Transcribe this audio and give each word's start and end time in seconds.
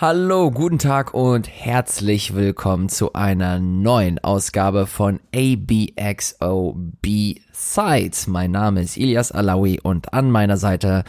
Hallo, 0.00 0.50
guten 0.50 0.78
Tag 0.78 1.14
und 1.14 1.48
herzlich 1.48 2.34
willkommen 2.34 2.90
zu 2.90 3.14
einer 3.14 3.58
neuen 3.58 4.18
Ausgabe 4.18 4.86
von 4.86 5.20
ABXO 5.34 6.76
B-Sides. 7.00 8.26
Mein 8.26 8.50
Name 8.50 8.82
ist 8.82 8.98
Ilias 8.98 9.32
Alawi 9.32 9.80
und 9.82 10.12
an 10.12 10.30
meiner 10.30 10.58
Seite, 10.58 11.04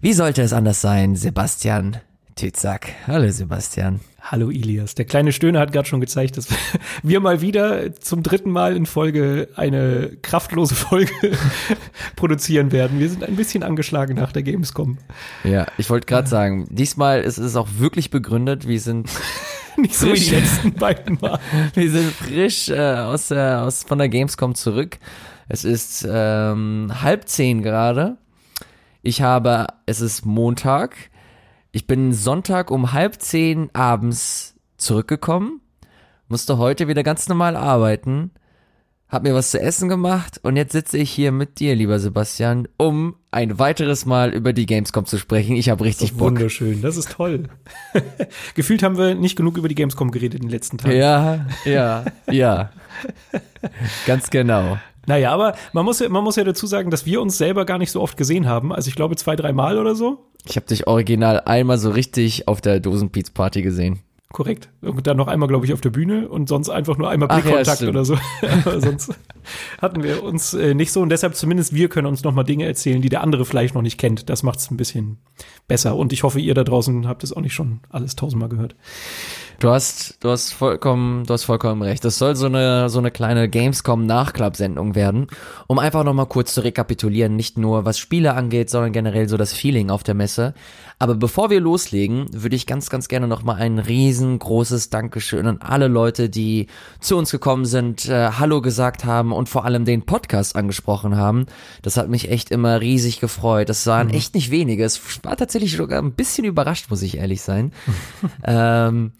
wie 0.00 0.12
sollte 0.12 0.42
es 0.42 0.52
anders 0.52 0.80
sein, 0.80 1.14
Sebastian 1.14 1.98
Tützak. 2.34 2.88
Hallo 3.06 3.30
Sebastian. 3.30 4.00
Hallo 4.26 4.48
Ilias. 4.48 4.94
Der 4.94 5.04
kleine 5.04 5.32
Stöhner 5.32 5.60
hat 5.60 5.70
gerade 5.70 5.86
schon 5.86 6.00
gezeigt, 6.00 6.38
dass 6.38 6.48
wir 7.02 7.20
mal 7.20 7.42
wieder 7.42 7.94
zum 7.96 8.22
dritten 8.22 8.50
Mal 8.50 8.74
in 8.74 8.86
Folge 8.86 9.48
eine 9.54 10.16
kraftlose 10.22 10.74
Folge 10.74 11.12
produzieren 12.16 12.72
werden. 12.72 12.98
Wir 13.00 13.10
sind 13.10 13.22
ein 13.22 13.36
bisschen 13.36 13.62
angeschlagen 13.62 14.16
nach 14.16 14.32
der 14.32 14.42
Gamescom. 14.42 14.96
Ja, 15.44 15.66
ich 15.76 15.90
wollte 15.90 16.06
gerade 16.06 16.26
sagen, 16.26 16.66
diesmal 16.70 17.20
ist 17.20 17.36
es 17.36 17.54
auch 17.54 17.68
wirklich 17.76 18.08
begründet. 18.08 18.66
Wir 18.66 18.80
sind 18.80 19.10
nicht 19.76 19.94
so 19.94 20.06
wie 20.06 20.18
die 20.18 20.30
letzten 20.30 20.72
beiden 20.72 21.18
Mal. 21.20 21.38
Wir 21.74 21.90
sind 21.90 22.10
frisch 22.10 22.70
äh, 22.70 22.78
aus 22.78 23.28
der, 23.28 23.62
aus, 23.64 23.82
von 23.82 23.98
der 23.98 24.08
Gamescom 24.08 24.54
zurück. 24.54 24.96
Es 25.48 25.66
ist 25.66 26.08
ähm, 26.10 26.90
halb 27.02 27.28
zehn 27.28 27.62
gerade. 27.62 28.16
Ich 29.02 29.20
habe, 29.20 29.66
es 29.84 30.00
ist 30.00 30.24
Montag. 30.24 30.96
Ich 31.74 31.88
bin 31.88 32.12
Sonntag 32.12 32.70
um 32.70 32.92
halb 32.92 33.20
zehn 33.20 33.68
abends 33.72 34.54
zurückgekommen, 34.76 35.60
musste 36.28 36.56
heute 36.56 36.86
wieder 36.86 37.02
ganz 37.02 37.28
normal 37.28 37.56
arbeiten, 37.56 38.30
hab 39.08 39.24
mir 39.24 39.34
was 39.34 39.50
zu 39.50 39.60
essen 39.60 39.88
gemacht 39.88 40.38
und 40.44 40.54
jetzt 40.54 40.70
sitze 40.70 40.98
ich 40.98 41.10
hier 41.10 41.32
mit 41.32 41.58
dir, 41.58 41.74
lieber 41.74 41.98
Sebastian, 41.98 42.68
um 42.76 43.16
ein 43.32 43.58
weiteres 43.58 44.06
Mal 44.06 44.32
über 44.32 44.52
die 44.52 44.66
Gamescom 44.66 45.04
zu 45.04 45.18
sprechen. 45.18 45.56
Ich 45.56 45.68
habe 45.68 45.82
richtig 45.82 46.10
das 46.10 46.18
Bock. 46.18 46.28
Wunderschön, 46.28 46.80
das 46.80 46.96
ist 46.96 47.10
toll. 47.10 47.48
Gefühlt 48.54 48.84
haben 48.84 48.96
wir 48.96 49.16
nicht 49.16 49.34
genug 49.34 49.58
über 49.58 49.66
die 49.66 49.74
Gamescom 49.74 50.12
geredet 50.12 50.36
in 50.36 50.42
den 50.42 50.50
letzten 50.50 50.78
Tagen. 50.78 50.96
Ja, 50.96 51.44
ja, 51.64 52.04
ja. 52.30 52.70
Ganz 54.06 54.30
genau. 54.30 54.78
Naja, 55.06 55.32
aber 55.32 55.54
man 55.72 55.84
muss, 55.84 56.00
ja, 56.00 56.08
man 56.08 56.24
muss 56.24 56.36
ja 56.36 56.44
dazu 56.44 56.66
sagen, 56.66 56.90
dass 56.90 57.06
wir 57.06 57.20
uns 57.20 57.38
selber 57.38 57.64
gar 57.64 57.78
nicht 57.78 57.90
so 57.90 58.00
oft 58.00 58.16
gesehen 58.16 58.46
haben. 58.46 58.72
Also 58.72 58.88
ich 58.88 58.96
glaube 58.96 59.16
zwei, 59.16 59.36
drei 59.36 59.52
Mal 59.52 59.78
oder 59.78 59.94
so. 59.94 60.26
Ich 60.46 60.56
habe 60.56 60.66
dich 60.66 60.86
original 60.86 61.40
einmal 61.40 61.78
so 61.78 61.90
richtig 61.90 62.48
auf 62.48 62.60
der 62.60 62.80
Dosenpizza-Party 62.80 63.62
gesehen. 63.62 64.00
Korrekt. 64.34 64.68
Und 64.80 65.06
dann 65.06 65.16
noch 65.16 65.28
einmal, 65.28 65.48
glaube 65.48 65.64
ich, 65.64 65.72
auf 65.72 65.80
der 65.80 65.90
Bühne 65.90 66.28
und 66.28 66.48
sonst 66.48 66.68
einfach 66.68 66.98
nur 66.98 67.08
einmal 67.08 67.28
Blickkontakt 67.28 67.82
ja, 67.82 67.88
oder 67.88 68.04
so. 68.04 68.18
Aber 68.64 68.80
sonst 68.80 69.14
hatten 69.80 70.02
wir 70.02 70.24
uns 70.24 70.54
äh, 70.54 70.74
nicht 70.74 70.90
so 70.90 71.02
und 71.02 71.10
deshalb 71.10 71.36
zumindest 71.36 71.72
wir 71.72 71.88
können 71.88 72.08
uns 72.08 72.24
noch 72.24 72.34
mal 72.34 72.42
Dinge 72.42 72.66
erzählen, 72.66 73.00
die 73.00 73.08
der 73.08 73.22
andere 73.22 73.44
vielleicht 73.44 73.76
noch 73.76 73.82
nicht 73.82 73.96
kennt. 73.96 74.28
Das 74.28 74.42
macht 74.42 74.58
es 74.58 74.72
ein 74.72 74.76
bisschen 74.76 75.18
besser 75.68 75.94
und 75.94 76.12
ich 76.12 76.24
hoffe, 76.24 76.40
ihr 76.40 76.52
da 76.54 76.64
draußen 76.64 77.06
habt 77.06 77.22
es 77.22 77.32
auch 77.32 77.42
nicht 77.42 77.54
schon 77.54 77.78
alles 77.90 78.16
tausendmal 78.16 78.48
gehört. 78.48 78.74
Du 79.60 79.70
hast, 79.70 80.22
du 80.22 80.30
hast 80.30 80.52
vollkommen, 80.52 81.24
du 81.24 81.32
hast 81.32 81.44
vollkommen 81.44 81.82
recht. 81.82 82.04
Das 82.04 82.18
soll 82.18 82.36
so 82.36 82.46
eine, 82.46 82.88
so 82.88 82.98
eine 82.98 83.10
kleine 83.10 83.48
Gamescom-Nachklapp-Sendung 83.48 84.94
werden, 84.94 85.28
um 85.68 85.78
einfach 85.78 86.04
nochmal 86.04 86.26
kurz 86.26 86.54
zu 86.54 86.62
rekapitulieren, 86.62 87.36
nicht 87.36 87.56
nur 87.56 87.84
was 87.84 87.98
Spiele 87.98 88.34
angeht, 88.34 88.68
sondern 88.68 88.92
generell 88.92 89.28
so 89.28 89.36
das 89.36 89.52
Feeling 89.52 89.90
auf 89.90 90.02
der 90.02 90.14
Messe. 90.14 90.54
Aber 90.98 91.14
bevor 91.14 91.50
wir 91.50 91.60
loslegen, 91.60 92.26
würde 92.32 92.56
ich 92.56 92.66
ganz, 92.66 92.90
ganz 92.90 93.08
gerne 93.08 93.28
nochmal 93.28 93.56
ein 93.56 93.78
riesengroßes 93.78 94.90
Dankeschön 94.90 95.46
an 95.46 95.58
alle 95.60 95.88
Leute, 95.88 96.28
die 96.28 96.68
zu 97.00 97.16
uns 97.16 97.30
gekommen 97.30 97.64
sind, 97.64 98.08
äh, 98.08 98.30
Hallo 98.38 98.60
gesagt 98.60 99.04
haben 99.04 99.32
und 99.32 99.48
vor 99.48 99.64
allem 99.64 99.84
den 99.84 100.02
Podcast 100.02 100.56
angesprochen 100.56 101.16
haben. 101.16 101.46
Das 101.82 101.96
hat 101.96 102.08
mich 102.08 102.30
echt 102.30 102.50
immer 102.50 102.80
riesig 102.80 103.20
gefreut. 103.20 103.68
Das 103.68 103.86
waren 103.86 104.08
mhm. 104.08 104.14
echt 104.14 104.34
nicht 104.34 104.50
wenige. 104.50 104.84
Es 104.84 105.00
war 105.24 105.36
tatsächlich 105.36 105.76
sogar 105.76 106.00
ein 106.00 106.12
bisschen 106.12 106.44
überrascht, 106.44 106.90
muss 106.90 107.02
ich 107.02 107.18
ehrlich 107.18 107.42
sein. 107.42 107.72
ähm, 108.44 109.12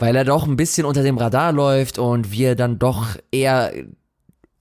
weil 0.00 0.16
er 0.16 0.24
doch 0.24 0.46
ein 0.46 0.56
bisschen 0.56 0.86
unter 0.86 1.02
dem 1.02 1.18
Radar 1.18 1.52
läuft 1.52 1.98
und 1.98 2.32
wir 2.32 2.56
dann 2.56 2.78
doch 2.78 3.16
eher 3.30 3.72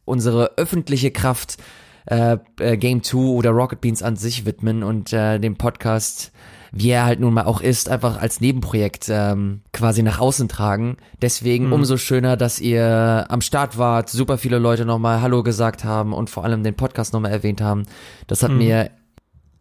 unsere 0.05 0.57
öffentliche 0.57 1.11
Kraft 1.11 1.57
äh, 2.05 2.37
äh, 2.59 2.77
Game 2.77 3.03
2 3.03 3.17
oder 3.17 3.51
Rocket 3.51 3.81
Beans 3.81 4.03
an 4.03 4.15
sich 4.15 4.45
widmen 4.45 4.83
und 4.83 5.13
äh, 5.13 5.39
den 5.39 5.55
Podcast, 5.55 6.31
wie 6.71 6.89
er 6.89 7.05
halt 7.05 7.19
nun 7.19 7.33
mal 7.33 7.45
auch 7.45 7.61
ist, 7.61 7.87
einfach 7.87 8.19
als 8.19 8.41
Nebenprojekt 8.41 9.07
ähm, 9.09 9.61
quasi 9.71 10.03
nach 10.03 10.19
außen 10.19 10.49
tragen. 10.49 10.97
Deswegen 11.21 11.67
mhm. 11.67 11.73
umso 11.73 11.97
schöner, 11.97 12.35
dass 12.35 12.59
ihr 12.59 13.25
am 13.29 13.41
Start 13.41 13.77
wart, 13.77 14.09
super 14.09 14.37
viele 14.37 14.59
Leute 14.59 14.85
nochmal 14.85 15.21
Hallo 15.21 15.43
gesagt 15.43 15.83
haben 15.83 16.13
und 16.13 16.29
vor 16.29 16.43
allem 16.43 16.63
den 16.63 16.75
Podcast 16.75 17.13
nochmal 17.13 17.31
erwähnt 17.31 17.61
haben. 17.61 17.83
Das 18.27 18.43
hat 18.43 18.51
mhm. 18.51 18.57
mir 18.57 18.91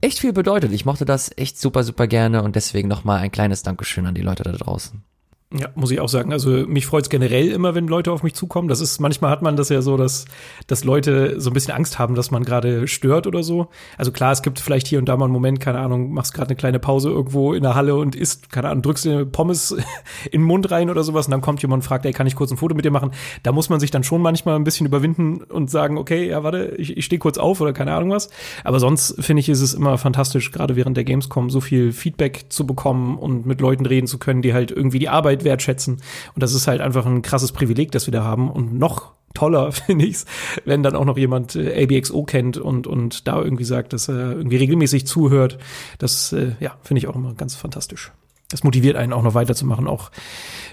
echt 0.01 0.19
viel 0.19 0.33
bedeutet. 0.33 0.73
Ich 0.73 0.85
mochte 0.85 1.05
das 1.05 1.31
echt 1.37 1.61
super, 1.61 1.85
super 1.85 2.09
gerne 2.09 2.43
und 2.43 2.57
deswegen 2.57 2.89
nochmal 2.89 3.19
ein 3.19 3.31
kleines 3.31 3.63
Dankeschön 3.63 4.07
an 4.07 4.15
die 4.15 4.23
Leute 4.23 4.43
da 4.43 4.53
draußen. 4.53 5.05
Ja, 5.51 5.69
muss 5.75 5.91
ich 5.91 5.99
auch 5.99 6.11
sagen. 6.11 6.31
Also 6.31 6.51
mich 6.51 6.85
freut 6.85 7.05
es 7.05 7.09
generell 7.09 7.49
immer, 7.49 7.75
wenn 7.75 7.89
Leute 7.89 8.13
auf 8.13 8.23
mich 8.23 8.35
zukommen. 8.35 8.69
Das 8.69 8.83
ist, 8.83 9.01
manchmal 9.01 9.31
hat 9.31 9.41
man 9.41 9.57
das 9.57 9.71
ja 9.71 9.81
so, 9.81 9.97
dass, 9.97 10.27
dass 10.67 10.85
Leute 10.85 11.41
so 11.41 11.49
ein 11.49 11.55
bisschen 11.55 11.73
Angst 11.73 11.99
haben, 11.99 12.15
dass 12.15 12.31
man 12.31 12.45
gerade 12.45 12.87
stört 12.87 13.27
oder 13.27 13.43
so. 13.43 13.69
Also 13.97 14.13
klar, 14.13 14.31
es 14.33 14.43
gibt 14.43 14.59
vielleicht 14.61 14.87
hier 14.87 14.99
und 14.99 15.09
da 15.09 15.17
mal 15.17 15.25
einen 15.25 15.33
Moment, 15.33 15.59
keine 15.59 15.79
Ahnung, 15.79 16.13
machst 16.13 16.35
gerade 16.35 16.49
eine 16.49 16.57
kleine 16.57 16.79
Pause 16.79 17.09
irgendwo 17.09 17.55
in 17.55 17.63
der 17.63 17.75
Halle 17.75 17.95
und 17.95 18.15
isst, 18.15 18.53
keine 18.53 18.69
Ahnung, 18.69 18.83
drückst 18.83 19.07
dir 19.07 19.25
Pommes 19.25 19.71
in 20.31 20.43
den 20.43 20.43
Mund 20.43 20.71
rein 20.71 20.91
oder 20.91 21.03
sowas 21.03 21.29
und 21.29 21.31
dann 21.31 21.41
kommt 21.41 21.63
jemand 21.63 21.83
und 21.83 21.89
fragt, 21.89 22.05
ey, 22.05 22.13
kann 22.13 22.27
ich 22.27 22.37
kurz 22.37 22.51
ein 22.51 22.59
Foto 22.59 22.75
mit 22.75 22.85
dir 22.85 22.91
machen? 22.91 23.13
Da 23.43 23.53
muss 23.53 23.71
man 23.71 23.81
sich 23.81 23.91
dann 23.91 24.05
schon 24.05 24.21
manchmal 24.21 24.57
ein 24.57 24.65
bisschen 24.65 24.87
überwinden 24.87 25.41
und 25.45 25.71
sagen, 25.71 25.97
okay, 25.97 26.29
ja, 26.29 26.45
warte, 26.45 26.75
ich, 26.77 26.95
ich 26.95 27.07
stehe 27.07 27.21
kurz 27.21 27.39
auf 27.39 27.63
oder 27.63 27.73
keine 27.73 27.95
Ahnung 27.95 28.11
was. 28.11 28.29
Aber 28.65 28.81
sonst 28.81 29.15
finde 29.25 29.41
ich, 29.41 29.49
ist 29.49 29.63
es 29.63 29.73
immer 29.73 29.97
fantastisch, 29.97 30.53
gerade 30.53 30.77
während 30.77 30.99
der 30.99 31.05
Gamescom 31.05 31.49
so 31.49 31.63
viel 31.63 31.93
Feedback 31.93 32.45
zu 32.51 32.67
bekommen 32.67 33.17
und 33.17 33.47
mit 33.47 33.63
Leuten 33.63 33.87
reden 33.87 34.07
zu 34.07 34.19
können, 34.19 34.43
die 34.43 34.53
halt 34.53 34.71
irgendwie 34.71 34.99
die 34.99 35.09
Arbeit 35.09 35.38
Arbeit 35.39 35.45
wertschätzen. 35.45 36.01
Und 36.35 36.43
das 36.43 36.53
ist 36.53 36.67
halt 36.67 36.81
einfach 36.81 37.07
ein 37.07 37.23
krasses 37.23 37.53
Privileg, 37.53 37.93
das 37.93 38.07
wir 38.07 38.13
da 38.13 38.25
haben. 38.25 38.51
Und 38.51 38.79
noch 38.79 39.13
toller 39.35 39.73
finde 39.87 40.07
ich's, 40.07 40.27
wenn 40.65 40.83
dann 40.83 40.97
auch 40.97 41.05
noch 41.05 41.17
jemand 41.17 41.55
äh, 41.55 41.85
ABXO 41.85 42.25
kennt 42.25 42.57
und 42.57 42.87
und 42.87 43.29
da 43.29 43.41
irgendwie 43.41 43.65
sagt, 43.65 43.93
dass 43.93 44.09
er 44.09 44.33
irgendwie 44.33 44.57
regelmäßig 44.57 45.07
zuhört. 45.07 45.59
Das 45.99 46.33
äh, 46.33 46.53
ja 46.61 46.77
finde 46.83 46.99
ich 46.99 47.09
auch 47.09 47.15
immer 47.15 47.35
ganz 47.35 47.55
fantastisch. 47.55 48.13
Das 48.51 48.65
motiviert 48.65 48.97
einen 48.97 49.13
auch 49.13 49.23
noch 49.23 49.35
weiterzumachen, 49.35 49.87
auch 49.87 50.11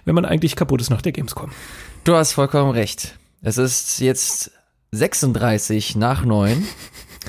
wenn 0.05 0.15
man 0.15 0.23
eigentlich 0.23 0.55
kaputt 0.55 0.79
ist 0.79 0.89
nach 0.89 1.01
der 1.01 1.11
Gamescom. 1.11 1.51
Du 2.05 2.15
hast 2.15 2.31
vollkommen 2.31 2.71
recht. 2.71 3.17
Es 3.41 3.57
ist 3.57 3.99
jetzt 3.99 4.51
36 4.91 5.97
nach 5.97 6.23
9. 6.23 6.65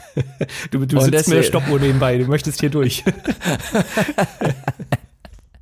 du 0.70 0.86
du 0.86 1.00
sitzt 1.00 1.28
mir 1.28 1.42
Stoppuhr 1.42 1.80
nebenbei, 1.80 2.16
du 2.18 2.26
möchtest 2.26 2.60
hier 2.60 2.70
durch. 2.70 3.02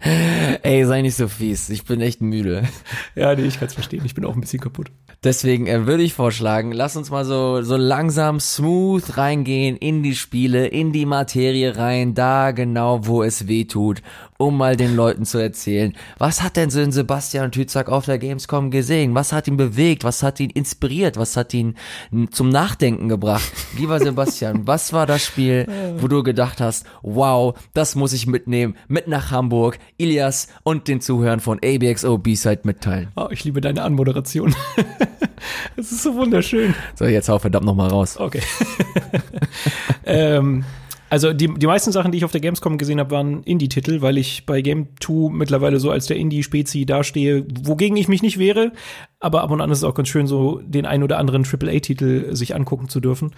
Ey, 0.62 0.84
sei 0.84 1.00
nicht 1.02 1.16
so 1.16 1.28
fies. 1.28 1.70
Ich 1.70 1.84
bin 1.84 2.00
echt 2.00 2.20
müde. 2.20 2.68
Ja, 3.16 3.34
nee, 3.34 3.44
ich 3.44 3.60
kann's 3.60 3.74
verstehen. 3.74 4.02
Ich 4.04 4.14
bin 4.14 4.24
auch 4.24 4.34
ein 4.34 4.40
bisschen 4.40 4.60
kaputt. 4.60 4.90
Deswegen 5.22 5.66
äh, 5.66 5.86
würde 5.86 6.02
ich 6.02 6.14
vorschlagen, 6.14 6.72
lass 6.72 6.96
uns 6.96 7.10
mal 7.10 7.24
so, 7.24 7.62
so 7.62 7.76
langsam 7.76 8.40
smooth 8.40 9.16
reingehen 9.16 9.76
in 9.76 10.02
die 10.02 10.16
Spiele, 10.16 10.66
in 10.66 10.92
die 10.92 11.06
Materie 11.06 11.76
rein, 11.76 12.14
da 12.14 12.50
genau, 12.50 13.06
wo 13.06 13.22
es 13.22 13.46
weh 13.46 13.64
tut, 13.64 14.02
um 14.44 14.56
mal 14.56 14.76
den 14.76 14.94
Leuten 14.94 15.24
zu 15.24 15.38
erzählen, 15.38 15.94
was 16.18 16.42
hat 16.42 16.56
denn 16.56 16.70
so 16.70 16.80
ein 16.80 16.92
Sebastian 16.92 17.50
Tützak 17.50 17.88
auf 17.88 18.04
der 18.04 18.18
Gamescom 18.18 18.70
gesehen? 18.70 19.14
Was 19.14 19.32
hat 19.32 19.48
ihn 19.48 19.56
bewegt? 19.56 20.04
Was 20.04 20.22
hat 20.22 20.38
ihn 20.40 20.50
inspiriert? 20.50 21.16
Was 21.16 21.36
hat 21.36 21.54
ihn 21.54 21.76
zum 22.30 22.50
Nachdenken 22.50 23.08
gebracht? 23.08 23.50
Lieber 23.76 23.98
Sebastian, 23.98 24.62
was 24.66 24.92
war 24.92 25.06
das 25.06 25.24
Spiel, 25.24 25.66
wo 25.98 26.08
du 26.08 26.22
gedacht 26.22 26.60
hast, 26.60 26.86
wow, 27.02 27.54
das 27.72 27.94
muss 27.94 28.12
ich 28.12 28.26
mitnehmen, 28.26 28.76
mit 28.88 29.08
nach 29.08 29.30
Hamburg, 29.30 29.78
Ilias 29.96 30.48
und 30.62 30.88
den 30.88 31.00
Zuhörern 31.00 31.40
von 31.40 31.58
ABXO 31.64 32.18
B-Side 32.18 32.60
mitteilen? 32.64 33.08
Oh, 33.16 33.28
ich 33.30 33.44
liebe 33.44 33.60
deine 33.60 33.82
Anmoderation. 33.82 34.54
Es 35.76 35.92
ist 35.92 36.02
so 36.02 36.14
wunderschön. 36.14 36.74
So, 36.94 37.04
jetzt 37.04 37.28
hau 37.28 37.38
verdammt 37.38 37.66
noch 37.66 37.74
mal 37.74 37.88
raus. 37.88 38.18
Okay. 38.18 38.40
ähm, 40.06 40.64
also 41.10 41.32
die, 41.32 41.52
die 41.52 41.66
meisten 41.66 41.92
Sachen, 41.92 42.12
die 42.12 42.18
ich 42.18 42.24
auf 42.24 42.32
der 42.32 42.40
Gamescom 42.40 42.78
gesehen 42.78 42.98
habe, 42.98 43.10
waren 43.10 43.42
Indie-Titel, 43.44 44.00
weil 44.00 44.18
ich 44.18 44.46
bei 44.46 44.62
Game 44.62 44.88
2 45.00 45.32
mittlerweile 45.32 45.78
so 45.78 45.90
als 45.90 46.06
der 46.06 46.16
Indie-Spezi 46.16 46.86
dastehe, 46.86 47.46
wogegen 47.62 47.96
ich 47.96 48.08
mich 48.08 48.22
nicht 48.22 48.38
wehre. 48.38 48.72
Aber 49.20 49.42
ab 49.42 49.50
und 49.50 49.60
an 49.60 49.70
ist 49.70 49.78
es 49.78 49.84
auch 49.84 49.94
ganz 49.94 50.08
schön, 50.08 50.26
so 50.26 50.60
den 50.64 50.86
ein 50.86 51.02
oder 51.02 51.18
anderen 51.18 51.44
AAA-Titel 51.44 52.34
sich 52.34 52.54
angucken 52.54 52.88
zu 52.88 53.00
dürfen. 53.00 53.32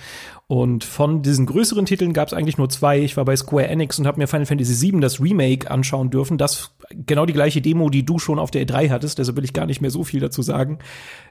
Und 0.46 0.84
von 0.84 1.22
diesen 1.22 1.46
größeren 1.46 1.86
Titeln 1.86 2.12
gab 2.12 2.28
es 2.28 2.34
eigentlich 2.34 2.58
nur 2.58 2.68
zwei. 2.68 3.00
Ich 3.00 3.16
war 3.16 3.24
bei 3.24 3.36
Square 3.36 3.68
Enix 3.68 3.98
und 3.98 4.06
habe 4.06 4.18
mir 4.18 4.26
Final 4.26 4.46
Fantasy 4.46 4.92
VII, 4.92 5.00
das 5.00 5.20
Remake, 5.20 5.70
anschauen 5.70 6.10
dürfen. 6.10 6.38
Das 6.38 6.76
genau 6.90 7.26
die 7.26 7.32
gleiche 7.32 7.60
Demo, 7.60 7.90
die 7.90 8.04
du 8.04 8.18
schon 8.18 8.38
auf 8.38 8.50
der 8.50 8.66
E3 8.66 8.90
hattest. 8.90 9.18
Deshalb 9.18 9.36
will 9.36 9.44
ich 9.44 9.52
gar 9.52 9.66
nicht 9.66 9.80
mehr 9.80 9.90
so 9.90 10.04
viel 10.04 10.20
dazu 10.20 10.42
sagen. 10.42 10.78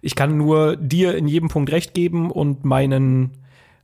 Ich 0.02 0.16
kann 0.16 0.38
nur 0.38 0.76
dir 0.76 1.16
in 1.16 1.28
jedem 1.28 1.50
Punkt 1.50 1.72
recht 1.72 1.94
geben 1.94 2.30
und 2.30 2.66
meinen 2.66 3.32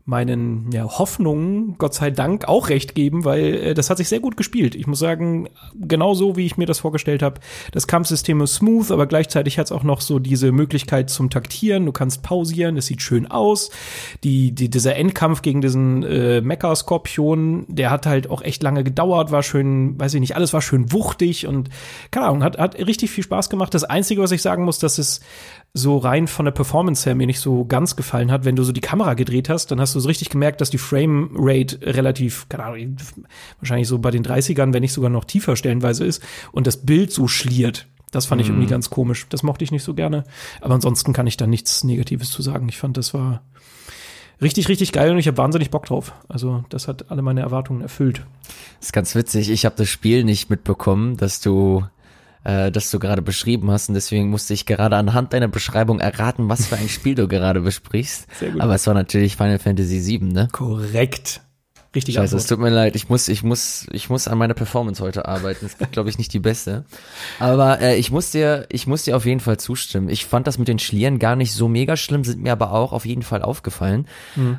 meinen 0.05 0.71
ja, 0.71 0.85
Hoffnungen, 0.85 1.75
Gott 1.77 1.93
sei 1.93 2.11
Dank, 2.11 2.47
auch 2.47 2.69
recht 2.69 2.95
geben, 2.95 3.23
weil 3.23 3.55
äh, 3.55 3.73
das 3.73 3.89
hat 3.89 3.97
sich 3.97 4.09
sehr 4.09 4.19
gut 4.19 4.37
gespielt. 4.37 4.75
Ich 4.75 4.87
muss 4.87 4.99
sagen, 4.99 5.49
genau 5.79 6.13
so, 6.13 6.35
wie 6.35 6.45
ich 6.45 6.57
mir 6.57 6.65
das 6.65 6.79
vorgestellt 6.79 7.21
habe. 7.21 7.39
Das 7.71 7.87
Kampfsystem 7.87 8.41
ist 8.41 8.55
smooth, 8.55 8.91
aber 8.91 9.05
gleichzeitig 9.07 9.59
hat 9.59 9.67
es 9.67 9.71
auch 9.71 9.83
noch 9.83 10.01
so 10.01 10.19
diese 10.19 10.51
Möglichkeit 10.51 11.09
zum 11.09 11.29
Taktieren. 11.29 11.85
Du 11.85 11.91
kannst 11.91 12.23
pausieren, 12.23 12.77
es 12.77 12.87
sieht 12.87 13.01
schön 13.01 13.29
aus. 13.29 13.69
Die, 14.23 14.51
die, 14.51 14.69
dieser 14.69 14.95
Endkampf 14.95 15.41
gegen 15.41 15.61
diesen 15.61 16.03
äh, 16.03 16.41
Mecha-Skorpion, 16.41 17.65
der 17.67 17.91
hat 17.91 18.05
halt 18.05 18.29
auch 18.29 18.41
echt 18.41 18.63
lange 18.63 18.83
gedauert, 18.83 19.31
war 19.31 19.43
schön, 19.43 19.99
weiß 19.99 20.13
ich 20.15 20.19
nicht, 20.19 20.35
alles 20.35 20.53
war 20.53 20.61
schön 20.61 20.91
wuchtig 20.91 21.47
und 21.47 21.69
keine 22.09 22.27
Ahnung, 22.27 22.43
hat, 22.43 22.57
hat 22.57 22.75
richtig 22.75 23.11
viel 23.11 23.23
Spaß 23.23 23.49
gemacht. 23.49 23.73
Das 23.73 23.83
Einzige, 23.83 24.21
was 24.21 24.31
ich 24.31 24.41
sagen 24.41 24.65
muss, 24.65 24.79
dass 24.79 24.97
es 24.97 25.21
so 25.73 25.97
rein 25.97 26.27
von 26.27 26.43
der 26.45 26.51
Performance 26.51 27.05
her 27.05 27.15
mir 27.15 27.27
nicht 27.27 27.39
so 27.39 27.63
ganz 27.65 27.95
gefallen 27.95 28.29
hat. 28.31 28.43
Wenn 28.43 28.57
du 28.57 28.63
so 28.63 28.73
die 28.73 28.81
Kamera 28.81 29.13
gedreht 29.13 29.47
hast, 29.47 29.71
dann 29.71 29.79
hast 29.79 29.95
du 29.95 29.99
so 30.01 30.07
richtig 30.09 30.29
gemerkt, 30.29 30.59
dass 30.59 30.69
die 30.69 30.77
Frame 30.77 31.29
Rate 31.33 31.79
relativ, 31.81 32.49
keine 32.49 32.63
Ahnung, 32.65 32.97
wahrscheinlich 33.59 33.87
so 33.87 33.99
bei 33.99 34.11
den 34.11 34.23
30ern, 34.25 34.73
wenn 34.73 34.81
nicht 34.81 34.91
sogar 34.93 35.09
noch 35.09 35.23
tiefer 35.23 35.55
stellenweise 35.55 36.05
ist 36.05 36.21
und 36.51 36.67
das 36.67 36.77
Bild 36.85 37.11
so 37.13 37.27
schliert. 37.29 37.87
Das 38.11 38.25
fand 38.25 38.41
ich 38.41 38.47
irgendwie 38.49 38.65
Mhm. 38.65 38.71
ganz 38.71 38.89
komisch. 38.89 39.27
Das 39.29 39.43
mochte 39.43 39.63
ich 39.63 39.71
nicht 39.71 39.83
so 39.83 39.93
gerne. 39.93 40.25
Aber 40.59 40.73
ansonsten 40.73 41.13
kann 41.13 41.27
ich 41.27 41.37
da 41.37 41.47
nichts 41.47 41.85
Negatives 41.85 42.29
zu 42.31 42.41
sagen. 42.41 42.67
Ich 42.67 42.77
fand, 42.77 42.97
das 42.97 43.13
war 43.13 43.41
richtig, 44.41 44.67
richtig 44.67 44.91
geil 44.91 45.11
und 45.11 45.19
ich 45.19 45.27
habe 45.27 45.37
wahnsinnig 45.37 45.69
Bock 45.71 45.85
drauf. 45.85 46.11
Also, 46.27 46.65
das 46.67 46.89
hat 46.89 47.09
alle 47.09 47.21
meine 47.21 47.39
Erwartungen 47.39 47.79
erfüllt. 47.81 48.25
Das 48.79 48.87
ist 48.87 48.91
ganz 48.93 49.15
witzig. 49.15 49.49
Ich 49.49 49.63
habe 49.63 49.75
das 49.77 49.87
Spiel 49.87 50.25
nicht 50.25 50.49
mitbekommen, 50.49 51.15
dass 51.15 51.39
du 51.39 51.85
äh, 52.43 52.71
das 52.71 52.91
du 52.91 52.99
gerade 52.99 53.21
beschrieben 53.21 53.71
hast 53.71 53.89
und 53.89 53.95
deswegen 53.95 54.29
musste 54.29 54.53
ich 54.53 54.65
gerade 54.65 54.95
anhand 54.95 55.33
deiner 55.33 55.47
Beschreibung 55.47 55.99
erraten, 55.99 56.49
was 56.49 56.67
für 56.67 56.77
ein 56.77 56.89
Spiel 56.89 57.15
du 57.15 57.27
gerade 57.27 57.61
besprichst. 57.61 58.27
Sehr 58.39 58.51
gut. 58.51 58.61
Aber 58.61 58.75
es 58.75 58.87
war 58.87 58.93
natürlich 58.93 59.35
Final 59.35 59.59
Fantasy 59.59 60.05
VII, 60.05 60.27
ne? 60.31 60.47
Korrekt. 60.51 61.41
Richtig 61.93 62.15
Scheiße, 62.15 62.37
es 62.37 62.43
Antwort. 62.43 62.59
tut 62.59 62.63
mir 62.63 62.73
leid. 62.73 62.95
Ich 62.95 63.09
muss, 63.09 63.27
ich 63.27 63.43
muss, 63.43 63.85
ich 63.91 64.09
muss 64.09 64.29
an 64.29 64.37
meiner 64.37 64.53
Performance 64.53 65.03
heute 65.03 65.27
arbeiten. 65.27 65.65
Das 65.65 65.77
wird, 65.77 65.91
glaube 65.91 66.09
ich, 66.09 66.17
nicht 66.17 66.31
die 66.31 66.39
beste. 66.39 66.85
Aber 67.37 67.81
äh, 67.81 67.97
ich 67.97 68.11
muss 68.11 68.31
dir, 68.31 68.65
ich 68.69 68.87
muss 68.87 69.03
dir 69.03 69.17
auf 69.17 69.25
jeden 69.25 69.41
Fall 69.41 69.57
zustimmen. 69.59 70.07
Ich 70.07 70.25
fand 70.25 70.47
das 70.47 70.57
mit 70.57 70.69
den 70.69 70.79
Schlieren 70.79 71.19
gar 71.19 71.35
nicht 71.35 71.51
so 71.51 71.67
mega 71.67 71.97
schlimm, 71.97 72.23
sind 72.23 72.41
mir 72.41 72.53
aber 72.53 72.71
auch 72.71 72.93
auf 72.93 73.05
jeden 73.05 73.23
Fall 73.23 73.41
aufgefallen. 73.41 74.07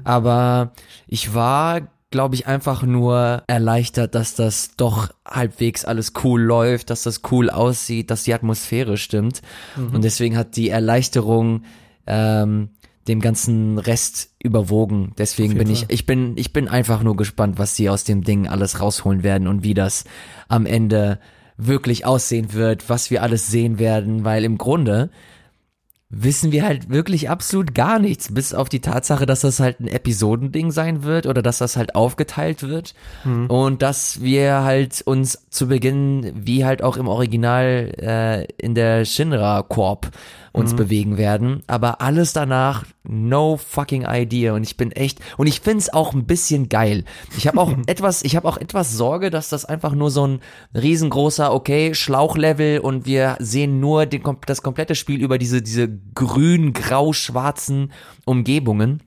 Aber 0.05 0.73
ich 1.07 1.33
war, 1.33 1.81
glaube 2.13 2.37
ich, 2.37 2.47
einfach 2.47 2.85
nur 2.85 3.43
erleichtert, 3.49 4.15
dass 4.15 4.37
das 4.37 4.77
doch 4.77 5.11
halbwegs 5.27 5.85
alles 5.85 6.13
cool 6.23 6.41
läuft, 6.41 6.91
dass 6.91 7.03
das 7.03 7.23
cool 7.33 7.51
aussieht, 7.51 8.11
dass 8.11 8.23
die 8.23 8.35
Atmosphäre 8.35 8.97
stimmt. 8.97 9.43
Und 9.93 10.05
deswegen 10.05 10.37
hat 10.37 10.55
die 10.55 10.69
Erleichterung 10.69 11.65
ähm, 12.07 12.69
dem 13.09 13.21
ganzen 13.21 13.79
Rest 13.79 14.31
überwogen. 14.39 15.13
Deswegen 15.19 15.59
bin 15.59 15.69
ich, 15.69 15.87
ich 15.89 16.07
bin, 16.07 16.35
ich 16.37 16.53
bin 16.53 16.69
einfach 16.69 17.03
nur 17.03 17.17
gespannt, 17.17 17.59
was 17.59 17.75
sie 17.75 17.91
aus 17.91 18.05
dem 18.05 18.23
Ding 18.23 18.47
alles 18.47 18.81
rausholen 18.81 19.25
werden 19.25 19.49
und 19.49 19.65
wie 19.65 19.75
das 19.75 20.05
am 20.47 20.67
Ende 20.67 21.19
wirklich 21.57 22.07
aussehen 22.07 22.53
wird, 22.53 22.89
was 22.89 23.11
wir 23.11 23.23
alles 23.23 23.49
sehen 23.49 23.79
werden, 23.79 24.25
weil 24.25 24.45
im 24.45 24.59
Grunde 24.59 25.11
wissen 26.15 26.53
wir 26.53 26.65
halt 26.65 26.91
wirklich 26.91 27.31
absolut 27.31 27.75
gar 27.75 27.99
nichts, 27.99 28.33
bis 28.33 28.53
auf 28.53 28.69
die 28.69 28.81
Tatsache, 28.81 29.25
dass 29.25 29.41
das 29.41 29.61
halt 29.61 29.81
ein 29.81 29.89
Episodending 29.89 30.71
sein 30.71 31.03
wird 31.03 31.27
oder 31.27 31.41
dass 31.41 31.59
das 31.59 31.77
halt 31.77 31.95
aufgeteilt 31.95 32.63
wird. 32.63 32.95
Und 33.49 33.81
dass 33.81 34.21
wir 34.21 34.63
halt 34.63 35.01
uns 35.07 35.47
zu 35.49 35.69
Beginn, 35.69 36.33
wie 36.35 36.67
halt 36.67 36.83
auch 36.83 36.99
im 36.99 37.09
Original 37.09 37.93
äh, 37.99 38.45
in 38.63 38.75
der 38.75 39.07
Shinra 39.07 39.63
Corp 39.63 40.11
uns 40.53 40.75
bewegen 40.75 41.17
werden, 41.17 41.63
aber 41.67 42.01
alles 42.01 42.33
danach 42.33 42.85
no 43.05 43.57
fucking 43.57 44.05
idea 44.07 44.53
und 44.53 44.63
ich 44.63 44.77
bin 44.77 44.93
echt 44.93 45.21
und 45.39 45.47
ich 45.47 45.61
find's 45.61 45.93
auch 45.93 46.13
ein 46.13 46.27
bisschen 46.27 46.69
geil. 46.69 47.05
Ich 47.39 47.47
habe 47.47 47.59
auch 47.59 47.73
etwas, 47.87 48.23
ich 48.23 48.37
habe 48.37 48.47
auch 48.47 48.59
etwas 48.59 48.93
Sorge, 48.93 49.31
dass 49.31 49.49
das 49.49 49.65
einfach 49.65 49.95
nur 49.95 50.11
so 50.11 50.27
ein 50.27 50.41
riesengroßer 50.75 51.53
okay 51.55 51.95
Schlauchlevel 51.95 52.81
und 52.81 53.07
wir 53.07 53.37
sehen 53.39 53.81
nur 53.81 54.05
den, 54.07 54.23
das 54.47 54.63
komplette 54.63 54.95
Spiel 54.95 55.23
über 55.23 55.39
diese 55.39 55.63
diese 55.63 55.89
grün 56.15 56.75
grau 56.75 57.13
schwarzen 57.13 57.93
Umgebungen. 58.27 59.03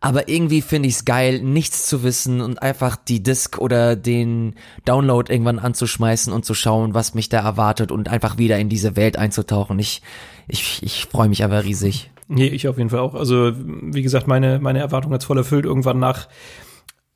Aber 0.00 0.28
irgendwie 0.28 0.62
finde 0.62 0.88
ich 0.88 0.94
es 0.96 1.04
geil, 1.04 1.42
nichts 1.42 1.86
zu 1.86 2.04
wissen 2.04 2.40
und 2.40 2.62
einfach 2.62 2.94
die 2.94 3.20
Disc 3.20 3.58
oder 3.58 3.96
den 3.96 4.54
Download 4.84 5.32
irgendwann 5.32 5.58
anzuschmeißen 5.58 6.32
und 6.32 6.44
zu 6.44 6.54
schauen, 6.54 6.94
was 6.94 7.14
mich 7.14 7.28
da 7.28 7.40
erwartet 7.40 7.90
und 7.90 8.08
einfach 8.08 8.38
wieder 8.38 8.58
in 8.58 8.68
diese 8.68 8.94
Welt 8.94 9.16
einzutauchen. 9.16 9.76
Ich, 9.80 10.02
ich, 10.46 10.82
ich 10.84 11.06
freue 11.06 11.28
mich 11.28 11.42
aber 11.42 11.64
riesig. 11.64 12.10
Nee, 12.28 12.46
ich 12.46 12.68
auf 12.68 12.78
jeden 12.78 12.90
Fall 12.90 13.00
auch. 13.00 13.14
Also, 13.14 13.52
wie 13.56 14.02
gesagt, 14.02 14.28
meine, 14.28 14.60
meine 14.60 14.78
Erwartung 14.78 15.12
hat's 15.12 15.24
voll 15.24 15.38
erfüllt. 15.38 15.64
Irgendwann 15.64 15.98
nach, 15.98 16.28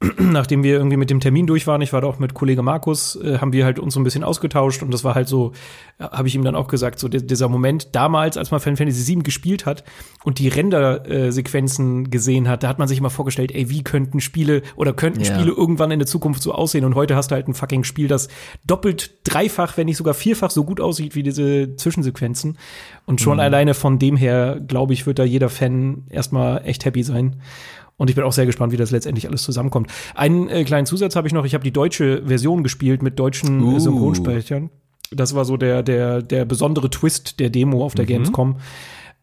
nachdem 0.19 0.63
wir 0.65 0.75
irgendwie 0.75 0.97
mit 0.97 1.11
dem 1.11 1.21
Termin 1.21 1.47
durch 1.47 1.67
waren, 1.67 1.81
ich 1.83 1.93
war 1.93 2.01
da 2.01 2.07
auch 2.09 2.19
mit 2.19 2.35
Kollege 2.35 2.63
Markus, 2.63 3.17
äh, 3.17 3.39
haben 3.39 3.53
wir 3.53 3.65
halt 3.65 3.79
uns 3.79 3.95
so 3.95 4.01
ein 4.01 4.05
bisschen 4.05 4.25
ausgetauscht 4.25 4.83
und 4.83 4.93
das 4.93 5.05
war 5.05 5.15
halt 5.15 5.29
so, 5.29 5.53
äh, 5.99 6.05
habe 6.05 6.29
ich 6.29 6.35
ihm 6.35 6.45
dann 6.45 6.57
auch 6.57 6.69
gesagt, 6.69 6.99
so 6.99 7.09
di- 7.09 7.25
dieser 7.27 7.49
Moment 7.49 7.95
damals, 7.95 8.37
als 8.37 8.51
man 8.51 8.61
Final 8.61 8.77
Fantasy 8.77 9.15
VII 9.15 9.23
gespielt 9.23 9.65
hat 9.67 9.85
und 10.25 10.39
die 10.39 10.49
Render-Sequenzen 10.49 12.11
gesehen 12.11 12.49
hat, 12.49 12.63
da 12.63 12.69
hat 12.69 12.79
man 12.79 12.89
sich 12.89 12.99
immer 12.99 13.11
vorgestellt, 13.11 13.53
ey, 13.53 13.71
wie 13.71 13.83
könnten 13.85 14.21
Spiele 14.21 14.63
oder 14.77 14.93
könnten 14.93 15.21
Ja. 15.21 15.27
Spiele 15.35 15.53
irgendwann 15.53 15.91
in 15.91 15.99
der 15.99 16.07
Zukunft 16.07 16.43
so 16.43 16.53
aussehen 16.53 16.85
und 16.85 16.95
heute 16.95 17.17
hast 17.17 17.31
du 17.31 17.35
halt 17.35 17.49
ein 17.49 17.55
fucking 17.55 17.85
Spiel, 17.85 18.09
das 18.09 18.29
doppelt, 18.67 19.15
dreifach, 19.25 19.77
wenn 19.77 19.87
nicht 19.87 19.97
sogar 19.97 20.15
vierfach 20.15 20.51
so 20.51 20.65
gut 20.65 20.81
aussieht 20.81 21.15
wie 21.15 21.23
diese 21.23 21.77
Zwischensequenzen 21.77 22.59
und 23.07 23.21
schon 23.21 23.41
alleine 23.41 23.75
von 23.75 23.99
dem 23.99 24.17
her, 24.17 24.61
glaube 24.67 24.93
ich, 24.93 25.07
wird 25.07 25.19
da 25.19 25.25
jeder 25.25 25.49
Fan 25.49 26.05
erstmal 26.11 26.63
echt 26.67 26.85
happy 26.85 27.03
sein. 27.03 27.37
Und 27.97 28.11
ich 28.11 28.17
bin 28.17 28.25
auch 28.25 28.33
sehr 28.33 28.47
gespannt, 28.47 28.73
wie 28.73 28.77
das 28.77 28.91
letztendlich 28.91 29.29
alles 29.29 29.43
zusammenkommt. 29.43 29.91
Einen 30.15 30.49
äh, 30.49 30.65
kleinen 30.65 30.87
Zusatz 30.87 31.15
habe 31.15 31.29
ich 31.29 31.35
noch. 31.35 31.45
Ich 31.45 31.55
habe 31.55 31.63
die 31.65 31.73
deutsche 31.73 32.23
Version 32.27 32.63
gespielt 32.63 33.03
mit 33.03 33.19
deutschen 33.19 33.63
Uh. 33.63 33.77
äh, 33.77 33.81
Synchronsprechern. 33.81 34.71
Das 35.11 35.35
war 35.35 35.45
so 35.45 35.57
der, 35.57 35.83
der, 35.83 36.23
der 36.23 36.45
besondere 36.45 36.89
Twist 36.91 37.39
der 37.39 37.51
Demo 37.51 37.85
auf 37.85 37.95
der 37.95 38.07
Gamescom. 38.07 38.57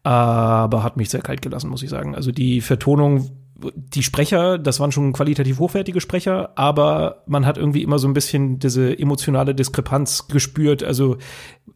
Aber 0.02 0.82
hat 0.82 0.96
mich 0.96 1.10
sehr 1.10 1.20
kalt 1.20 1.42
gelassen, 1.42 1.68
muss 1.68 1.82
ich 1.82 1.90
sagen. 1.90 2.14
Also 2.14 2.32
die 2.32 2.60
Vertonung, 2.60 3.30
die 3.74 4.02
Sprecher, 4.02 4.58
das 4.58 4.80
waren 4.80 4.92
schon 4.92 5.12
qualitativ 5.12 5.58
hochwertige 5.58 6.00
Sprecher, 6.00 6.50
aber 6.56 7.22
man 7.26 7.46
hat 7.46 7.58
irgendwie 7.58 7.82
immer 7.82 7.98
so 7.98 8.08
ein 8.08 8.14
bisschen 8.14 8.58
diese 8.58 8.98
emotionale 8.98 9.54
Diskrepanz 9.54 10.28
gespürt. 10.28 10.82
Also 10.82 11.18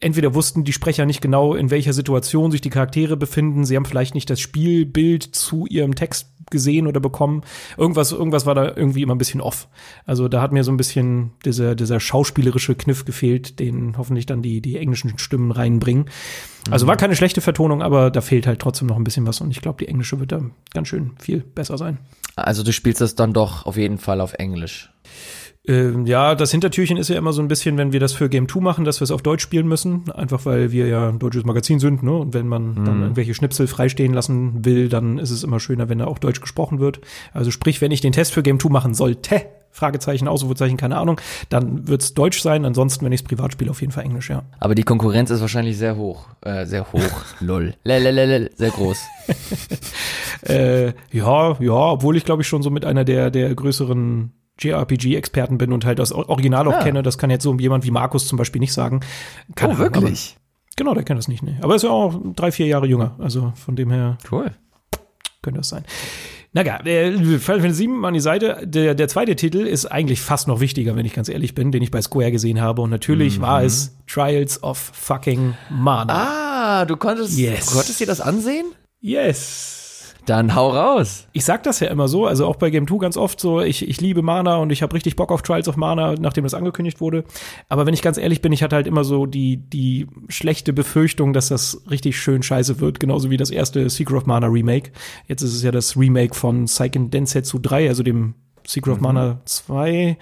entweder 0.00 0.34
wussten 0.34 0.64
die 0.64 0.72
Sprecher 0.72 1.06
nicht 1.06 1.20
genau, 1.20 1.54
in 1.54 1.70
welcher 1.70 1.92
Situation 1.92 2.50
sich 2.50 2.60
die 2.60 2.70
Charaktere 2.70 3.16
befinden. 3.16 3.64
Sie 3.64 3.76
haben 3.76 3.84
vielleicht 3.84 4.14
nicht 4.14 4.30
das 4.30 4.40
Spielbild 4.40 5.22
zu 5.22 5.66
ihrem 5.66 5.94
Text 5.94 6.28
gesehen 6.50 6.86
oder 6.86 7.00
bekommen. 7.00 7.42
Irgendwas, 7.76 8.12
irgendwas 8.12 8.46
war 8.46 8.54
da 8.54 8.76
irgendwie 8.76 9.02
immer 9.02 9.14
ein 9.14 9.18
bisschen 9.18 9.40
off. 9.40 9.68
Also 10.06 10.28
da 10.28 10.42
hat 10.42 10.52
mir 10.52 10.64
so 10.64 10.72
ein 10.72 10.76
bisschen 10.76 11.32
dieser, 11.44 11.74
dieser 11.74 12.00
schauspielerische 12.00 12.74
Kniff 12.74 13.04
gefehlt, 13.04 13.58
den 13.60 13.96
hoffentlich 13.96 14.26
dann 14.26 14.42
die, 14.42 14.60
die 14.60 14.76
englischen 14.76 15.18
Stimmen 15.18 15.50
reinbringen. 15.50 16.06
Also 16.70 16.86
war 16.86 16.96
keine 16.96 17.16
schlechte 17.16 17.40
Vertonung, 17.40 17.82
aber 17.82 18.10
da 18.10 18.20
fehlt 18.20 18.46
halt 18.46 18.60
trotzdem 18.60 18.88
noch 18.88 18.96
ein 18.96 19.04
bisschen 19.04 19.26
was 19.26 19.40
und 19.40 19.50
ich 19.50 19.60
glaube, 19.60 19.84
die 19.84 19.88
englische 19.88 20.18
wird 20.18 20.32
da 20.32 20.40
ganz 20.72 20.88
schön 20.88 21.12
viel 21.18 21.40
besser 21.40 21.73
sein. 21.78 21.98
Also 22.36 22.62
du 22.62 22.72
spielst 22.72 23.00
das 23.00 23.14
dann 23.14 23.32
doch 23.32 23.66
auf 23.66 23.76
jeden 23.76 23.98
Fall 23.98 24.20
auf 24.20 24.34
Englisch. 24.34 24.90
Ähm, 25.66 26.04
ja, 26.04 26.34
das 26.34 26.50
Hintertürchen 26.50 26.98
ist 26.98 27.08
ja 27.08 27.16
immer 27.16 27.32
so 27.32 27.40
ein 27.40 27.48
bisschen, 27.48 27.78
wenn 27.78 27.92
wir 27.92 28.00
das 28.00 28.12
für 28.12 28.28
Game 28.28 28.48
2 28.48 28.60
machen, 28.60 28.84
dass 28.84 29.00
wir 29.00 29.04
es 29.04 29.10
auf 29.10 29.22
Deutsch 29.22 29.42
spielen 29.42 29.66
müssen. 29.66 30.10
Einfach 30.10 30.44
weil 30.44 30.72
wir 30.72 30.86
ja 30.88 31.08
ein 31.08 31.18
deutsches 31.18 31.44
Magazin 31.44 31.78
sind, 31.78 32.02
ne? 32.02 32.12
Und 32.12 32.34
wenn 32.34 32.46
man 32.46 32.84
dann 32.84 33.00
irgendwelche 33.00 33.32
Schnipsel 33.32 33.66
freistehen 33.66 34.12
lassen 34.12 34.64
will, 34.64 34.90
dann 34.90 35.18
ist 35.18 35.30
es 35.30 35.42
immer 35.42 35.60
schöner, 35.60 35.88
wenn 35.88 35.98
da 35.98 36.06
auch 36.06 36.18
Deutsch 36.18 36.42
gesprochen 36.42 36.80
wird. 36.80 37.00
Also 37.32 37.50
sprich, 37.50 37.80
wenn 37.80 37.92
ich 37.92 38.02
den 38.02 38.12
Test 38.12 38.34
für 38.34 38.42
Game 38.42 38.60
2 38.60 38.68
machen 38.68 38.92
sollte, 38.92 39.42
Fragezeichen, 39.74 40.28
Ausrufezeichen, 40.28 40.76
keine 40.76 40.96
Ahnung, 40.98 41.20
dann 41.48 41.88
wird's 41.88 42.14
Deutsch 42.14 42.40
sein. 42.40 42.64
Ansonsten, 42.64 43.04
wenn 43.04 43.10
ich 43.12 43.22
es 43.22 43.26
privat 43.26 43.52
spiele, 43.52 43.72
auf 43.72 43.80
jeden 43.80 43.92
Fall 43.92 44.04
Englisch, 44.04 44.30
ja. 44.30 44.44
Aber 44.60 44.76
die 44.76 44.84
Konkurrenz 44.84 45.30
ist 45.30 45.40
wahrscheinlich 45.40 45.76
sehr 45.76 45.96
hoch. 45.96 46.28
Äh, 46.42 46.64
sehr 46.64 46.92
hoch. 46.92 47.00
Lol. 47.40 47.74
Lelelelel, 47.82 48.50
sehr 48.56 48.70
groß. 48.70 48.98
Äh, 50.46 50.88
ja, 51.10 51.56
ja, 51.58 51.72
obwohl 51.72 52.16
ich 52.18 52.24
glaube 52.26 52.42
ich 52.42 52.48
schon 52.48 52.62
so 52.62 52.68
mit 52.68 52.84
einer 52.84 53.04
der, 53.04 53.30
der 53.30 53.54
größeren 53.54 54.32
JRPG-Experten 54.58 55.56
bin 55.56 55.72
und 55.72 55.84
halt 55.86 55.98
das 55.98 56.12
Original 56.12 56.68
auch 56.68 56.74
Ah. 56.74 56.82
kenne. 56.82 57.02
Das 57.02 57.16
kann 57.18 57.30
jetzt 57.30 57.42
so 57.44 57.54
jemand 57.54 57.84
wie 57.86 57.90
Markus 57.90 58.26
zum 58.28 58.36
Beispiel 58.36 58.60
nicht 58.60 58.72
sagen. 58.74 59.00
Keine 59.54 59.74
Oh, 59.74 59.78
wirklich? 59.78 60.36
Aber, 60.36 60.74
genau, 60.76 60.94
der 60.94 61.02
kennt 61.04 61.18
das 61.18 61.28
nicht, 61.28 61.42
ne. 61.42 61.56
Aber 61.62 61.72
er 61.72 61.76
ist 61.76 61.82
ja 61.82 61.90
auch 61.90 62.14
drei, 62.36 62.52
vier 62.52 62.66
Jahre 62.66 62.86
jünger. 62.86 63.14
Also 63.18 63.52
von 63.56 63.74
dem 63.74 63.90
her 63.90 64.18
Cool. 64.30 64.50
könnte 65.42 65.60
das 65.60 65.70
sein. 65.70 65.84
Na 66.56 66.64
ja, 66.64 66.78
äh, 66.86 67.12
Final 67.12 67.60
Fantasy 67.60 67.88
VII 67.88 68.04
an 68.04 68.14
die 68.14 68.20
Seite. 68.20 68.60
Der, 68.64 68.94
der 68.94 69.08
zweite 69.08 69.34
Titel 69.34 69.58
ist 69.66 69.86
eigentlich 69.86 70.20
fast 70.20 70.46
noch 70.46 70.60
wichtiger, 70.60 70.94
wenn 70.94 71.04
ich 71.04 71.12
ganz 71.12 71.28
ehrlich 71.28 71.54
bin, 71.56 71.72
den 71.72 71.82
ich 71.82 71.90
bei 71.90 72.00
Square 72.00 72.30
gesehen 72.30 72.60
habe. 72.60 72.80
Und 72.80 72.90
natürlich 72.90 73.40
war 73.40 73.62
es 73.64 73.96
Trials 74.06 74.62
of 74.62 74.78
fucking 74.78 75.54
Mana. 75.68 76.12
Ah, 76.12 76.84
du 76.84 76.96
konntest, 76.96 77.36
Yes. 77.36 77.66
du 77.66 77.72
konntest 77.74 77.98
dir 77.98 78.06
das 78.06 78.20
ansehen? 78.20 78.66
Yes. 79.00 79.83
Dann 80.26 80.54
hau 80.54 80.70
raus. 80.70 81.28
Ich 81.32 81.44
sag 81.44 81.62
das 81.64 81.80
ja 81.80 81.88
immer 81.88 82.08
so, 82.08 82.26
also 82.26 82.46
auch 82.46 82.56
bei 82.56 82.70
Game 82.70 82.88
2 82.88 82.96
ganz 82.96 83.16
oft 83.16 83.38
so, 83.38 83.60
ich, 83.60 83.86
ich 83.86 84.00
liebe 84.00 84.22
Mana 84.22 84.56
und 84.56 84.70
ich 84.70 84.82
habe 84.82 84.94
richtig 84.94 85.16
Bock 85.16 85.30
auf 85.30 85.42
Trials 85.42 85.68
of 85.68 85.76
Mana, 85.76 86.14
nachdem 86.18 86.44
das 86.44 86.54
angekündigt 86.54 87.00
wurde. 87.00 87.24
Aber 87.68 87.84
wenn 87.84 87.92
ich 87.92 88.00
ganz 88.00 88.16
ehrlich 88.16 88.40
bin, 88.40 88.52
ich 88.52 88.62
hatte 88.62 88.76
halt 88.76 88.86
immer 88.86 89.04
so 89.04 89.26
die, 89.26 89.58
die 89.58 90.06
schlechte 90.28 90.72
Befürchtung, 90.72 91.34
dass 91.34 91.48
das 91.48 91.82
richtig 91.90 92.18
schön 92.18 92.42
scheiße 92.42 92.80
wird, 92.80 93.00
genauso 93.00 93.28
wie 93.28 93.36
das 93.36 93.50
erste 93.50 93.90
Secret 93.90 94.16
of 94.16 94.26
Mana 94.26 94.46
Remake. 94.46 94.92
Jetzt 95.28 95.42
ist 95.42 95.54
es 95.54 95.62
ja 95.62 95.70
das 95.70 95.96
Remake 95.96 96.34
von 96.34 96.66
Seiken 96.66 97.10
Densetsu 97.10 97.58
3, 97.58 97.88
also 97.88 98.02
dem 98.02 98.34
Secret 98.66 98.94
of 98.94 98.98
mhm. 99.00 99.04
Mana 99.04 99.40
2. 99.44 100.16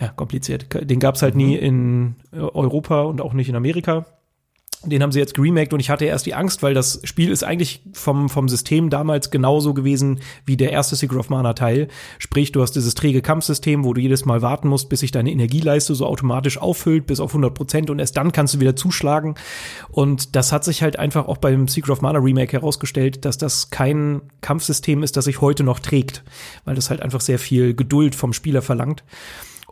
Ja, 0.00 0.08
kompliziert. 0.08 0.66
Den 0.90 0.98
gab's 0.98 1.22
halt 1.22 1.34
mhm. 1.34 1.40
nie 1.40 1.56
in 1.56 2.14
Europa 2.32 3.02
und 3.02 3.20
auch 3.20 3.32
nicht 3.32 3.48
in 3.48 3.56
Amerika. 3.56 4.04
Den 4.82 5.02
haben 5.02 5.12
sie 5.12 5.18
jetzt 5.18 5.34
geremaked 5.34 5.74
und 5.74 5.80
ich 5.80 5.90
hatte 5.90 6.06
erst 6.06 6.24
die 6.24 6.32
Angst, 6.32 6.62
weil 6.62 6.72
das 6.72 7.00
Spiel 7.04 7.30
ist 7.30 7.44
eigentlich 7.44 7.82
vom, 7.92 8.30
vom 8.30 8.48
System 8.48 8.88
damals 8.88 9.30
genauso 9.30 9.74
gewesen 9.74 10.20
wie 10.46 10.56
der 10.56 10.72
erste 10.72 10.96
Secret 10.96 11.18
of 11.18 11.28
Mana 11.28 11.52
Teil. 11.52 11.88
Sprich, 12.18 12.50
du 12.52 12.62
hast 12.62 12.72
dieses 12.72 12.94
träge 12.94 13.20
Kampfsystem, 13.20 13.84
wo 13.84 13.92
du 13.92 14.00
jedes 14.00 14.24
Mal 14.24 14.40
warten 14.40 14.68
musst, 14.68 14.88
bis 14.88 15.00
sich 15.00 15.12
deine 15.12 15.30
Energieleiste 15.30 15.94
so 15.94 16.06
automatisch 16.06 16.56
auffüllt 16.56 17.06
bis 17.06 17.20
auf 17.20 17.32
100 17.32 17.52
Prozent 17.52 17.90
und 17.90 17.98
erst 17.98 18.16
dann 18.16 18.32
kannst 18.32 18.54
du 18.54 18.60
wieder 18.60 18.74
zuschlagen. 18.74 19.34
Und 19.90 20.34
das 20.34 20.50
hat 20.50 20.64
sich 20.64 20.82
halt 20.82 20.98
einfach 20.98 21.28
auch 21.28 21.36
beim 21.36 21.68
Secret 21.68 21.90
of 21.90 22.00
Mana 22.00 22.18
Remake 22.18 22.52
herausgestellt, 22.52 23.26
dass 23.26 23.36
das 23.36 23.68
kein 23.68 24.22
Kampfsystem 24.40 25.02
ist, 25.02 25.14
das 25.18 25.26
sich 25.26 25.42
heute 25.42 25.62
noch 25.62 25.80
trägt, 25.80 26.24
weil 26.64 26.74
das 26.74 26.88
halt 26.88 27.02
einfach 27.02 27.20
sehr 27.20 27.38
viel 27.38 27.74
Geduld 27.74 28.14
vom 28.14 28.32
Spieler 28.32 28.62
verlangt. 28.62 29.04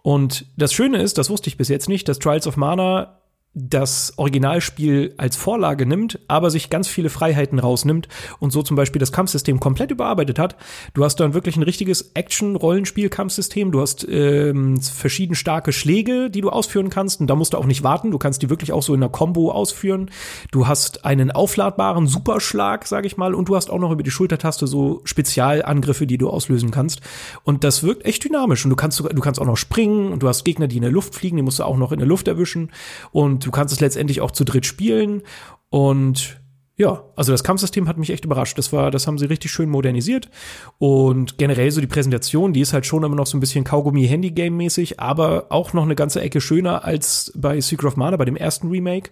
Und 0.02 0.46
das 0.56 0.72
Schöne 0.72 1.02
ist, 1.02 1.18
das 1.18 1.30
wusste 1.30 1.48
ich 1.48 1.56
bis 1.56 1.68
jetzt 1.68 1.88
nicht, 1.88 2.08
dass 2.08 2.18
Trials 2.18 2.46
of 2.46 2.56
Mana 2.56 3.17
das 3.58 4.14
Originalspiel 4.16 5.14
als 5.16 5.36
Vorlage 5.36 5.84
nimmt, 5.84 6.20
aber 6.28 6.50
sich 6.50 6.70
ganz 6.70 6.86
viele 6.86 7.10
Freiheiten 7.10 7.58
rausnimmt 7.58 8.08
und 8.38 8.52
so 8.52 8.62
zum 8.62 8.76
Beispiel 8.76 9.00
das 9.00 9.12
Kampfsystem 9.12 9.58
komplett 9.58 9.90
überarbeitet 9.90 10.38
hat. 10.38 10.56
Du 10.94 11.04
hast 11.04 11.16
dann 11.16 11.34
wirklich 11.34 11.56
ein 11.56 11.62
richtiges 11.62 12.12
Action-Rollenspiel-Kampfsystem. 12.14 13.72
Du 13.72 13.80
hast 13.80 14.06
ähm, 14.08 14.80
verschieden 14.80 15.34
starke 15.34 15.72
Schläge, 15.72 16.30
die 16.30 16.40
du 16.40 16.50
ausführen 16.50 16.90
kannst 16.90 17.20
und 17.20 17.26
da 17.28 17.34
musst 17.34 17.54
du 17.54 17.58
auch 17.58 17.66
nicht 17.66 17.82
warten. 17.82 18.10
Du 18.10 18.18
kannst 18.18 18.42
die 18.42 18.50
wirklich 18.50 18.72
auch 18.72 18.82
so 18.82 18.94
in 18.94 19.02
einer 19.02 19.10
Combo 19.10 19.50
ausführen. 19.50 20.10
Du 20.52 20.68
hast 20.68 21.04
einen 21.04 21.30
aufladbaren 21.30 22.06
Superschlag, 22.06 22.86
sag 22.86 23.04
ich 23.04 23.16
mal, 23.16 23.34
und 23.34 23.48
du 23.48 23.56
hast 23.56 23.70
auch 23.70 23.78
noch 23.78 23.90
über 23.90 24.02
die 24.02 24.10
Schultertaste 24.10 24.66
so 24.66 25.00
Spezialangriffe, 25.04 26.06
die 26.06 26.18
du 26.18 26.30
auslösen 26.30 26.70
kannst. 26.70 27.00
Und 27.42 27.64
das 27.64 27.82
wirkt 27.82 28.04
echt 28.04 28.24
dynamisch 28.24 28.64
und 28.64 28.70
du 28.70 28.76
kannst 28.76 29.00
du 29.00 29.20
kannst 29.20 29.40
auch 29.40 29.46
noch 29.46 29.56
springen 29.56 30.12
und 30.12 30.22
du 30.22 30.28
hast 30.28 30.44
Gegner, 30.44 30.68
die 30.68 30.76
in 30.76 30.82
der 30.82 30.92
Luft 30.92 31.14
fliegen, 31.14 31.36
die 31.36 31.42
musst 31.42 31.58
du 31.58 31.64
auch 31.64 31.76
noch 31.76 31.92
in 31.92 31.98
der 31.98 32.08
Luft 32.08 32.28
erwischen 32.28 32.70
und 33.10 33.47
du 33.48 33.52
kannst 33.52 33.72
es 33.72 33.80
letztendlich 33.80 34.20
auch 34.20 34.30
zu 34.30 34.44
dritt 34.44 34.66
spielen 34.66 35.22
und 35.70 36.40
ja, 36.78 37.02
also 37.16 37.32
das 37.32 37.42
Kampfsystem 37.42 37.88
hat 37.88 37.98
mich 37.98 38.10
echt 38.10 38.24
überrascht. 38.24 38.56
Das 38.56 38.72
war, 38.72 38.92
das 38.92 39.08
haben 39.08 39.18
sie 39.18 39.26
richtig 39.26 39.50
schön 39.50 39.68
modernisiert. 39.68 40.30
Und 40.78 41.36
generell 41.36 41.72
so 41.72 41.80
die 41.80 41.88
Präsentation, 41.88 42.52
die 42.52 42.60
ist 42.60 42.72
halt 42.72 42.86
schon 42.86 43.02
immer 43.02 43.16
noch 43.16 43.26
so 43.26 43.36
ein 43.36 43.40
bisschen 43.40 43.64
Kaugummi-Handy-Game-mäßig, 43.64 45.00
aber 45.00 45.46
auch 45.48 45.72
noch 45.72 45.82
eine 45.82 45.96
ganze 45.96 46.20
Ecke 46.20 46.40
schöner 46.40 46.84
als 46.84 47.32
bei 47.34 47.60
Secret 47.60 47.88
of 47.88 47.96
Mana, 47.96 48.16
bei 48.16 48.24
dem 48.24 48.36
ersten 48.36 48.68
Remake. 48.68 49.10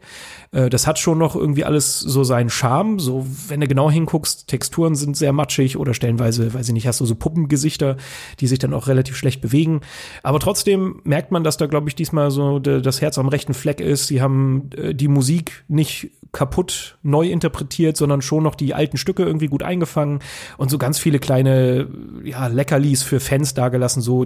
Äh, 0.53 0.71
das 0.71 0.87
hat 0.87 1.01
schon 1.01 1.19
noch 1.19 1.35
irgendwie 1.35 1.65
alles 1.65 1.99
so 1.99 2.23
seinen 2.23 2.51
Charme. 2.51 3.01
So, 3.01 3.27
wenn 3.49 3.61
du 3.61 3.67
genau 3.67 3.91
hinguckst, 3.91 4.47
Texturen 4.47 4.95
sind 4.95 5.17
sehr 5.17 5.33
matschig 5.33 5.77
oder 5.77 5.93
stellenweise, 5.93 6.55
weiß 6.55 6.69
ich 6.69 6.75
nicht, 6.75 6.87
hast 6.87 7.01
du 7.01 7.05
so 7.05 7.17
Puppengesichter, 7.17 7.97
die 8.39 8.47
sich 8.47 8.61
dann 8.61 8.75
auch 8.75 8.87
relativ 8.87 9.17
schlecht 9.17 9.41
bewegen. 9.41 9.81
Aber 10.23 10.39
trotzdem 10.39 11.01
merkt 11.03 11.33
man, 11.33 11.43
dass 11.43 11.57
da, 11.57 11.67
glaube 11.67 11.89
ich, 11.89 11.97
diesmal 11.97 12.31
so 12.31 12.61
das 12.61 13.01
Herz 13.01 13.19
am 13.19 13.27
rechten 13.27 13.55
Fleck 13.55 13.81
ist. 13.81 14.07
Sie 14.07 14.23
haben 14.23 14.71
äh, 14.77 14.95
die 14.95 15.09
Musik 15.09 15.65
nicht 15.67 16.13
kaputt 16.37 16.99
neu 17.03 17.31
interpretiert, 17.31 17.56
sondern 17.97 18.23
schon 18.23 18.43
noch 18.43 18.55
die 18.55 18.75
alten 18.75 18.97
Stücke 18.97 19.25
irgendwie 19.25 19.49
gut 19.49 19.63
eingefangen 19.63 20.21
und 20.57 20.71
so 20.71 20.79
ganz 20.79 20.99
viele 20.99 21.19
kleine 21.19 21.89
ja, 22.25 22.47
Leckerlis 22.47 23.03
für 23.03 23.21
Fans 23.21 23.55
dagelassen. 23.55 24.03
So, 24.03 24.25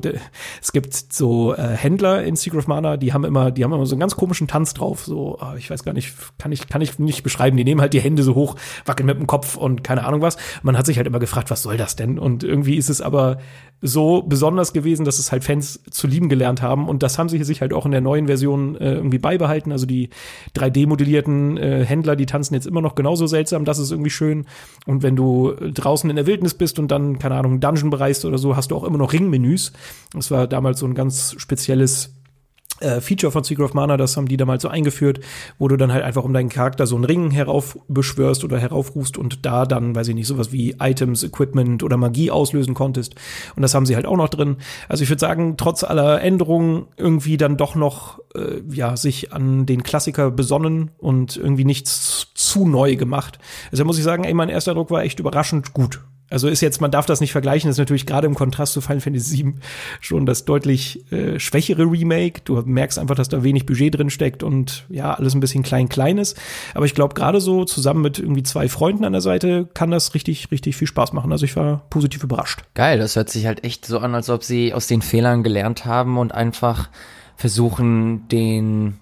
es 0.61 0.73
gibt 0.73 0.95
so 0.95 1.55
äh, 1.55 1.77
Händler 1.77 2.23
in 2.25 2.37
Secret 2.37 2.61
of 2.61 2.67
Mana, 2.67 2.97
die 2.97 3.13
haben 3.13 3.25
immer, 3.25 3.51
die 3.51 3.65
haben 3.65 3.73
immer 3.73 3.87
so 3.87 3.95
einen 3.95 4.01
ganz 4.01 4.17
komischen 4.17 4.49
Tanz 4.49 4.75
drauf. 4.75 5.05
So, 5.05 5.39
oh, 5.41 5.55
ich 5.57 5.71
weiß 5.71 5.85
gar 5.85 5.93
nicht, 5.93 6.15
kann 6.39 6.53
ich, 6.53 6.69
kann 6.69 6.81
ich 6.81 6.99
nicht 6.99 7.23
beschreiben. 7.23 7.57
Die 7.57 7.65
nehmen 7.65 7.81
halt 7.81 7.93
die 7.93 8.01
Hände 8.01 8.23
so 8.23 8.35
hoch, 8.35 8.57
wackeln 8.85 9.07
mit 9.07 9.19
dem 9.19 9.27
Kopf 9.27 9.57
und 9.57 9.85
keine 9.85 10.05
Ahnung 10.05 10.23
was. 10.23 10.37
Man 10.63 10.77
hat 10.77 10.87
sich 10.87 10.97
halt 10.97 11.07
immer 11.07 11.19
gefragt, 11.19 11.51
was 11.51 11.63
soll 11.63 11.77
das 11.77 11.97
denn? 11.97 12.19
Und 12.19 12.45
irgendwie 12.45 12.77
ist 12.77 12.91
es 12.91 13.01
aber 13.01 13.39
so 13.83 14.23
besonders 14.23 14.73
gewesen, 14.73 15.05
dass 15.05 15.19
es 15.19 15.33
halt 15.33 15.43
Fans 15.43 15.81
zu 15.91 16.07
lieben 16.07 16.29
gelernt 16.29 16.61
haben. 16.61 16.89
Und 16.89 17.03
das 17.03 17.19
haben 17.19 17.29
sie 17.29 17.43
sich 17.45 17.61
halt 17.61 17.73
auch 17.73 17.87
in 17.87 17.93
der 17.93 18.03
neuen 18.03 18.27
Version 18.27 18.77
äh, 18.77 18.93
irgendwie 18.95 19.19
beibehalten. 19.19 19.73
Also 19.73 19.87
die 19.87 20.11
3D-modellierten 20.55 21.57
äh, 21.57 21.85
Händler, 21.85 22.17
die 22.17 22.27
tanzen 22.27 22.55
jetzt 22.55 22.67
immer 22.67 22.83
noch 22.83 22.95
genauso 22.95 23.20
seltsam. 23.27 23.65
Das 23.65 23.79
ist 23.79 23.91
irgendwie 23.91 24.11
schön. 24.11 24.47
Und 24.87 25.03
wenn 25.03 25.17
du 25.17 25.55
draußen 25.55 26.09
in 26.09 26.17
der 26.17 26.27
Wildnis 26.27 26.55
bist 26.55 26.79
und 26.79 26.89
dann, 26.91 27.19
keine 27.19 27.37
Ahnung, 27.37 27.61
Dungeon 27.61 27.91
bereist 27.91 28.25
oder 28.25 28.39
so, 28.39 28.57
hast 28.57 28.71
du 28.71 28.77
auch 28.77 28.85
immer 28.85 28.99
noch 28.99 29.13
Ringmenüs. 29.13 29.73
Das 30.13 30.31
war 30.31 30.47
damals 30.47 30.81
so 30.81 30.87
ein 30.87 30.95
ganz 30.95 31.35
spezielles 31.39 32.20
äh, 32.81 33.01
Feature 33.01 33.31
von 33.31 33.45
Secret 33.45 33.65
of 33.65 33.75
Mana, 33.75 33.97
das 33.97 34.17
haben 34.17 34.27
die 34.27 34.37
damals 34.37 34.63
so 34.63 34.69
eingeführt, 34.69 35.21
wo 35.59 35.69
du 35.69 35.77
dann 35.77 35.93
halt 35.93 36.05
einfach 36.05 36.25
um 36.25 36.33
deinen 36.33 36.49
Charakter 36.49 36.87
so 36.87 36.97
einen 36.97 37.05
Ring 37.05 37.31
heraufbeschwörst 37.31 38.45
oder 38.45 38.59
heraufrufst 38.59 39.19
und 39.19 39.45
da 39.47 39.67
dann, 39.67 39.95
weiß 39.95 40.09
ich 40.09 40.15
nicht, 40.15 40.27
sowas 40.27 40.53
wie 40.53 40.77
Items, 40.81 41.23
Equipment 41.23 41.83
oder 41.83 41.97
Magie 41.97 42.31
auslösen 42.31 42.75
konntest. 42.75 43.15
Und 43.57 43.63
das 43.63 43.75
haben 43.75 43.87
sie 43.87 43.95
halt 43.95 44.07
auch 44.07 44.17
noch 44.17 44.29
drin. 44.29 44.57
Also 44.89 45.03
ich 45.03 45.11
würde 45.11 45.21
sagen, 45.21 45.57
trotz 45.57 45.85
aller 45.85 46.21
Änderungen 46.23 46.87
irgendwie 46.97 47.37
dann 47.37 47.57
doch 47.57 47.75
noch, 47.75 48.19
äh, 48.35 48.61
ja, 48.71 48.97
sich 48.97 49.33
an 49.33 49.67
den 49.67 49.83
Klassiker 49.83 50.31
besonnen 50.31 50.91
und 50.99 51.37
irgendwie 51.37 51.65
nichts 51.65 52.29
zu 52.35 52.67
neu 52.67 52.97
gemacht. 52.97 53.39
Also 53.71 53.85
muss 53.85 53.99
ich 53.99 54.05
sagen, 54.05 54.25
ey, 54.25 54.35
mein 54.35 54.49
erster 54.49 54.75
Druck 54.75 54.91
war 54.91 55.03
echt 55.03 55.21
überraschend 55.21 55.73
gut. 55.73 56.01
Also 56.31 56.49
ist 56.49 56.61
jetzt, 56.61 56.81
man 56.81 56.91
darf 56.91 57.07
das 57.07 57.21
nicht 57.21 57.33
vergleichen, 57.33 57.69
ist 57.69 57.79
natürlich 57.79 58.07
gerade 58.07 58.27
im 58.27 58.35
Kontrast 58.35 58.73
zu 58.73 58.81
Final 58.81 59.01
Fantasy 59.01 59.45
VII 59.45 59.55
schon 60.01 60.27
das 60.27 60.45
deutlich 60.45 61.11
äh, 61.13 61.39
schwächere 61.41 61.83
Remake. 61.83 62.43
Du 62.45 62.63
merkst 62.65 62.99
einfach, 62.99 63.17
dass 63.17 63.29
da 63.29 63.43
wenig 63.43 63.67
Budget 63.67 63.99
drin 63.99 64.11
steckt 64.11 64.43
und 64.43 64.87
ja, 64.89 65.13
alles 65.13 65.35
ein 65.35 65.41
bisschen 65.41 65.65
klein-klein 65.65 66.19
ist. 66.19 66.41
Aber 66.75 66.87
ich 66.87 66.95
glaube, 66.95 67.15
gerade 67.15 67.41
so 67.41 67.65
zusammen 67.65 68.03
mit 68.03 68.21
irgendwie 68.21 68.45
zwei 68.45 68.69
Freunden 68.69 69.05
an 69.05 69.13
der 69.13 69.21
Seite 69.21 69.69
kann 69.75 69.91
das 69.91 70.15
richtig, 70.15 70.51
richtig 70.53 70.77
viel 70.77 70.87
Spaß 70.87 71.13
machen. 71.13 71.33
Also 71.33 71.45
ich 71.45 71.57
war 71.57 71.83
positiv 71.91 72.23
überrascht. 72.23 72.63
Geil, 72.75 72.99
das 72.99 73.17
hört 73.17 73.29
sich 73.29 73.47
halt 73.47 73.65
echt 73.65 73.85
so 73.85 73.99
an, 73.99 74.15
als 74.15 74.31
ob 74.31 74.45
sie 74.45 74.73
aus 74.73 74.87
den 74.87 75.03
Fehlern 75.03 75.43
gelernt 75.43 75.85
haben 75.85 76.17
und 76.17 76.33
einfach 76.33 76.91
versuchen, 77.37 78.29
den, 78.29 78.99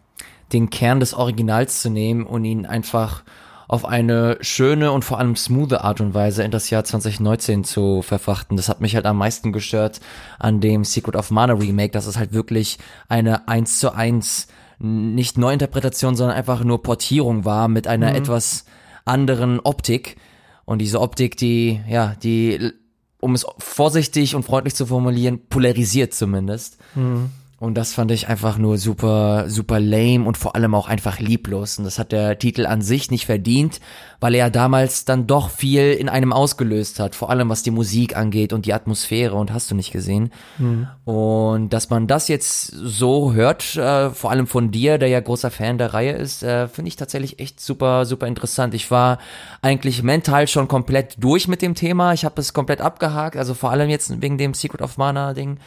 den 0.53 0.71
Kern 0.71 1.01
des 1.01 1.13
Originals 1.13 1.83
zu 1.83 1.91
nehmen 1.91 2.25
und 2.25 2.45
ihn 2.45 2.65
einfach 2.65 3.23
auf 3.69 3.85
eine 3.85 4.39
schöne 4.41 4.93
und 4.93 5.05
vor 5.05 5.19
allem 5.19 5.37
smooth 5.37 5.75
Art 5.75 6.01
und 6.01 6.15
Weise 6.15 6.43
in 6.43 6.51
das 6.51 6.71
Jahr 6.71 6.85
2019 6.85 7.65
zu 7.65 8.01
verfrachten. 8.01 8.57
Das 8.57 8.71
hat 8.71 8.81
mich 8.81 8.95
halt 8.95 9.05
am 9.05 9.19
meisten 9.19 9.53
gestört 9.53 10.01
an 10.39 10.61
dem 10.61 10.85
Secret 10.85 11.15
of 11.15 11.31
Mana 11.31 11.53
Remake, 11.53 11.93
dass 11.93 12.07
es 12.07 12.17
halt 12.17 12.33
wirklich 12.33 12.79
eine 13.09 13.47
1 13.47 13.79
zu 13.79 13.95
1 13.95 14.49
nicht 14.79 15.37
Neuinterpretation, 15.37 16.17
sondern 16.17 16.37
einfach 16.37 16.65
nur 16.65 16.83
Portierung 16.83 17.45
war 17.45 17.69
mit 17.69 17.87
einer 17.87 18.11
mhm. 18.11 18.17
etwas 18.17 18.65
anderen 19.05 19.61
Optik. 19.61 20.17
Und 20.65 20.79
diese 20.79 21.01
Optik, 21.01 21.37
die, 21.37 21.81
ja, 21.89 22.15
die, 22.23 22.73
um 23.21 23.35
es 23.35 23.45
vorsichtig 23.59 24.35
und 24.35 24.45
freundlich 24.45 24.75
zu 24.75 24.87
formulieren, 24.87 25.41
polarisiert 25.49 26.15
zumindest. 26.15 26.79
Mhm. 26.95 27.31
Und 27.61 27.75
das 27.75 27.93
fand 27.93 28.13
ich 28.13 28.29
einfach 28.29 28.57
nur 28.57 28.79
super, 28.79 29.47
super 29.49 29.81
lame 29.81 30.25
und 30.25 30.37
vor 30.37 30.55
allem 30.55 30.77
auch 30.77 30.87
einfach 30.87 31.19
lieblos. 31.19 31.77
Und 31.79 31.85
das 31.87 31.99
hat 31.99 32.13
der 32.13 32.39
Titel 32.39 32.67
an 32.67 32.83
sich 32.83 33.11
nicht 33.11 33.27
verdient, 33.27 33.81
weil 34.21 34.37
er 34.37 34.49
damals 34.49 35.05
dann 35.05 35.27
doch 35.27 35.51
viel 35.51 35.93
in 35.93 36.09
einem 36.09 36.33
ausgelöst 36.33 37.01
hat. 37.01 37.17
Vor 37.17 37.31
allem 37.31 37.49
was 37.49 37.65
die 37.65 37.73
Musik 37.73 38.17
angeht 38.17 38.53
und 38.53 38.65
die 38.65 38.73
Atmosphäre 38.73 39.35
und 39.35 39.53
hast 39.53 39.73
du 39.73 39.75
nicht 39.75 39.91
gesehen. 39.91 40.31
Mhm. 40.59 40.87
Und 41.05 41.71
dass 41.71 41.91
man 41.91 42.07
das 42.07 42.29
jetzt 42.29 42.67
so 42.69 43.33
hört, 43.33 43.75
äh, 43.75 44.11
vor 44.11 44.31
allem 44.31 44.47
von 44.47 44.71
dir, 44.71 44.97
der 44.99 45.09
ja 45.09 45.19
großer 45.19 45.51
Fan 45.51 45.79
der 45.79 45.95
Reihe 45.95 46.13
ist, 46.13 46.45
äh, 46.45 46.69
finde 46.69 46.91
ich 46.91 46.97
tatsächlich 46.97 47.41
echt 47.41 47.59
super, 47.59 48.05
super 48.05 48.29
interessant. 48.29 48.73
Ich 48.73 48.93
war 48.93 49.19
eigentlich 49.63 50.05
mental 50.05 50.47
schon 50.47 50.69
komplett 50.69 51.17
durch 51.19 51.49
mit 51.49 51.61
dem 51.63 51.75
Thema. 51.75 52.13
Ich 52.13 52.25
habe 52.25 52.41
es 52.41 52.53
komplett 52.53 52.81
abgehakt. 52.81 53.37
Also 53.37 53.55
vor 53.55 53.73
allem 53.73 53.91
jetzt 53.91 54.23
wegen 54.23 54.39
dem 54.39 54.55
Secret 54.55 54.81
of 54.81 54.97
Mana 54.97 55.35
Ding. 55.35 55.59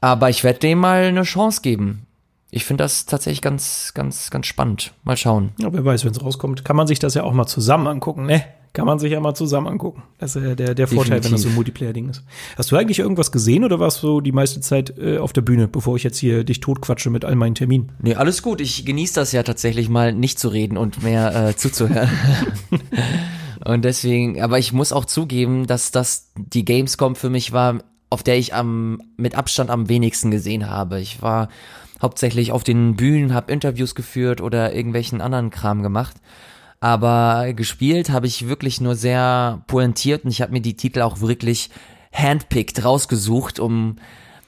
Aber 0.00 0.30
ich 0.30 0.44
werde 0.44 0.60
dem 0.60 0.78
mal 0.78 1.04
eine 1.04 1.22
Chance 1.22 1.60
geben. 1.62 2.06
Ich 2.50 2.64
finde 2.64 2.84
das 2.84 3.04
tatsächlich 3.04 3.42
ganz, 3.42 3.92
ganz, 3.94 4.30
ganz 4.30 4.46
spannend. 4.46 4.94
Mal 5.04 5.16
schauen. 5.16 5.50
Ja, 5.58 5.72
wer 5.72 5.84
weiß, 5.84 6.04
wenn 6.04 6.12
es 6.12 6.22
rauskommt, 6.22 6.64
kann 6.64 6.76
man 6.76 6.86
sich 6.86 6.98
das 6.98 7.14
ja 7.14 7.22
auch 7.24 7.34
mal 7.34 7.46
zusammen 7.46 7.86
angucken, 7.86 8.24
ne? 8.24 8.42
Kann 8.72 8.86
man 8.86 8.98
sich 8.98 9.12
ja 9.12 9.20
mal 9.20 9.34
zusammen 9.34 9.66
angucken. 9.66 10.02
Das 10.18 10.36
ist 10.36 10.44
ja 10.44 10.54
der, 10.54 10.74
der 10.74 10.86
Vorteil, 10.86 11.24
wenn 11.24 11.32
das 11.32 11.42
so 11.42 11.48
ein 11.48 11.54
Multiplayer-Ding 11.54 12.10
ist. 12.10 12.22
Hast 12.56 12.70
du 12.70 12.76
eigentlich 12.76 12.98
irgendwas 12.98 13.32
gesehen 13.32 13.64
oder 13.64 13.80
warst 13.80 14.02
du 14.02 14.20
die 14.20 14.32
meiste 14.32 14.60
Zeit 14.60 14.96
äh, 14.98 15.18
auf 15.18 15.32
der 15.32 15.40
Bühne, 15.40 15.68
bevor 15.68 15.96
ich 15.96 16.04
jetzt 16.04 16.18
hier 16.18 16.44
dich 16.44 16.60
totquatsche 16.60 17.10
mit 17.10 17.24
all 17.24 17.34
meinen 17.34 17.54
Terminen? 17.54 17.92
Nee, 18.00 18.14
alles 18.14 18.42
gut. 18.42 18.60
Ich 18.60 18.84
genieße 18.84 19.14
das 19.14 19.32
ja 19.32 19.42
tatsächlich 19.42 19.88
mal 19.88 20.12
nicht 20.12 20.38
zu 20.38 20.48
reden 20.48 20.76
und 20.76 21.02
mehr 21.02 21.48
äh, 21.48 21.56
zuzuhören. 21.56 22.10
und 23.64 23.84
deswegen, 23.84 24.40
aber 24.40 24.58
ich 24.58 24.72
muss 24.72 24.92
auch 24.92 25.06
zugeben, 25.06 25.66
dass 25.66 25.90
das 25.90 26.30
die 26.36 26.64
Gamescom 26.64 27.16
für 27.16 27.30
mich 27.30 27.52
war 27.52 27.82
auf 28.10 28.22
der 28.22 28.38
ich 28.38 28.54
am 28.54 29.00
mit 29.16 29.34
Abstand 29.34 29.70
am 29.70 29.88
wenigsten 29.88 30.30
gesehen 30.30 30.68
habe. 30.68 31.00
Ich 31.00 31.22
war 31.22 31.48
hauptsächlich 32.00 32.52
auf 32.52 32.64
den 32.64 32.96
Bühnen, 32.96 33.34
habe 33.34 33.52
Interviews 33.52 33.94
geführt 33.94 34.40
oder 34.40 34.74
irgendwelchen 34.74 35.20
anderen 35.20 35.50
Kram 35.50 35.82
gemacht. 35.82 36.16
Aber 36.80 37.52
gespielt 37.54 38.10
habe 38.10 38.26
ich 38.26 38.48
wirklich 38.48 38.80
nur 38.80 38.94
sehr 38.94 39.62
pointiert 39.66 40.24
und 40.24 40.30
ich 40.30 40.40
habe 40.40 40.52
mir 40.52 40.60
die 40.60 40.76
Titel 40.76 41.02
auch 41.02 41.20
wirklich 41.20 41.70
handpicked 42.12 42.84
rausgesucht, 42.84 43.58
um 43.58 43.96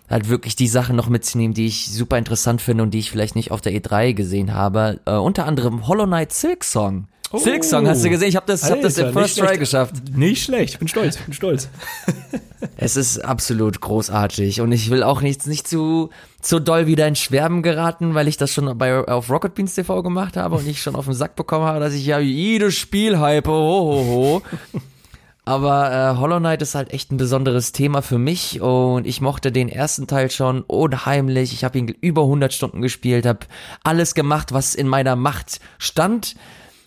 halt 0.08 0.28
wirklich 0.28 0.56
die 0.56 0.68
Sachen 0.68 0.96
noch 0.96 1.08
mitzunehmen, 1.08 1.54
die 1.54 1.66
ich 1.66 1.92
super 1.92 2.18
interessant 2.18 2.60
finde 2.60 2.82
und 2.82 2.92
die 2.92 2.98
ich 2.98 3.10
vielleicht 3.10 3.36
nicht 3.36 3.50
auf 3.50 3.60
der 3.60 3.72
E3 3.72 4.12
gesehen 4.12 4.54
habe. 4.54 5.00
Äh, 5.06 5.12
unter 5.12 5.46
anderem 5.46 5.86
Hollow 5.86 6.06
Knight 6.06 6.32
Silk 6.32 6.64
Song. 6.64 7.06
Oh, 7.32 7.38
Silk 7.38 7.62
Song, 7.62 7.87
hast 7.87 8.04
du 8.04 8.10
gesehen? 8.10 8.28
Ich 8.28 8.34
habe 8.34 8.46
das, 8.46 8.64
Alter, 8.64 8.75
hab 8.75 8.82
das 8.82 8.99
im 8.99 9.12
First 9.12 9.38
Try 9.38 9.56
geschafft. 9.56 9.94
Nicht 10.16 10.42
schlecht, 10.42 10.80
bin 10.80 10.88
stolz, 10.88 11.16
bin 11.16 11.32
stolz. 11.32 11.68
es 12.76 12.96
ist 12.96 13.25
absolut 13.25 13.80
großartig 13.80 14.60
und 14.60 14.72
ich 14.72 14.90
will 14.90 15.04
auch 15.04 15.20
nicht, 15.20 15.46
nicht 15.46 15.68
zu, 15.68 16.10
zu 16.40 16.58
doll 16.58 16.88
wieder 16.88 17.06
in 17.06 17.14
Schwärmen 17.14 17.62
geraten, 17.62 18.14
weil 18.14 18.26
ich 18.26 18.37
das 18.37 18.52
schon 18.52 18.76
bei, 18.76 19.06
auf 19.06 19.30
Rocket 19.30 19.54
Beans 19.54 19.76
TV 19.76 20.02
gemacht 20.02 20.37
habe 20.37 20.56
und 20.56 20.66
ich 20.66 20.82
schon 20.82 20.96
auf 20.96 21.04
den 21.04 21.14
Sack 21.14 21.37
bekommen 21.37 21.66
habe, 21.66 21.78
dass 21.78 21.94
ich 21.94 22.04
ja 22.04 22.18
jedes 22.18 22.75
Spiel 22.75 23.20
hype, 23.20 23.46
ho, 23.46 23.52
ho, 23.52 24.04
ho. 24.04 24.42
Aber 25.44 25.92
äh, 25.92 26.18
Hollow 26.18 26.38
Knight 26.38 26.62
ist 26.62 26.75
halt 26.75 26.92
echt 26.92 27.12
ein 27.12 27.16
besonderes 27.16 27.70
Thema 27.70 28.02
für 28.02 28.18
mich 28.18 28.60
und 28.60 29.06
ich 29.06 29.20
mochte 29.20 29.52
den 29.52 29.68
ersten 29.68 30.08
Teil 30.08 30.32
schon 30.32 30.62
unheimlich. 30.62 31.52
Ich 31.52 31.62
habe 31.62 31.78
ihn 31.78 31.88
über 32.00 32.22
100 32.22 32.52
Stunden 32.52 32.82
gespielt, 32.82 33.25
habe 33.25 33.46
alles 33.84 34.14
gemacht, 34.14 34.52
was 34.52 34.75
in 34.75 34.88
meiner 34.88 35.14
Macht 35.14 35.60
stand 35.78 36.34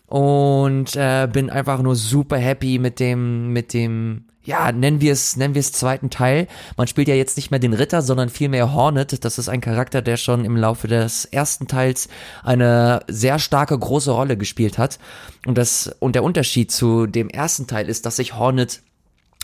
und 0.08 0.96
äh, 0.96 1.28
bin 1.32 1.50
einfach 1.50 1.82
nur 1.82 1.96
super 1.96 2.38
happy 2.38 2.80
mit 2.80 3.00
dem 3.00 3.52
mit 3.54 3.74
dem 3.74 4.26
ja, 4.46 4.74
nennen 4.74 5.00
wir 5.00 5.14
es, 5.14 5.38
nennen 5.38 5.54
wir 5.54 5.62
es 5.62 5.72
zweiten 5.72 6.10
Teil. 6.10 6.48
Man 6.76 6.88
spielt 6.88 7.08
ja 7.08 7.16
jetzt 7.16 7.38
nicht 7.38 7.50
mehr 7.50 7.62
den 7.62 7.74
Ritter, 7.74 8.02
sondern 8.02 8.30
vielmehr 8.30 8.74
Hornet. 8.74 9.24
Das 9.24 9.38
ist 9.38 9.48
ein 9.48 9.62
Charakter, 9.62 10.02
der 10.02 10.18
schon 10.18 10.44
im 10.44 10.58
Laufe 10.58 10.90
des 10.90 11.24
ersten 11.24 11.68
Teils 11.68 12.10
eine 12.44 13.06
sehr 13.08 13.40
starke, 13.40 13.78
große 13.80 14.12
Rolle 14.12 14.36
gespielt 14.36 14.78
hat. 14.78 15.00
Und 15.46 15.58
das, 15.58 15.96
und 16.00 16.16
der 16.16 16.24
Unterschied 16.24 16.72
zu 16.72 17.08
dem 17.08 17.30
ersten 17.30 17.68
Teil 17.68 17.88
ist, 17.88 18.06
dass 18.06 18.18
sich 18.18 18.36
Hornet 18.36 18.82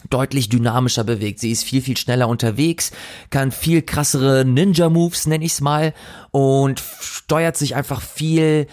deutlich 0.09 0.49
dynamischer 0.49 1.05
bewegt. 1.05 1.39
Sie 1.39 1.51
ist 1.51 1.63
viel, 1.63 1.81
viel 1.81 1.97
schneller 1.97 2.27
unterwegs, 2.27 2.91
kann 3.29 3.51
viel 3.51 3.81
krassere 3.81 4.45
Ninja-Moves, 4.45 5.27
nenn 5.27 5.41
ich's 5.41 5.61
mal, 5.61 5.93
und 6.31 6.81
steuert 7.01 7.57
sich 7.57 7.75
einfach 7.75 8.01
viel, 8.01 8.67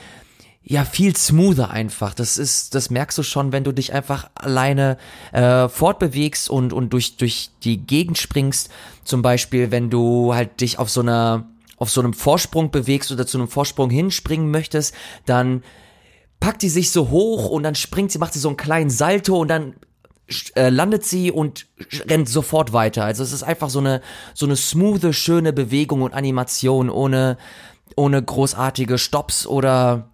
ja 0.68 0.84
viel 0.84 1.16
smoother 1.16 1.70
einfach. 1.70 2.12
Das 2.12 2.36
ist, 2.36 2.74
das 2.74 2.90
merkst 2.90 3.16
du 3.16 3.22
schon, 3.22 3.52
wenn 3.52 3.62
du 3.62 3.72
dich 3.72 3.92
einfach 3.92 4.28
alleine 4.34 4.98
äh, 5.32 5.68
fortbewegst 5.68 6.50
und 6.50 6.72
und 6.72 6.92
durch 6.92 7.16
durch 7.16 7.50
die 7.62 7.78
Gegend 7.78 8.18
springst. 8.18 8.68
Zum 9.04 9.22
Beispiel, 9.22 9.70
wenn 9.70 9.90
du 9.90 10.34
halt 10.34 10.60
dich 10.60 10.78
auf 10.78 10.90
so 10.90 11.00
einer 11.00 11.46
auf 11.78 11.90
so 11.90 12.00
einem 12.00 12.14
Vorsprung 12.14 12.72
bewegst 12.72 13.12
oder 13.12 13.26
zu 13.26 13.38
einem 13.38 13.48
Vorsprung 13.48 13.90
hinspringen 13.90 14.50
möchtest, 14.50 14.94
dann 15.24 15.62
packt 16.40 16.62
die 16.62 16.68
sich 16.68 16.90
so 16.90 17.10
hoch 17.10 17.48
und 17.48 17.62
dann 17.62 17.74
springt 17.76 18.10
sie, 18.10 18.18
macht 18.18 18.32
sie 18.32 18.40
so 18.40 18.48
einen 18.48 18.56
kleinen 18.56 18.90
Salto 18.90 19.38
und 19.38 19.48
dann 19.48 19.74
äh, 20.56 20.70
landet 20.70 21.04
sie 21.04 21.30
und 21.30 21.66
rennt 22.08 22.28
sofort 22.28 22.72
weiter. 22.72 23.04
Also 23.04 23.22
es 23.22 23.32
ist 23.32 23.44
einfach 23.44 23.70
so 23.70 23.78
eine 23.78 24.02
so 24.34 24.46
eine 24.46 24.56
smoothe, 24.56 25.12
schöne 25.12 25.52
Bewegung 25.52 26.02
und 26.02 26.12
Animation 26.12 26.90
ohne 26.90 27.36
ohne 27.94 28.20
großartige 28.20 28.98
Stops 28.98 29.46
oder 29.46 30.10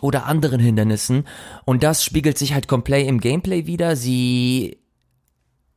oder 0.00 0.26
anderen 0.26 0.60
Hindernissen. 0.60 1.26
Und 1.64 1.82
das 1.82 2.04
spiegelt 2.04 2.38
sich 2.38 2.54
halt 2.54 2.68
komplett 2.68 3.06
im 3.06 3.20
Gameplay 3.20 3.66
wieder. 3.66 3.96
Sie 3.96 4.78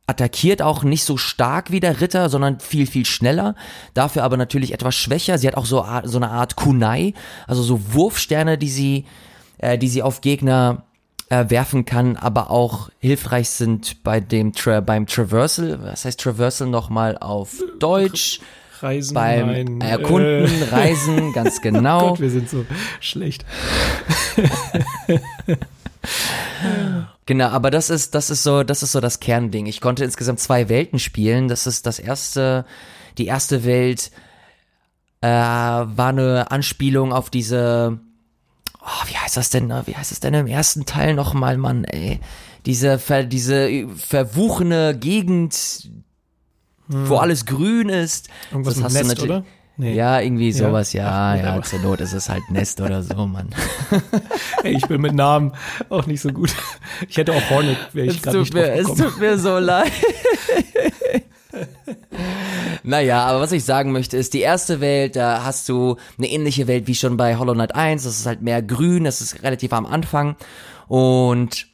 attackiert 0.06 0.62
auch 0.62 0.82
nicht 0.82 1.04
so 1.04 1.16
stark 1.16 1.70
wie 1.70 1.80
der 1.80 2.00
Ritter, 2.00 2.28
sondern 2.28 2.60
viel, 2.60 2.86
viel 2.86 3.06
schneller. 3.06 3.54
Dafür 3.94 4.22
aber 4.22 4.36
natürlich 4.36 4.72
etwas 4.72 4.94
schwächer. 4.94 5.38
Sie 5.38 5.48
hat 5.48 5.56
auch 5.56 5.66
so, 5.66 5.84
so 6.04 6.18
eine 6.18 6.30
Art 6.30 6.56
Kunai, 6.56 7.14
also 7.46 7.62
so 7.62 7.94
Wurfsterne, 7.94 8.58
die 8.58 8.68
sie, 8.68 9.06
äh, 9.58 9.78
die 9.78 9.88
sie 9.88 10.02
auf 10.02 10.20
Gegner 10.20 10.84
äh, 11.30 11.48
werfen 11.48 11.84
kann, 11.84 12.16
aber 12.16 12.50
auch 12.50 12.90
hilfreich 12.98 13.48
sind 13.48 14.02
bei 14.04 14.20
dem 14.20 14.52
Tra 14.52 14.80
beim 14.80 15.06
Traversal. 15.06 15.82
Was 15.82 16.04
heißt 16.04 16.20
Traversal 16.20 16.68
nochmal 16.68 17.16
auf 17.18 17.62
Deutsch? 17.78 18.40
Reisen, 18.82 19.14
beim 19.14 19.46
nein, 19.46 19.80
Erkunden, 19.80 20.62
äh. 20.62 20.64
Reisen, 20.70 21.32
ganz 21.32 21.60
genau. 21.62 21.98
Oh 21.98 22.08
Gott, 22.10 22.20
wir 22.20 22.30
sind 22.30 22.48
so 22.48 22.64
schlecht. 23.00 23.44
genau, 27.26 27.48
aber 27.48 27.70
das 27.70 27.90
ist, 27.90 28.14
das 28.14 28.30
ist 28.30 28.42
so, 28.42 28.62
das 28.62 28.82
ist 28.82 28.92
so 28.92 29.00
das 29.00 29.20
Kernding. 29.20 29.66
Ich 29.66 29.80
konnte 29.80 30.04
insgesamt 30.04 30.40
zwei 30.40 30.68
Welten 30.68 30.98
spielen. 30.98 31.48
Das 31.48 31.66
ist 31.66 31.86
das 31.86 31.98
erste, 31.98 32.64
die 33.18 33.26
erste 33.26 33.64
Welt 33.64 34.10
äh, 35.20 35.28
war 35.28 36.08
eine 36.08 36.50
Anspielung 36.50 37.12
auf 37.12 37.30
diese, 37.30 37.98
oh, 38.80 39.06
wie 39.08 39.16
heißt 39.16 39.36
das 39.36 39.50
denn, 39.50 39.70
wie 39.86 39.96
heißt 39.96 40.10
das 40.10 40.20
denn 40.20 40.34
im 40.34 40.46
ersten 40.46 40.84
Teil 40.84 41.14
nochmal, 41.14 41.56
Mann, 41.56 41.84
ey? 41.84 42.20
Diese, 42.66 42.98
ver, 42.98 43.24
diese 43.24 43.88
verwuchene 43.96 44.96
Gegend, 44.96 45.90
hm. 46.88 47.08
wo 47.08 47.16
alles 47.16 47.46
grün 47.46 47.88
ist. 47.88 48.28
Irgendwas 48.50 48.74
das 48.74 48.84
hast 48.84 48.94
Nest, 48.94 49.18
du 49.18 49.24
oder? 49.24 49.44
Nee. 49.76 49.94
Ja, 49.94 50.20
irgendwie 50.20 50.52
sowas, 50.52 50.92
ja, 50.92 51.34
ja, 51.34 51.56
ja 51.56 51.62
zur 51.62 51.80
Not 51.80 52.00
ist 52.00 52.12
es 52.12 52.28
halt 52.28 52.48
Nest 52.48 52.80
oder 52.80 53.02
so, 53.02 53.26
Mann. 53.26 53.48
Hey, 54.62 54.76
ich 54.76 54.86
bin 54.86 55.00
mit 55.00 55.14
Namen 55.14 55.52
auch 55.88 56.06
nicht 56.06 56.20
so 56.20 56.30
gut. 56.30 56.54
Ich 57.08 57.16
hätte 57.16 57.32
auch 57.32 57.50
Hornet, 57.50 57.76
wäre 57.92 58.06
ich 58.06 58.22
gerade 58.22 58.38
nicht 58.38 58.54
mir, 58.54 58.72
Es 58.72 58.86
tut 58.86 59.18
mir 59.18 59.36
so 59.36 59.58
leid. 59.58 59.90
naja, 62.84 63.24
aber 63.24 63.40
was 63.40 63.50
ich 63.50 63.64
sagen 63.64 63.90
möchte, 63.90 64.16
ist, 64.16 64.32
die 64.32 64.40
erste 64.40 64.80
Welt, 64.80 65.16
da 65.16 65.42
hast 65.44 65.68
du 65.68 65.96
eine 66.18 66.28
ähnliche 66.28 66.68
Welt 66.68 66.86
wie 66.86 66.94
schon 66.94 67.16
bei 67.16 67.36
Hollow 67.36 67.54
Knight 67.54 67.74
1, 67.74 68.04
das 68.04 68.20
ist 68.20 68.26
halt 68.26 68.42
mehr 68.42 68.62
grün, 68.62 69.02
das 69.02 69.20
ist 69.20 69.42
relativ 69.42 69.72
am 69.72 69.86
Anfang 69.86 70.36
und 70.86 71.66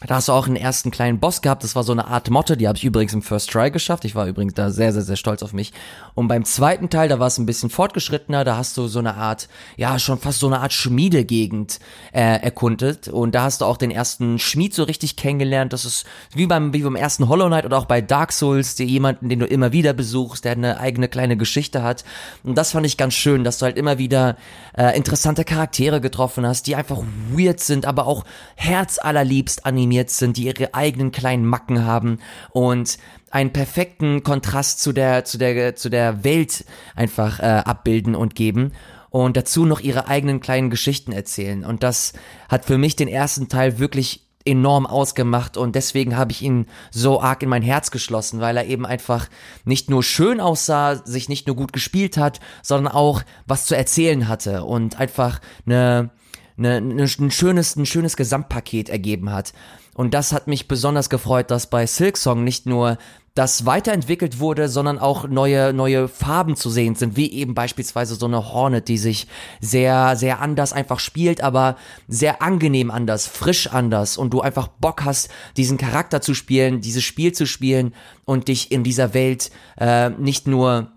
da 0.00 0.16
hast 0.16 0.28
du 0.28 0.32
auch 0.32 0.48
einen 0.48 0.56
ersten 0.56 0.90
kleinen 0.90 1.20
Boss 1.20 1.40
gehabt. 1.40 1.62
Das 1.62 1.76
war 1.76 1.84
so 1.84 1.92
eine 1.92 2.08
Art 2.08 2.28
Motte. 2.28 2.56
Die 2.56 2.66
habe 2.66 2.76
ich 2.76 2.84
übrigens 2.84 3.14
im 3.14 3.22
First 3.22 3.50
Try 3.50 3.70
geschafft. 3.70 4.04
Ich 4.04 4.16
war 4.16 4.26
übrigens 4.26 4.52
da 4.52 4.70
sehr, 4.70 4.92
sehr, 4.92 5.02
sehr 5.02 5.16
stolz 5.16 5.42
auf 5.42 5.52
mich. 5.52 5.72
Und 6.14 6.26
beim 6.28 6.44
zweiten 6.44 6.90
Teil, 6.90 7.08
da 7.08 7.20
war 7.20 7.28
es 7.28 7.38
ein 7.38 7.46
bisschen 7.46 7.70
fortgeschrittener. 7.70 8.44
Da 8.44 8.56
hast 8.56 8.76
du 8.76 8.88
so 8.88 8.98
eine 8.98 9.14
Art, 9.14 9.48
ja, 9.76 9.98
schon 10.00 10.18
fast 10.18 10.40
so 10.40 10.48
eine 10.48 10.60
Art 10.60 10.72
Schmiedegegend 10.72 11.78
äh, 12.12 12.20
erkundet. 12.20 13.06
Und 13.06 13.36
da 13.36 13.44
hast 13.44 13.60
du 13.60 13.66
auch 13.66 13.76
den 13.76 13.92
ersten 13.92 14.40
Schmied 14.40 14.74
so 14.74 14.82
richtig 14.82 15.14
kennengelernt. 15.14 15.72
Das 15.72 15.84
ist 15.84 16.04
wie 16.34 16.46
beim, 16.46 16.74
wie 16.74 16.82
beim 16.82 16.96
ersten 16.96 17.28
Hollow 17.28 17.46
Knight 17.46 17.64
oder 17.64 17.78
auch 17.78 17.86
bei 17.86 18.02
Dark 18.02 18.32
Souls, 18.32 18.74
die 18.74 18.84
jemanden, 18.84 19.28
den 19.28 19.38
du 19.38 19.46
immer 19.46 19.72
wieder 19.72 19.92
besuchst, 19.92 20.44
der 20.44 20.52
eine 20.52 20.80
eigene 20.80 21.08
kleine 21.08 21.36
Geschichte 21.36 21.82
hat. 21.82 22.04
Und 22.42 22.58
das 22.58 22.72
fand 22.72 22.84
ich 22.84 22.98
ganz 22.98 23.14
schön, 23.14 23.44
dass 23.44 23.58
du 23.58 23.64
halt 23.64 23.78
immer 23.78 23.96
wieder 23.96 24.36
äh, 24.76 24.94
interessante 24.96 25.44
Charaktere 25.44 26.00
getroffen 26.00 26.44
hast, 26.44 26.66
die 26.66 26.74
einfach 26.74 27.00
weird 27.30 27.60
sind, 27.60 27.86
aber 27.86 28.06
auch 28.06 28.24
herzallerliebst 28.56 29.64
animiert 29.64 29.83
animiert 29.84 30.08
sind, 30.08 30.38
die 30.38 30.46
ihre 30.46 30.72
eigenen 30.72 31.12
kleinen 31.12 31.44
Macken 31.44 31.84
haben 31.84 32.18
und 32.50 32.96
einen 33.30 33.52
perfekten 33.52 34.22
Kontrast 34.22 34.80
zu 34.80 34.92
der 34.92 35.24
zu 35.24 35.36
der 35.36 35.76
zu 35.76 35.90
der 35.90 36.24
Welt 36.24 36.64
einfach 36.94 37.38
äh, 37.40 37.62
abbilden 37.64 38.14
und 38.14 38.34
geben 38.34 38.72
und 39.10 39.36
dazu 39.36 39.66
noch 39.66 39.80
ihre 39.80 40.08
eigenen 40.08 40.40
kleinen 40.40 40.70
Geschichten 40.70 41.12
erzählen. 41.12 41.64
Und 41.64 41.82
das 41.82 42.14
hat 42.48 42.64
für 42.64 42.78
mich 42.78 42.96
den 42.96 43.08
ersten 43.08 43.48
Teil 43.48 43.78
wirklich 43.78 44.22
enorm 44.46 44.86
ausgemacht 44.86 45.56
und 45.56 45.74
deswegen 45.74 46.16
habe 46.16 46.32
ich 46.32 46.42
ihn 46.42 46.66
so 46.90 47.20
arg 47.20 47.42
in 47.42 47.48
mein 47.48 47.62
Herz 47.62 47.90
geschlossen, 47.90 48.40
weil 48.40 48.56
er 48.56 48.66
eben 48.66 48.84
einfach 48.84 49.28
nicht 49.64 49.88
nur 49.88 50.02
schön 50.02 50.40
aussah, 50.40 50.96
sich 50.96 51.28
nicht 51.28 51.46
nur 51.46 51.56
gut 51.56 51.72
gespielt 51.72 52.16
hat, 52.16 52.40
sondern 52.62 52.92
auch 52.92 53.22
was 53.46 53.66
zu 53.66 53.74
erzählen 53.74 54.28
hatte 54.28 54.64
und 54.64 55.00
einfach 55.00 55.40
eine, 55.66 56.10
eine, 56.56 56.76
eine 56.76 57.02
ein 57.04 57.30
schönes 57.30 57.76
ein 57.76 57.86
schönes 57.86 58.16
Gesamtpaket 58.16 58.88
ergeben 58.88 59.32
hat. 59.32 59.52
Und 59.94 60.12
das 60.12 60.32
hat 60.32 60.48
mich 60.48 60.66
besonders 60.66 61.08
gefreut, 61.08 61.50
dass 61.50 61.68
bei 61.68 61.86
Silksong 61.86 62.42
nicht 62.42 62.66
nur 62.66 62.98
das 63.34 63.66
weiterentwickelt 63.66 64.38
wurde, 64.38 64.68
sondern 64.68 65.00
auch 65.00 65.26
neue, 65.26 65.72
neue 65.72 66.06
Farben 66.06 66.54
zu 66.54 66.70
sehen 66.70 66.94
sind, 66.94 67.16
wie 67.16 67.32
eben 67.32 67.54
beispielsweise 67.54 68.14
so 68.14 68.26
eine 68.26 68.52
Hornet, 68.52 68.86
die 68.86 68.98
sich 68.98 69.26
sehr, 69.60 70.14
sehr 70.14 70.40
anders 70.40 70.72
einfach 70.72 71.00
spielt, 71.00 71.42
aber 71.42 71.76
sehr 72.06 72.42
angenehm 72.42 72.92
anders, 72.92 73.26
frisch 73.26 73.66
anders 73.66 74.16
und 74.16 74.32
du 74.32 74.40
einfach 74.40 74.68
Bock 74.68 75.04
hast, 75.04 75.30
diesen 75.56 75.78
Charakter 75.78 76.20
zu 76.20 76.32
spielen, 76.32 76.80
dieses 76.80 77.02
Spiel 77.02 77.32
zu 77.32 77.44
spielen 77.44 77.92
und 78.24 78.46
dich 78.46 78.70
in 78.70 78.84
dieser 78.84 79.14
Welt 79.14 79.50
äh, 79.78 80.10
nicht 80.10 80.46
nur 80.46 80.92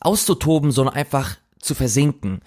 auszutoben, 0.00 0.72
sondern 0.72 0.94
einfach 0.94 1.36
zu 1.58 1.74
versinken. 1.74 2.42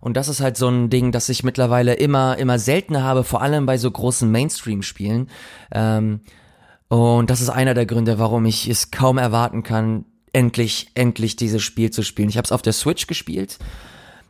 Und 0.00 0.16
das 0.16 0.28
ist 0.28 0.40
halt 0.40 0.56
so 0.56 0.68
ein 0.68 0.90
Ding, 0.90 1.12
das 1.12 1.28
ich 1.28 1.44
mittlerweile 1.44 1.94
immer, 1.94 2.38
immer 2.38 2.58
seltener 2.58 3.02
habe, 3.02 3.24
vor 3.24 3.42
allem 3.42 3.66
bei 3.66 3.78
so 3.78 3.90
großen 3.90 4.30
Mainstream-Spielen. 4.30 5.28
Ähm, 5.72 6.20
und 6.88 7.30
das 7.30 7.40
ist 7.40 7.50
einer 7.50 7.74
der 7.74 7.86
Gründe, 7.86 8.18
warum 8.18 8.46
ich 8.46 8.68
es 8.68 8.90
kaum 8.90 9.18
erwarten 9.18 9.62
kann, 9.62 10.04
endlich, 10.32 10.90
endlich 10.94 11.36
dieses 11.36 11.62
Spiel 11.62 11.90
zu 11.90 12.02
spielen. 12.02 12.28
Ich 12.28 12.36
habe 12.36 12.44
es 12.44 12.52
auf 12.52 12.62
der 12.62 12.72
Switch 12.72 13.06
gespielt 13.06 13.58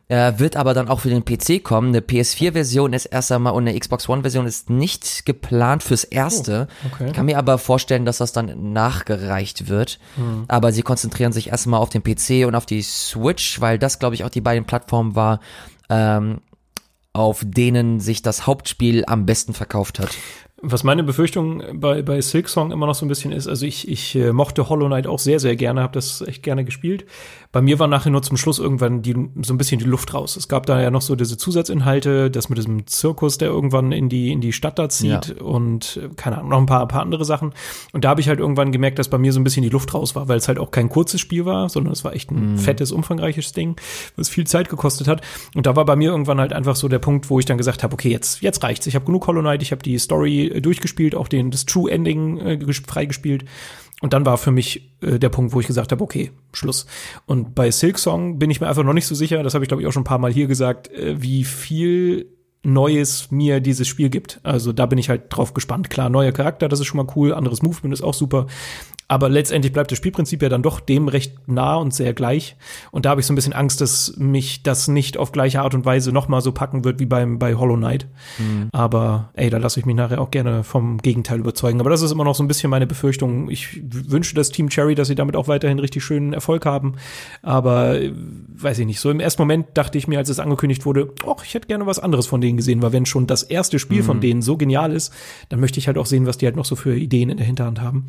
äh, 0.09 0.33
wird 0.37 0.57
aber 0.57 0.73
dann 0.73 0.89
auch 0.89 1.01
für 1.01 1.09
den 1.09 1.23
PC 1.23 1.63
kommen. 1.63 1.89
Eine 1.89 2.01
PS4-Version 2.01 2.93
ist 2.93 3.05
erst 3.05 3.31
einmal 3.31 3.53
und 3.53 3.67
eine 3.67 3.79
Xbox 3.79 4.09
One-Version 4.09 4.47
ist 4.47 4.69
nicht 4.69 5.25
geplant 5.25 5.83
fürs 5.83 6.03
erste. 6.03 6.67
Oh, 6.83 6.87
okay. 6.93 7.11
Kann 7.13 7.27
mir 7.27 7.37
aber 7.37 7.59
vorstellen, 7.59 8.05
dass 8.05 8.17
das 8.17 8.33
dann 8.33 8.73
nachgereicht 8.73 9.69
wird. 9.69 9.99
Mhm. 10.17 10.45
Aber 10.47 10.71
sie 10.71 10.81
konzentrieren 10.81 11.31
sich 11.31 11.49
erstmal 11.49 11.79
auf 11.79 11.89
den 11.89 12.03
PC 12.03 12.47
und 12.47 12.55
auf 12.55 12.65
die 12.65 12.81
Switch, 12.81 13.61
weil 13.61 13.77
das, 13.77 13.99
glaube 13.99 14.15
ich, 14.15 14.23
auch 14.23 14.29
die 14.29 14.41
beiden 14.41 14.65
Plattformen 14.65 15.15
war, 15.15 15.39
ähm, 15.89 16.41
auf 17.13 17.43
denen 17.45 17.99
sich 17.99 18.23
das 18.23 18.47
Hauptspiel 18.47 19.03
am 19.05 19.27
besten 19.27 19.53
verkauft 19.53 19.99
hat. 19.99 20.09
Was 20.61 20.83
meine 20.83 21.03
Befürchtung 21.03 21.63
bei, 21.73 22.01
bei 22.01 22.19
Silksong 22.19 22.71
immer 22.71 22.85
noch 22.85 22.95
so 22.95 23.05
ein 23.05 23.09
bisschen 23.09 23.31
ist, 23.31 23.47
also 23.47 23.65
ich, 23.65 23.87
ich 23.87 24.15
äh, 24.15 24.33
mochte 24.33 24.67
Hollow 24.67 24.87
Knight 24.87 25.07
auch 25.07 25.19
sehr, 25.19 25.39
sehr 25.39 25.55
gerne, 25.55 25.81
habe 25.81 25.93
das 25.93 26.21
echt 26.21 26.43
gerne 26.43 26.65
gespielt. 26.65 27.05
Bei 27.51 27.61
mir 27.61 27.79
war 27.79 27.87
nachher 27.87 28.11
nur 28.11 28.21
zum 28.21 28.37
Schluss 28.37 28.59
irgendwann 28.59 29.01
die, 29.01 29.15
so 29.41 29.53
ein 29.53 29.57
bisschen 29.57 29.79
die 29.79 29.85
Luft 29.85 30.13
raus. 30.13 30.35
Es 30.35 30.47
gab 30.47 30.65
da 30.65 30.81
ja 30.81 30.91
noch 30.91 31.01
so 31.01 31.15
diese 31.15 31.37
Zusatzinhalte, 31.37 32.29
das 32.29 32.49
mit 32.49 32.57
diesem 32.57 32.85
Zirkus, 32.87 33.37
der 33.37 33.47
irgendwann 33.47 33.91
in 33.91 34.09
die, 34.09 34.31
in 34.31 34.41
die 34.41 34.53
Stadt 34.53 34.77
da 34.77 34.89
zieht 34.89 35.35
ja. 35.39 35.43
und 35.43 35.97
äh, 36.03 36.09
keine 36.15 36.37
Ahnung, 36.37 36.49
noch 36.49 36.57
ein 36.59 36.65
paar, 36.65 36.81
ein 36.81 36.87
paar 36.87 37.01
andere 37.01 37.25
Sachen. 37.25 37.53
Und 37.93 38.03
da 38.03 38.09
habe 38.09 38.21
ich 38.21 38.27
halt 38.27 38.39
irgendwann 38.39 38.71
gemerkt, 38.71 38.99
dass 38.99 39.07
bei 39.07 39.17
mir 39.17 39.33
so 39.33 39.39
ein 39.39 39.43
bisschen 39.43 39.63
die 39.63 39.69
Luft 39.69 39.93
raus 39.93 40.15
war, 40.15 40.27
weil 40.27 40.37
es 40.37 40.47
halt 40.47 40.59
auch 40.59 40.71
kein 40.71 40.89
kurzes 40.89 41.21
Spiel 41.21 41.45
war, 41.45 41.69
sondern 41.69 41.93
es 41.93 42.03
war 42.03 42.13
echt 42.13 42.31
ein 42.31 42.55
mm. 42.55 42.57
fettes, 42.57 42.91
umfangreiches 42.91 43.53
Ding, 43.53 43.77
was 44.15 44.29
viel 44.29 44.45
Zeit 44.45 44.69
gekostet 44.69 45.07
hat. 45.07 45.21
Und 45.55 45.65
da 45.65 45.75
war 45.75 45.85
bei 45.85 45.95
mir 45.95 46.11
irgendwann 46.11 46.39
halt 46.39 46.53
einfach 46.53 46.75
so 46.75 46.87
der 46.87 46.99
Punkt, 46.99 47.29
wo 47.29 47.39
ich 47.39 47.45
dann 47.45 47.57
gesagt 47.57 47.83
habe, 47.83 47.93
okay, 47.93 48.09
jetzt, 48.09 48.41
jetzt 48.41 48.63
reicht's. 48.63 48.85
Ich 48.87 48.95
habe 48.95 49.05
genug 49.05 49.25
Hollow 49.25 49.41
Knight, 49.41 49.61
ich 49.61 49.71
habe 49.71 49.81
die 49.81 49.97
Story 49.97 50.48
durchgespielt, 50.61 51.15
auch 51.15 51.27
den, 51.27 51.51
das 51.51 51.65
True 51.65 51.91
Ending 51.91 52.37
äh, 52.39 52.73
freigespielt. 52.73 53.45
Und 54.01 54.13
dann 54.13 54.25
war 54.25 54.37
für 54.37 54.51
mich 54.51 54.93
äh, 55.01 55.19
der 55.19 55.29
Punkt, 55.29 55.53
wo 55.53 55.59
ich 55.59 55.67
gesagt 55.67 55.91
habe, 55.91 56.03
okay, 56.03 56.31
Schluss. 56.53 56.85
Und 57.25 57.53
bei 57.55 57.69
Silksong 57.69 58.39
bin 58.39 58.49
ich 58.49 58.61
mir 58.61 58.67
einfach 58.67 58.83
noch 58.83 58.93
nicht 58.93 59.07
so 59.07 59.15
sicher, 59.15 59.43
das 59.43 59.53
habe 59.53 59.63
ich 59.63 59.67
glaube 59.67 59.81
ich 59.81 59.87
auch 59.87 59.91
schon 59.91 60.01
ein 60.01 60.05
paar 60.05 60.19
Mal 60.19 60.31
hier 60.31 60.47
gesagt, 60.47 60.91
äh, 60.91 61.21
wie 61.21 61.43
viel 61.43 62.27
Neues 62.61 63.31
mir 63.31 63.61
dieses 63.61 63.87
Spiel 63.87 64.09
gibt. 64.09 64.41
Also 64.43 64.73
da 64.73 64.85
bin 64.85 64.99
ich 64.99 65.09
halt 65.09 65.23
drauf 65.29 65.53
gespannt. 65.53 65.89
Klar, 65.89 66.09
neuer 66.09 66.33
Charakter, 66.33 66.67
das 66.67 66.81
ist 66.81 66.87
schon 66.87 66.97
mal 66.97 67.11
cool, 67.15 67.33
anderes 67.33 67.61
Movement 67.61 67.93
ist 67.93 68.01
auch 68.01 68.13
super. 68.13 68.47
Aber 69.11 69.27
letztendlich 69.27 69.73
bleibt 69.73 69.91
das 69.91 69.97
Spielprinzip 69.97 70.43
ja 70.43 70.49
dann 70.49 70.61
doch 70.61 70.79
dem 70.79 71.07
recht 71.07 71.33
nah 71.47 71.75
und 71.75 71.95
sehr 71.95 72.13
gleich. 72.13 72.55
Und 72.91 73.05
da 73.05 73.09
habe 73.09 73.21
ich 73.21 73.27
so 73.27 73.33
ein 73.33 73.35
bisschen 73.35 73.53
Angst, 73.53 73.81
dass 73.81 74.15
mich 74.17 74.61
das 74.61 74.87
nicht 74.87 75.17
auf 75.17 75.31
gleiche 75.31 75.61
Art 75.61 75.73
und 75.73 75.83
Weise 75.83 76.11
noch 76.11 76.27
mal 76.27 76.41
so 76.41 76.51
packen 76.51 76.83
wird 76.83 76.99
wie 76.99 77.07
beim 77.07 77.39
bei 77.39 77.55
Hollow 77.55 77.75
Knight. 77.75 78.07
Mhm. 78.37 78.69
Aber 78.71 79.31
ey, 79.33 79.49
da 79.49 79.57
lasse 79.57 79.79
ich 79.79 79.87
mich 79.87 79.95
nachher 79.95 80.21
auch 80.21 80.29
gerne 80.29 80.63
vom 80.63 80.99
Gegenteil 80.99 81.39
überzeugen. 81.39 81.79
Aber 81.79 81.89
das 81.89 82.03
ist 82.03 82.11
immer 82.11 82.23
noch 82.23 82.35
so 82.35 82.43
ein 82.43 82.47
bisschen 82.47 82.69
meine 82.69 82.85
Befürchtung. 82.85 83.49
Ich 83.49 83.81
wünsche 83.83 84.35
das 84.35 84.51
Team 84.51 84.69
Cherry, 84.69 84.93
dass 84.93 85.07
sie 85.07 85.15
damit 85.15 85.35
auch 85.35 85.47
weiterhin 85.47 85.79
richtig 85.79 86.03
schönen 86.03 86.33
Erfolg 86.33 86.67
haben. 86.67 86.93
Aber 87.41 87.97
weiß 88.61 88.77
ich 88.77 88.85
nicht. 88.85 88.99
So 88.99 89.09
im 89.09 89.19
ersten 89.19 89.41
Moment 89.41 89.69
dachte 89.73 89.97
ich 89.97 90.07
mir, 90.07 90.19
als 90.19 90.29
es 90.29 90.39
angekündigt 90.39 90.85
wurde, 90.85 91.09
ach, 91.27 91.43
ich 91.43 91.55
hätte 91.55 91.67
gerne 91.67 91.87
was 91.87 91.97
anderes 91.97 92.27
von 92.27 92.41
denen 92.41 92.57
gesehen, 92.57 92.83
weil 92.83 92.93
wenn 92.93 93.07
schon 93.07 93.25
das 93.25 93.41
erste 93.41 93.79
Spiel 93.79 94.03
mhm. 94.03 94.05
von 94.05 94.21
denen 94.21 94.43
so 94.43 94.55
genial 94.55 94.91
ist, 94.91 95.11
dann 95.49 95.59
möchte 95.59 95.79
ich 95.79 95.87
halt 95.87 95.97
auch 95.97 96.05
sehen, 96.05 96.27
was 96.27 96.37
die 96.37 96.45
halt 96.45 96.55
noch 96.55 96.65
so 96.65 96.75
für 96.75 96.95
Ideen 96.95 97.31
in 97.31 97.37
der 97.37 97.47
Hinterhand 97.47 97.81
haben. 97.81 98.05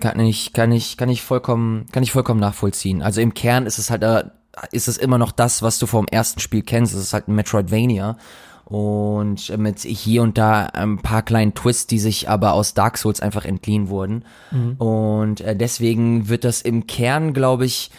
Kann 0.00 0.20
ich 0.20 0.33
ich, 0.34 0.52
kann 0.52 0.72
ich, 0.72 0.96
kann 0.96 1.08
ich 1.08 1.22
vollkommen, 1.22 1.86
kann 1.92 2.02
ich 2.02 2.12
vollkommen 2.12 2.40
nachvollziehen. 2.40 3.02
Also 3.02 3.20
im 3.20 3.34
Kern 3.34 3.66
ist 3.66 3.78
es 3.78 3.90
halt, 3.90 4.02
äh, 4.02 4.24
ist 4.72 4.88
es 4.88 4.98
immer 4.98 5.18
noch 5.18 5.32
das, 5.32 5.62
was 5.62 5.78
du 5.78 5.86
vom 5.86 6.06
ersten 6.06 6.40
Spiel 6.40 6.62
kennst. 6.62 6.94
Es 6.94 7.00
ist 7.00 7.12
halt 7.12 7.28
ein 7.28 7.34
Metroidvania. 7.34 8.16
Und 8.64 9.56
mit 9.58 9.80
hier 9.80 10.22
und 10.22 10.38
da 10.38 10.66
ein 10.66 10.98
paar 10.98 11.22
kleinen 11.22 11.54
Twists, 11.54 11.86
die 11.86 11.98
sich 11.98 12.30
aber 12.30 12.54
aus 12.54 12.72
Dark 12.72 12.96
Souls 12.96 13.20
einfach 13.20 13.44
entliehen 13.44 13.88
wurden. 13.88 14.24
Mhm. 14.50 14.72
Und 14.78 15.40
äh, 15.42 15.54
deswegen 15.54 16.28
wird 16.28 16.44
das 16.44 16.62
im 16.62 16.86
Kern, 16.86 17.34
glaube 17.34 17.66
ich, 17.66 17.90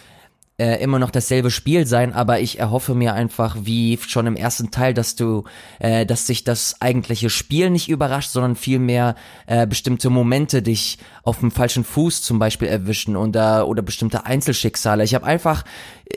äh, 0.57 0.81
immer 0.81 0.99
noch 0.99 1.11
dasselbe 1.11 1.51
Spiel 1.51 1.85
sein, 1.85 2.13
aber 2.13 2.39
ich 2.39 2.59
erhoffe 2.59 2.95
mir 2.95 3.13
einfach, 3.13 3.57
wie 3.61 3.99
schon 4.07 4.25
im 4.25 4.37
ersten 4.37 4.71
Teil, 4.71 4.93
dass 4.93 5.15
du, 5.15 5.43
äh, 5.79 6.05
dass 6.05 6.27
sich 6.27 6.45
das 6.45 6.79
eigentliche 6.79 7.29
Spiel 7.29 7.69
nicht 7.69 7.89
überrascht, 7.89 8.31
sondern 8.31 8.55
vielmehr 8.55 9.15
äh, 9.47 9.67
bestimmte 9.67 10.09
Momente 10.09 10.61
dich 10.61 10.97
auf 11.23 11.39
dem 11.39 11.51
falschen 11.51 11.83
Fuß 11.83 12.21
zum 12.21 12.39
Beispiel 12.39 12.69
erwischen 12.69 13.17
oder, 13.17 13.67
oder 13.67 13.81
bestimmte 13.81 14.25
Einzelschicksale. 14.25 15.03
Ich 15.03 15.13
habe 15.13 15.25
einfach, 15.25 15.65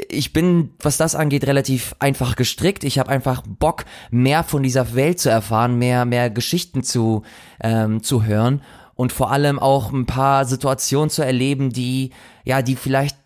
ich 0.09 0.33
bin, 0.33 0.71
was 0.81 0.99
das 0.99 1.17
angeht, 1.17 1.47
relativ 1.47 1.97
einfach 1.99 2.37
gestrickt. 2.37 2.85
Ich 2.85 3.01
habe 3.01 3.11
einfach 3.11 3.43
Bock, 3.45 3.87
mehr 4.11 4.45
von 4.45 4.63
dieser 4.63 4.95
Welt 4.95 5.19
zu 5.19 5.31
erfahren, 5.31 5.79
mehr, 5.79 6.05
mehr 6.05 6.31
Geschichten 6.31 6.85
zu, 6.85 7.23
ähm, 7.61 8.05
zu 8.05 8.25
hören 8.25 8.63
und 8.95 9.13
vor 9.13 9.33
allem 9.33 9.59
auch 9.59 9.93
ein 9.93 10.07
paar 10.07 10.45
Situationen 10.45 11.11
zu 11.11 11.23
erleben, 11.23 11.71
die, 11.71 12.11
ja, 12.45 12.63
die 12.63 12.77
vielleicht 12.77 13.17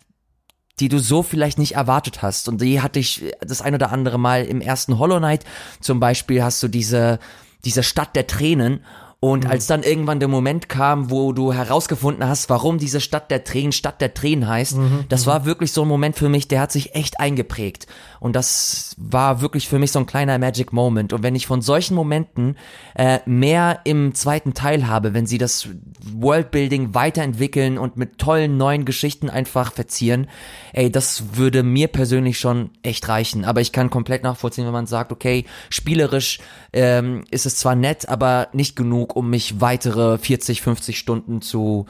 die 0.79 0.89
du 0.89 0.99
so 0.99 1.23
vielleicht 1.23 1.59
nicht 1.59 1.75
erwartet 1.75 2.21
hast. 2.21 2.47
Und 2.49 2.61
die 2.61 2.81
hatte 2.81 2.99
ich 2.99 3.31
das 3.41 3.61
ein 3.61 3.75
oder 3.75 3.91
andere 3.91 4.17
Mal 4.17 4.45
im 4.45 4.61
ersten 4.61 4.97
Hollow 4.97 5.17
Knight. 5.17 5.45
Zum 5.81 5.99
Beispiel 5.99 6.43
hast 6.43 6.63
du 6.63 6.67
diese, 6.67 7.19
diese 7.63 7.83
Stadt 7.83 8.15
der 8.15 8.27
Tränen 8.27 8.83
und 9.23 9.45
mhm. 9.45 9.51
als 9.51 9.67
dann 9.67 9.83
irgendwann 9.83 10.19
der 10.19 10.27
Moment 10.27 10.67
kam, 10.67 11.09
wo 11.09 11.31
du 11.31 11.53
herausgefunden 11.53 12.27
hast, 12.27 12.49
warum 12.49 12.77
diese 12.77 12.99
Stadt 12.99 13.31
der 13.31 13.45
Tränen 13.45 13.71
Stadt 13.71 14.01
der 14.01 14.13
Tränen 14.13 14.49
heißt, 14.49 14.75
mhm. 14.75 15.05
das 15.07 15.25
war 15.25 15.45
wirklich 15.45 15.71
so 15.71 15.83
ein 15.83 15.87
Moment 15.87 16.17
für 16.17 16.27
mich, 16.27 16.49
der 16.49 16.59
hat 16.59 16.73
sich 16.73 16.93
echt 16.93 17.21
eingeprägt. 17.21 17.87
Und 18.19 18.35
das 18.35 18.95
war 18.97 19.39
wirklich 19.39 19.69
für 19.69 19.79
mich 19.79 19.93
so 19.93 19.99
ein 19.99 20.05
kleiner 20.05 20.37
Magic 20.39 20.73
Moment. 20.73 21.13
Und 21.13 21.23
wenn 21.23 21.35
ich 21.35 21.47
von 21.47 21.61
solchen 21.61 21.95
Momenten 21.95 22.57
äh, 22.95 23.19
mehr 23.25 23.79
im 23.85 24.13
zweiten 24.13 24.53
Teil 24.53 24.87
habe, 24.87 25.13
wenn 25.13 25.25
sie 25.25 25.37
das 25.37 25.69
Worldbuilding 26.01 26.93
weiterentwickeln 26.93 27.77
und 27.77 27.95
mit 27.95 28.17
tollen 28.17 28.57
neuen 28.57 28.83
Geschichten 28.83 29.29
einfach 29.29 29.71
verzieren, 29.71 30.27
ey, 30.73 30.91
das 30.91 31.37
würde 31.37 31.63
mir 31.63 31.87
persönlich 31.87 32.39
schon 32.39 32.71
echt 32.81 33.07
reichen. 33.07 33.45
Aber 33.45 33.61
ich 33.61 33.71
kann 33.71 33.89
komplett 33.89 34.23
nachvollziehen, 34.23 34.65
wenn 34.65 34.73
man 34.73 34.87
sagt, 34.87 35.13
okay, 35.13 35.45
spielerisch 35.69 36.39
ähm, 36.73 37.23
ist 37.31 37.45
es 37.45 37.55
zwar 37.55 37.75
nett, 37.75 38.09
aber 38.09 38.49
nicht 38.51 38.75
genug 38.75 39.12
um 39.13 39.29
mich 39.29 39.61
weitere 39.61 40.17
40, 40.17 40.61
50 40.61 40.97
Stunden 40.97 41.41
zu 41.41 41.85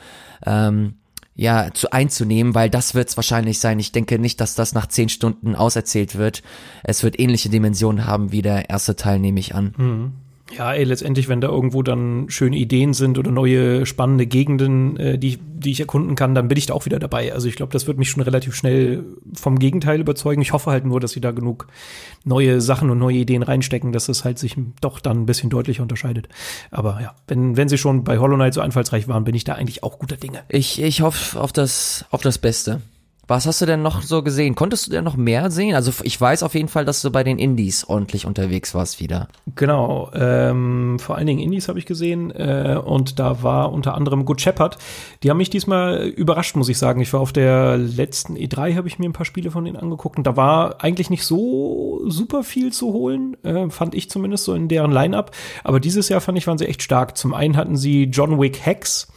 ähm, 0.46 0.96
ja, 1.36 1.74
zu 1.74 1.92
einzunehmen, 1.92 2.54
weil 2.54 2.70
das 2.70 2.94
wird 2.94 3.10
es 3.10 3.18
wahrscheinlich 3.18 3.60
sein. 3.60 3.80
Ich 3.80 3.92
denke 3.92 4.20
nicht, 4.20 4.40
dass 4.40 4.54
das 4.54 4.74
nach 4.74 4.86
10 4.86 5.10
Stunden 5.10 5.56
auserzählt 5.56 6.16
wird. 6.16 6.44
Es 6.84 7.02
wird 7.04 7.20
ähnliche 7.20 7.50
Dimensionen 7.50 8.06
haben 8.06 8.32
wie 8.32 8.44
der 8.44 8.70
erste 8.70 8.96
Teil, 8.96 9.20
nehme 9.20 9.40
ich 9.40 9.56
an. 9.56 9.74
Mhm. 9.78 10.12
Ja, 10.58 10.74
ey, 10.74 10.84
letztendlich, 10.84 11.30
wenn 11.30 11.42
da 11.42 11.48
irgendwo 11.48 11.82
dann 11.82 12.26
schöne 12.30 12.58
Ideen 12.58 12.94
sind 12.94 13.18
oder 13.18 13.32
neue 13.32 13.86
spannende 13.86 14.28
Gegenden, 14.28 14.98
äh, 14.98 15.18
die, 15.18 15.38
die 15.38 15.72
ich 15.72 15.80
erkunden 15.80 16.16
kann, 16.16 16.36
dann 16.36 16.48
bin 16.48 16.58
ich 16.58 16.68
da 16.68 16.74
auch 16.74 16.86
wieder 16.86 17.00
dabei. 17.00 17.34
Also 17.34 17.48
ich 17.48 17.56
glaube, 17.56 17.72
das 17.72 17.88
wird 17.88 17.98
mich 17.98 18.10
schon 18.10 18.22
relativ 18.22 18.54
schnell 18.56 19.04
vom 19.34 19.58
Gegenteil 19.58 20.00
überzeugen. 20.00 20.42
Ich 20.42 20.54
hoffe 20.54 20.70
halt 20.70 20.86
nur, 20.86 21.00
dass 21.00 21.12
sie 21.12 21.22
da 21.22 21.32
genug 21.32 21.68
neue 22.24 22.62
Sachen 22.62 22.90
und 22.90 23.00
neue 23.00 23.18
Ideen 23.18 23.44
reinstecken, 23.44 23.92
dass 23.92 24.10
es 24.10 24.24
halt 24.24 24.38
sich 24.38 24.56
doch 24.82 25.00
dann 25.00 25.22
ein 25.22 25.26
bisschen 25.26 25.50
deutlicher 25.50 25.82
unterscheidet. 25.82 26.30
Aber 26.70 27.00
ja, 27.02 27.16
wenn, 27.28 27.58
wenn 27.58 27.70
sie 27.70 27.78
schon 27.78 28.04
bei 28.04 28.20
Hollow 28.20 28.36
Knight 28.36 28.54
so 28.54 28.62
einfallsreich 28.62 29.08
waren, 29.08 29.24
bin 29.24 29.36
ich 29.36 29.44
da 29.44 29.54
eigentlich 29.54 29.84
auch 29.84 29.98
guter 29.98 30.18
Dinge. 30.18 30.44
Ich, 30.50 30.82
ich 30.82 31.02
hoffe 31.02 31.40
auf 31.40 31.52
das, 31.52 32.06
auf 32.12 32.22
das 32.22 32.38
Beste. 32.38 32.82
Was 33.26 33.46
hast 33.46 33.62
du 33.62 33.66
denn 33.66 33.82
noch 33.82 34.02
so 34.02 34.22
gesehen? 34.22 34.54
Konntest 34.54 34.88
du 34.88 34.92
denn 34.92 35.06
noch 35.06 35.16
mehr 35.16 35.50
sehen? 35.50 35.76
Also 35.76 35.94
ich 36.04 36.20
weiß 36.20 36.44
auf 36.44 36.56
jeden 36.56 36.68
Fall, 36.68 36.84
dass 36.84 37.02
du 37.02 37.10
bei 37.10 37.24
den 37.24 37.40
Indies 37.40 37.86
ordentlich 37.86 38.26
unterwegs 38.26 38.76
warst 38.76 39.00
wieder. 39.00 39.30
Genau, 39.56 40.12
ähm, 40.14 41.00
vor 41.00 41.16
allen 41.16 41.28
Dingen 41.28 41.40
Indies 41.40 41.70
habe 41.70 41.80
ich 41.80 41.86
gesehen 41.86 42.32
äh, 42.32 42.78
und 42.84 43.20
da 43.20 43.42
war 43.42 43.72
unter 43.72 43.96
anderem 43.96 44.26
Good 44.26 44.42
Shepherd. 44.42 44.78
Die 45.24 45.30
haben 45.30 45.38
mich 45.38 45.50
diesmal 45.50 46.06
überrascht, 46.08 46.58
muss 46.58 46.68
ich 46.68 46.78
sagen. 46.78 47.00
Ich 47.00 47.14
war 47.14 47.22
auf 47.22 47.32
der 47.32 47.78
letzten 47.78 48.36
E3, 48.36 48.76
habe 48.76 48.90
ich 48.90 49.00
mir 49.00 49.08
ein 49.08 49.14
paar 49.14 49.26
Spiele 49.26 49.52
von 49.52 49.64
denen 49.64 49.78
angeguckt 49.78 50.18
und 50.18 50.28
da 50.28 50.36
war 50.36 50.84
eigentlich 50.84 51.10
nicht 51.10 51.24
so 51.24 52.02
super 52.08 52.44
viel 52.44 52.74
zu 52.74 52.92
holen, 52.92 53.38
äh, 53.46 53.70
fand 53.70 53.96
ich 53.96 54.10
zumindest 54.10 54.44
so 54.44 54.54
in 54.54 54.68
deren 54.68 54.92
Line-Up. 54.92 55.32
Aber 55.64 55.80
dieses 55.80 56.10
Jahr 56.10 56.20
fand 56.20 56.38
ich, 56.38 56.48
waren 56.48 56.58
sie 56.58 56.68
echt 56.68 56.84
stark. 56.84 57.18
Zum 57.18 57.34
einen 57.34 57.56
hatten 57.56 57.78
sie 57.78 58.04
John 58.04 58.40
Wick 58.42 58.66
Hex. 58.66 59.08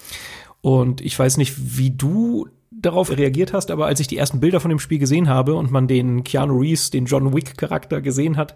Und 0.61 1.01
ich 1.01 1.19
weiß 1.19 1.39
nicht, 1.39 1.79
wie 1.79 1.91
du 1.91 2.47
darauf 2.79 3.11
reagiert 3.11 3.53
hast, 3.53 3.71
aber 3.71 3.87
als 3.87 4.01
ich 4.01 4.07
die 4.07 4.19
ersten 4.19 4.41
Bilder 4.41 4.61
von 4.61 4.69
dem 4.69 4.79
Spiel 4.79 4.99
gesehen 4.99 5.29
habe 5.29 5.55
und 5.55 5.71
man 5.71 5.89
den 5.89 6.25
Keanu 6.25 6.59
Reeves, 6.59 6.91
den 6.91 7.07
John 7.07 7.35
Wick-Charakter 7.35 8.03
gesehen 8.03 8.37
hat, 8.37 8.55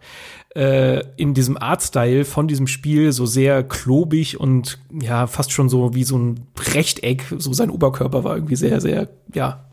äh, 0.55 1.03
in 1.17 1.33
diesem 1.33 1.57
Artstyle 1.57 2.25
von 2.25 2.47
diesem 2.47 2.67
Spiel 2.67 3.13
so 3.13 3.25
sehr 3.25 3.63
klobig 3.63 4.39
und 4.39 4.79
ja, 5.01 5.27
fast 5.27 5.53
schon 5.53 5.69
so 5.69 5.95
wie 5.95 6.05
so 6.05 6.19
ein 6.19 6.47
Rechteck, 6.75 7.25
so 7.39 7.53
sein 7.53 7.71
Oberkörper 7.71 8.23
war 8.25 8.35
irgendwie 8.35 8.57
sehr, 8.57 8.81
sehr, 8.81 9.09
ja, 9.33 9.65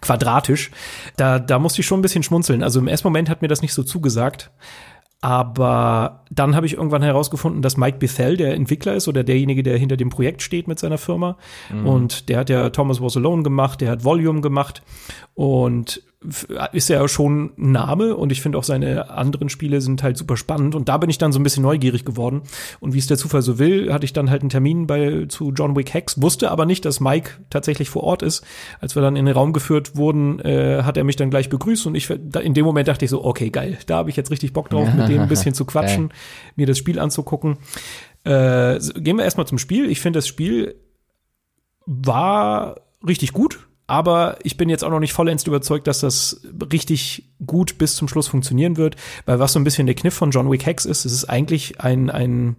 quadratisch. 0.00 0.70
Da, 1.16 1.38
da 1.38 1.58
musste 1.58 1.80
ich 1.80 1.86
schon 1.86 1.98
ein 1.98 2.02
bisschen 2.02 2.22
schmunzeln. 2.22 2.62
Also 2.62 2.78
im 2.78 2.88
ersten 2.88 3.08
Moment 3.08 3.28
hat 3.28 3.42
mir 3.42 3.48
das 3.48 3.62
nicht 3.62 3.74
so 3.74 3.82
zugesagt. 3.82 4.50
Aber 5.22 6.24
dann 6.30 6.54
habe 6.54 6.66
ich 6.66 6.74
irgendwann 6.74 7.02
herausgefunden, 7.02 7.62
dass 7.62 7.76
Mike 7.76 7.98
Bethel 7.98 8.36
der 8.36 8.54
Entwickler 8.54 8.94
ist 8.94 9.08
oder 9.08 9.24
derjenige, 9.24 9.62
der 9.62 9.78
hinter 9.78 9.96
dem 9.96 10.10
Projekt 10.10 10.42
steht 10.42 10.68
mit 10.68 10.78
seiner 10.78 10.98
Firma. 10.98 11.38
Mhm. 11.72 11.86
Und 11.86 12.28
der 12.28 12.38
hat 12.38 12.50
ja 12.50 12.68
Thomas 12.70 13.00
Was 13.00 13.16
Alone 13.16 13.42
gemacht, 13.42 13.80
der 13.80 13.90
hat 13.90 14.04
Volume 14.04 14.42
gemacht. 14.42 14.82
Und 15.34 16.02
ist 16.72 16.88
ja 16.88 17.06
schon 17.08 17.52
ein 17.58 17.72
Name 17.72 18.16
und 18.16 18.32
ich 18.32 18.40
finde 18.40 18.56
auch 18.56 18.64
seine 18.64 19.10
anderen 19.10 19.50
Spiele 19.50 19.80
sind 19.82 20.02
halt 20.02 20.16
super 20.16 20.36
spannend 20.36 20.74
und 20.74 20.88
da 20.88 20.96
bin 20.96 21.10
ich 21.10 21.18
dann 21.18 21.30
so 21.30 21.38
ein 21.38 21.42
bisschen 21.42 21.62
neugierig 21.62 22.04
geworden 22.04 22.42
und 22.80 22.94
wie 22.94 22.98
es 22.98 23.06
der 23.06 23.18
Zufall 23.18 23.42
so 23.42 23.58
will, 23.58 23.92
hatte 23.92 24.06
ich 24.06 24.14
dann 24.14 24.30
halt 24.30 24.40
einen 24.40 24.48
Termin 24.48 24.86
bei 24.86 25.26
zu 25.28 25.52
John 25.52 25.76
Wick 25.76 25.92
Hex, 25.92 26.20
wusste 26.20 26.50
aber 26.50 26.64
nicht, 26.64 26.84
dass 26.86 27.00
Mike 27.00 27.32
tatsächlich 27.50 27.90
vor 27.90 28.02
Ort 28.02 28.22
ist. 28.22 28.44
Als 28.80 28.94
wir 28.94 29.02
dann 29.02 29.14
in 29.14 29.26
den 29.26 29.34
Raum 29.34 29.52
geführt 29.52 29.96
wurden, 29.96 30.40
äh, 30.40 30.82
hat 30.82 30.96
er 30.96 31.04
mich 31.04 31.16
dann 31.16 31.30
gleich 31.30 31.50
begrüßt 31.50 31.86
und 31.86 31.94
ich 31.94 32.08
in 32.08 32.54
dem 32.54 32.64
Moment 32.64 32.88
dachte 32.88 33.04
ich 33.04 33.10
so, 33.10 33.22
okay, 33.22 33.50
geil, 33.50 33.78
da 33.86 33.98
habe 33.98 34.10
ich 34.10 34.16
jetzt 34.16 34.30
richtig 34.30 34.54
Bock 34.54 34.70
drauf, 34.70 34.92
mit 34.94 35.08
dem 35.08 35.20
ein 35.20 35.28
bisschen 35.28 35.54
zu 35.54 35.64
quatschen, 35.66 36.12
mir 36.56 36.66
das 36.66 36.78
Spiel 36.78 36.98
anzugucken. 36.98 37.58
Äh, 38.24 38.80
gehen 38.96 39.16
wir 39.16 39.24
erstmal 39.24 39.46
zum 39.46 39.58
Spiel. 39.58 39.90
Ich 39.90 40.00
finde 40.00 40.18
das 40.18 40.26
Spiel 40.26 40.76
war 41.84 42.80
richtig 43.06 43.32
gut 43.32 43.66
aber 43.86 44.38
ich 44.42 44.56
bin 44.56 44.68
jetzt 44.68 44.82
auch 44.82 44.90
noch 44.90 45.00
nicht 45.00 45.12
vollends 45.12 45.46
überzeugt, 45.46 45.86
dass 45.86 46.00
das 46.00 46.40
richtig 46.72 47.24
gut 47.44 47.78
bis 47.78 47.94
zum 47.94 48.08
Schluss 48.08 48.26
funktionieren 48.26 48.76
wird, 48.76 48.96
weil 49.26 49.38
was 49.38 49.52
so 49.52 49.60
ein 49.60 49.64
bisschen 49.64 49.86
der 49.86 49.94
Kniff 49.94 50.14
von 50.14 50.32
John 50.32 50.50
Wick 50.50 50.66
Hex 50.66 50.84
ist, 50.84 51.04
es 51.04 51.12
ist 51.12 51.24
eigentlich 51.26 51.80
ein, 51.80 52.10
ein 52.10 52.56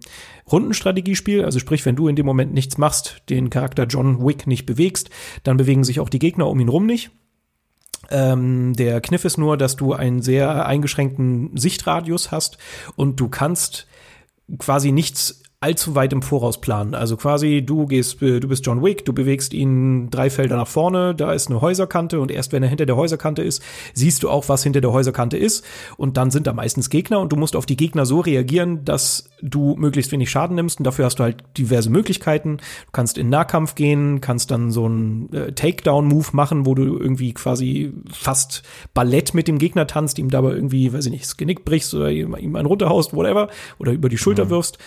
Rundenstrategiespiel, 0.50 1.44
also 1.44 1.58
sprich, 1.58 1.84
wenn 1.84 1.96
du 1.96 2.08
in 2.08 2.16
dem 2.16 2.24
Moment 2.24 2.54
nichts 2.54 2.78
machst, 2.78 3.22
den 3.28 3.50
Charakter 3.50 3.84
John 3.84 4.24
Wick 4.24 4.46
nicht 4.46 4.64
bewegst, 4.64 5.10
dann 5.42 5.58
bewegen 5.58 5.84
sich 5.84 6.00
auch 6.00 6.08
die 6.08 6.18
Gegner 6.18 6.48
um 6.48 6.60
ihn 6.60 6.68
rum 6.68 6.86
nicht. 6.86 7.10
Ähm, 8.10 8.72
der 8.74 9.02
Kniff 9.02 9.26
ist 9.26 9.36
nur, 9.36 9.58
dass 9.58 9.76
du 9.76 9.92
einen 9.92 10.22
sehr 10.22 10.64
eingeschränkten 10.64 11.56
Sichtradius 11.56 12.30
hast 12.30 12.56
und 12.96 13.20
du 13.20 13.28
kannst 13.28 13.86
quasi 14.58 14.92
nichts 14.92 15.42
allzu 15.60 15.96
weit 15.96 16.12
im 16.12 16.22
Voraus 16.22 16.60
planen. 16.60 16.94
Also 16.94 17.16
quasi, 17.16 17.64
du 17.66 17.86
gehst, 17.86 18.22
äh, 18.22 18.38
du 18.38 18.46
bist 18.46 18.64
John 18.64 18.80
Wick, 18.84 19.04
du 19.04 19.12
bewegst 19.12 19.52
ihn 19.52 20.08
drei 20.08 20.30
Felder 20.30 20.56
nach 20.56 20.68
vorne, 20.68 21.16
da 21.16 21.32
ist 21.32 21.48
eine 21.48 21.60
Häuserkante 21.60 22.20
und 22.20 22.30
erst 22.30 22.52
wenn 22.52 22.62
er 22.62 22.68
hinter 22.68 22.86
der 22.86 22.94
Häuserkante 22.94 23.42
ist, 23.42 23.60
siehst 23.92 24.22
du 24.22 24.30
auch, 24.30 24.48
was 24.48 24.62
hinter 24.62 24.80
der 24.80 24.92
Häuserkante 24.92 25.36
ist 25.36 25.64
und 25.96 26.16
dann 26.16 26.30
sind 26.30 26.46
da 26.46 26.52
meistens 26.52 26.90
Gegner 26.90 27.18
und 27.18 27.32
du 27.32 27.36
musst 27.36 27.56
auf 27.56 27.66
die 27.66 27.76
Gegner 27.76 28.06
so 28.06 28.20
reagieren, 28.20 28.84
dass 28.84 29.30
du 29.42 29.74
möglichst 29.76 30.12
wenig 30.12 30.30
Schaden 30.30 30.54
nimmst 30.54 30.78
und 30.78 30.84
dafür 30.84 31.06
hast 31.06 31.18
du 31.18 31.24
halt 31.24 31.42
diverse 31.56 31.90
Möglichkeiten. 31.90 32.58
Du 32.58 32.92
kannst 32.92 33.18
in 33.18 33.28
Nahkampf 33.28 33.74
gehen, 33.74 34.20
kannst 34.20 34.52
dann 34.52 34.70
so 34.70 34.84
einen 34.84 35.32
äh, 35.32 35.52
Takedown-Move 35.52 36.28
machen, 36.34 36.66
wo 36.66 36.76
du 36.76 36.84
irgendwie 36.84 37.34
quasi 37.34 37.92
fast 38.12 38.62
Ballett 38.94 39.34
mit 39.34 39.48
dem 39.48 39.58
Gegner 39.58 39.88
tanzt, 39.88 40.20
ihm 40.20 40.30
dabei 40.30 40.52
irgendwie, 40.52 40.92
weiß 40.92 41.06
ich 41.06 41.10
nicht, 41.10 41.24
das 41.24 41.36
Genick 41.36 41.64
brichst 41.64 41.94
oder 41.94 42.12
ihm 42.12 42.34
einen 42.34 42.66
runterhaust, 42.66 43.12
whatever, 43.12 43.48
oder 43.78 43.90
über 43.90 44.08
die 44.08 44.18
Schulter 44.18 44.44
mhm. 44.44 44.50
wirfst 44.50 44.78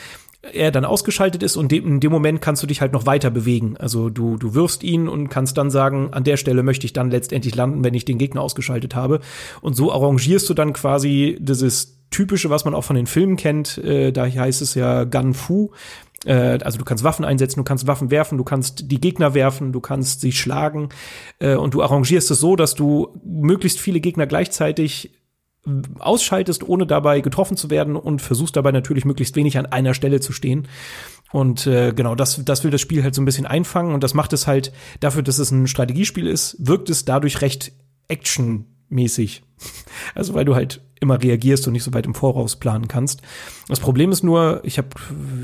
er 0.42 0.72
dann 0.72 0.86
ausgeschaltet 0.86 1.44
ist 1.44 1.56
und 1.56 1.72
in 1.72 2.00
dem 2.00 2.12
Moment 2.12 2.42
kannst 2.42 2.64
du 2.64 2.68
dich 2.68 2.82
halt 2.82 2.94
noch 2.94 3.06
weiter 3.06 3.30
bewegen. 3.30 3.78
Also 3.78 4.10
du, 4.10 4.38
du 4.38 4.56
wirfst 4.56 4.84
ihn 4.84 5.08
und 5.08 5.30
kannst 5.30 5.58
dann 5.58 5.70
sagen, 5.70 6.10
an 6.14 6.24
der 6.24 6.38
Stelle 6.38 6.64
möchte 6.64 6.86
ich 6.86 6.94
dann 6.94 7.12
letztendlich 7.12 7.54
landen, 7.56 7.84
wenn 7.84 7.94
ich 7.94 8.06
den 8.06 8.18
Gegner 8.18 8.42
ausgeschaltet 8.42 8.96
habe. 8.96 9.20
Und 9.62 9.76
so 9.76 9.92
arrangierst 9.92 10.50
du 10.50 10.54
dann 10.54 10.74
quasi 10.74 11.38
dieses 11.40 12.00
typische, 12.10 12.50
was 12.50 12.66
man 12.66 12.74
auch 12.74 12.84
von 12.84 12.96
den 12.96 13.08
Filmen 13.08 13.38
kennt. 13.38 13.78
Äh, 13.78 14.12
da 14.12 14.26
heißt 14.26 14.62
es 14.62 14.74
ja 14.74 15.04
Gun 15.04 15.34
Fu. 15.36 15.72
Äh, 16.26 16.60
also 16.64 16.80
du 16.80 16.86
kannst 16.86 17.04
Waffen 17.04 17.24
einsetzen, 17.24 17.60
du 17.60 17.64
kannst 17.64 17.86
Waffen 17.86 18.10
werfen, 18.10 18.38
du 18.38 18.44
kannst 18.44 18.92
die 18.92 19.00
Gegner 19.00 19.36
werfen, 19.36 19.72
du 19.72 19.80
kannst 19.80 20.22
sie 20.22 20.32
schlagen. 20.32 20.90
Äh, 21.40 21.56
und 21.56 21.76
du 21.76 21.84
arrangierst 21.84 22.32
es 22.32 22.40
so, 22.40 22.56
dass 22.56 22.74
du 22.74 23.10
möglichst 23.24 23.80
viele 23.80 24.00
Gegner 24.00 24.26
gleichzeitig 24.26 25.21
ausschaltest, 26.00 26.68
ohne 26.68 26.88
dabei 26.88 27.22
getroffen 27.22 27.56
zu 27.56 27.70
werden 27.70 27.96
und 27.96 28.22
versuchst 28.22 28.56
dabei 28.56 28.72
natürlich 28.72 29.06
möglichst 29.06 29.36
wenig 29.36 29.58
an 29.58 29.68
einer 29.68 29.94
Stelle 29.94 30.20
zu 30.20 30.34
stehen. 30.34 30.68
Und 31.32 31.68
äh, 31.68 31.94
genau, 31.94 32.16
das, 32.16 32.44
das 32.44 32.64
will 32.64 32.72
das 32.72 32.82
Spiel 32.82 33.04
halt 33.04 33.16
so 33.16 33.22
ein 33.22 33.26
bisschen 33.26 33.46
einfangen 33.46 33.94
und 33.94 34.04
das 34.04 34.14
macht 34.14 34.34
es 34.34 34.48
halt 34.48 34.74
dafür, 35.00 35.24
dass 35.24 35.38
es 35.38 35.52
ein 35.52 35.68
Strategiespiel 35.68 36.28
ist, 36.28 36.56
wirkt 36.60 36.90
es 36.90 37.06
dadurch 37.06 37.42
recht 37.42 37.72
actionmäßig. 38.08 39.44
Also 40.16 40.34
weil 40.34 40.44
du 40.44 40.56
halt 40.56 40.82
immer 41.02 41.22
reagierst 41.22 41.68
und 41.68 41.74
nicht 41.74 41.84
so 41.84 41.94
weit 41.94 42.06
im 42.06 42.14
Voraus 42.14 42.56
planen 42.56 42.88
kannst. 42.88 43.22
Das 43.68 43.80
Problem 43.80 44.12
ist 44.12 44.24
nur, 44.24 44.62
ich 44.64 44.78
habe 44.78 44.90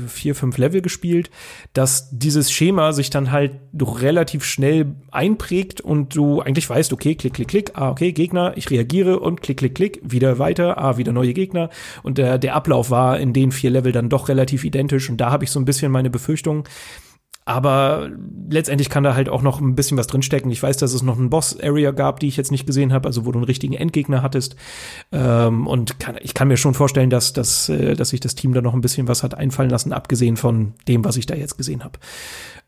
vier, 0.06 0.34
fünf 0.34 0.56
Level 0.56 0.80
gespielt, 0.80 1.30
dass 1.72 2.08
dieses 2.10 2.52
Schema 2.52 2.92
sich 2.92 3.10
dann 3.10 3.32
halt 3.32 3.52
relativ 3.78 4.44
schnell 4.44 4.94
einprägt 5.10 5.80
und 5.80 6.14
du 6.14 6.40
eigentlich 6.40 6.70
weißt, 6.70 6.92
okay, 6.92 7.16
klick, 7.16 7.34
klick, 7.34 7.48
klick, 7.48 7.72
ah, 7.74 7.90
okay, 7.90 8.12
Gegner, 8.12 8.52
ich 8.56 8.70
reagiere 8.70 9.18
und 9.18 9.42
klick, 9.42 9.58
klick, 9.58 9.74
klick, 9.74 10.00
wieder 10.02 10.38
weiter, 10.38 10.78
ah, 10.78 10.96
wieder 10.96 11.12
neue 11.12 11.34
Gegner. 11.34 11.70
Und 12.04 12.18
der, 12.18 12.38
der 12.38 12.54
Ablauf 12.54 12.90
war 12.90 13.18
in 13.18 13.32
den 13.32 13.50
vier 13.50 13.70
Level 13.70 13.90
dann 13.90 14.08
doch 14.08 14.28
relativ 14.28 14.64
identisch 14.64 15.10
und 15.10 15.16
da 15.16 15.32
habe 15.32 15.44
ich 15.44 15.50
so 15.50 15.58
ein 15.58 15.64
bisschen 15.64 15.90
meine 15.90 16.08
Befürchtung, 16.10 16.64
aber 17.48 18.10
letztendlich 18.50 18.90
kann 18.90 19.04
da 19.04 19.14
halt 19.14 19.30
auch 19.30 19.40
noch 19.40 19.58
ein 19.58 19.74
bisschen 19.74 19.96
was 19.96 20.06
drinstecken. 20.06 20.50
Ich 20.50 20.62
weiß, 20.62 20.76
dass 20.76 20.92
es 20.92 21.02
noch 21.02 21.16
einen 21.16 21.30
Boss-Area 21.30 21.92
gab, 21.92 22.20
die 22.20 22.28
ich 22.28 22.36
jetzt 22.36 22.50
nicht 22.50 22.66
gesehen 22.66 22.92
habe, 22.92 23.08
also 23.08 23.24
wo 23.24 23.32
du 23.32 23.38
einen 23.38 23.46
richtigen 23.46 23.72
Endgegner 23.72 24.22
hattest. 24.22 24.54
Ähm, 25.12 25.66
und 25.66 25.98
kann, 25.98 26.16
ich 26.20 26.34
kann 26.34 26.48
mir 26.48 26.58
schon 26.58 26.74
vorstellen, 26.74 27.08
dass, 27.08 27.32
dass, 27.32 27.70
äh, 27.70 27.94
dass 27.94 28.10
sich 28.10 28.20
das 28.20 28.34
Team 28.34 28.52
da 28.52 28.60
noch 28.60 28.74
ein 28.74 28.82
bisschen 28.82 29.08
was 29.08 29.22
hat 29.22 29.34
einfallen 29.34 29.70
lassen, 29.70 29.94
abgesehen 29.94 30.36
von 30.36 30.74
dem, 30.88 31.06
was 31.06 31.16
ich 31.16 31.24
da 31.24 31.36
jetzt 31.36 31.56
gesehen 31.56 31.84
habe. 31.84 31.98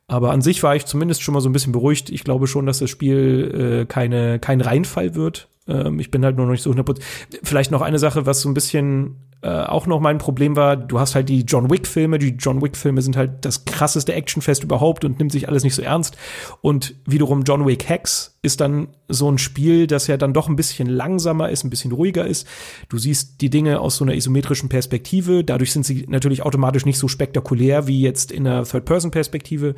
Aber 0.07 0.31
an 0.31 0.41
sich 0.41 0.63
war 0.63 0.75
ich 0.75 0.87
zumindest 0.87 1.21
schon 1.21 1.35
mal 1.35 1.43
so 1.43 1.51
ein 1.51 1.53
bisschen 1.53 1.73
beruhigt. 1.73 2.09
Ich 2.09 2.25
glaube 2.25 2.47
schon, 2.47 2.65
dass 2.65 2.79
das 2.79 2.89
Spiel 2.89 3.83
äh, 3.83 3.85
keine, 3.85 4.39
kein 4.39 4.63
Reinfall 4.63 5.15
wird. 5.15 5.49
Ähm, 5.69 6.01
ich 6.01 6.11
bin 6.11 6.25
halt 6.25 6.39
nur 6.39 6.47
noch 6.47 6.53
nicht 6.53 6.63
so 6.63 6.71
100%. 6.71 7.03
Vielleicht 7.43 7.71
noch 7.71 7.83
eine 7.83 7.99
Sache, 7.99 8.25
was 8.25 8.41
so 8.41 8.49
ein 8.49 8.55
bisschen 8.55 9.17
äh, 9.43 9.49
auch 9.49 9.87
noch 9.87 10.01
mein 10.01 10.19
Problem 10.19 10.55
war, 10.55 10.77
du 10.77 11.01
hast 11.01 11.15
halt 11.15 11.31
die 11.31 11.43
John 11.43 11.71
Wick-Filme. 11.71 12.19
Die 12.19 12.37
John 12.39 12.61
Wick-Filme 12.61 13.01
sind 13.01 13.17
halt 13.17 13.45
das 13.45 13.65
krasseste 13.65 14.13
Actionfest 14.13 14.63
überhaupt 14.63 15.05
und 15.05 15.19
nimmt 15.19 15.33
sich 15.33 15.49
alles 15.49 15.65
nicht 15.65 15.75
so 15.75 15.81
ernst. 15.81 16.19
Und 16.61 16.95
wiederum 17.07 17.43
John 17.45 17.67
Wick 17.67 17.89
Hex 17.89 18.39
ist 18.43 18.61
dann 18.61 18.89
so 19.09 19.31
ein 19.31 19.39
Spiel, 19.39 19.87
das 19.87 20.09
ja 20.09 20.19
dann 20.19 20.35
doch 20.35 20.49
ein 20.49 20.57
bisschen 20.57 20.89
langsamer 20.89 21.49
ist, 21.49 21.65
ein 21.65 21.71
bisschen 21.71 21.93
ruhiger 21.93 22.27
ist. 22.27 22.47
Du 22.91 22.99
siehst 22.99 23.41
die 23.41 23.49
Dinge 23.49 23.81
aus 23.81 23.97
so 23.97 24.05
einer 24.05 24.15
isometrischen 24.15 24.69
Perspektive. 24.69 25.43
Dadurch 25.43 25.73
sind 25.73 25.87
sie 25.87 26.05
natürlich 26.07 26.43
automatisch 26.43 26.85
nicht 26.85 26.99
so 26.99 27.09
spektakulär 27.09 27.87
wie 27.87 28.03
jetzt 28.03 28.33
in 28.33 28.47
einer 28.47 28.65
Third-Person-Perspektive. 28.65 29.75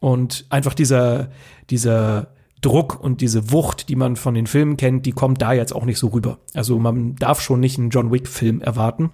Und 0.00 0.44
einfach 0.50 0.74
dieser, 0.74 1.30
dieser 1.70 2.28
Druck 2.60 3.02
und 3.02 3.20
diese 3.20 3.52
Wucht, 3.52 3.88
die 3.88 3.96
man 3.96 4.16
von 4.16 4.34
den 4.34 4.46
Filmen 4.46 4.76
kennt, 4.76 5.06
die 5.06 5.12
kommt 5.12 5.40
da 5.42 5.52
jetzt 5.52 5.74
auch 5.74 5.84
nicht 5.84 5.98
so 5.98 6.08
rüber. 6.08 6.38
Also 6.54 6.78
man 6.78 7.16
darf 7.16 7.40
schon 7.40 7.60
nicht 7.60 7.78
einen 7.78 7.90
John 7.90 8.10
Wick-Film 8.10 8.60
erwarten. 8.60 9.10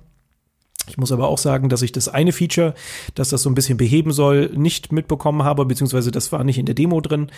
Ich 0.89 0.99
muss 0.99 1.13
aber 1.13 1.29
auch 1.29 1.39
sagen, 1.39 1.69
dass 1.69 1.83
ich 1.83 1.93
das 1.93 2.09
eine 2.09 2.33
Feature, 2.33 2.75
das 3.15 3.31
das 3.31 3.43
so 3.43 3.51
ein 3.51 3.55
bisschen 3.55 3.79
beheben 3.79 4.13
soll, 4.13 4.51
nicht 4.55 4.93
mitbekommen 4.93 5.43
habe, 5.43 5.65
beziehungsweise 5.65 6.11
das 6.11 6.31
war 6.31 6.45
nicht 6.45 6.59
in 6.59 6.67
der 6.67 6.75
Demo 6.75 7.01
drin. 7.01 7.29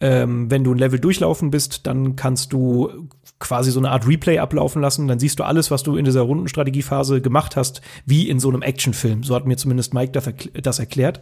Ähm, 0.00 0.50
wenn 0.50 0.64
du 0.64 0.72
ein 0.72 0.78
Level 0.78 0.98
durchlaufen 0.98 1.50
bist, 1.50 1.86
dann 1.86 2.16
kannst 2.16 2.52
du 2.52 3.08
quasi 3.38 3.70
so 3.70 3.78
eine 3.78 3.90
Art 3.90 4.08
Replay 4.08 4.38
ablaufen 4.38 4.82
lassen. 4.82 5.06
Dann 5.06 5.18
siehst 5.18 5.38
du 5.38 5.44
alles, 5.44 5.70
was 5.70 5.82
du 5.82 5.96
in 5.96 6.04
dieser 6.04 6.22
Rundenstrategiephase 6.22 7.20
gemacht 7.20 7.54
hast, 7.54 7.80
wie 8.06 8.28
in 8.28 8.40
so 8.40 8.48
einem 8.48 8.62
Actionfilm. 8.62 9.22
So 9.22 9.34
hat 9.34 9.46
mir 9.46 9.56
zumindest 9.56 9.94
Mike 9.94 10.12
das 10.60 10.78
erklärt. 10.78 11.20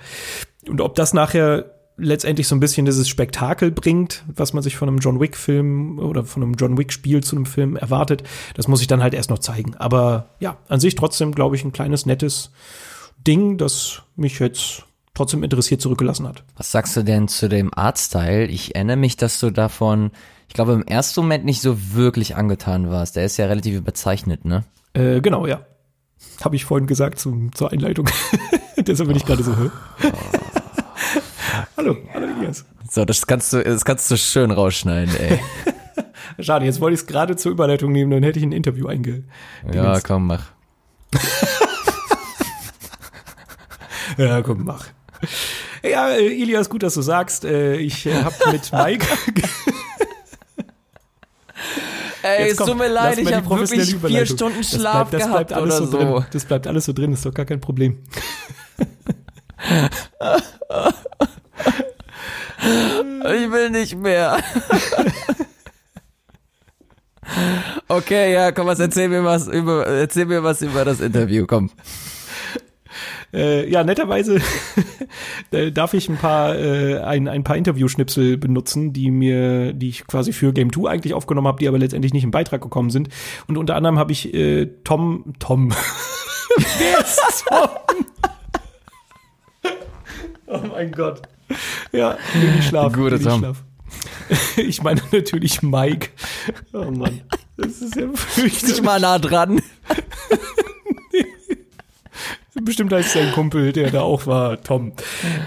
Und 0.67 0.81
ob 0.81 0.95
das 0.95 1.13
nachher 1.13 1.71
letztendlich 1.97 2.49
so 2.49 2.57
ein 2.57 2.61
bisschen 2.61 2.87
dieses 2.87 3.09
Spektakel 3.09 3.71
bringt, 3.71 4.25
was 4.27 4.53
man 4.53 4.63
sich 4.63 4.77
von 4.77 4.89
einem 4.89 4.99
John 4.99 5.21
Wick-Film 5.21 5.99
oder 5.99 6.25
von 6.25 6.43
einem 6.43 6.55
John 6.55 6.77
Wick-Spiel 6.77 7.23
zu 7.23 7.37
einem 7.37 7.47
Film 7.47 7.77
erwartet. 7.77 8.25
Das 8.55 8.69
muss 8.69 8.81
ich 8.81 8.87
dann 8.87 9.03
halt 9.03 9.15
erst 9.15 9.31
noch 9.31 9.39
zeigen. 9.39 9.75
Aber 9.77 10.31
ja, 10.41 10.57
an 10.69 10.81
sich 10.81 10.95
trotzdem, 10.97 11.33
glaube 11.33 11.57
ich, 11.57 11.65
ein 11.65 11.73
kleines, 11.73 12.07
nettes 12.07 12.51
Ding, 13.27 13.59
das 13.59 14.03
mich 14.17 14.39
jetzt 14.41 14.85
trotzdem 15.15 15.45
interessiert 15.45 15.81
zurückgelassen 15.81 16.27
hat. 16.27 16.43
Was 16.57 16.73
sagst 16.73 16.97
du 16.97 17.05
denn 17.05 17.29
zu 17.29 17.49
dem 17.49 17.73
Artstyle? 17.73 18.47
Ich 18.47 18.75
erinnere 18.75 18.97
mich, 18.97 19.17
dass 19.17 19.39
du 19.39 19.51
davon, 19.51 20.11
ich 20.49 20.55
glaube, 20.55 20.73
im 20.73 20.83
ersten 20.83 21.21
Moment 21.21 21.45
nicht 21.45 21.63
so 21.63 21.95
wirklich 21.95 22.35
angetan 22.35 22.91
warst. 22.91 23.15
Der 23.15 23.25
ist 23.25 23.37
ja 23.37 23.47
relativ 23.47 23.77
überzeichnet, 23.77 24.45
ne? 24.45 24.65
Äh, 24.95 25.21
genau, 25.21 25.47
ja. 25.47 25.61
Habe 26.43 26.57
ich 26.57 26.65
vorhin 26.65 26.89
gesagt 26.89 27.21
zum, 27.21 27.55
zur 27.55 27.71
Einleitung. 27.71 28.09
Deshalb 28.77 29.09
bin 29.09 29.17
ich 29.17 29.25
gerade 29.25 29.45
so. 29.45 29.53
Oh. 29.53 30.44
Hallo, 31.77 31.97
hallo 32.13 32.27
Elias. 32.27 32.65
So, 32.91 33.05
das 33.05 33.27
kannst 33.27 33.53
du, 33.53 33.63
das 33.63 33.85
kannst 33.85 34.11
du 34.11 34.17
schön 34.17 34.51
rausschneiden, 34.51 35.15
ey. 35.17 35.41
Schade, 36.41 36.65
jetzt 36.65 36.81
wollte 36.81 36.95
ich 36.95 37.01
es 37.01 37.07
gerade 37.07 37.37
zur 37.37 37.53
Überleitung 37.53 37.93
nehmen, 37.93 38.11
dann 38.11 38.23
hätte 38.23 38.39
ich 38.39 38.45
ein 38.45 38.53
Interview 38.53 38.87
einge. 38.87 39.25
Ja, 39.73 40.01
komm, 40.01 40.27
mach. 40.27 40.53
ja, 44.19 44.43
komm, 44.43 44.65
mach. 44.65 44.87
Ja, 45.83 46.11
Elias, 46.11 46.69
gut, 46.69 46.83
dass 46.83 46.95
du 46.95 47.03
sagst. 47.03 47.45
Äh, 47.45 47.77
ich 47.77 48.07
äh, 48.07 48.23
habe 48.23 48.35
mit 48.51 48.73
Mike. 48.73 49.07
Ey, 52.23 52.51
es 52.51 52.57
tut 52.57 52.79
mir 52.79 52.89
leid, 52.89 53.19
ich 53.19 53.33
habe 53.33 53.49
wirklich 53.51 53.97
vier 53.97 54.27
Stunden 54.27 54.65
Schlaf 54.65 55.11
das 55.11 55.11
bleibt, 55.11 55.23
das 55.23 55.31
bleibt 55.31 55.49
gehabt 55.51 55.63
oder 55.63 55.77
so. 55.77 55.87
so. 55.87 55.99
Drin. 55.99 56.27
Das 56.33 56.45
bleibt 56.47 56.67
alles 56.67 56.85
so 56.87 56.93
drin, 56.95 57.13
ist 57.13 57.27
doch 57.27 57.35
gar 57.35 57.45
kein 57.45 57.61
Problem. 57.61 57.99
Ich 62.65 63.53
will 63.53 63.71
nicht 63.71 63.97
mehr. 63.97 64.39
Okay, 67.89 68.33
ja, 68.33 68.53
komm, 68.53 68.67
was 68.67 68.81
erzähl 68.81 69.09
mir 69.09 69.25
was 69.25 69.49
über, 69.49 69.87
erzähl 69.87 70.27
mir 70.27 70.43
was 70.43 70.63
über 70.63 70.85
das 70.85 71.01
Interview, 71.01 71.47
komm. 71.47 71.71
Äh, 73.33 73.69
ja, 73.69 73.83
netterweise 73.83 74.41
darf 75.73 75.93
ich 75.93 76.09
ein 76.09 76.17
paar, 76.17 76.57
äh, 76.57 77.01
ein, 77.01 77.27
ein 77.27 77.43
paar 77.43 77.57
Interviewschnipsel 77.57 78.37
benutzen, 78.37 78.93
die 78.93 79.11
mir, 79.11 79.73
die 79.73 79.89
ich 79.89 80.07
quasi 80.07 80.33
für 80.33 80.53
Game 80.53 80.73
2 80.73 80.89
eigentlich 80.89 81.15
aufgenommen 81.15 81.49
habe, 81.49 81.59
die 81.59 81.67
aber 81.67 81.79
letztendlich 81.79 82.13
nicht 82.13 82.25
im 82.25 82.31
Beitrag 82.31 82.63
gekommen 82.63 82.91
sind. 82.91 83.09
Und 83.49 83.59
unter 83.59 83.75
anderem 83.75 83.99
habe 83.99 84.13
ich 84.13 84.33
äh, 84.33 84.67
Tom, 84.85 85.35
Tom. 85.41 85.71
Wer 86.79 87.01
ist 87.01 87.45
Tom? 87.49 87.69
oh 90.47 90.61
mein 90.73 90.93
Gott. 90.93 91.23
Ja, 91.93 92.19
Schlaf. 92.61 92.93
Guter 92.93 93.21
Tom. 93.21 93.55
Ich 94.57 94.83
meine 94.83 95.01
natürlich 95.13 95.63
Mike. 95.63 96.09
Oh 96.73 96.91
Mann. 96.91 97.21
Das 97.57 97.81
ist 97.81 97.95
ja 97.95 98.09
fürchterlich. 98.15 98.63
Nicht 98.63 98.83
mal 98.83 98.99
nah 98.99 99.19
dran. 99.19 99.61
Bestimmt 102.63 102.93
heißt 102.93 103.13
sein 103.13 103.33
Kumpel, 103.33 103.73
der 103.73 103.91
da 103.91 104.03
auch 104.03 104.27
war, 104.29 104.61
Tom. 104.63 104.93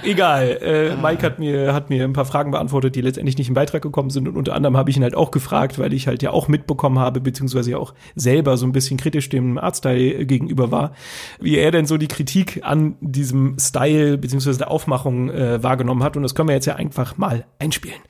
Egal. 0.03 0.59
Äh, 0.61 0.95
Mike 0.97 1.25
hat 1.25 1.39
mir, 1.39 1.73
hat 1.73 1.89
mir 1.89 2.03
ein 2.03 2.11
paar 2.11 2.25
Fragen 2.25 2.51
beantwortet, 2.51 2.95
die 2.95 3.01
letztendlich 3.01 3.37
nicht 3.37 3.47
im 3.47 3.53
Beitrag 3.53 3.81
gekommen 3.81 4.09
sind. 4.09 4.27
Und 4.27 4.35
unter 4.35 4.53
anderem 4.53 4.75
habe 4.75 4.89
ich 4.89 4.97
ihn 4.97 5.03
halt 5.03 5.15
auch 5.15 5.31
gefragt, 5.31 5.79
weil 5.79 5.93
ich 5.93 6.07
halt 6.07 6.21
ja 6.21 6.31
auch 6.31 6.49
mitbekommen 6.49 6.99
habe, 6.99 7.21
beziehungsweise 7.21 7.71
ja 7.71 7.77
auch 7.77 7.93
selber 8.15 8.57
so 8.57 8.65
ein 8.65 8.73
bisschen 8.73 8.97
kritisch 8.97 9.29
dem 9.29 9.57
Artstyle 9.57 10.25
gegenüber 10.25 10.69
war, 10.69 10.91
wie 11.39 11.57
er 11.57 11.71
denn 11.71 11.85
so 11.85 11.97
die 11.97 12.09
Kritik 12.09 12.61
an 12.63 12.95
diesem 12.99 13.55
Style, 13.57 14.17
beziehungsweise 14.17 14.57
der 14.57 14.71
Aufmachung 14.71 15.29
äh, 15.29 15.63
wahrgenommen 15.63 16.03
hat. 16.03 16.17
Und 16.17 16.23
das 16.23 16.35
können 16.35 16.49
wir 16.49 16.55
jetzt 16.55 16.65
ja 16.65 16.75
einfach 16.75 17.17
mal 17.17 17.45
einspielen. 17.59 18.01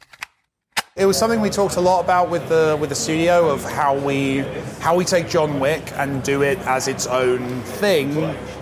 It 0.98 1.06
was 1.06 1.16
something 1.16 1.42
we 1.42 1.52
talked 1.52 1.76
a 1.76 1.82
lot 1.82 2.04
about 2.04 2.32
with 2.32 2.50
the 2.50 2.76
with 2.82 2.90
the 2.90 2.96
studio 2.96 3.50
of 3.50 3.64
how 3.64 3.96
we 3.96 4.40
how 4.80 4.96
we 4.96 5.06
take 5.06 5.30
John 5.30 5.60
Wick 5.60 5.92
and 5.94 6.24
do 6.24 6.42
it 6.42 6.58
as 6.62 6.88
its 6.88 7.06
own 7.06 7.62
thing 7.62 8.16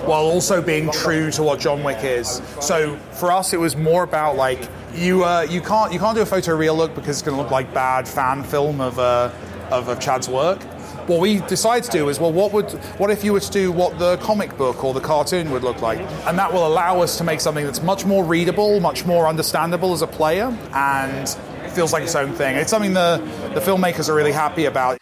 while 0.06 0.24
also 0.24 0.62
being 0.62 0.92
true 0.92 1.32
to 1.32 1.44
what 1.44 1.62
John 1.62 1.82
Wick 1.82 2.00
is. 2.04 2.42
So 2.60 2.98
for 3.14 3.32
us 3.32 3.54
it 3.54 3.60
was 3.62 3.78
more 3.78 4.04
about 4.04 4.36
like 4.36 4.68
you 4.94 5.24
uh, 5.24 5.48
you 5.50 5.62
can't 5.62 5.94
you 5.94 6.00
can't 6.00 6.14
do 6.14 6.24
a 6.24 6.26
photoreal 6.26 6.76
look 6.76 6.94
because 6.94 7.12
it's 7.12 7.22
going 7.22 7.38
to 7.38 7.42
look 7.42 7.52
like 7.52 7.74
bad 7.74 8.06
fan 8.06 8.44
film 8.44 8.82
of 8.82 9.00
uh, 9.00 9.32
of, 9.72 9.88
of 9.88 10.02
Chad's 10.02 10.28
work. 10.28 10.62
What 11.08 11.22
we 11.22 11.40
decided 11.42 11.86
to 11.86 11.92
do 11.92 12.10
is, 12.10 12.20
well, 12.20 12.34
what 12.34 12.52
would, 12.52 12.72
what 12.98 13.12
if 13.12 13.24
you 13.24 13.32
were 13.32 13.40
to 13.40 13.52
do 13.52 13.72
what 13.72 14.00
the 14.00 14.18
comic 14.18 14.58
book 14.58 14.84
or 14.84 14.92
the 14.92 15.00
cartoon 15.00 15.52
would 15.52 15.64
look 15.64 15.84
like? 15.84 16.00
And 16.26 16.36
that 16.40 16.52
will 16.52 16.66
allow 16.66 17.00
us 17.00 17.16
to 17.20 17.24
make 17.24 17.42
something 17.42 17.64
that's 17.64 17.84
much 17.84 18.06
more 18.06 18.24
readable, 18.24 18.80
much 18.80 19.06
more 19.06 19.28
understandable 19.28 19.94
as 19.94 20.02
a 20.02 20.08
player, 20.08 20.46
and 20.74 21.38
feels 21.76 21.92
like 21.92 22.04
its 22.04 22.16
own 22.16 22.34
thing. 22.34 22.56
It's 22.56 22.72
something 22.72 22.94
the, 22.94 23.22
the 23.54 23.60
filmmakers 23.60 24.10
are 24.10 24.16
really 24.16 24.32
happy 24.32 24.66
about. 24.66 24.98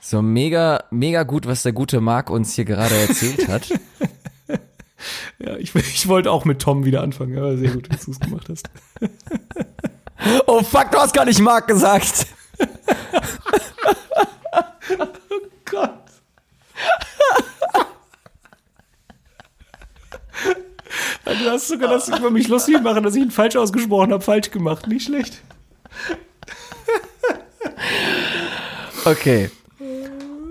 So 0.00 0.22
mega, 0.22 0.84
mega 0.90 1.24
gut, 1.24 1.46
was 1.46 1.62
der 1.62 1.72
gute 1.72 2.00
Marc 2.00 2.30
uns 2.30 2.54
hier 2.54 2.64
gerade 2.64 2.94
erzählt 2.94 3.48
hat. 3.48 3.68
ja, 5.38 5.56
ich, 5.56 5.74
ich 5.74 6.06
wollte 6.06 6.30
auch 6.30 6.44
mit 6.44 6.60
Tom 6.60 6.84
wieder 6.84 7.02
anfangen, 7.02 7.36
aber 7.36 7.56
sehr 7.56 7.70
gut, 7.70 7.92
dass 7.92 8.04
du 8.04 8.12
es 8.12 8.20
gemacht 8.20 8.48
hast. 8.48 8.68
oh 10.46 10.62
fuck, 10.62 10.92
du 10.92 10.98
hast 10.98 11.12
gar 11.12 11.24
nicht 11.24 11.40
Marc 11.40 11.66
gesagt. 11.66 12.26
oh 14.98 15.38
Gott. 15.64 16.02
Du 21.24 21.50
hast 21.50 21.66
sogar 21.66 21.90
das 21.90 22.08
über 22.08 22.30
mich 22.30 22.46
lustig 22.46 22.80
machen, 22.80 23.02
dass 23.02 23.16
ich 23.16 23.22
ihn 23.22 23.32
falsch 23.32 23.56
ausgesprochen 23.56 24.12
habe, 24.12 24.22
falsch 24.22 24.52
gemacht. 24.52 24.86
Nicht 24.86 25.06
schlecht. 25.06 25.42
Okay. 29.04 29.50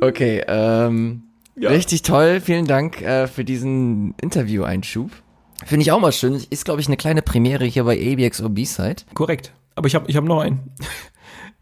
Okay, 0.02 0.44
ähm, 0.48 1.24
ja. 1.56 1.70
richtig 1.70 2.02
toll. 2.04 2.42
Vielen 2.42 2.68
Dank 2.68 3.02
äh, 3.02 3.28
für 3.28 3.44
diesen 3.44 4.14
Interview-Einschub. 4.22 5.12
Finde 5.66 5.84
ich 5.84 5.92
auch 5.92 6.00
mal 6.00 6.12
schön. 6.12 6.42
Ist, 6.50 6.66
glaube 6.66 6.82
ich, 6.82 6.88
eine 6.88 6.98
kleine 6.98 7.22
Premiere 7.22 7.66
hier 7.66 7.86
bei 7.86 7.98
ABX 7.98 8.42
or 8.42 8.50
B-Side. 8.50 9.04
Korrekt. 9.14 9.54
Aber 9.76 9.88
ich 9.88 9.96
habe 9.96 10.10
ich 10.10 10.16
hab 10.16 10.24
noch 10.24 10.42
einen. 10.42 10.72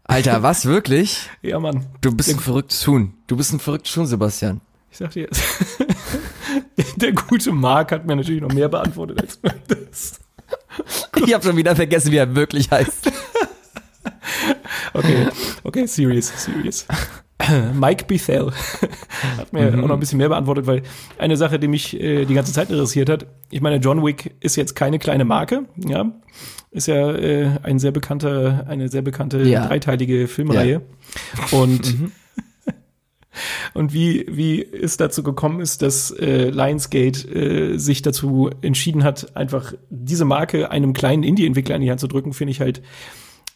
Alter, 0.04 0.42
was, 0.42 0.66
wirklich? 0.66 1.30
ja, 1.42 1.58
Mann. 1.58 1.86
Du 2.00 2.14
bist 2.14 2.30
ein 2.30 2.38
verrücktes 2.38 2.86
Huhn. 2.86 3.14
Du 3.26 3.36
bist 3.36 3.52
ein 3.52 3.60
verrücktes 3.60 3.96
Huhn, 3.96 4.06
Sebastian. 4.06 4.60
Ich 4.90 4.98
sag 4.98 5.10
dir 5.12 5.22
jetzt. 5.22 5.42
Der 6.96 7.12
gute 7.12 7.52
Marc 7.52 7.92
hat 7.92 8.06
mir 8.06 8.14
natürlich 8.14 8.42
noch 8.42 8.52
mehr 8.52 8.68
beantwortet 8.68 9.20
als 9.20 9.40
das. 9.66 10.20
Ich 11.24 11.34
habe 11.34 11.44
schon 11.44 11.56
wieder 11.56 11.74
vergessen, 11.74 12.12
wie 12.12 12.16
er 12.16 12.34
wirklich 12.34 12.70
heißt. 12.70 13.10
Okay, 14.92 15.28
okay, 15.64 15.86
serious, 15.86 16.32
serious. 16.36 16.86
Mike 17.74 18.04
Bethel 18.06 18.52
hat 19.36 19.52
mir 19.52 19.72
mhm. 19.72 19.84
auch 19.84 19.88
noch 19.88 19.94
ein 19.94 20.00
bisschen 20.00 20.18
mehr 20.18 20.28
beantwortet, 20.28 20.66
weil 20.66 20.82
eine 21.18 21.36
Sache, 21.36 21.58
die 21.58 21.68
mich 21.68 21.98
äh, 22.00 22.24
die 22.24 22.34
ganze 22.34 22.52
Zeit 22.52 22.70
interessiert 22.70 23.10
hat, 23.10 23.26
ich 23.50 23.60
meine, 23.60 23.76
John 23.76 24.04
Wick 24.04 24.34
ist 24.40 24.56
jetzt 24.56 24.74
keine 24.74 24.98
kleine 24.98 25.24
Marke, 25.24 25.64
ja, 25.76 26.12
ist 26.70 26.86
ja 26.86 27.12
äh, 27.12 27.58
ein 27.62 27.78
sehr 27.78 27.92
bekannter, 27.92 28.66
eine 28.68 28.88
sehr 28.88 29.02
bekannte 29.02 29.42
ja. 29.42 29.66
dreiteilige 29.66 30.28
Filmreihe 30.28 30.80
ja. 31.52 31.58
und 31.58 32.00
mhm. 32.00 32.12
Und 33.72 33.92
wie, 33.92 34.26
wie 34.28 34.64
es 34.64 34.96
dazu 34.96 35.24
gekommen 35.24 35.60
ist, 35.60 35.82
dass 35.82 36.12
äh, 36.12 36.50
Lionsgate 36.50 37.28
äh, 37.28 37.78
sich 37.78 38.02
dazu 38.02 38.50
entschieden 38.62 39.02
hat, 39.02 39.36
einfach 39.36 39.74
diese 39.90 40.24
Marke 40.24 40.70
einem 40.70 40.92
kleinen 40.92 41.24
Indie-Entwickler 41.24 41.74
in 41.74 41.82
die 41.82 41.90
Hand 41.90 41.98
zu 41.98 42.06
drücken, 42.06 42.32
finde 42.32 42.52
ich 42.52 42.60
halt 42.60 42.82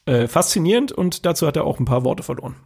äh, 0.09 0.27
faszinierend 0.27 0.91
und 0.91 1.27
dazu 1.27 1.47
hat 1.47 1.57
er 1.57 1.65
auch 1.65 1.79
ein 1.79 1.85
paar 1.85 2.05
Worte 2.05 2.23
verloren. 2.23 2.57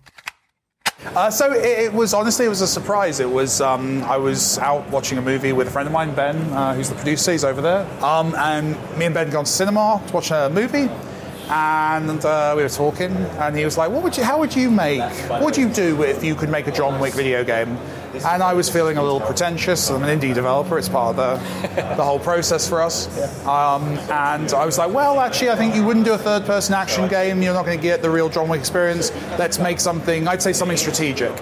Uh, 1.14 1.30
so 1.30 1.46
it, 1.46 1.88
it, 1.88 1.92
was 1.92 2.14
honestly 2.14 2.46
it 2.46 2.48
was 2.48 2.62
a 2.62 2.66
surprise. 2.66 3.20
It 3.20 3.28
was 3.28 3.60
um, 3.60 4.02
I 4.04 4.16
was 4.16 4.58
out 4.58 4.88
watching 4.90 5.18
a 5.18 5.20
movie 5.20 5.52
with 5.52 5.66
a 5.66 5.70
friend 5.70 5.88
of 5.88 5.92
mine, 5.92 6.14
Ben, 6.14 6.36
uh, 6.52 6.74
who's 6.74 6.88
the 6.88 6.94
producer. 6.94 7.32
He's 7.32 7.44
over 7.44 7.60
there, 7.60 7.86
um, 8.02 8.34
and 8.36 8.76
me 8.96 9.06
and 9.06 9.14
Ben 9.14 9.28
gone 9.28 9.44
to 9.44 9.50
cinema 9.50 10.00
to 10.06 10.12
watch 10.14 10.30
a 10.30 10.48
movie. 10.48 10.88
And 11.52 12.24
uh, 12.24 12.54
we 12.56 12.62
were 12.62 12.70
talking, 12.70 13.10
and 13.14 13.54
he 13.54 13.64
was 13.66 13.76
like, 13.76 13.90
"What 13.90 14.02
would 14.02 14.16
you? 14.16 14.24
How 14.24 14.38
would 14.38 14.56
you 14.56 14.70
make? 14.70 15.02
What 15.28 15.42
would 15.42 15.56
you 15.56 15.68
do 15.68 16.02
if 16.02 16.24
you 16.24 16.34
could 16.34 16.48
make 16.48 16.66
a 16.66 16.72
John 16.72 16.98
Wick 16.98 17.12
video 17.12 17.44
game?" 17.44 17.76
And 18.14 18.42
I 18.42 18.54
was 18.54 18.70
feeling 18.70 18.96
a 18.96 19.02
little 19.02 19.20
pretentious. 19.20 19.90
I'm 19.90 20.02
an 20.02 20.18
indie 20.18 20.34
developer. 20.34 20.78
It's 20.78 20.88
part 20.88 21.16
of 21.16 21.16
the, 21.16 21.94
the 21.96 22.04
whole 22.04 22.18
process 22.18 22.66
for 22.66 22.80
us. 22.80 23.06
Um, 23.46 23.84
and 24.10 24.52
I 24.52 24.64
was 24.64 24.78
like, 24.78 24.92
well, 24.92 25.18
actually, 25.18 25.50
I 25.50 25.56
think 25.56 25.74
you 25.74 25.84
wouldn't 25.84 26.04
do 26.04 26.12
a 26.12 26.18
third 26.18 26.44
person 26.44 26.74
action 26.74 27.08
game. 27.08 27.42
You're 27.42 27.54
not 27.54 27.64
going 27.64 27.78
to 27.78 27.82
get 27.82 28.02
the 28.02 28.10
real 28.10 28.28
John 28.28 28.48
Wick 28.48 28.60
experience. 28.60 29.10
Let's 29.38 29.58
make 29.58 29.80
something, 29.80 30.28
I'd 30.28 30.42
say 30.42 30.52
something 30.52 30.76
strategic. 30.76 31.32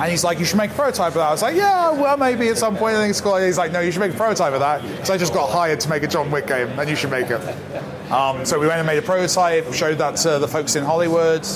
And 0.00 0.10
he's 0.10 0.24
like, 0.24 0.38
you 0.38 0.46
should 0.46 0.56
make 0.56 0.70
a 0.70 0.74
prototype 0.74 1.08
of 1.08 1.14
that. 1.14 1.28
I 1.28 1.32
was 1.32 1.42
like, 1.42 1.54
yeah, 1.54 1.90
well, 1.90 2.16
maybe 2.16 2.48
at 2.48 2.56
some 2.56 2.76
point. 2.78 2.96
I 2.96 3.00
think 3.00 3.10
it's 3.10 3.20
cool. 3.20 3.36
He's 3.36 3.58
like, 3.58 3.70
no, 3.70 3.80
you 3.80 3.92
should 3.92 4.00
make 4.00 4.14
a 4.14 4.16
prototype 4.16 4.54
of 4.54 4.60
that. 4.60 4.80
Because 4.82 5.10
I 5.10 5.18
just 5.18 5.34
got 5.34 5.50
hired 5.50 5.80
to 5.80 5.90
make 5.90 6.02
a 6.02 6.08
John 6.08 6.30
Wick 6.30 6.46
game, 6.46 6.78
and 6.78 6.88
you 6.88 6.96
should 6.96 7.10
make 7.10 7.28
it. 7.28 7.40
Um, 8.10 8.44
so 8.44 8.58
we 8.58 8.66
went 8.66 8.78
and 8.78 8.86
made 8.86 8.98
a 8.98 9.02
prototype, 9.02 9.72
showed 9.72 9.98
that 9.98 10.16
to 10.16 10.40
the 10.40 10.48
folks 10.48 10.74
in 10.74 10.84
Hollywood, 10.84 11.46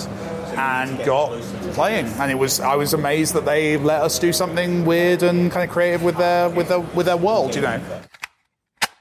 and 0.57 1.05
got 1.05 1.33
playing. 1.75 2.07
And 2.21 2.31
it 2.31 2.39
was 2.39 2.61
I 2.61 2.77
was 2.77 2.95
amazed 2.95 3.35
that 3.35 3.45
they 3.45 3.77
let 3.77 4.03
us 4.03 4.21
do 4.21 4.33
something 4.33 4.85
weird 4.85 5.23
and 5.23 5.51
kind 5.51 5.69
of 5.69 5.71
creative 5.71 6.05
with 6.05 6.17
their 6.17 6.49
with 6.51 6.69
their 6.69 6.81
with 6.95 7.07
their 7.07 7.17
world, 7.17 7.57
you 7.57 7.63
know. 7.63 7.81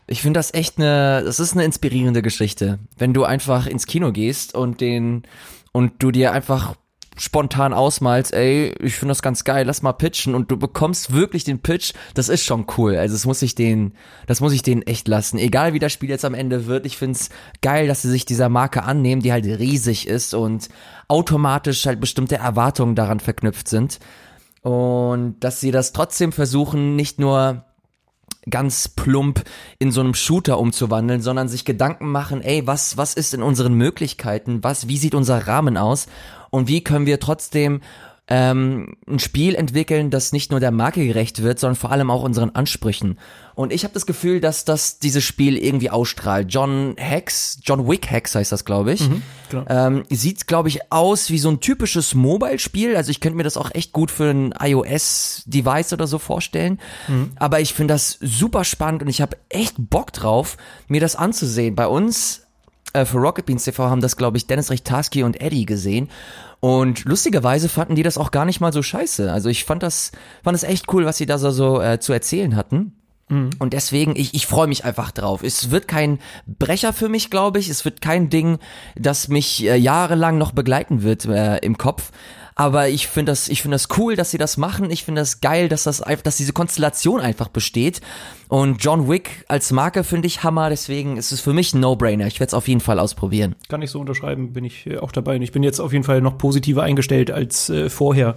Ich 0.08 0.22
finde 0.22 0.40
das 0.40 0.54
echt 0.54 0.78
eine, 0.78 1.24
das 1.24 1.40
ist 1.40 1.54
eine 1.54 1.64
inspirierende 1.64 2.22
Geschichte, 2.22 2.80
wenn 2.98 3.14
du 3.14 3.24
einfach 3.24 3.68
ins 3.68 3.86
Kino 3.86 4.12
gehst 4.12 4.54
und 4.54 4.82
den 4.82 5.24
und 5.72 6.04
du 6.04 6.12
dir 6.12 6.34
einfach 6.34 6.76
spontan 7.18 7.74
ausmalst, 7.74 8.34
ey, 8.34 8.74
ich 8.80 8.96
finde 8.96 9.12
das 9.12 9.22
ganz 9.22 9.44
geil, 9.44 9.66
lass 9.66 9.82
mal 9.82 9.94
pitchen 9.94 10.36
und 10.36 10.52
du 10.52 10.58
bekommst 10.58 11.14
wirklich 11.14 11.44
den 11.44 11.60
Pitch, 11.60 11.94
das 12.14 12.30
ist 12.30 12.44
schon 12.44 12.66
cool. 12.78 12.96
Also 12.96 13.16
das 13.16 13.26
muss 13.26 13.42
ich 13.42 13.56
den, 13.56 13.94
das 14.28 14.42
muss 14.42 14.54
ich 14.54 14.64
denen 14.64 14.82
echt 14.82 15.08
lassen. 15.08 15.38
Egal 15.38 15.74
wie 15.74 15.80
das 15.80 15.94
Spiel 15.94 16.10
jetzt 16.10 16.26
am 16.26 16.34
Ende 16.34 16.66
wird, 16.66 16.86
ich 16.86 16.98
find's 16.98 17.30
geil, 17.62 17.88
dass 17.88 18.02
sie 18.02 18.10
sich 18.10 18.26
dieser 18.26 18.50
Marke 18.50 18.84
annehmen, 18.84 19.22
die 19.22 19.32
halt 19.32 19.46
riesig 19.46 20.08
ist 20.08 20.34
und 20.34 20.70
automatisch 21.08 21.86
halt 21.86 22.00
bestimmte 22.00 22.38
Erwartungen 22.38 22.96
daran 22.96 23.20
verknüpft 23.20 23.68
sind. 23.68 24.00
Und 24.62 25.36
dass 25.42 25.60
sie 25.60 25.72
das 25.72 25.92
trotzdem 25.92 26.32
versuchen, 26.32 26.96
nicht 26.96 27.20
nur 27.20 27.66
ganz 28.50 28.90
plump 28.90 29.44
in 29.80 29.92
so 29.92 30.02
einem 30.02 30.14
Shooter 30.14 30.60
umzuwandeln, 30.60 31.22
sondern 31.22 31.48
sich 31.48 31.66
Gedanken 31.66 32.10
machen, 32.12 32.42
ey, 32.42 32.66
was, 32.68 32.98
was 32.98 33.14
ist 33.14 33.34
in 33.34 33.44
unseren 33.44 33.74
Möglichkeiten, 33.74 34.64
was, 34.64 34.88
wie 34.88 34.98
sieht 34.98 35.16
unser 35.16 35.48
Rahmen 35.48 35.78
aus 35.78 36.08
und 36.54 36.68
wie 36.68 36.84
können 36.84 37.08
wir 37.08 37.20
trotzdem 37.20 37.82
ähm, 38.28 38.96
ein 39.08 39.18
Spiel 39.18 39.56
entwickeln, 39.56 40.12
das 40.12 40.34
nicht 40.34 40.52
nur 40.52 40.60
der 40.60 40.70
Marke 40.70 41.04
gerecht 41.04 41.42
wird, 41.42 41.60
sondern 41.60 41.76
vor 41.76 41.92
allem 41.92 42.12
auch 42.12 42.22
unseren 42.22 42.52
Ansprüchen. 42.52 43.18
Und 43.56 43.74
ich 43.74 43.84
habe 43.84 43.96
das 43.96 44.06
Gefühl, 44.06 44.40
dass 44.40 44.64
das 44.64 45.00
dieses 45.00 45.24
Spiel 45.24 45.58
irgendwie 45.58 45.90
ausstrahlt. 45.90 46.54
John 46.54 46.94
Hex, 46.98 47.58
John 47.64 47.88
Wick 47.90 48.12
Hex 48.12 48.36
heißt 48.36 48.52
das, 48.52 48.66
glaube 48.66 48.94
ich. 48.94 49.02
Mhm, 49.02 49.24
genau. 49.50 49.66
ähm, 49.68 50.04
sieht, 50.12 50.46
glaube 50.46 50.70
ich, 50.70 50.92
aus 50.92 51.32
wie 51.32 51.40
so 51.40 51.50
ein 51.50 51.60
typisches 51.60 52.14
Mobile-Spiel. 52.14 52.96
Also 52.96 53.10
ich 53.10 53.20
könnte 53.20 53.36
mir 53.36 53.44
das 53.44 53.58
auch 53.58 53.72
echt 53.74 53.92
gut 53.92 54.12
für 54.12 54.30
ein 54.30 54.54
iOS-Device 54.60 55.94
oder 55.94 56.06
so 56.06 56.20
vorstellen. 56.20 56.80
Mhm. 57.08 57.32
Aber 57.38 57.62
ich 57.62 57.74
finde 57.74 57.96
das 57.96 58.20
super 58.22 58.64
spannend 58.64 59.02
und 59.02 59.08
ich 59.08 59.22
habe 59.22 59.38
echt 59.50 59.74
Bock 59.80 60.14
drauf, 60.14 60.58
mir 60.88 61.02
das 61.02 61.16
anzusehen. 61.16 61.74
Bei 61.74 61.88
uns 61.88 62.43
äh, 62.94 63.06
für 63.06 63.18
Rocket 63.18 63.46
Beans 63.46 63.64
TV 63.64 63.90
haben 63.90 64.02
das, 64.02 64.18
glaube 64.18 64.38
ich, 64.38 64.48
Dennis 64.48 64.72
Richtarski 64.72 65.24
und 65.24 65.42
Eddie 65.42 65.66
gesehen. 65.66 66.10
Und 66.60 67.04
lustigerweise 67.04 67.68
fanden 67.68 67.96
die 67.96 68.04
das 68.04 68.18
auch 68.18 68.32
gar 68.32 68.46
nicht 68.46 68.62
mal 68.62 68.72
so 68.72 68.82
scheiße. 68.82 69.32
Also 69.32 69.50
ich 69.50 69.66
fand 69.66 69.84
das, 69.84 70.12
fand 70.44 70.56
das 70.56 70.64
echt 70.64 70.92
cool, 70.94 71.06
was 71.06 71.18
sie 71.18 71.26
da 71.26 71.38
so, 71.38 71.82
äh, 71.82 72.00
zu 72.00 72.14
erzählen 72.14 72.56
hatten. 72.56 72.94
Mhm. 73.30 73.50
Und 73.60 73.74
deswegen, 73.74 74.16
ich, 74.16 74.34
ich 74.34 74.48
freue 74.48 74.68
mich 74.68 74.86
einfach 74.86 75.12
drauf. 75.12 75.44
Es 75.44 75.72
wird 75.72 75.88
kein 75.88 76.20
Brecher 76.48 76.94
für 76.94 77.10
mich, 77.10 77.30
glaube 77.30 77.60
ich. 77.60 77.70
Es 77.70 77.84
wird 77.84 78.02
kein 78.02 78.30
Ding, 78.30 78.60
das 78.96 79.28
mich 79.28 79.66
äh, 79.66 79.76
jahrelang 79.76 80.38
noch 80.38 80.52
begleiten 80.52 81.04
wird 81.04 81.26
äh, 81.26 81.58
im 81.58 81.78
Kopf. 81.78 82.12
Aber 82.56 82.90
ich 82.90 83.08
finde 83.08 83.32
das, 83.32 83.48
ich 83.48 83.62
finde 83.62 83.76
das 83.76 83.88
cool, 83.98 84.16
dass 84.16 84.32
sie 84.32 84.38
das 84.38 84.58
machen. 84.58 84.92
Ich 84.92 85.04
finde 85.04 85.22
das 85.22 85.42
geil, 85.42 85.70
dass 85.70 85.84
das 85.84 86.04
dass 86.24 86.38
diese 86.38 86.54
Konstellation 86.54 87.20
einfach 87.20 87.48
besteht. 87.48 88.02
Und 88.48 88.84
John 88.84 89.10
Wick 89.10 89.46
als 89.48 89.72
Marke 89.72 90.04
finde 90.04 90.28
ich 90.28 90.44
Hammer. 90.44 90.70
Deswegen 90.70 91.18
ist 91.18 91.32
es 91.32 91.42
für 91.42 91.54
mich 91.54 91.74
ein 91.74 91.80
No-Brainer. 91.80 92.28
Ich 92.28 92.40
werde 92.40 92.50
es 92.50 92.54
auf 92.54 92.68
jeden 92.68 92.82
Fall 92.82 93.00
ausprobieren. 93.00 93.56
Kann 93.70 93.82
ich 93.82 93.90
so 93.90 94.00
unterschreiben, 94.00 94.54
bin 94.54 94.66
ich 94.66 94.86
äh, 94.86 94.98
auch 94.98 95.12
dabei. 95.12 95.36
Und 95.36 95.42
ich 95.42 95.52
bin 95.52 95.64
jetzt 95.64 95.80
auf 95.80 95.92
jeden 95.92 96.04
Fall 96.04 96.22
noch 96.22 96.38
positiver 96.38 96.84
eingestellt 96.84 97.32
als 97.32 97.70
äh, 97.70 97.90
vorher 97.90 98.36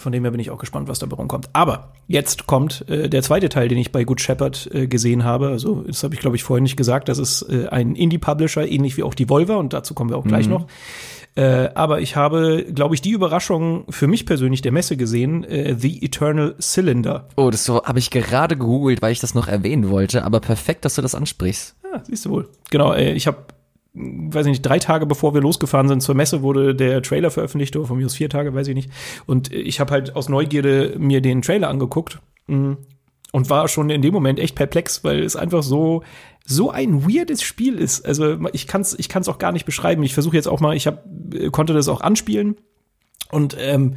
Von 0.00 0.12
dem 0.12 0.24
her 0.24 0.30
bin 0.30 0.40
ich 0.40 0.50
auch 0.50 0.56
gespannt, 0.56 0.88
was 0.88 0.98
dabei 0.98 1.16
rumkommt. 1.16 1.50
Aber 1.52 1.92
jetzt 2.08 2.46
kommt 2.46 2.88
äh, 2.88 3.10
der 3.10 3.22
zweite 3.22 3.50
Teil, 3.50 3.68
den 3.68 3.76
ich 3.76 3.92
bei 3.92 4.04
Good 4.04 4.22
Shepherd 4.22 4.70
äh, 4.72 4.86
gesehen 4.86 5.24
habe. 5.24 5.48
Also 5.48 5.82
das 5.86 6.02
habe 6.02 6.14
ich, 6.14 6.20
glaube 6.20 6.36
ich, 6.36 6.42
vorhin 6.42 6.62
nicht 6.62 6.78
gesagt. 6.78 7.10
Das 7.10 7.18
ist 7.18 7.42
äh, 7.42 7.68
ein 7.68 7.94
Indie-Publisher, 7.94 8.66
ähnlich 8.66 8.96
wie 8.96 9.02
auch 9.02 9.12
die 9.12 9.28
Volver. 9.28 9.58
Und 9.58 9.74
dazu 9.74 9.92
kommen 9.92 10.08
wir 10.08 10.16
auch 10.16 10.24
gleich 10.24 10.48
noch. 10.48 10.66
Äh, 11.36 11.68
aber 11.74 12.00
ich 12.00 12.16
habe, 12.16 12.66
glaube 12.74 12.94
ich, 12.94 13.02
die 13.02 13.10
Überraschung 13.10 13.84
für 13.88 14.06
mich 14.06 14.26
persönlich 14.26 14.62
der 14.62 14.72
Messe 14.72 14.96
gesehen, 14.96 15.44
äh, 15.44 15.76
The 15.78 16.04
Eternal 16.04 16.56
Cylinder. 16.60 17.28
Oh, 17.36 17.50
das 17.50 17.64
so 17.64 17.82
habe 17.84 17.98
ich 17.98 18.10
gerade 18.10 18.56
gegoogelt, 18.56 19.00
weil 19.00 19.12
ich 19.12 19.20
das 19.20 19.34
noch 19.34 19.48
erwähnen 19.48 19.90
wollte. 19.90 20.24
Aber 20.24 20.40
perfekt, 20.40 20.84
dass 20.84 20.96
du 20.96 21.02
das 21.02 21.14
ansprichst. 21.14 21.76
Ah, 21.92 22.00
siehst 22.02 22.24
du 22.24 22.30
wohl. 22.30 22.48
Genau, 22.70 22.92
äh, 22.92 23.12
ich 23.12 23.26
habe 23.26 23.38
weiß 23.92 24.46
ich 24.46 24.50
nicht, 24.50 24.62
drei 24.62 24.78
Tage 24.78 25.06
bevor 25.06 25.34
wir 25.34 25.40
losgefahren 25.40 25.88
sind 25.88 26.00
zur 26.00 26.14
Messe, 26.14 26.42
wurde 26.42 26.74
der 26.74 27.02
Trailer 27.02 27.30
veröffentlicht, 27.30 27.74
oder 27.76 27.86
von 27.86 27.98
mir 27.98 28.06
aus 28.06 28.14
vier 28.14 28.28
Tage, 28.28 28.54
weiß 28.54 28.68
ich 28.68 28.74
nicht. 28.74 28.90
Und 29.26 29.52
ich 29.52 29.80
habe 29.80 29.92
halt 29.92 30.14
aus 30.14 30.28
Neugierde 30.28 30.94
mir 30.98 31.20
den 31.20 31.42
Trailer 31.42 31.68
angeguckt 31.68 32.20
mm, 32.46 32.74
und 33.32 33.50
war 33.50 33.68
schon 33.68 33.90
in 33.90 34.02
dem 34.02 34.14
Moment 34.14 34.38
echt 34.38 34.54
perplex, 34.54 35.02
weil 35.02 35.22
es 35.22 35.34
einfach 35.34 35.62
so 35.62 36.02
so 36.50 36.70
ein 36.70 37.04
weirdes 37.04 37.42
Spiel 37.42 37.78
ist. 37.78 38.04
Also 38.04 38.36
ich 38.52 38.66
kann 38.66 38.80
es 38.82 38.98
ich 38.98 39.08
kann's 39.08 39.28
auch 39.28 39.38
gar 39.38 39.52
nicht 39.52 39.64
beschreiben. 39.64 40.02
Ich 40.02 40.14
versuche 40.14 40.36
jetzt 40.36 40.48
auch 40.48 40.60
mal, 40.60 40.76
ich 40.76 40.86
hab, 40.86 41.04
konnte 41.52 41.72
das 41.72 41.88
auch 41.88 42.00
anspielen 42.00 42.56
und 43.30 43.56
ähm, 43.58 43.96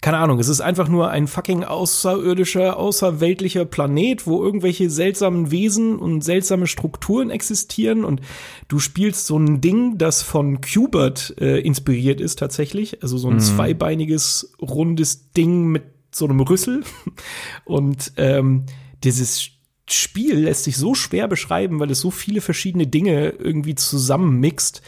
keine 0.00 0.18
Ahnung, 0.18 0.40
es 0.40 0.48
ist 0.48 0.60
einfach 0.60 0.88
nur 0.88 1.10
ein 1.10 1.28
fucking 1.28 1.62
außerirdischer, 1.62 2.76
außerweltlicher 2.76 3.64
Planet, 3.64 4.26
wo 4.26 4.42
irgendwelche 4.42 4.90
seltsamen 4.90 5.52
Wesen 5.52 5.96
und 5.96 6.22
seltsame 6.22 6.66
Strukturen 6.66 7.30
existieren 7.30 8.04
und 8.04 8.20
du 8.66 8.80
spielst 8.80 9.26
so 9.26 9.38
ein 9.38 9.60
Ding, 9.60 9.98
das 9.98 10.22
von 10.22 10.60
Qbert 10.60 11.36
äh, 11.40 11.60
inspiriert 11.60 12.20
ist 12.20 12.40
tatsächlich, 12.40 13.00
also 13.00 13.16
so 13.16 13.28
ein 13.28 13.34
mhm. 13.34 13.40
zweibeiniges, 13.40 14.54
rundes 14.60 15.30
Ding 15.34 15.68
mit 15.68 15.84
so 16.10 16.24
einem 16.24 16.40
Rüssel 16.40 16.82
und 17.64 18.12
ähm, 18.16 18.64
dieses 19.04 19.51
Spiel 19.94 20.38
lässt 20.38 20.64
sich 20.64 20.76
so 20.76 20.94
schwer 20.94 21.28
beschreiben, 21.28 21.80
weil 21.80 21.90
es 21.90 22.00
so 22.00 22.10
viele 22.10 22.40
verschiedene 22.40 22.86
Dinge 22.86 23.30
irgendwie 23.30 23.74
zusammenmixt. 23.74 24.82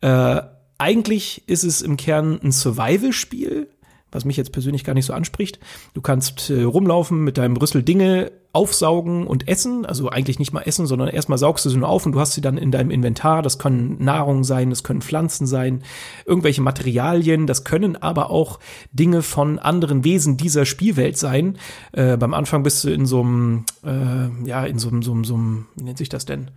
Äh, 0.00 0.42
eigentlich 0.78 1.42
ist 1.46 1.64
es 1.64 1.82
im 1.82 1.96
Kern 1.96 2.40
ein 2.42 2.52
Survival-Spiel, 2.52 3.68
was 4.12 4.24
mich 4.24 4.36
jetzt 4.36 4.52
persönlich 4.52 4.84
gar 4.84 4.94
nicht 4.94 5.06
so 5.06 5.12
anspricht. 5.12 5.58
Du 5.94 6.00
kannst 6.00 6.50
äh, 6.50 6.62
rumlaufen 6.62 7.22
mit 7.22 7.38
deinem 7.38 7.56
Rüssel 7.56 7.82
Dinge 7.82 8.32
aufsaugen 8.52 9.28
und 9.28 9.46
essen, 9.46 9.86
also 9.86 10.08
eigentlich 10.08 10.40
nicht 10.40 10.52
mal 10.52 10.62
essen, 10.62 10.86
sondern 10.86 11.08
erstmal 11.08 11.38
saugst 11.38 11.64
du 11.64 11.70
sie 11.70 11.76
nur 11.76 11.88
auf 11.88 12.04
und 12.04 12.12
du 12.12 12.20
hast 12.20 12.32
sie 12.32 12.40
dann 12.40 12.58
in 12.58 12.72
deinem 12.72 12.90
Inventar. 12.90 13.42
Das 13.42 13.58
können 13.58 14.02
Nahrung 14.02 14.42
sein, 14.42 14.70
das 14.70 14.82
können 14.82 15.02
Pflanzen 15.02 15.46
sein, 15.46 15.84
irgendwelche 16.26 16.60
Materialien, 16.60 17.46
das 17.46 17.62
können 17.62 17.96
aber 17.96 18.30
auch 18.30 18.58
Dinge 18.92 19.22
von 19.22 19.60
anderen 19.60 20.02
Wesen 20.02 20.36
dieser 20.36 20.66
Spielwelt 20.66 21.16
sein. 21.16 21.58
Äh, 21.92 22.16
beim 22.16 22.34
Anfang 22.34 22.64
bist 22.64 22.82
du 22.82 22.90
in 22.90 23.06
so 23.06 23.20
einem, 23.20 23.64
äh, 23.84 24.48
ja, 24.48 24.64
in 24.64 24.78
so 24.78 24.88
einem, 24.88 25.02
so 25.02 25.12
einem, 25.12 25.66
wie 25.76 25.84
nennt 25.84 25.98
sich 25.98 26.08
das 26.08 26.24
denn? 26.24 26.50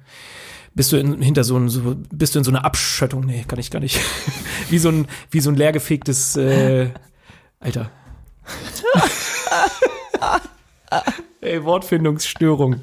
bist 0.75 0.91
du 0.91 0.97
in, 0.97 1.21
hinter 1.21 1.43
so 1.43 1.55
ein, 1.57 1.69
so, 1.69 1.95
bist 2.11 2.33
du 2.33 2.39
in 2.39 2.45
so 2.45 2.51
einer 2.51 2.65
Abschöttung, 2.65 3.25
nee, 3.25 3.45
kann 3.47 3.59
ich 3.59 3.69
gar 3.69 3.79
nicht, 3.79 3.99
wie 4.69 4.79
so 4.79 4.89
ein, 4.89 5.07
wie 5.29 5.39
so 5.39 5.51
ein 5.51 5.55
leergefegtes, 5.55 6.35
äh, 6.35 6.89
Alter. 7.63 7.89
Ey, 11.41 11.63
Wortfindungsstörung. 11.63 12.81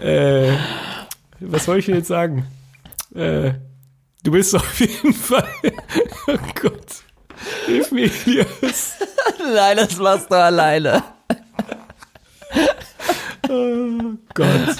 Äh, 0.00 0.52
was 1.40 1.64
soll 1.64 1.78
ich 1.78 1.86
dir 1.86 1.96
jetzt 1.96 2.08
sagen? 2.08 2.46
Äh, 3.14 3.54
du 4.22 4.30
bist 4.30 4.54
auf 4.54 4.78
jeden 4.78 5.14
Fall. 5.14 5.48
oh 6.26 6.36
Gott. 6.60 7.02
Hilf 7.64 7.90
mir, 7.90 8.10
Elias. 8.26 8.96
Nein, 9.54 9.78
das 9.78 9.96
machst 9.96 10.30
du 10.30 10.36
alleine. 10.36 11.02
oh 13.48 14.12
Gott. 14.34 14.76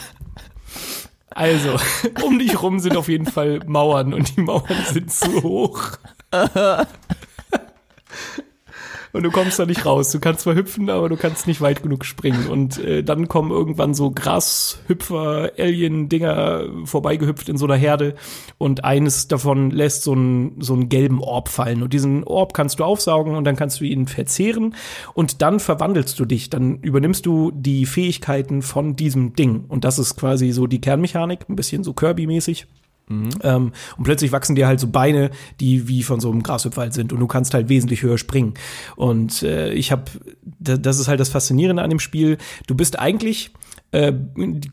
Also, 1.30 1.78
um 2.24 2.38
dich 2.38 2.60
rum 2.60 2.78
sind 2.78 2.96
auf 2.96 3.08
jeden 3.08 3.26
Fall 3.26 3.60
Mauern 3.66 4.12
und 4.12 4.36
die 4.36 4.42
Mauern 4.42 4.84
sind 4.92 5.10
zu 5.10 5.42
hoch. 5.42 5.92
und 9.12 9.22
du 9.22 9.30
kommst 9.30 9.58
da 9.58 9.66
nicht 9.66 9.84
raus. 9.86 10.10
Du 10.10 10.20
kannst 10.20 10.42
zwar 10.42 10.54
hüpfen, 10.54 10.90
aber 10.90 11.08
du 11.08 11.16
kannst 11.16 11.46
nicht 11.46 11.60
weit 11.60 11.82
genug 11.82 12.04
springen. 12.04 12.48
Und 12.48 12.78
äh, 12.78 13.02
dann 13.02 13.28
kommen 13.28 13.50
irgendwann 13.50 13.94
so 13.94 14.10
Grashüpfer, 14.10 15.52
Alien-Dinger 15.58 16.64
vorbeigehüpft 16.84 17.48
in 17.48 17.56
so 17.56 17.66
einer 17.66 17.76
Herde 17.76 18.14
und 18.58 18.84
eines 18.84 19.28
davon 19.28 19.70
lässt 19.70 20.02
so 20.02 20.12
einen, 20.12 20.60
so 20.60 20.74
einen 20.74 20.88
gelben 20.88 21.20
Orb 21.20 21.48
fallen. 21.48 21.82
Und 21.82 21.92
diesen 21.92 22.24
Orb 22.24 22.54
kannst 22.54 22.80
du 22.80 22.84
aufsaugen 22.84 23.34
und 23.34 23.44
dann 23.44 23.56
kannst 23.56 23.80
du 23.80 23.84
ihn 23.84 24.06
verzehren 24.06 24.74
und 25.14 25.42
dann 25.42 25.60
verwandelst 25.60 26.18
du 26.18 26.24
dich. 26.24 26.50
Dann 26.50 26.78
übernimmst 26.78 27.26
du 27.26 27.50
die 27.54 27.86
Fähigkeiten 27.86 28.62
von 28.62 28.96
diesem 28.96 29.34
Ding. 29.34 29.64
Und 29.68 29.84
das 29.84 29.98
ist 29.98 30.16
quasi 30.16 30.52
so 30.52 30.66
die 30.66 30.80
Kernmechanik, 30.80 31.48
ein 31.48 31.56
bisschen 31.56 31.84
so 31.84 31.92
Kirby-mäßig. 31.92 32.66
Mhm. 33.08 33.30
Ähm, 33.42 33.72
und 33.96 34.04
plötzlich 34.04 34.32
wachsen 34.32 34.54
dir 34.54 34.66
halt 34.66 34.80
so 34.80 34.88
Beine, 34.88 35.30
die 35.60 35.88
wie 35.88 36.02
von 36.02 36.20
so 36.20 36.30
einem 36.30 36.42
Grashüpfer 36.42 36.90
sind 36.92 37.12
und 37.12 37.20
du 37.20 37.26
kannst 37.26 37.54
halt 37.54 37.68
wesentlich 37.68 38.02
höher 38.02 38.18
springen. 38.18 38.54
Und 38.96 39.42
äh, 39.42 39.72
ich 39.72 39.92
habe, 39.92 40.04
das 40.58 40.98
ist 40.98 41.08
halt 41.08 41.20
das 41.20 41.28
Faszinierende 41.28 41.82
an 41.82 41.90
dem 41.90 42.00
Spiel. 42.00 42.38
Du 42.66 42.74
bist 42.74 42.98
eigentlich 42.98 43.50
äh, 43.90 44.12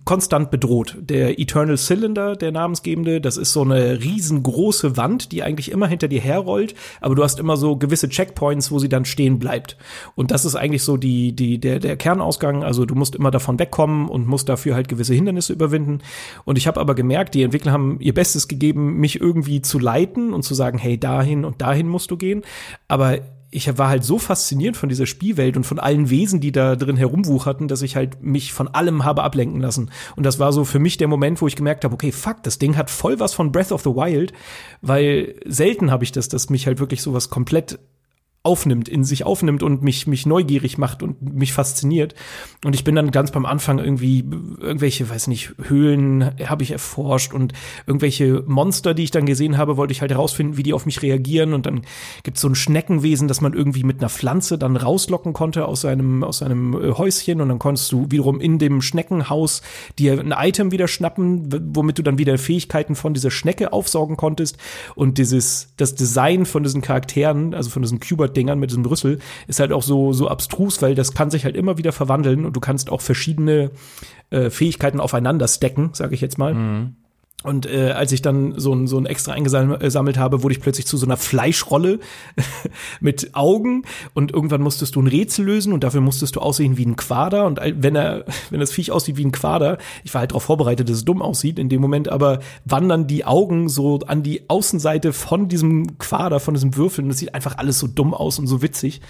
konstant 0.04 0.52
bedroht. 0.52 0.98
Der 1.00 1.40
Eternal 1.40 1.78
Cylinder, 1.78 2.36
der 2.36 2.52
namensgebende, 2.52 3.22
das 3.22 3.38
ist 3.38 3.54
so 3.54 3.62
eine 3.62 4.02
riesengroße 4.02 4.98
Wand, 4.98 5.32
die 5.32 5.42
eigentlich 5.42 5.72
immer 5.72 5.88
hinter 5.88 6.10
dir 6.10 6.20
herrollt, 6.20 6.76
aber 7.00 7.16
du 7.16 7.24
hast 7.24 7.40
immer 7.40 7.56
so 7.56 7.78
gewisse 7.78 8.10
Checkpoints, 8.10 8.72
wo 8.72 8.80
sie 8.80 8.90
dann 8.90 9.06
stehen 9.06 9.40
bleibt. 9.40 9.78
Und 10.16 10.32
das 10.32 10.44
ist 10.44 10.56
eigentlich 10.56 10.84
so 10.84 10.98
die, 10.98 11.34
die, 11.34 11.60
der, 11.60 11.80
der 11.80 11.96
Kernausgang. 11.96 12.64
Also 12.64 12.86
du 12.86 12.96
musst 12.96 13.16
immer 13.16 13.32
davon 13.32 13.58
wegkommen 13.58 14.10
und 14.10 14.28
musst 14.28 14.50
dafür 14.50 14.76
halt 14.76 14.90
gewisse 14.90 15.14
Hindernisse 15.14 15.54
überwinden. 15.54 16.00
Und 16.44 16.58
ich 16.58 16.68
habe 16.68 16.82
aber 16.82 16.94
gemerkt, 16.94 17.36
die 17.36 17.44
Entwickler 17.44 17.72
haben 17.72 18.00
ihr 18.02 18.14
Bestes 18.14 18.50
gegeben, 18.50 18.98
mich 18.98 19.22
irgendwie 19.22 19.62
zu 19.62 19.80
leiten 19.80 20.34
und 20.34 20.44
zu 20.44 20.54
sagen, 20.54 20.78
hey, 20.78 21.00
dahin 21.00 21.46
und 21.46 21.62
dahin 21.62 21.88
musst 21.88 22.12
du 22.12 22.18
gehen. 22.18 22.42
Aber 22.90 23.20
ich 23.56 23.78
war 23.78 23.88
halt 23.88 24.04
so 24.04 24.20
fasziniert 24.20 24.76
von 24.76 24.90
dieser 24.90 25.06
Spielwelt 25.06 25.56
und 25.56 25.64
von 25.64 25.80
allen 25.80 26.10
Wesen, 26.10 26.42
die 26.42 26.52
da 26.52 26.76
drin 26.76 26.98
herumwucherten, 26.98 27.70
dass 27.70 27.82
ich 27.82 27.96
halt 27.96 28.22
mich 28.22 28.52
von 28.52 28.68
allem 28.68 29.06
habe 29.06 29.24
ablenken 29.24 29.62
lassen. 29.62 29.92
Und 30.18 30.26
das 30.26 30.40
war 30.40 30.52
so 30.52 30.66
für 30.66 30.80
mich 30.80 30.98
der 30.98 31.08
Moment, 31.08 31.42
wo 31.42 31.48
ich 31.48 31.56
gemerkt 31.56 31.86
habe, 31.86 31.94
okay, 31.94 32.12
fuck, 32.12 32.44
das 32.44 32.60
Ding 32.60 32.76
hat 32.76 32.90
voll 32.90 33.20
was 33.20 33.34
von 33.34 33.54
Breath 33.54 33.72
of 33.72 33.82
the 33.82 33.92
Wild, 33.92 34.34
weil 34.82 35.36
selten 35.46 35.90
habe 35.90 36.04
ich 36.04 36.12
das, 36.12 36.28
dass 36.28 36.50
mich 36.50 36.68
halt 36.68 36.80
wirklich 36.80 37.02
sowas 37.02 37.30
komplett 37.30 37.80
aufnimmt, 38.46 38.88
in 38.88 39.04
sich 39.04 39.26
aufnimmt 39.26 39.64
und 39.64 39.82
mich, 39.82 40.08
mich 40.08 40.26
neugierig 40.26 40.78
macht 40.78 41.02
und 41.02 41.36
mich 41.36 41.52
fasziniert. 41.52 42.14
Und 42.64 42.76
ich 42.76 42.84
bin 42.84 42.96
dann 42.96 43.12
ganz 43.12 43.32
beim 43.32 43.46
Anfang 43.46 43.80
irgendwie 43.80 44.24
irgendwelche, 44.60 45.10
weiß 45.10 45.28
nicht, 45.28 45.56
Höhlen 45.64 46.32
habe 46.46 46.64
ich 46.64 46.72
erforscht 46.72 47.34
und 47.34 47.54
irgendwelche 47.88 48.44
Monster, 48.46 48.94
die 48.94 49.04
ich 49.04 49.12
dann 49.12 49.26
gesehen 49.26 49.58
habe, 49.58 49.78
wollte 49.78 49.94
ich 49.94 50.02
halt 50.02 50.12
herausfinden, 50.12 50.58
wie 50.58 50.64
die 50.64 50.74
auf 50.74 50.86
mich 50.86 51.02
reagieren. 51.02 51.54
Und 51.54 51.66
dann 51.66 51.82
gibt's 52.24 52.42
so 52.42 52.48
ein 52.48 52.56
Schneckenwesen, 52.56 53.28
das 53.28 53.42
man 53.42 53.54
irgendwie 53.54 53.84
mit 53.84 54.00
einer 54.00 54.10
Pflanze 54.10 54.58
dann 54.58 54.78
rauslocken 54.78 55.34
konnte 55.34 55.66
aus 55.66 55.82
seinem, 55.82 56.24
aus 56.24 56.40
seinem 56.40 56.74
äh, 56.74 56.92
Häuschen. 56.92 57.42
Und 57.42 57.50
dann 57.50 57.60
konntest 57.60 57.92
du 57.92 58.06
wiederum 58.10 58.40
in 58.40 58.60
dem 58.60 58.82
Schneckenhaus 58.82 59.62
dir 59.98 60.20
ein 60.20 60.34
Item 60.38 60.72
wieder 60.72 60.88
schnappen, 60.88 61.50
womit 61.76 61.98
du 61.98 62.04
dann 62.04 62.20
wieder 62.20 62.38
Fähigkeiten 62.38 62.96
von 62.96 63.14
dieser 63.16 63.32
Schnecke 63.32 63.74
aufsaugen 63.74 64.18
konntest. 64.18 64.58
Und 64.94 65.18
dieses, 65.18 65.70
das 65.78 65.96
Design 65.96 66.46
von 66.46 66.62
diesen 66.64 66.82
Charakteren, 66.82 67.56
also 67.56 67.70
von 67.72 67.82
diesen 67.82 68.00
Cubert 68.00 68.35
Dingern 68.36 68.60
mit 68.60 68.70
diesem 68.70 68.84
Brüssel 68.84 69.20
ist 69.48 69.60
halt 69.60 69.72
auch 69.72 69.84
so, 69.84 70.14
so 70.14 70.28
abstrus, 70.28 70.82
weil 70.82 70.96
das 70.96 71.14
kann 71.14 71.32
sich 71.32 71.46
halt 71.46 71.56
immer 71.56 71.78
wieder 71.78 71.92
verwandeln 71.92 72.46
und 72.46 72.56
du 72.56 72.60
kannst 72.60 72.92
auch 72.92 73.02
verschiedene 73.02 73.72
äh, 74.30 74.50
Fähigkeiten 74.50 75.00
aufeinander 75.00 75.48
stacken, 75.48 75.90
sage 75.94 76.16
ich 76.16 76.22
jetzt 76.22 76.38
mal. 76.38 76.54
Mhm. 76.54 76.96
Und 77.46 77.68
äh, 77.68 77.92
als 77.92 78.12
ich 78.12 78.22
dann 78.22 78.58
so 78.58 78.74
ein, 78.74 78.88
so 78.88 78.98
ein 78.98 79.06
extra 79.06 79.34
eingesammelt 79.34 80.18
habe, 80.18 80.42
wurde 80.42 80.54
ich 80.56 80.62
plötzlich 80.62 80.88
zu 80.88 80.98
so 80.98 81.06
einer 81.06 81.18
Fleischrolle 81.18 82.00
mit 83.00 83.36
Augen 83.36 83.84
und 84.14 84.32
irgendwann 84.32 84.62
musstest 84.62 84.96
du 84.96 85.02
ein 85.02 85.08
Rätsel 85.08 85.46
lösen 85.46 85.72
und 85.72 85.84
dafür 85.84 86.02
musstest 86.02 86.36
du 86.36 86.40
aussehen 86.40 86.78
wie 86.78 86.86
ein 86.86 86.96
Quader 86.96 87.46
und 87.46 87.60
wenn 87.64 87.96
er 87.96 88.26
wenn 88.50 88.60
das 88.60 88.72
Viech 88.72 88.92
aussieht 88.92 89.18
wie 89.18 89.26
ein 89.26 89.32
Quader, 89.32 89.78
ich 90.04 90.14
war 90.14 90.22
halt 90.22 90.32
darauf 90.32 90.44
vorbereitet, 90.44 90.90
dass 90.90 90.98
es 90.98 91.06
dumm 91.06 91.22
aussieht 91.22 91.60
in 91.60 91.70
dem 91.70 91.82
Moment, 91.82 92.10
aber 92.10 92.40
wandern 92.66 93.06
die 93.06 93.26
Augen 93.26 93.70
so 93.70 94.00
an 94.08 94.24
die 94.24 94.50
Außenseite 94.50 95.14
von 95.14 95.48
diesem 95.48 96.00
Quader, 96.00 96.40
von 96.40 96.56
diesem 96.56 96.76
Würfel 96.76 97.04
und 97.04 97.12
es 97.12 97.20
sieht 97.20 97.36
einfach 97.36 97.58
alles 97.58 97.78
so 97.80 97.88
dumm 97.88 98.14
aus 98.14 98.40
und 98.40 98.48
so 98.48 98.62
witzig. 98.62 99.02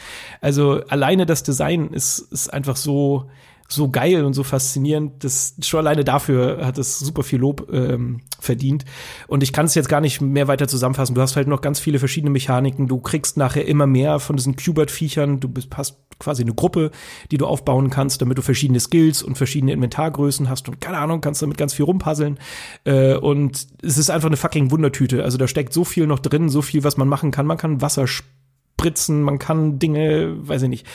Also 0.41 0.81
alleine 0.89 1.25
das 1.25 1.43
Design 1.43 1.89
ist 1.91 2.19
ist 2.19 2.53
einfach 2.53 2.75
so 2.75 3.29
so 3.67 3.89
geil 3.89 4.23
und 4.23 4.33
so 4.33 4.43
faszinierend. 4.43 5.23
Das 5.23 5.55
schon 5.61 5.79
alleine 5.79 6.03
dafür 6.03 6.65
hat 6.65 6.77
es 6.77 6.99
super 6.99 7.23
viel 7.23 7.39
Lob 7.39 7.67
ähm, 7.71 8.21
verdient. 8.39 8.85
Und 9.27 9.43
ich 9.43 9.53
kann 9.53 9.65
es 9.65 9.75
jetzt 9.75 9.89
gar 9.89 10.01
nicht 10.01 10.21
mehr 10.21 10.47
weiter 10.47 10.67
zusammenfassen. 10.67 11.15
Du 11.15 11.21
hast 11.21 11.35
halt 11.35 11.47
noch 11.47 11.61
ganz 11.61 11.79
viele 11.79 11.99
verschiedene 11.99 12.29
Mechaniken. 12.29 12.87
Du 12.87 12.99
kriegst 12.99 13.37
nachher 13.37 13.67
immer 13.67 13.87
mehr 13.87 14.19
von 14.19 14.35
diesen 14.35 14.55
Qbert-Viechern. 14.55 15.39
Du 15.39 15.49
bist, 15.49 15.75
hast 15.75 15.97
quasi 16.19 16.43
eine 16.43 16.53
Gruppe, 16.53 16.91
die 17.31 17.37
du 17.37 17.45
aufbauen 17.45 17.89
kannst, 17.89 18.21
damit 18.21 18.37
du 18.37 18.41
verschiedene 18.41 18.79
Skills 18.79 19.23
und 19.23 19.37
verschiedene 19.37 19.73
Inventargrößen 19.73 20.47
hast 20.47 20.69
und 20.69 20.79
keine 20.79 20.97
Ahnung, 20.97 21.21
kannst 21.21 21.41
damit 21.41 21.57
ganz 21.57 21.73
viel 21.73 21.85
rumpuzzeln. 21.85 22.39
Äh, 22.83 23.15
und 23.15 23.67
es 23.81 23.97
ist 23.97 24.09
einfach 24.09 24.27
eine 24.27 24.37
fucking 24.37 24.71
Wundertüte. 24.71 25.23
Also 25.23 25.37
da 25.37 25.47
steckt 25.47 25.73
so 25.73 25.83
viel 25.83 26.07
noch 26.07 26.19
drin, 26.19 26.49
so 26.49 26.61
viel, 26.61 26.83
was 26.83 26.97
man 26.97 27.07
machen 27.07 27.31
kann. 27.31 27.47
Man 27.47 27.57
kann 27.57 27.81
Wasser 27.81 28.05
spritzen, 28.77 29.21
man 29.21 29.39
kann 29.39 29.79
Dinge, 29.79 30.35
weiß 30.37 30.63
ich 30.63 30.69
nicht, 30.69 30.87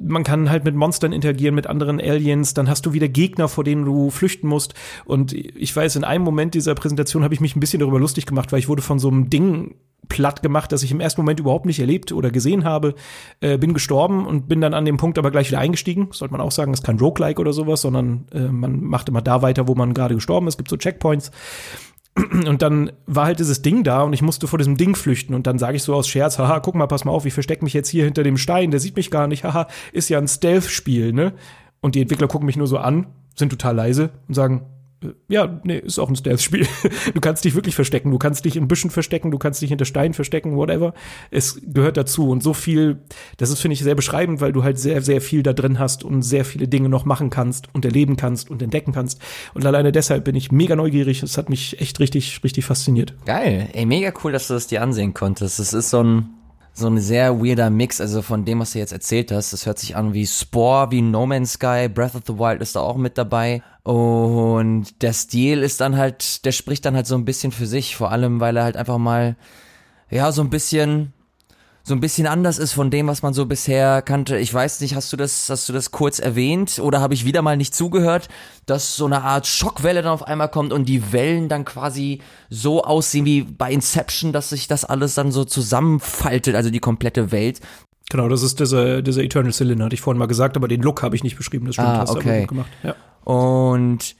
man 0.00 0.24
kann 0.24 0.50
halt 0.50 0.64
mit 0.64 0.74
Monstern 0.74 1.12
interagieren, 1.12 1.54
mit 1.54 1.66
anderen 1.66 2.00
Aliens, 2.00 2.54
dann 2.54 2.68
hast 2.68 2.86
du 2.86 2.92
wieder 2.92 3.08
Gegner, 3.08 3.48
vor 3.48 3.64
denen 3.64 3.84
du 3.84 4.10
flüchten 4.10 4.48
musst. 4.48 4.74
Und 5.04 5.32
ich 5.32 5.74
weiß, 5.74 5.96
in 5.96 6.04
einem 6.04 6.24
Moment 6.24 6.54
dieser 6.54 6.74
Präsentation 6.74 7.22
habe 7.24 7.34
ich 7.34 7.40
mich 7.40 7.56
ein 7.56 7.60
bisschen 7.60 7.80
darüber 7.80 8.00
lustig 8.00 8.26
gemacht, 8.26 8.52
weil 8.52 8.58
ich 8.58 8.68
wurde 8.68 8.82
von 8.82 8.98
so 8.98 9.08
einem 9.08 9.30
Ding 9.30 9.76
platt 10.08 10.42
gemacht, 10.42 10.72
das 10.72 10.82
ich 10.82 10.90
im 10.90 11.00
ersten 11.00 11.20
Moment 11.20 11.40
überhaupt 11.40 11.66
nicht 11.66 11.80
erlebt 11.80 12.12
oder 12.12 12.30
gesehen 12.30 12.64
habe, 12.64 12.94
äh, 13.40 13.58
bin 13.58 13.74
gestorben 13.74 14.26
und 14.26 14.48
bin 14.48 14.60
dann 14.60 14.74
an 14.74 14.84
dem 14.84 14.96
Punkt 14.96 15.18
aber 15.18 15.30
gleich 15.30 15.48
wieder 15.48 15.60
eingestiegen. 15.60 16.08
Sollte 16.12 16.32
man 16.32 16.40
auch 16.40 16.52
sagen, 16.52 16.72
ist 16.72 16.84
kein 16.84 16.98
Roguelike 16.98 17.40
oder 17.40 17.52
sowas, 17.52 17.82
sondern 17.82 18.26
äh, 18.32 18.48
man 18.48 18.82
macht 18.82 19.08
immer 19.08 19.22
da 19.22 19.42
weiter, 19.42 19.68
wo 19.68 19.74
man 19.74 19.94
gerade 19.94 20.14
gestorben 20.14 20.46
ist. 20.46 20.54
Es 20.54 20.58
gibt 20.58 20.70
so 20.70 20.76
Checkpoints. 20.76 21.30
Und 22.46 22.62
dann 22.62 22.92
war 23.06 23.26
halt 23.26 23.38
dieses 23.38 23.62
Ding 23.62 23.84
da 23.84 24.02
und 24.02 24.12
ich 24.12 24.22
musste 24.22 24.46
vor 24.46 24.58
diesem 24.58 24.76
Ding 24.76 24.96
flüchten. 24.96 25.34
Und 25.34 25.46
dann 25.46 25.58
sage 25.58 25.76
ich 25.76 25.82
so 25.82 25.94
aus 25.94 26.08
Scherz, 26.08 26.38
haha, 26.38 26.60
guck 26.60 26.74
mal, 26.74 26.86
pass 26.86 27.04
mal 27.04 27.12
auf, 27.12 27.26
ich 27.26 27.34
verstecke 27.34 27.64
mich 27.64 27.74
jetzt 27.74 27.88
hier 27.88 28.04
hinter 28.04 28.22
dem 28.22 28.36
Stein, 28.36 28.70
der 28.70 28.80
sieht 28.80 28.96
mich 28.96 29.10
gar 29.10 29.26
nicht, 29.26 29.44
haha, 29.44 29.68
ist 29.92 30.08
ja 30.08 30.18
ein 30.18 30.28
Stealth-Spiel, 30.28 31.12
ne? 31.12 31.32
Und 31.80 31.94
die 31.94 32.00
Entwickler 32.00 32.28
gucken 32.28 32.46
mich 32.46 32.56
nur 32.56 32.66
so 32.66 32.78
an, 32.78 33.06
sind 33.36 33.50
total 33.50 33.76
leise 33.76 34.10
und 34.26 34.34
sagen, 34.34 34.66
ja, 35.28 35.60
nee, 35.64 35.78
ist 35.78 35.98
auch 35.98 36.08
ein 36.08 36.16
Stealth-Spiel. 36.16 36.66
Du 37.14 37.20
kannst 37.20 37.44
dich 37.44 37.54
wirklich 37.54 37.74
verstecken, 37.74 38.10
du 38.10 38.18
kannst 38.18 38.44
dich 38.44 38.56
in 38.56 38.68
Büschen 38.68 38.90
verstecken, 38.90 39.30
du 39.30 39.38
kannst 39.38 39.62
dich 39.62 39.70
hinter 39.70 39.84
Steinen 39.84 40.14
verstecken, 40.14 40.56
whatever. 40.56 40.94
Es 41.30 41.60
gehört 41.62 41.96
dazu 41.96 42.28
und 42.28 42.42
so 42.42 42.52
viel, 42.52 42.98
das 43.36 43.50
ist, 43.50 43.60
finde 43.60 43.74
ich, 43.74 43.80
sehr 43.80 43.94
beschreibend, 43.94 44.40
weil 44.40 44.52
du 44.52 44.64
halt 44.64 44.78
sehr, 44.78 45.00
sehr 45.02 45.20
viel 45.20 45.42
da 45.42 45.52
drin 45.52 45.78
hast 45.78 46.04
und 46.04 46.22
sehr 46.22 46.44
viele 46.44 46.68
Dinge 46.68 46.88
noch 46.88 47.04
machen 47.04 47.30
kannst 47.30 47.68
und 47.74 47.84
erleben 47.84 48.16
kannst 48.16 48.50
und 48.50 48.62
entdecken 48.62 48.92
kannst. 48.92 49.20
Und 49.54 49.64
alleine 49.64 49.92
deshalb 49.92 50.24
bin 50.24 50.36
ich 50.36 50.52
mega 50.52 50.76
neugierig. 50.76 51.22
Es 51.22 51.38
hat 51.38 51.48
mich 51.48 51.80
echt 51.80 52.00
richtig, 52.00 52.42
richtig 52.44 52.64
fasziniert. 52.64 53.14
Geil. 53.24 53.68
Ey, 53.72 53.86
mega 53.86 54.12
cool, 54.22 54.32
dass 54.32 54.48
du 54.48 54.54
das 54.54 54.66
dir 54.66 54.82
ansehen 54.82 55.14
konntest. 55.14 55.58
Es 55.58 55.72
ist 55.72 55.90
so 55.90 56.02
ein, 56.02 56.37
so 56.78 56.88
ein 56.88 56.98
sehr 56.98 57.40
weirder 57.40 57.70
Mix, 57.70 58.00
also 58.00 58.22
von 58.22 58.44
dem, 58.44 58.60
was 58.60 58.72
du 58.72 58.78
jetzt 58.78 58.92
erzählt 58.92 59.32
hast. 59.32 59.52
Das 59.52 59.66
hört 59.66 59.78
sich 59.78 59.96
an 59.96 60.14
wie 60.14 60.26
Spore, 60.26 60.90
wie 60.90 61.02
No 61.02 61.26
Man's 61.26 61.54
Sky, 61.54 61.88
Breath 61.88 62.14
of 62.14 62.22
the 62.26 62.38
Wild 62.38 62.62
ist 62.62 62.76
da 62.76 62.80
auch 62.80 62.96
mit 62.96 63.18
dabei. 63.18 63.62
Und 63.82 65.02
der 65.02 65.12
Stil 65.12 65.62
ist 65.62 65.80
dann 65.80 65.96
halt, 65.96 66.44
der 66.44 66.52
spricht 66.52 66.84
dann 66.84 66.94
halt 66.94 67.06
so 67.06 67.14
ein 67.14 67.24
bisschen 67.24 67.52
für 67.52 67.66
sich, 67.66 67.96
vor 67.96 68.12
allem, 68.12 68.40
weil 68.40 68.56
er 68.56 68.64
halt 68.64 68.76
einfach 68.76 68.98
mal, 68.98 69.36
ja, 70.10 70.30
so 70.32 70.42
ein 70.42 70.50
bisschen, 70.50 71.12
so 71.88 71.94
ein 71.94 72.00
bisschen 72.00 72.26
anders 72.26 72.58
ist 72.58 72.74
von 72.74 72.90
dem, 72.90 73.06
was 73.06 73.22
man 73.22 73.32
so 73.32 73.46
bisher 73.46 74.02
kannte. 74.02 74.36
Ich 74.36 74.52
weiß 74.52 74.80
nicht, 74.82 74.94
hast 74.94 75.10
du 75.12 75.16
das, 75.16 75.48
hast 75.48 75.68
du 75.68 75.72
das 75.72 75.90
kurz 75.90 76.18
erwähnt 76.18 76.78
oder 76.78 77.00
habe 77.00 77.14
ich 77.14 77.24
wieder 77.24 77.40
mal 77.40 77.56
nicht 77.56 77.74
zugehört, 77.74 78.28
dass 78.66 78.94
so 78.94 79.06
eine 79.06 79.22
Art 79.22 79.46
Schockwelle 79.46 80.02
dann 80.02 80.12
auf 80.12 80.22
einmal 80.22 80.50
kommt 80.50 80.72
und 80.74 80.84
die 80.84 81.12
Wellen 81.12 81.48
dann 81.48 81.64
quasi 81.64 82.20
so 82.50 82.84
aussehen 82.84 83.24
wie 83.24 83.42
bei 83.42 83.72
Inception, 83.72 84.32
dass 84.32 84.50
sich 84.50 84.68
das 84.68 84.84
alles 84.84 85.14
dann 85.14 85.32
so 85.32 85.44
zusammenfaltet, 85.44 86.54
also 86.54 86.68
die 86.70 86.78
komplette 86.78 87.32
Welt. 87.32 87.60
Genau, 88.10 88.28
das 88.28 88.42
ist 88.42 88.60
dieser, 88.60 89.00
dieser 89.00 89.22
Eternal 89.22 89.52
Cylinder, 89.52 89.86
hatte 89.86 89.94
ich 89.94 90.00
vorhin 90.02 90.18
mal 90.18 90.26
gesagt, 90.26 90.56
aber 90.56 90.68
den 90.68 90.82
Look 90.82 91.02
habe 91.02 91.16
ich 91.16 91.24
nicht 91.24 91.36
beschrieben, 91.36 91.66
das 91.66 91.74
stimmt, 91.74 91.88
Ah, 91.88 91.98
hast 92.00 92.14
du 92.14 92.18
okay. 92.18 92.28
aber 92.28 92.38
gut 92.40 92.48
gemacht. 92.48 92.70
Ja. 92.82 92.94
Und 93.24 94.14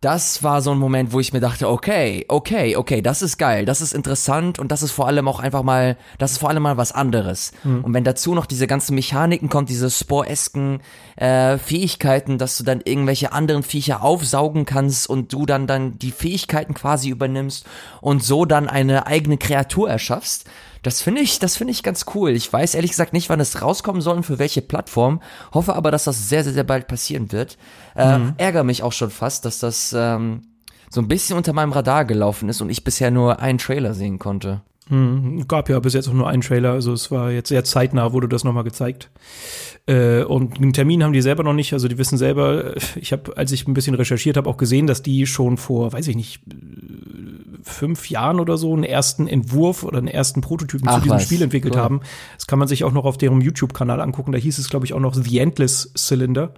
das 0.00 0.42
war 0.42 0.62
so 0.62 0.70
ein 0.70 0.78
Moment, 0.78 1.12
wo 1.12 1.20
ich 1.20 1.34
mir 1.34 1.40
dachte, 1.40 1.68
okay, 1.68 2.24
okay, 2.28 2.74
okay, 2.74 3.02
das 3.02 3.20
ist 3.20 3.36
geil, 3.36 3.66
das 3.66 3.82
ist 3.82 3.92
interessant 3.92 4.58
und 4.58 4.72
das 4.72 4.82
ist 4.82 4.92
vor 4.92 5.06
allem 5.06 5.28
auch 5.28 5.40
einfach 5.40 5.62
mal, 5.62 5.98
das 6.16 6.32
ist 6.32 6.38
vor 6.38 6.48
allem 6.48 6.62
mal 6.62 6.78
was 6.78 6.92
anderes. 6.92 7.52
Und 7.82 7.92
wenn 7.92 8.04
dazu 8.04 8.34
noch 8.34 8.46
diese 8.46 8.66
ganzen 8.66 8.94
Mechaniken 8.94 9.50
kommt, 9.50 9.68
diese 9.68 9.90
sporesken 9.90 10.80
äh, 11.16 11.58
Fähigkeiten, 11.58 12.38
dass 12.38 12.56
du 12.56 12.64
dann 12.64 12.80
irgendwelche 12.82 13.32
anderen 13.32 13.62
Viecher 13.62 14.02
aufsaugen 14.02 14.64
kannst 14.64 15.06
und 15.06 15.34
du 15.34 15.44
dann 15.44 15.66
dann 15.66 15.98
die 15.98 16.12
Fähigkeiten 16.12 16.72
quasi 16.72 17.10
übernimmst 17.10 17.66
und 18.00 18.24
so 18.24 18.46
dann 18.46 18.70
eine 18.70 19.06
eigene 19.06 19.36
Kreatur 19.36 19.90
erschaffst, 19.90 20.48
das 20.82 21.02
finde 21.02 21.20
ich, 21.20 21.38
das 21.38 21.56
finde 21.56 21.72
ich 21.72 21.82
ganz 21.82 22.06
cool. 22.14 22.30
Ich 22.30 22.52
weiß 22.52 22.74
ehrlich 22.74 22.90
gesagt 22.90 23.12
nicht, 23.12 23.28
wann 23.28 23.40
es 23.40 23.60
rauskommen 23.60 24.00
soll 24.00 24.16
und 24.16 24.22
für 24.24 24.38
welche 24.38 24.62
Plattform. 24.62 25.20
Hoffe 25.52 25.74
aber, 25.74 25.90
dass 25.90 26.04
das 26.04 26.28
sehr, 26.28 26.44
sehr, 26.44 26.52
sehr 26.52 26.64
bald 26.64 26.86
passieren 26.86 27.32
wird. 27.32 27.58
Äh, 27.94 28.18
Ärgere 28.38 28.64
mich 28.64 28.82
auch 28.82 28.92
schon 28.92 29.10
fast, 29.10 29.44
dass 29.44 29.58
das 29.58 29.94
ähm, 29.96 30.42
so 30.88 31.00
ein 31.00 31.08
bisschen 31.08 31.36
unter 31.36 31.52
meinem 31.52 31.72
Radar 31.72 32.04
gelaufen 32.04 32.48
ist 32.48 32.60
und 32.60 32.70
ich 32.70 32.84
bisher 32.84 33.10
nur 33.10 33.40
einen 33.40 33.58
Trailer 33.58 33.94
sehen 33.94 34.18
konnte. 34.18 34.62
Hm, 34.88 35.46
gab 35.46 35.68
ja 35.68 35.78
bis 35.78 35.94
jetzt 35.94 36.08
auch 36.08 36.12
nur 36.12 36.28
einen 36.28 36.42
Trailer, 36.42 36.72
also 36.72 36.92
es 36.92 37.12
war 37.12 37.30
jetzt 37.30 37.48
sehr 37.48 37.62
zeitnah, 37.62 38.12
wurde 38.12 38.28
das 38.28 38.42
nochmal 38.42 38.64
gezeigt. 38.64 39.08
Äh, 39.86 40.24
und 40.24 40.56
einen 40.58 40.72
Termin 40.72 41.04
haben 41.04 41.12
die 41.12 41.22
selber 41.22 41.44
noch 41.44 41.52
nicht, 41.52 41.72
also 41.72 41.86
die 41.86 41.96
wissen 41.96 42.18
selber, 42.18 42.74
ich 42.96 43.12
habe, 43.12 43.36
als 43.36 43.52
ich 43.52 43.68
ein 43.68 43.74
bisschen 43.74 43.94
recherchiert 43.94 44.36
habe, 44.36 44.50
auch 44.50 44.56
gesehen, 44.56 44.88
dass 44.88 45.02
die 45.02 45.26
schon 45.26 45.58
vor, 45.58 45.92
weiß 45.92 46.08
ich 46.08 46.16
nicht, 46.16 46.42
fünf 47.62 48.10
Jahren 48.10 48.40
oder 48.40 48.56
so 48.56 48.72
einen 48.72 48.84
ersten 48.84 49.26
Entwurf 49.26 49.82
oder 49.82 49.98
einen 49.98 50.08
ersten 50.08 50.40
Prototypen 50.40 50.88
Ach 50.88 50.96
zu 50.96 51.00
diesem 51.02 51.16
was, 51.16 51.24
Spiel 51.24 51.42
entwickelt 51.42 51.74
cool. 51.74 51.80
haben. 51.80 52.00
Das 52.36 52.46
kann 52.46 52.58
man 52.58 52.68
sich 52.68 52.84
auch 52.84 52.92
noch 52.92 53.04
auf 53.04 53.18
deren 53.18 53.40
YouTube-Kanal 53.40 54.00
angucken. 54.00 54.32
Da 54.32 54.38
hieß 54.38 54.58
es, 54.58 54.70
glaube 54.70 54.86
ich, 54.86 54.94
auch 54.94 55.00
noch 55.00 55.14
The 55.14 55.38
Endless 55.38 55.92
Cylinder. 55.96 56.54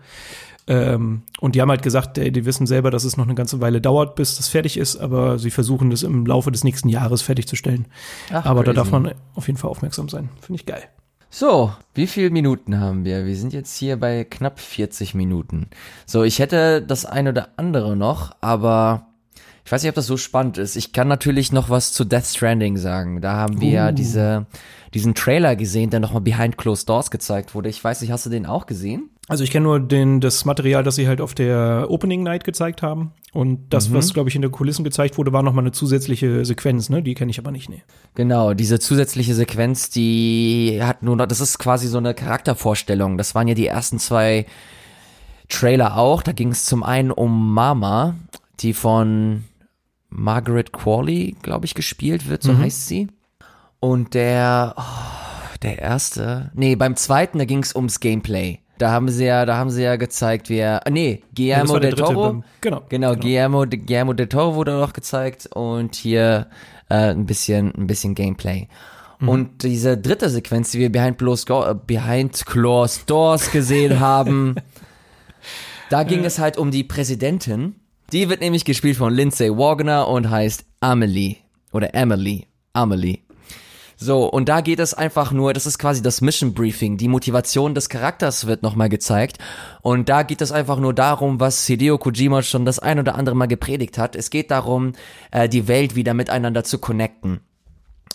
Ähm, 0.66 1.22
und 1.40 1.55
die 1.55 1.61
haben 1.61 1.70
halt 1.70 1.82
gesagt, 1.82 2.18
ey, 2.18 2.30
die 2.30 2.44
wissen 2.44 2.66
selber, 2.66 2.90
dass 2.90 3.05
es 3.05 3.16
noch 3.16 3.24
eine 3.24 3.34
ganze 3.34 3.61
Weile 3.61 3.80
dauert, 3.80 4.14
bis 4.14 4.36
das 4.36 4.48
fertig 4.48 4.76
ist, 4.76 4.96
aber 4.96 5.38
sie 5.38 5.50
versuchen 5.50 5.90
das 5.90 6.03
im 6.05 6.24
Laufe 6.24 6.53
des 6.53 6.62
nächsten 6.62 6.88
Jahres 6.88 7.22
fertigzustellen. 7.22 7.86
Ach, 8.32 8.46
aber 8.46 8.62
da 8.62 8.72
crazy. 8.72 8.76
darf 8.76 8.90
man 8.92 9.14
auf 9.34 9.48
jeden 9.48 9.59
Fall 9.59 9.70
aufmerksam 9.70 10.09
sein. 10.09 10.28
Finde 10.40 10.61
ich 10.61 10.66
geil. 10.66 10.84
So, 11.34 11.72
wie 11.94 12.07
viele 12.07 12.30
Minuten 12.30 12.78
haben 12.78 13.07
wir? 13.07 13.24
Wir 13.24 13.36
sind 13.36 13.55
jetzt 13.55 13.76
hier 13.76 13.98
bei 13.98 14.24
knapp 14.24 14.61
40 14.61 15.14
Minuten. 15.14 15.68
So, 16.05 16.22
ich 16.24 16.38
hätte 16.38 16.82
das 16.82 17.07
eine 17.07 17.30
oder 17.30 17.48
andere 17.57 17.96
noch, 17.96 18.36
aber 18.42 19.07
ich 19.64 19.70
weiß 19.70 19.82
nicht, 19.82 19.90
ob 19.90 19.94
das 19.94 20.06
so 20.06 20.16
spannend 20.16 20.58
ist. 20.58 20.76
Ich 20.76 20.92
kann 20.92 21.08
natürlich 21.08 21.52
noch 21.52 21.70
was 21.70 21.92
zu 21.92 22.04
Death 22.04 22.26
Stranding 22.26 22.76
sagen. 22.76 23.20
Da 23.20 23.34
haben 23.34 23.60
wir 23.60 23.70
ja 23.70 23.88
Uh. 23.88 23.92
diese, 23.92 24.46
diesen 24.92 25.14
Trailer 25.14 25.56
gesehen, 25.56 25.90
der 25.90 26.00
nochmal 26.00 26.22
Behind 26.22 26.58
Closed 26.58 26.88
Doors 26.88 27.10
gezeigt 27.10 27.54
wurde. 27.54 27.68
Ich 27.68 27.82
weiß 27.82 28.00
nicht, 28.00 28.10
hast 28.10 28.26
du 28.26 28.30
den 28.30 28.46
auch 28.46 28.66
gesehen? 28.66 29.10
Also 29.28 29.44
ich 29.44 29.50
kenne 29.50 29.64
nur 29.64 29.78
den, 29.78 30.20
das 30.20 30.44
Material, 30.44 30.82
das 30.82 30.96
sie 30.96 31.06
halt 31.06 31.20
auf 31.20 31.34
der 31.34 31.86
Opening 31.88 32.24
Night 32.24 32.42
gezeigt 32.42 32.82
haben. 32.82 33.12
Und 33.32 33.72
das, 33.72 33.92
was, 33.92 34.12
glaube 34.12 34.28
ich, 34.28 34.34
in 34.34 34.42
der 34.42 34.50
Kulissen 34.50 34.84
gezeigt 34.84 35.16
wurde, 35.16 35.32
war 35.32 35.42
noch 35.42 35.54
mal 35.54 35.62
eine 35.62 35.72
zusätzliche 35.72 36.44
Sequenz, 36.44 36.90
ne? 36.90 37.02
Die 37.02 37.14
kenne 37.14 37.30
ich 37.30 37.38
aber 37.38 37.50
nicht, 37.50 37.70
nee. 37.70 37.82
Genau, 38.14 38.52
diese 38.52 38.78
zusätzliche 38.78 39.34
Sequenz, 39.34 39.88
die 39.88 40.80
hat 40.82 41.02
nur 41.02 41.16
noch, 41.16 41.26
das 41.26 41.40
ist 41.40 41.58
quasi 41.58 41.86
so 41.86 41.96
eine 41.96 42.12
Charaktervorstellung. 42.12 43.16
Das 43.16 43.34
waren 43.34 43.48
ja 43.48 43.54
die 43.54 43.68
ersten 43.68 43.98
zwei 43.98 44.44
Trailer 45.48 45.96
auch. 45.96 46.22
Da 46.22 46.32
ging 46.32 46.50
es 46.50 46.66
zum 46.66 46.82
einen 46.82 47.10
um 47.10 47.54
Mama, 47.54 48.16
die 48.60 48.74
von 48.74 49.44
Margaret 50.14 50.72
Qualley, 50.72 51.36
glaube 51.42 51.66
ich, 51.66 51.74
gespielt 51.74 52.28
wird, 52.28 52.42
so 52.42 52.56
heißt 52.58 52.86
sie. 52.86 53.08
Und 53.80 54.14
der, 54.14 54.74
oh, 54.76 55.56
der 55.62 55.78
erste, 55.78 56.50
nee, 56.54 56.76
beim 56.76 56.96
zweiten, 56.96 57.38
da 57.38 57.44
ging 57.44 57.62
es 57.62 57.74
ums 57.74 57.98
Gameplay. 58.00 58.58
Da 58.78 58.90
haben 58.90 59.08
sie 59.08 59.24
ja, 59.26 59.44
da 59.46 59.56
haben 59.56 59.70
sie 59.70 59.82
ja 59.82 59.96
gezeigt, 59.96 60.48
wie 60.48 60.56
er, 60.58 60.86
ah, 60.86 60.90
nee, 60.90 61.22
Guillermo 61.34 61.78
der 61.78 61.90
del 61.90 61.98
Toro. 61.98 62.22
beim- 62.32 62.44
genau, 62.60 62.82
Genau, 62.88 63.10
genau. 63.10 63.20
Guillermo, 63.22 63.64
Guillermo 63.66 64.12
del 64.12 64.28
Toro 64.28 64.54
wurde 64.54 64.72
noch 64.72 64.92
gezeigt 64.92 65.48
und 65.54 65.94
hier 65.94 66.48
äh, 66.88 67.10
ein 67.10 67.26
bisschen, 67.26 67.72
ein 67.76 67.86
bisschen 67.86 68.14
Gameplay. 68.14 68.68
Mhm. 69.20 69.28
Und 69.28 69.62
diese 69.62 69.96
dritte 69.96 70.28
Sequenz, 70.30 70.72
die 70.72 70.78
wir 70.80 70.90
Behind 70.90 71.16
Go- 71.18 71.64
äh, 71.64 71.74
Behind 71.86 72.44
Closed 72.44 73.08
Doors 73.08 73.50
gesehen 73.52 74.00
haben, 74.00 74.56
da 75.90 76.02
ging 76.02 76.24
es 76.24 76.38
halt 76.38 76.56
um 76.58 76.70
die 76.70 76.84
Präsidentin. 76.84 77.76
Die 78.12 78.28
wird 78.28 78.42
nämlich 78.42 78.66
gespielt 78.66 78.98
von 78.98 79.14
Lindsay 79.14 79.48
Wagner 79.48 80.06
und 80.06 80.28
heißt 80.28 80.66
Amelie. 80.80 81.36
Oder 81.72 81.94
Emily. 81.94 82.46
Amelie. 82.74 83.20
So, 83.96 84.26
und 84.26 84.50
da 84.50 84.60
geht 84.60 84.80
es 84.80 84.92
einfach 84.92 85.32
nur, 85.32 85.54
das 85.54 85.64
ist 85.64 85.78
quasi 85.78 86.02
das 86.02 86.20
Mission 86.20 86.52
Briefing. 86.52 86.98
Die 86.98 87.08
Motivation 87.08 87.74
des 87.74 87.88
Charakters 87.88 88.46
wird 88.46 88.62
nochmal 88.62 88.90
gezeigt. 88.90 89.38
Und 89.80 90.10
da 90.10 90.24
geht 90.24 90.42
es 90.42 90.52
einfach 90.52 90.78
nur 90.78 90.92
darum, 90.92 91.40
was 91.40 91.66
Hideo 91.66 91.96
Kojima 91.96 92.42
schon 92.42 92.66
das 92.66 92.78
ein 92.78 92.98
oder 92.98 93.14
andere 93.14 93.34
Mal 93.34 93.46
gepredigt 93.46 93.96
hat. 93.96 94.14
Es 94.14 94.28
geht 94.28 94.50
darum, 94.50 94.92
äh, 95.30 95.48
die 95.48 95.66
Welt 95.66 95.94
wieder 95.96 96.12
miteinander 96.12 96.64
zu 96.64 96.78
connecten. 96.78 97.40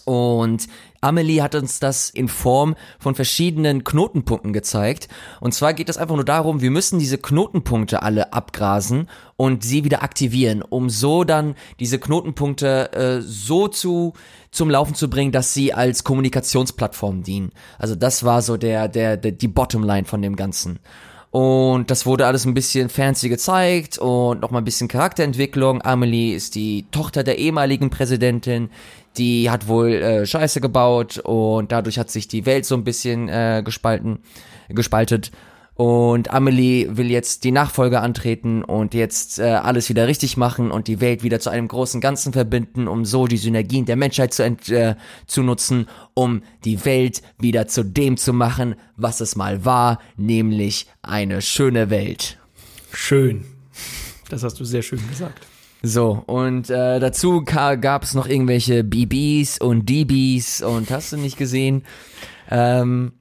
Und 0.05 0.67
Amelie 1.07 1.41
hat 1.41 1.55
uns 1.55 1.79
das 1.79 2.09
in 2.09 2.27
Form 2.27 2.75
von 2.99 3.15
verschiedenen 3.15 3.83
Knotenpunkten 3.83 4.51
gezeigt. 4.51 5.07
Und 5.39 5.53
zwar 5.53 5.73
geht 5.73 5.87
es 5.89 5.97
einfach 5.97 6.15
nur 6.15 6.25
darum, 6.25 6.61
wir 6.61 6.71
müssen 6.71 6.99
diese 6.99 7.17
Knotenpunkte 7.17 8.01
alle 8.03 8.33
abgrasen 8.33 9.09
und 9.37 9.63
sie 9.63 9.85
wieder 9.85 10.03
aktivieren, 10.03 10.61
um 10.61 10.89
so 10.89 11.23
dann 11.23 11.55
diese 11.79 11.99
Knotenpunkte 11.99 12.91
äh, 12.91 13.21
so 13.21 13.67
zu 13.67 14.13
zum 14.51 14.69
Laufen 14.69 14.95
zu 14.95 15.09
bringen, 15.09 15.31
dass 15.31 15.53
sie 15.53 15.73
als 15.73 16.03
Kommunikationsplattform 16.03 17.23
dienen. 17.23 17.51
Also 17.77 17.95
das 17.95 18.23
war 18.23 18.41
so 18.41 18.57
der 18.57 18.87
der, 18.87 19.15
der 19.15 19.31
die 19.31 19.47
Bottomline 19.47 20.05
von 20.05 20.21
dem 20.21 20.35
Ganzen. 20.35 20.79
Und 21.32 21.91
das 21.91 22.05
wurde 22.05 22.25
alles 22.25 22.45
ein 22.45 22.53
bisschen 22.53 22.89
fancy 22.89 23.30
gezeigt 23.30 23.97
und 23.97 24.41
nochmal 24.41 24.61
ein 24.61 24.65
bisschen 24.65 24.88
Charakterentwicklung. 24.88 25.82
Amelie 25.82 26.34
ist 26.34 26.55
die 26.55 26.86
Tochter 26.91 27.23
der 27.23 27.38
ehemaligen 27.38 27.89
Präsidentin. 27.89 28.69
Die 29.17 29.49
hat 29.49 29.67
wohl 29.67 29.93
äh, 29.93 30.25
Scheiße 30.25 30.61
gebaut 30.61 31.17
und 31.17 31.71
dadurch 31.71 31.99
hat 31.99 32.09
sich 32.09 32.28
die 32.28 32.45
Welt 32.45 32.65
so 32.65 32.75
ein 32.75 32.84
bisschen 32.84 33.30
äh, 33.30 33.61
gespalten, 33.63 34.19
gespaltet. 34.69 35.32
Und 35.78 36.32
Amelie 36.32 36.97
will 36.97 37.11
jetzt 37.11 37.43
die 37.43 37.51
Nachfolge 37.51 38.01
antreten 38.01 38.63
und 38.63 38.95
jetzt 38.95 39.38
äh, 39.38 39.43
alles 39.43 39.89
wieder 39.89 40.07
richtig 40.07 40.36
machen 40.36 40.71
und 40.71 40.88
die 40.88 41.01
Welt 41.01 41.21
wieder 41.21 41.39
zu 41.39 41.51
einem 41.51 41.67
großen 41.67 42.01
Ganzen 42.01 42.34
verbinden, 42.34 42.88
um 42.88 43.05
so 43.05 43.28
die 43.28 43.38
Synergien 43.38 43.86
der 43.86 43.95
Menschheit 43.95 44.34
zu, 44.34 44.43
äh, 44.43 44.95
zu 45.28 45.43
nutzen, 45.43 45.88
um 46.15 46.41
die 46.65 46.84
Welt 46.84 47.21
wieder 47.38 47.67
zu 47.67 47.86
dem 47.86 48.17
zu 48.17 48.34
machen, 48.34 48.73
was 48.95 49.21
es 49.21 49.36
mal 49.36 49.65
war, 49.65 49.99
nämlich 50.15 50.88
eine 51.03 51.43
schöne 51.43 51.91
Welt. 51.91 52.39
Schön. 52.91 53.45
Das 54.30 54.41
hast 54.41 54.59
du 54.59 54.65
sehr 54.65 54.82
schön 54.82 55.07
gesagt. 55.07 55.45
So, 55.84 56.23
und 56.25 56.71
äh, 56.71 56.99
dazu 56.99 57.43
gab 57.43 58.01
es 58.01 58.15
noch 58.15 58.28
irgendwelche 58.28 58.84
BBs 58.84 59.59
und 59.59 59.88
DBs 59.88 60.63
und 60.63 60.89
hast 60.89 61.11
du 61.11 61.17
nicht 61.17 61.38
gesehen? 61.38 61.84
Ähm, 62.49 63.11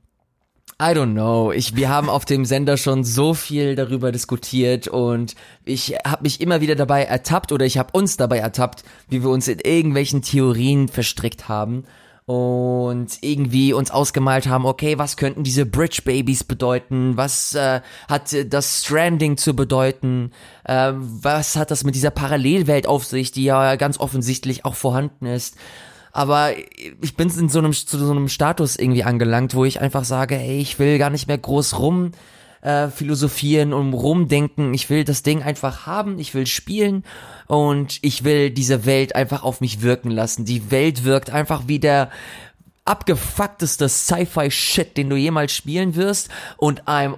I 0.79 0.93
don't 0.93 1.13
know. 1.15 1.53
Ich, 1.53 1.75
wir 1.75 1.89
haben 1.89 2.11
auf 2.11 2.27
dem 2.27 2.45
Sender 2.45 2.77
schon 2.77 3.03
so 3.03 3.33
viel 3.33 3.77
darüber 3.77 4.13
diskutiert 4.13 4.89
und 4.89 5.35
ich 5.65 5.95
habe 6.07 6.25
mich 6.25 6.43
immer 6.43 6.61
wieder 6.61 6.75
dabei 6.75 7.05
ertappt 7.05 7.51
oder 7.51 7.65
ich 7.65 7.79
habe 7.79 7.89
uns 7.93 8.19
dabei 8.19 8.39
ertappt, 8.39 8.85
wie 9.09 9.23
wir 9.23 9.31
uns 9.31 9.49
in 9.49 9.59
irgendwelchen 9.59 10.21
Theorien 10.21 10.89
verstrickt 10.89 11.49
haben 11.49 11.85
und 12.27 13.19
irgendwie 13.23 13.73
uns 13.73 13.91
ausgemalt 13.91 14.49
haben, 14.49 14.67
okay, 14.67 14.99
was 14.99 15.17
könnten 15.17 15.45
diese 15.45 15.65
Bridge 15.65 16.03
Babies 16.05 16.45
bedeuten? 16.45 17.17
Was 17.17 17.55
äh, 17.55 17.81
hat 18.07 18.37
das 18.53 18.85
Stranding 18.85 19.39
zu 19.39 19.57
bedeuten? 19.57 20.33
Äh, 20.65 20.93
was 20.95 21.57
hat 21.57 21.71
das 21.71 21.85
mit 21.85 21.95
dieser 21.95 22.11
Parallelwelt 22.11 22.87
auf 22.87 23.07
sich, 23.07 23.33
die 23.33 23.45
ja 23.45 23.77
ganz 23.77 23.99
offensichtlich 23.99 24.67
auch 24.67 24.75
vorhanden 24.75 25.25
ist? 25.25 25.57
Aber 26.17 26.53
ich 27.03 27.15
bin 27.15 27.29
in 27.29 27.51
so 27.51 27.59
einem, 27.59 27.75
zu 27.75 27.99
so 27.99 28.11
einem 28.11 28.31
Status 28.31 28.77
irgendwie 28.77 29.05
angelangt, 29.05 29.55
wo 29.55 29.67
ich 29.67 29.83
einfach 29.83 30.05
sage, 30.05 30.37
ey, 30.39 30.61
ich 30.61 30.79
will 30.79 30.97
gar 30.97 31.11
nicht 31.11 31.29
mehr 31.29 31.37
groß 31.37 31.79
rum 31.79 32.13
äh, 32.63 32.89
philosophieren 32.89 33.75
und 33.75 33.93
rumdenken. 33.93 34.73
Ich 34.73 34.89
will 34.89 35.05
das 35.05 35.23
Ding 35.23 35.43
einfach 35.43 35.85
haben, 35.85 36.19
ich 36.19 36.33
will 36.33 36.47
spielen 36.47 37.05
und 37.49 37.99
ich 38.01 38.25
will 38.25 38.49
diese 38.49 38.87
Welt 38.87 39.15
einfach 39.15 39.43
auf 39.43 39.61
mich 39.61 39.83
wirken 39.83 40.11
lassen. 40.11 40.47
Die 40.47 40.71
Welt 40.71 41.05
wirkt 41.05 41.29
einfach 41.29 41.65
wie 41.67 41.81
der 41.81 42.11
abgefuckteste 42.87 43.87
Sci-Fi-Shit, 43.87 44.97
den 44.97 45.11
du 45.11 45.17
jemals 45.17 45.53
spielen 45.53 45.97
wirst 45.97 46.31
und 46.57 46.85
I'm 46.85 47.17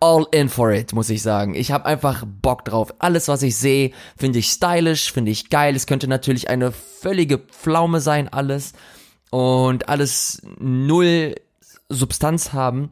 all 0.00 0.26
in 0.30 0.48
for 0.48 0.70
it, 0.72 0.92
muss 0.92 1.10
ich 1.10 1.22
sagen. 1.22 1.54
Ich 1.54 1.70
habe 1.70 1.86
einfach 1.86 2.24
Bock 2.26 2.64
drauf. 2.64 2.94
Alles, 2.98 3.28
was 3.28 3.42
ich 3.42 3.56
sehe, 3.56 3.92
finde 4.16 4.38
ich 4.38 4.48
stylisch, 4.48 5.12
finde 5.12 5.30
ich 5.30 5.50
geil. 5.50 5.74
Es 5.74 5.86
könnte 5.86 6.08
natürlich 6.08 6.48
eine 6.50 6.72
völlige 6.72 7.38
Pflaume 7.38 8.00
sein, 8.00 8.28
alles. 8.28 8.72
Und 9.30 9.88
alles 9.88 10.42
null 10.58 11.34
Substanz 11.88 12.52
haben. 12.52 12.90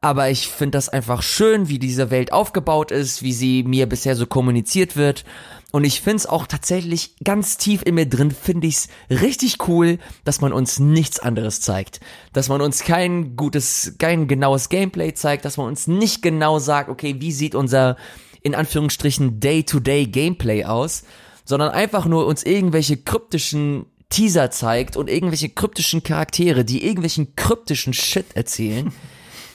Aber 0.00 0.30
ich 0.30 0.48
finde 0.48 0.76
das 0.76 0.88
einfach 0.88 1.22
schön, 1.22 1.68
wie 1.68 1.80
diese 1.80 2.10
Welt 2.10 2.32
aufgebaut 2.32 2.92
ist, 2.92 3.22
wie 3.22 3.32
sie 3.32 3.64
mir 3.64 3.88
bisher 3.88 4.14
so 4.14 4.26
kommuniziert 4.26 4.96
wird. 4.96 5.24
Und 5.70 5.84
ich 5.84 6.00
find's 6.00 6.24
auch 6.24 6.46
tatsächlich 6.46 7.14
ganz 7.22 7.58
tief 7.58 7.82
in 7.84 7.94
mir 7.94 8.08
drin, 8.08 8.30
finde 8.30 8.66
ich's 8.66 8.88
richtig 9.10 9.68
cool, 9.68 9.98
dass 10.24 10.40
man 10.40 10.52
uns 10.52 10.78
nichts 10.78 11.20
anderes 11.20 11.60
zeigt. 11.60 12.00
Dass 12.32 12.48
man 12.48 12.62
uns 12.62 12.80
kein 12.80 13.36
gutes, 13.36 13.96
kein 13.98 14.28
genaues 14.28 14.70
Gameplay 14.70 15.12
zeigt, 15.12 15.44
dass 15.44 15.58
man 15.58 15.66
uns 15.66 15.86
nicht 15.86 16.22
genau 16.22 16.58
sagt, 16.58 16.88
okay, 16.88 17.16
wie 17.18 17.32
sieht 17.32 17.54
unser, 17.54 17.96
in 18.42 18.54
Anführungsstrichen, 18.54 19.40
Day-to-Day 19.40 20.06
Gameplay 20.06 20.64
aus, 20.64 21.04
sondern 21.44 21.70
einfach 21.70 22.06
nur 22.06 22.26
uns 22.26 22.44
irgendwelche 22.44 22.96
kryptischen 22.96 23.84
Teaser 24.08 24.50
zeigt 24.50 24.96
und 24.96 25.10
irgendwelche 25.10 25.50
kryptischen 25.50 26.02
Charaktere, 26.02 26.64
die 26.64 26.82
irgendwelchen 26.82 27.36
kryptischen 27.36 27.92
Shit 27.92 28.34
erzählen. 28.34 28.92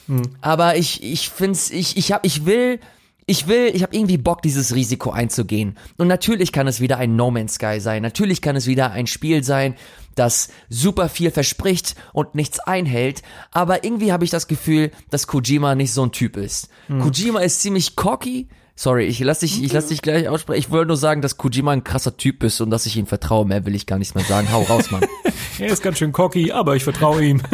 Hm. 0.07 0.22
Aber 0.41 0.76
ich, 0.76 1.01
ich 1.01 1.30
find's, 1.30 1.72
ich, 1.72 1.95
ich 1.95 2.11
hab, 2.11 2.26
ich 2.26 2.45
will, 2.45 2.82
ich 3.26 3.47
will, 3.47 3.71
ich 3.74 3.84
habe 3.84 3.95
irgendwie 3.95 4.17
Bock, 4.17 4.41
dieses 4.41 4.76
Risiko 4.76 5.11
einzugehen. 5.11 5.78
Und 5.97 6.07
natürlich 6.07 6.51
kann 6.51 6.67
es 6.67 6.82
wieder 6.82 6.97
ein 6.97 7.15
No 7.15 7.32
Man's 7.32 7.55
Sky 7.55 7.80
sein. 7.80 8.01
Natürlich 8.01 8.41
kann 8.41 8.55
es 8.55 8.67
wieder 8.67 8.91
ein 8.91 9.07
Spiel 9.07 9.43
sein, 9.43 9.76
das 10.15 10.49
super 10.69 11.09
viel 11.09 11.32
verspricht 11.32 11.95
und 12.11 12.36
nichts 12.36 12.59
einhält. 12.59 13.21
Aber 13.51 13.84
irgendwie 13.84 14.11
habe 14.11 14.26
ich 14.26 14.32
das 14.32 14.47
Gefühl, 14.47 14.91
dass 15.09 15.28
Kojima 15.28 15.76
nicht 15.76 15.93
so 15.93 16.03
ein 16.03 16.11
Typ 16.11 16.38
ist. 16.38 16.69
Hm. 16.88 16.99
Kojima 16.99 17.39
ist 17.39 17.61
ziemlich 17.61 17.95
cocky. 17.95 18.47
Sorry, 18.76 19.05
ich 19.05 19.19
lass 19.19 19.39
dich, 19.39 19.63
ich 19.63 19.71
lass 19.71 19.88
dich 19.88 20.01
gleich 20.01 20.28
aussprechen. 20.28 20.59
Ich 20.59 20.71
wollte 20.71 20.88
nur 20.88 20.97
sagen, 20.97 21.21
dass 21.21 21.38
Kojima 21.38 21.71
ein 21.71 21.84
krasser 21.84 22.17
Typ 22.17 22.43
ist 22.43 22.59
und 22.59 22.71
dass 22.71 22.88
ich 22.88 22.97
ihm 22.97 23.05
vertraue. 23.05 23.45
Mehr 23.45 23.65
will 23.65 23.76
ich 23.76 23.86
gar 23.86 23.99
nichts 23.99 24.15
mehr 24.15 24.24
sagen. 24.24 24.51
Hau 24.51 24.63
raus, 24.63 24.89
Mann. 24.89 25.05
er 25.59 25.67
ist 25.67 25.84
ganz 25.84 25.99
schön 25.99 26.11
cocky, 26.11 26.51
aber 26.51 26.76
ich 26.76 26.84
vertraue 26.84 27.24
ihm. 27.24 27.41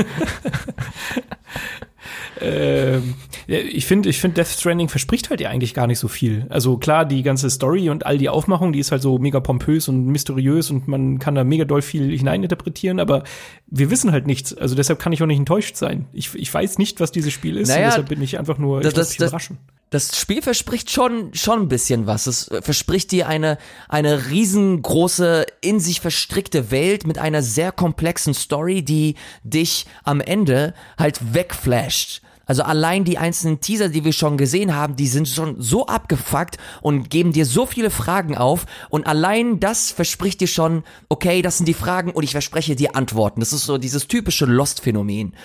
Ähm, 2.41 3.16
ich 3.47 3.86
finde, 3.86 4.10
ich 4.10 4.20
finde, 4.20 4.36
Death 4.36 4.47
Stranding 4.47 4.89
verspricht 4.89 5.30
halt 5.30 5.41
ja 5.41 5.50
eigentlich 5.50 5.74
gar 5.74 5.88
nicht 5.88 6.00
so 6.00 6.08
viel. 6.08 6.45
Also 6.50 6.78
klar, 6.78 7.06
die 7.06 7.24
ganze 7.24 7.50
Story 7.50 7.89
und 7.89 8.06
all 8.06 8.18
die 8.18 8.30
Aufmachung, 8.30 8.74
die 8.74 8.80
ist 8.80 8.91
halt 8.91 9.02
so 9.02 9.18
mega 9.18 9.39
pompös 9.39 9.88
und 9.88 10.06
mysteriös 10.06 10.72
und 10.72 10.88
man 10.88 11.20
kann 11.20 11.36
da 11.36 11.43
mega 11.43 11.66
doll 11.66 11.82
viel 11.82 12.16
hineininterpretieren, 12.18 13.00
aber 13.00 13.24
wir 13.68 13.89
wissen 13.91 14.12
halt 14.12 14.28
nichts. 14.28 14.54
Also 14.54 14.76
deshalb 14.76 15.00
kann 15.00 15.14
ich 15.14 15.22
auch 15.22 15.28
nicht 15.28 15.39
enttäuscht 15.39 15.76
sein. 15.76 16.08
Ich, 16.14 16.34
ich 16.36 16.54
weiß 16.54 16.78
nicht, 16.78 17.00
was 17.00 17.12
dieses 17.12 17.34
Spiel 17.34 17.58
ist. 17.58 17.70
Naja, 17.70 17.88
deshalb 17.88 18.10
bin 18.10 18.22
ich 18.22 18.38
einfach 18.39 18.58
nur 18.58 18.82
das, 18.82 18.93
das, 18.93 19.16
überraschen. 19.16 19.58
Das 19.90 20.20
Spiel 20.20 20.44
verspricht 20.44 20.92
schon, 20.92 21.34
schon 21.34 21.62
ein 21.62 21.68
bisschen 21.68 22.06
was. 22.06 22.28
Es 22.28 22.50
verspricht 22.62 23.12
dir 23.12 23.28
eine, 23.28 23.58
eine 23.88 24.30
riesengroße, 24.30 25.48
in 25.62 25.80
sich 25.80 26.00
verstrickte 26.00 26.70
Welt 26.70 27.08
mit 27.08 27.18
einer 27.18 27.42
sehr 27.42 27.72
komplexen 27.72 28.36
Story, 28.36 28.84
die 28.84 29.16
dich 29.44 29.88
am 30.04 30.22
Ende 30.22 30.76
halt 30.98 31.34
wegflasht. 31.34 32.22
Also 32.46 32.64
allein 32.64 33.04
die 33.04 33.20
einzelnen 33.20 33.62
Teaser, 33.62 33.90
die 33.90 34.04
wir 34.04 34.14
schon 34.14 34.36
gesehen 34.38 34.76
haben, 34.76 34.96
die 34.96 35.08
sind 35.08 35.28
schon 35.28 35.62
so 35.62 35.86
abgefuckt 35.86 36.58
und 36.82 37.12
geben 37.12 37.32
dir 37.32 37.46
so 37.46 37.68
viele 37.68 37.92
Fragen 37.92 38.36
auf. 38.36 38.66
Und 38.90 39.06
allein 39.06 39.60
das 39.60 39.92
verspricht 39.92 40.42
dir 40.42 40.48
schon, 40.48 40.84
okay, 41.10 41.44
das 41.44 41.58
sind 41.58 41.68
die 41.68 41.76
Fragen 41.76 42.12
und 42.12 42.24
ich 42.24 42.32
verspreche 42.32 42.76
dir 42.76 42.96
Antworten. 42.96 43.40
Das 43.40 43.54
ist 43.54 43.66
so 43.66 43.78
dieses 43.78 44.08
typische 44.08 44.46
Lost-Phänomen. 44.46 45.36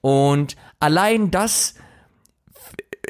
Und 0.00 0.54
allein 0.78 1.32
das 1.32 1.74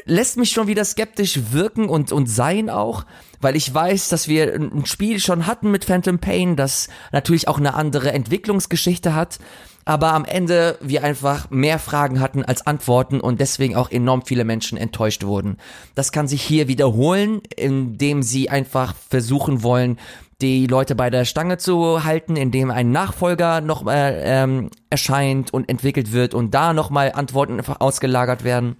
lässt 0.05 0.37
mich 0.37 0.51
schon 0.51 0.67
wieder 0.67 0.85
skeptisch 0.85 1.39
wirken 1.51 1.89
und, 1.89 2.11
und 2.11 2.27
sein 2.27 2.69
auch, 2.69 3.05
weil 3.41 3.55
ich 3.55 3.73
weiß, 3.73 4.09
dass 4.09 4.27
wir 4.27 4.53
ein 4.53 4.85
Spiel 4.85 5.19
schon 5.19 5.47
hatten 5.47 5.71
mit 5.71 5.85
Phantom 5.85 6.19
Pain, 6.19 6.55
das 6.55 6.87
natürlich 7.11 7.47
auch 7.47 7.57
eine 7.57 7.73
andere 7.73 8.11
Entwicklungsgeschichte 8.11 9.13
hat 9.15 9.39
aber 9.85 10.13
am 10.13 10.25
Ende 10.25 10.77
wir 10.81 11.03
einfach 11.03 11.49
mehr 11.51 11.77
Fragen 11.77 12.19
hatten 12.19 12.43
als 12.43 12.65
Antworten 12.65 13.21
und 13.21 13.39
deswegen 13.39 13.75
auch 13.75 13.91
enorm 13.91 14.23
viele 14.23 14.43
Menschen 14.43 14.77
enttäuscht 14.77 15.23
wurden. 15.23 15.57
Das 15.93 16.11
kann 16.11 16.27
sich 16.27 16.41
hier 16.41 16.67
wiederholen, 16.67 17.41
indem 17.55 18.23
sie 18.23 18.49
einfach 18.49 18.95
versuchen 19.09 19.61
wollen, 19.61 19.99
die 20.41 20.67
Leute 20.67 20.95
bei 20.95 21.09
der 21.09 21.23
Stange 21.23 21.57
zu 21.57 22.03
halten, 22.03 22.35
indem 22.35 22.71
ein 22.71 22.91
Nachfolger 22.91 23.61
noch 23.61 23.87
äh, 23.87 24.43
ähm, 24.43 24.69
erscheint 24.89 25.53
und 25.53 25.69
entwickelt 25.69 26.11
wird 26.11 26.33
und 26.33 26.53
da 26.53 26.73
nochmal 26.73 27.11
Antworten 27.13 27.61
ausgelagert 27.61 28.43
werden. 28.43 28.75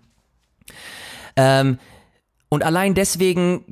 Ähm, 1.36 1.80
und 2.50 2.64
allein 2.64 2.94
deswegen 2.94 3.66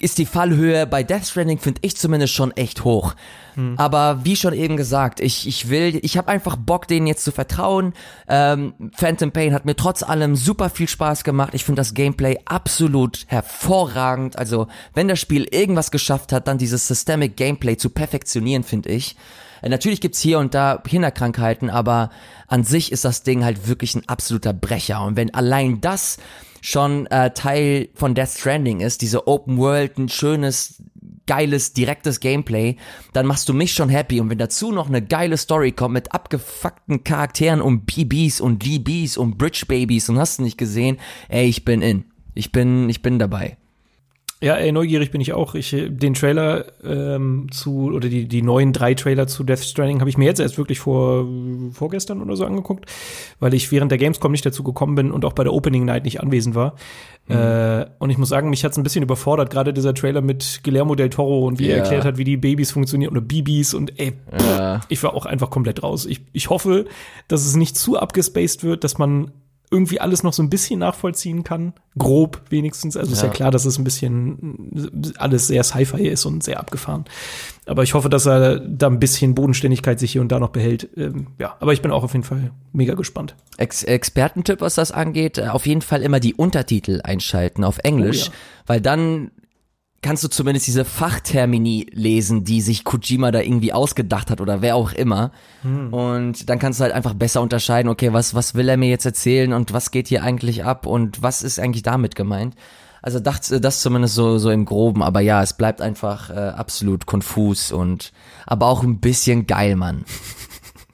ist 0.00 0.16
die 0.16 0.26
Fallhöhe 0.26 0.86
bei 0.86 1.02
Death 1.02 1.26
Stranding, 1.26 1.58
finde 1.58 1.80
ich 1.84 1.94
zumindest 1.96 2.32
schon 2.32 2.52
echt 2.52 2.84
hoch. 2.84 3.14
Hm. 3.54 3.74
Aber 3.76 4.24
wie 4.24 4.34
schon 4.34 4.54
eben 4.54 4.78
gesagt, 4.78 5.20
ich, 5.20 5.46
ich 5.46 5.68
will, 5.68 6.00
ich 6.02 6.16
habe 6.16 6.28
einfach 6.28 6.56
Bock, 6.56 6.88
denen 6.88 7.06
jetzt 7.06 7.22
zu 7.22 7.32
vertrauen. 7.32 7.92
Ähm, 8.26 8.72
Phantom 8.94 9.30
Pain 9.30 9.52
hat 9.52 9.66
mir 9.66 9.76
trotz 9.76 10.02
allem 10.02 10.36
super 10.36 10.70
viel 10.70 10.88
Spaß 10.88 11.22
gemacht. 11.22 11.54
Ich 11.54 11.64
finde 11.64 11.80
das 11.80 11.92
Gameplay 11.92 12.38
absolut 12.46 13.24
hervorragend. 13.26 14.38
Also, 14.38 14.68
wenn 14.94 15.06
das 15.06 15.20
Spiel 15.20 15.44
irgendwas 15.44 15.90
geschafft 15.90 16.32
hat, 16.32 16.48
dann 16.48 16.56
dieses 16.56 16.88
Systemic 16.88 17.36
Gameplay 17.36 17.76
zu 17.76 17.90
perfektionieren, 17.90 18.64
finde 18.64 18.88
ich. 18.88 19.16
Äh, 19.60 19.68
natürlich 19.68 20.00
gibt's 20.00 20.20
hier 20.20 20.38
und 20.38 20.54
da 20.54 20.78
Kinderkrankheiten, 20.82 21.68
aber 21.68 22.08
an 22.46 22.64
sich 22.64 22.90
ist 22.90 23.04
das 23.04 23.22
Ding 23.22 23.44
halt 23.44 23.68
wirklich 23.68 23.94
ein 23.94 24.08
absoluter 24.08 24.54
Brecher. 24.54 25.04
Und 25.04 25.16
wenn 25.16 25.34
allein 25.34 25.82
das 25.82 26.16
schon 26.60 27.06
äh, 27.06 27.32
Teil 27.32 27.88
von 27.94 28.14
Death 28.14 28.30
Stranding 28.30 28.80
ist, 28.80 29.02
diese 29.02 29.26
Open 29.26 29.58
World, 29.58 29.98
ein 29.98 30.08
schönes, 30.08 30.82
geiles, 31.26 31.72
direktes 31.72 32.20
Gameplay, 32.20 32.76
dann 33.12 33.26
machst 33.26 33.48
du 33.48 33.54
mich 33.54 33.72
schon 33.72 33.88
happy. 33.88 34.20
Und 34.20 34.30
wenn 34.30 34.38
dazu 34.38 34.72
noch 34.72 34.88
eine 34.88 35.00
geile 35.00 35.36
Story 35.36 35.72
kommt 35.72 35.94
mit 35.94 36.12
abgefuckten 36.12 37.04
Charakteren 37.04 37.60
und 37.60 37.86
BBs 37.86 38.40
und 38.40 38.64
DBs 38.64 39.16
und 39.16 39.38
Bridge 39.38 39.64
Babies 39.68 40.08
und 40.08 40.18
hast 40.18 40.38
du 40.38 40.42
nicht 40.42 40.58
gesehen, 40.58 40.98
ey, 41.28 41.46
ich 41.46 41.64
bin 41.64 41.82
in. 41.82 42.04
Ich 42.34 42.52
bin, 42.52 42.88
ich 42.88 43.02
bin 43.02 43.18
dabei. 43.18 43.56
Ja, 44.42 44.54
ey, 44.54 44.72
neugierig 44.72 45.10
bin 45.10 45.20
ich 45.20 45.34
auch. 45.34 45.54
Ich 45.54 45.76
den 45.88 46.14
Trailer 46.14 46.64
ähm, 46.82 47.48
zu 47.50 47.92
oder 47.92 48.08
die 48.08 48.26
die 48.26 48.40
neuen 48.40 48.72
drei 48.72 48.94
Trailer 48.94 49.26
zu 49.26 49.44
Death 49.44 49.58
Stranding 49.58 50.00
habe 50.00 50.08
ich 50.08 50.16
mir 50.16 50.24
jetzt 50.24 50.40
erst 50.40 50.56
wirklich 50.56 50.80
vor 50.80 51.26
vorgestern 51.72 52.22
oder 52.22 52.36
so 52.36 52.46
angeguckt, 52.46 52.86
weil 53.38 53.52
ich 53.52 53.70
während 53.70 53.90
der 53.90 53.98
Gamescom 53.98 54.32
nicht 54.32 54.46
dazu 54.46 54.62
gekommen 54.62 54.94
bin 54.94 55.10
und 55.10 55.26
auch 55.26 55.34
bei 55.34 55.44
der 55.44 55.52
Opening 55.52 55.84
Night 55.84 56.04
nicht 56.04 56.22
anwesend 56.22 56.54
war. 56.54 56.74
Mhm. 57.28 57.36
Äh, 57.36 57.86
und 57.98 58.08
ich 58.08 58.16
muss 58.16 58.30
sagen, 58.30 58.48
mich 58.48 58.64
hat's 58.64 58.78
ein 58.78 58.82
bisschen 58.82 59.02
überfordert, 59.02 59.50
gerade 59.50 59.74
dieser 59.74 59.92
Trailer 59.92 60.22
mit 60.22 60.60
Guillermo 60.64 60.94
del 60.94 61.10
Toro 61.10 61.46
und 61.46 61.58
wie 61.58 61.66
yeah. 61.66 61.76
er 61.76 61.82
erklärt 61.82 62.04
hat, 62.06 62.16
wie 62.16 62.24
die 62.24 62.38
Babys 62.38 62.70
funktionieren 62.70 63.10
oder 63.10 63.20
Bibis 63.20 63.74
und 63.74 64.00
ey, 64.00 64.14
ja. 64.32 64.80
ich 64.88 65.02
war 65.02 65.12
auch 65.12 65.26
einfach 65.26 65.50
komplett 65.50 65.82
raus. 65.82 66.06
Ich, 66.06 66.22
ich 66.32 66.48
hoffe, 66.48 66.86
dass 67.28 67.44
es 67.44 67.56
nicht 67.56 67.76
zu 67.76 67.98
abgespaced 67.98 68.64
wird, 68.64 68.84
dass 68.84 68.96
man 68.96 69.32
irgendwie 69.72 70.00
alles 70.00 70.22
noch 70.24 70.32
so 70.32 70.42
ein 70.42 70.50
bisschen 70.50 70.80
nachvollziehen 70.80 71.44
kann. 71.44 71.72
Grob 71.96 72.42
wenigstens. 72.50 72.96
Also 72.96 73.12
ist 73.12 73.20
ja 73.22 73.28
Ja. 73.28 73.32
klar, 73.32 73.50
dass 73.52 73.64
es 73.64 73.78
ein 73.78 73.84
bisschen 73.84 75.12
alles 75.16 75.46
sehr 75.46 75.62
Sci-Fi 75.62 76.08
ist 76.08 76.24
und 76.24 76.42
sehr 76.42 76.58
abgefahren. 76.58 77.04
Aber 77.66 77.84
ich 77.84 77.94
hoffe, 77.94 78.08
dass 78.08 78.26
er 78.26 78.58
da 78.58 78.88
ein 78.88 78.98
bisschen 78.98 79.34
Bodenständigkeit 79.36 80.00
sich 80.00 80.10
hier 80.12 80.20
und 80.22 80.32
da 80.32 80.40
noch 80.40 80.48
behält. 80.50 80.88
Ähm, 80.96 81.28
ja, 81.38 81.56
aber 81.60 81.72
ich 81.72 81.82
bin 81.82 81.92
auch 81.92 82.02
auf 82.02 82.12
jeden 82.14 82.24
Fall 82.24 82.50
mega 82.72 82.94
gespannt. 82.94 83.36
Ex 83.58 83.84
Expertentipp, 83.84 84.60
was 84.60 84.74
das 84.74 84.90
angeht, 84.90 85.38
äh, 85.38 85.48
auf 85.48 85.66
jeden 85.66 85.82
Fall 85.82 86.02
immer 86.02 86.18
die 86.18 86.34
Untertitel 86.34 87.00
einschalten 87.04 87.62
auf 87.62 87.78
Englisch, 87.84 88.22
Oh 88.28 88.30
ja. 88.32 88.38
weil 88.66 88.80
dann 88.80 89.30
kannst 90.02 90.24
du 90.24 90.28
zumindest 90.28 90.66
diese 90.66 90.84
Fachtermini 90.84 91.86
lesen, 91.92 92.44
die 92.44 92.62
sich 92.62 92.84
Kojima 92.84 93.30
da 93.30 93.40
irgendwie 93.40 93.72
ausgedacht 93.72 94.30
hat 94.30 94.40
oder 94.40 94.62
wer 94.62 94.76
auch 94.76 94.92
immer. 94.92 95.30
Hm. 95.62 95.92
Und 95.92 96.48
dann 96.48 96.58
kannst 96.58 96.80
du 96.80 96.84
halt 96.84 96.94
einfach 96.94 97.14
besser 97.14 97.42
unterscheiden, 97.42 97.90
okay, 97.90 98.12
was, 98.12 98.34
was 98.34 98.54
will 98.54 98.68
er 98.68 98.78
mir 98.78 98.88
jetzt 98.88 99.04
erzählen 99.04 99.52
und 99.52 99.72
was 99.72 99.90
geht 99.90 100.08
hier 100.08 100.22
eigentlich 100.22 100.64
ab 100.64 100.86
und 100.86 101.22
was 101.22 101.42
ist 101.42 101.60
eigentlich 101.60 101.82
damit 101.82 102.14
gemeint. 102.14 102.54
Also 103.02 103.18
das, 103.18 103.48
das 103.48 103.80
zumindest 103.80 104.14
so, 104.14 104.38
so 104.38 104.50
im 104.50 104.66
Groben, 104.66 105.02
aber 105.02 105.20
ja, 105.20 105.42
es 105.42 105.54
bleibt 105.54 105.80
einfach 105.80 106.30
äh, 106.30 106.34
absolut 106.34 107.06
konfus 107.06 107.72
und 107.72 108.12
aber 108.46 108.66
auch 108.66 108.82
ein 108.82 109.00
bisschen 109.00 109.46
geil, 109.46 109.76
Mann. 109.76 110.04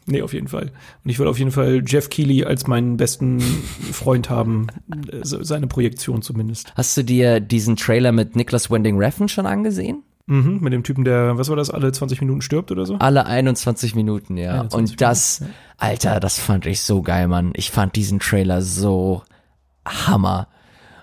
Nee, 0.07 0.23
auf 0.23 0.33
jeden 0.33 0.49
Fall. 0.49 0.71
Und 1.05 1.11
ich 1.11 1.19
will 1.19 1.27
auf 1.27 1.39
jeden 1.39 1.51
Fall 1.51 1.83
Jeff 1.85 2.09
Keighley 2.11 2.45
als 2.45 2.67
meinen 2.67 2.97
besten 2.97 3.41
Freund 3.41 4.31
haben. 4.31 4.69
Äh, 5.11 5.21
Seine 5.23 5.67
Projektion 5.67 6.23
zumindest. 6.23 6.73
Hast 6.77 6.97
du 6.97 7.03
dir 7.03 7.41
diesen 7.41 7.77
Trailer 7.77 8.13
mit 8.13 8.37
Nicholas 8.37 8.71
Winding 8.71 8.99
Refn 8.99 9.29
schon 9.29 9.47
angesehen? 9.47 10.05
Mhm, 10.29 10.59
mit 10.61 10.73
dem 10.73 10.83
Typen, 10.83 11.05
der, 11.05 11.39
was 11.39 11.49
war 11.49 11.57
das, 11.57 11.71
alle 11.71 11.93
20 11.93 12.21
Minuten 12.21 12.41
stirbt 12.43 12.73
oder 12.73 12.85
so? 12.87 12.97
Alle 12.97 13.27
21 13.27 13.95
Minuten, 13.95 14.37
ja. 14.37 14.61
21 14.61 14.79
Und 14.95 15.01
das, 15.01 15.43
Alter, 15.79 16.19
das 16.21 16.39
fand 16.39 16.67
ich 16.67 16.81
so 16.83 17.03
geil, 17.03 17.29
Mann. 17.29 17.53
Ich 17.55 17.71
fand 17.71 17.95
diesen 17.95 18.19
Trailer 18.19 18.63
so 18.63 19.23
Hammer. 19.87 20.49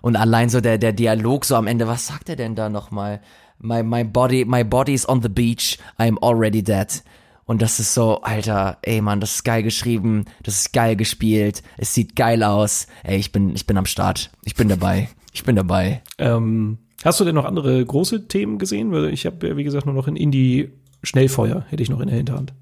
Und 0.01 0.17
allein 0.17 0.49
so 0.49 0.59
der, 0.59 0.77
der 0.77 0.91
Dialog 0.91 1.45
so 1.45 1.55
am 1.55 1.67
Ende, 1.67 1.87
was 1.87 2.07
sagt 2.07 2.27
er 2.27 2.35
denn 2.35 2.55
da 2.55 2.69
nochmal? 2.69 3.21
My, 3.59 3.81
my 3.81 4.03
body, 4.03 4.43
my 4.43 4.65
body's 4.65 5.07
on 5.07 5.21
the 5.21 5.29
beach, 5.29 5.77
I'm 5.97 6.17
already 6.21 6.61
dead. 6.61 7.01
Und 7.45 7.61
das 7.61 7.79
ist 7.79 7.93
so, 7.93 8.21
Alter, 8.21 8.77
ey 8.81 9.01
Mann, 9.01 9.19
das 9.19 9.35
ist 9.35 9.43
geil 9.43 9.63
geschrieben, 9.63 10.25
das 10.43 10.61
ist 10.61 10.73
geil 10.73 10.95
gespielt, 10.95 11.61
es 11.77 11.93
sieht 11.93 12.15
geil 12.15 12.43
aus. 12.43 12.87
Ey, 13.03 13.17
ich 13.17 13.31
bin, 13.31 13.53
ich 13.55 13.67
bin 13.67 13.77
am 13.77 13.85
Start. 13.85 14.31
Ich 14.43 14.55
bin 14.55 14.69
dabei. 14.69 15.09
Ich 15.33 15.43
bin 15.43 15.55
dabei. 15.55 16.01
Ähm, 16.17 16.77
hast 17.03 17.19
du 17.19 17.25
denn 17.25 17.35
noch 17.35 17.45
andere 17.45 17.83
große 17.83 18.27
Themen 18.27 18.59
gesehen? 18.59 18.91
Weil 18.91 19.13
ich 19.13 19.25
habe 19.25 19.57
wie 19.57 19.63
gesagt, 19.63 19.85
nur 19.85 19.95
noch 19.95 20.07
in 20.07 20.15
Indie 20.15 20.69
Schnellfeuer, 21.03 21.65
hätte 21.69 21.83
ich 21.83 21.89
noch 21.89 21.99
in 21.99 22.07
der 22.07 22.17
Hinterhand. 22.17 22.53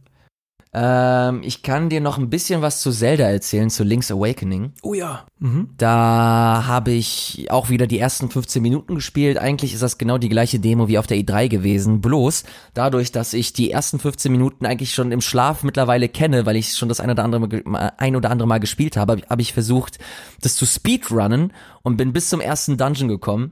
Ähm, 0.73 1.41
ich 1.43 1.63
kann 1.63 1.89
dir 1.89 1.99
noch 1.99 2.17
ein 2.17 2.29
bisschen 2.29 2.61
was 2.61 2.79
zu 2.79 2.91
Zelda 2.91 3.25
erzählen, 3.25 3.69
zu 3.69 3.83
Link's 3.83 4.09
Awakening. 4.09 4.71
Oh 4.83 4.93
ja. 4.93 5.25
Mhm. 5.39 5.69
Da 5.77 6.63
habe 6.65 6.91
ich 6.91 7.47
auch 7.49 7.69
wieder 7.69 7.87
die 7.87 7.99
ersten 7.99 8.29
15 8.29 8.61
Minuten 8.61 8.95
gespielt. 8.95 9.37
Eigentlich 9.37 9.73
ist 9.73 9.83
das 9.83 9.97
genau 9.97 10.17
die 10.17 10.29
gleiche 10.29 10.59
Demo 10.59 10.87
wie 10.87 10.97
auf 10.97 11.07
der 11.07 11.17
E3 11.17 11.49
gewesen. 11.49 11.99
Bloß 11.99 12.45
dadurch, 12.73 13.11
dass 13.11 13.33
ich 13.33 13.51
die 13.51 13.69
ersten 13.69 13.99
15 13.99 14.31
Minuten 14.31 14.65
eigentlich 14.65 14.93
schon 14.93 15.11
im 15.11 15.19
Schlaf 15.19 15.63
mittlerweile 15.63 16.07
kenne, 16.07 16.45
weil 16.45 16.55
ich 16.55 16.73
schon 16.73 16.87
das 16.87 17.01
ein 17.01 17.09
oder 17.09 17.25
andere 17.25 17.61
Mal, 17.65 17.91
ein 17.97 18.15
oder 18.15 18.29
andere 18.29 18.47
Mal 18.47 18.59
gespielt 18.59 18.95
habe, 18.95 19.13
habe 19.13 19.23
hab 19.29 19.41
ich 19.41 19.51
versucht, 19.51 19.99
das 20.41 20.55
zu 20.55 20.65
speedrunnen 20.65 21.51
und 21.81 21.97
bin 21.97 22.13
bis 22.13 22.29
zum 22.29 22.39
ersten 22.39 22.77
Dungeon 22.77 23.09
gekommen. 23.09 23.51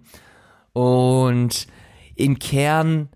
Und 0.71 1.67
im 2.15 2.39
Kern 2.39 3.09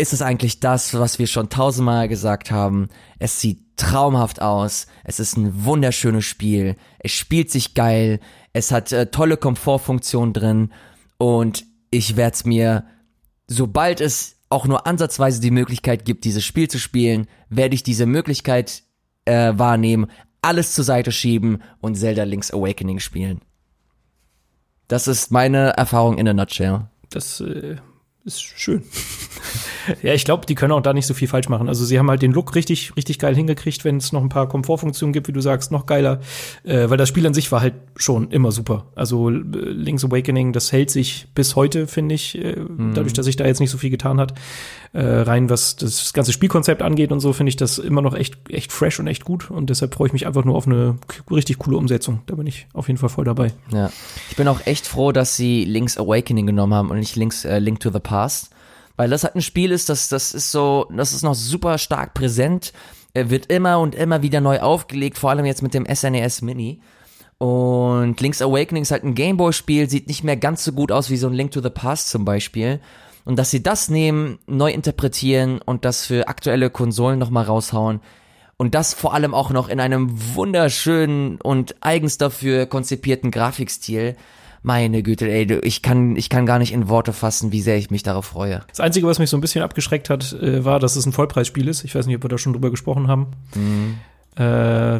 ist 0.00 0.12
es 0.12 0.22
eigentlich 0.22 0.60
das, 0.60 0.94
was 0.94 1.18
wir 1.18 1.26
schon 1.26 1.48
tausendmal 1.48 2.08
gesagt 2.08 2.50
haben. 2.50 2.88
Es 3.18 3.40
sieht 3.40 3.76
traumhaft 3.76 4.40
aus. 4.42 4.86
Es 5.04 5.20
ist 5.20 5.36
ein 5.36 5.64
wunderschönes 5.64 6.24
Spiel. 6.24 6.76
Es 6.98 7.12
spielt 7.12 7.50
sich 7.50 7.74
geil. 7.74 8.20
Es 8.52 8.72
hat 8.72 8.92
äh, 8.92 9.10
tolle 9.10 9.36
Komfortfunktionen 9.36 10.32
drin. 10.32 10.72
Und 11.18 11.64
ich 11.90 12.16
werde 12.16 12.34
es 12.34 12.44
mir, 12.44 12.84
sobald 13.46 14.00
es 14.00 14.36
auch 14.48 14.66
nur 14.66 14.86
ansatzweise 14.86 15.40
die 15.40 15.50
Möglichkeit 15.50 16.04
gibt, 16.04 16.24
dieses 16.24 16.44
Spiel 16.44 16.68
zu 16.68 16.78
spielen, 16.78 17.26
werde 17.48 17.74
ich 17.74 17.82
diese 17.82 18.06
Möglichkeit 18.06 18.82
äh, 19.24 19.52
wahrnehmen, 19.56 20.10
alles 20.42 20.74
zur 20.74 20.84
Seite 20.84 21.12
schieben 21.12 21.62
und 21.80 21.96
Zelda 21.96 22.24
Link's 22.24 22.52
Awakening 22.52 22.98
spielen. 22.98 23.40
Das 24.88 25.06
ist 25.06 25.30
meine 25.30 25.70
Erfahrung 25.76 26.18
in 26.18 26.26
a 26.26 26.32
nutshell. 26.32 26.88
Das 27.10 27.40
äh, 27.40 27.76
ist 28.24 28.42
schön. 28.42 28.82
ja, 30.02 30.12
ich 30.12 30.24
glaube, 30.24 30.46
die 30.46 30.54
können 30.54 30.72
auch 30.72 30.82
da 30.82 30.92
nicht 30.92 31.06
so 31.06 31.14
viel 31.14 31.28
falsch 31.28 31.48
machen. 31.48 31.68
Also 31.68 31.84
sie 31.84 31.98
haben 31.98 32.10
halt 32.10 32.22
den 32.22 32.32
Look 32.32 32.54
richtig, 32.54 32.92
richtig 32.96 33.18
geil 33.18 33.34
hingekriegt, 33.34 33.84
wenn 33.84 33.96
es 33.96 34.12
noch 34.12 34.20
ein 34.20 34.28
paar 34.28 34.48
Komfortfunktionen 34.48 35.12
gibt, 35.12 35.28
wie 35.28 35.32
du 35.32 35.40
sagst, 35.40 35.72
noch 35.72 35.86
geiler. 35.86 36.20
Äh, 36.64 36.90
weil 36.90 36.98
das 36.98 37.08
Spiel 37.08 37.26
an 37.26 37.34
sich 37.34 37.50
war 37.50 37.62
halt 37.62 37.74
schon 37.96 38.30
immer 38.30 38.52
super. 38.52 38.86
Also 38.94 39.30
äh, 39.30 39.32
Link's 39.32 40.04
Awakening, 40.04 40.52
das 40.52 40.70
hält 40.70 40.90
sich 40.90 41.28
bis 41.34 41.56
heute, 41.56 41.86
finde 41.86 42.14
ich, 42.14 42.36
äh, 42.36 42.56
dadurch, 42.94 43.14
dass 43.14 43.24
sich 43.24 43.36
da 43.36 43.46
jetzt 43.46 43.60
nicht 43.60 43.70
so 43.70 43.78
viel 43.78 43.90
getan 43.90 44.20
hat. 44.20 44.34
Äh, 44.92 45.04
rein 45.04 45.48
was 45.48 45.76
das 45.76 46.12
ganze 46.12 46.32
Spielkonzept 46.32 46.82
angeht 46.82 47.12
und 47.12 47.20
so, 47.20 47.32
finde 47.32 47.50
ich 47.50 47.56
das 47.56 47.78
immer 47.78 48.02
noch 48.02 48.14
echt, 48.14 48.50
echt 48.50 48.72
fresh 48.72 48.98
und 48.98 49.06
echt 49.06 49.24
gut. 49.24 49.50
Und 49.50 49.70
deshalb 49.70 49.94
freue 49.94 50.08
ich 50.08 50.12
mich 50.12 50.26
einfach 50.26 50.44
nur 50.44 50.56
auf 50.56 50.66
eine 50.66 50.98
richtig 51.30 51.58
coole 51.58 51.76
Umsetzung. 51.76 52.20
Da 52.26 52.34
bin 52.34 52.46
ich 52.46 52.66
auf 52.74 52.88
jeden 52.88 52.98
Fall 52.98 53.08
voll 53.08 53.24
dabei. 53.24 53.52
Ja. 53.72 53.90
Ich 54.30 54.36
bin 54.36 54.48
auch 54.48 54.66
echt 54.66 54.86
froh, 54.86 55.12
dass 55.12 55.36
sie 55.36 55.64
Link's 55.64 55.96
Awakening 55.96 56.46
genommen 56.46 56.74
haben 56.74 56.90
und 56.90 56.98
nicht 56.98 57.16
Link's, 57.16 57.44
äh, 57.44 57.60
Link 57.60 57.80
to 57.80 57.90
the 57.90 58.00
Past. 58.00 58.09
Weil 58.96 59.10
das 59.10 59.24
halt 59.24 59.34
ein 59.36 59.42
Spiel 59.42 59.72
ist, 59.72 59.88
das, 59.88 60.08
das 60.08 60.34
ist 60.34 60.52
so, 60.52 60.86
das 60.94 61.12
ist 61.12 61.22
noch 61.22 61.34
super 61.34 61.78
stark 61.78 62.14
präsent. 62.14 62.72
Wird 63.14 63.46
immer 63.46 63.80
und 63.80 63.94
immer 63.94 64.22
wieder 64.22 64.40
neu 64.40 64.60
aufgelegt, 64.60 65.18
vor 65.18 65.30
allem 65.30 65.44
jetzt 65.44 65.62
mit 65.62 65.74
dem 65.74 65.86
SNES 65.86 66.42
Mini. 66.42 66.80
Und 67.38 68.20
Link's 68.20 68.42
Awakening 68.42 68.82
ist 68.82 68.90
halt 68.90 69.02
ein 69.02 69.14
Gameboy-Spiel, 69.14 69.88
sieht 69.88 70.08
nicht 70.08 70.22
mehr 70.22 70.36
ganz 70.36 70.62
so 70.62 70.72
gut 70.72 70.92
aus 70.92 71.10
wie 71.10 71.16
so 71.16 71.26
ein 71.26 71.32
Link 71.32 71.52
to 71.52 71.62
the 71.62 71.70
Past 71.70 72.10
zum 72.10 72.24
Beispiel. 72.24 72.80
Und 73.24 73.38
dass 73.38 73.50
sie 73.50 73.62
das 73.62 73.88
nehmen, 73.88 74.38
neu 74.46 74.70
interpretieren 74.70 75.60
und 75.64 75.84
das 75.84 76.06
für 76.06 76.28
aktuelle 76.28 76.70
Konsolen 76.70 77.18
nochmal 77.18 77.44
raushauen, 77.44 78.00
und 78.60 78.74
das 78.74 78.92
vor 78.92 79.14
allem 79.14 79.32
auch 79.32 79.48
noch 79.48 79.70
in 79.70 79.80
einem 79.80 80.10
wunderschönen 80.34 81.40
und 81.40 81.76
eigens 81.80 82.18
dafür 82.18 82.66
konzipierten 82.66 83.30
Grafikstil. 83.30 84.16
Meine 84.62 85.02
Güte, 85.02 85.30
ey, 85.30 85.46
du, 85.46 85.58
ich 85.60 85.80
kann, 85.80 86.16
ich 86.16 86.28
kann 86.28 86.44
gar 86.44 86.58
nicht 86.58 86.72
in 86.72 86.88
Worte 86.88 87.14
fassen, 87.14 87.50
wie 87.50 87.62
sehr 87.62 87.78
ich 87.78 87.90
mich 87.90 88.02
darauf 88.02 88.26
freue. 88.26 88.60
Das 88.68 88.80
Einzige, 88.80 89.06
was 89.06 89.18
mich 89.18 89.30
so 89.30 89.36
ein 89.36 89.40
bisschen 89.40 89.62
abgeschreckt 89.62 90.10
hat, 90.10 90.34
äh, 90.34 90.64
war, 90.64 90.78
dass 90.78 90.96
es 90.96 91.06
ein 91.06 91.12
Vollpreisspiel 91.12 91.66
ist. 91.66 91.84
Ich 91.84 91.94
weiß 91.94 92.06
nicht, 92.06 92.16
ob 92.16 92.24
wir 92.24 92.28
da 92.28 92.36
schon 92.36 92.52
drüber 92.52 92.70
gesprochen 92.70 93.08
haben. 93.08 93.28
Äh, 94.36 94.42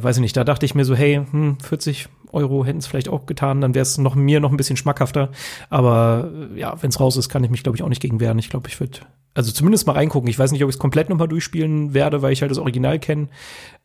weiß 0.03 0.17
ich 0.17 0.23
nicht, 0.23 0.37
da 0.37 0.45
dachte 0.45 0.67
ich 0.67 0.75
mir 0.75 0.85
so, 0.85 0.95
hey, 0.95 1.23
hm, 1.31 1.59
40 1.61 2.09
Euro 2.33 2.65
hätten 2.65 2.79
es 2.79 2.87
vielleicht 2.87 3.09
auch 3.09 3.27
getan, 3.27 3.61
dann 3.61 3.75
wäre 3.75 3.83
es 3.83 3.99
noch 3.99 4.15
mir 4.15 4.41
noch 4.41 4.51
ein 4.51 4.57
bisschen 4.57 4.77
schmackhafter. 4.77 5.31
Aber 5.69 6.31
äh, 6.55 6.61
ja, 6.61 6.77
wenn 6.81 6.91
es 6.91 7.01
raus 7.01 7.17
ist, 7.17 7.29
kann 7.29 7.45
ich 7.45 7.51
mich, 7.51 7.63
glaube 7.63 7.77
ich, 7.77 7.83
auch 7.83 7.89
nicht 7.89 8.03
gegen 8.03 8.21
wehren. 8.21 8.39
Ich 8.39 8.51
glaube, 8.51 8.69
ich 8.69 8.79
würde 8.81 9.01
also 9.33 9.53
zumindest 9.53 9.87
mal 9.87 9.93
reingucken. 9.93 10.29
Ich 10.29 10.39
weiß 10.39 10.51
nicht, 10.51 10.63
ob 10.65 10.71
ich 10.71 10.75
es 10.75 10.81
komplett 10.81 11.09
nochmal 11.09 11.29
durchspielen 11.29 11.95
werde, 11.95 12.21
weil 12.21 12.33
ich 12.33 12.41
halt 12.41 12.51
das 12.51 12.59
Original 12.59 12.99
kenne. 12.99 13.29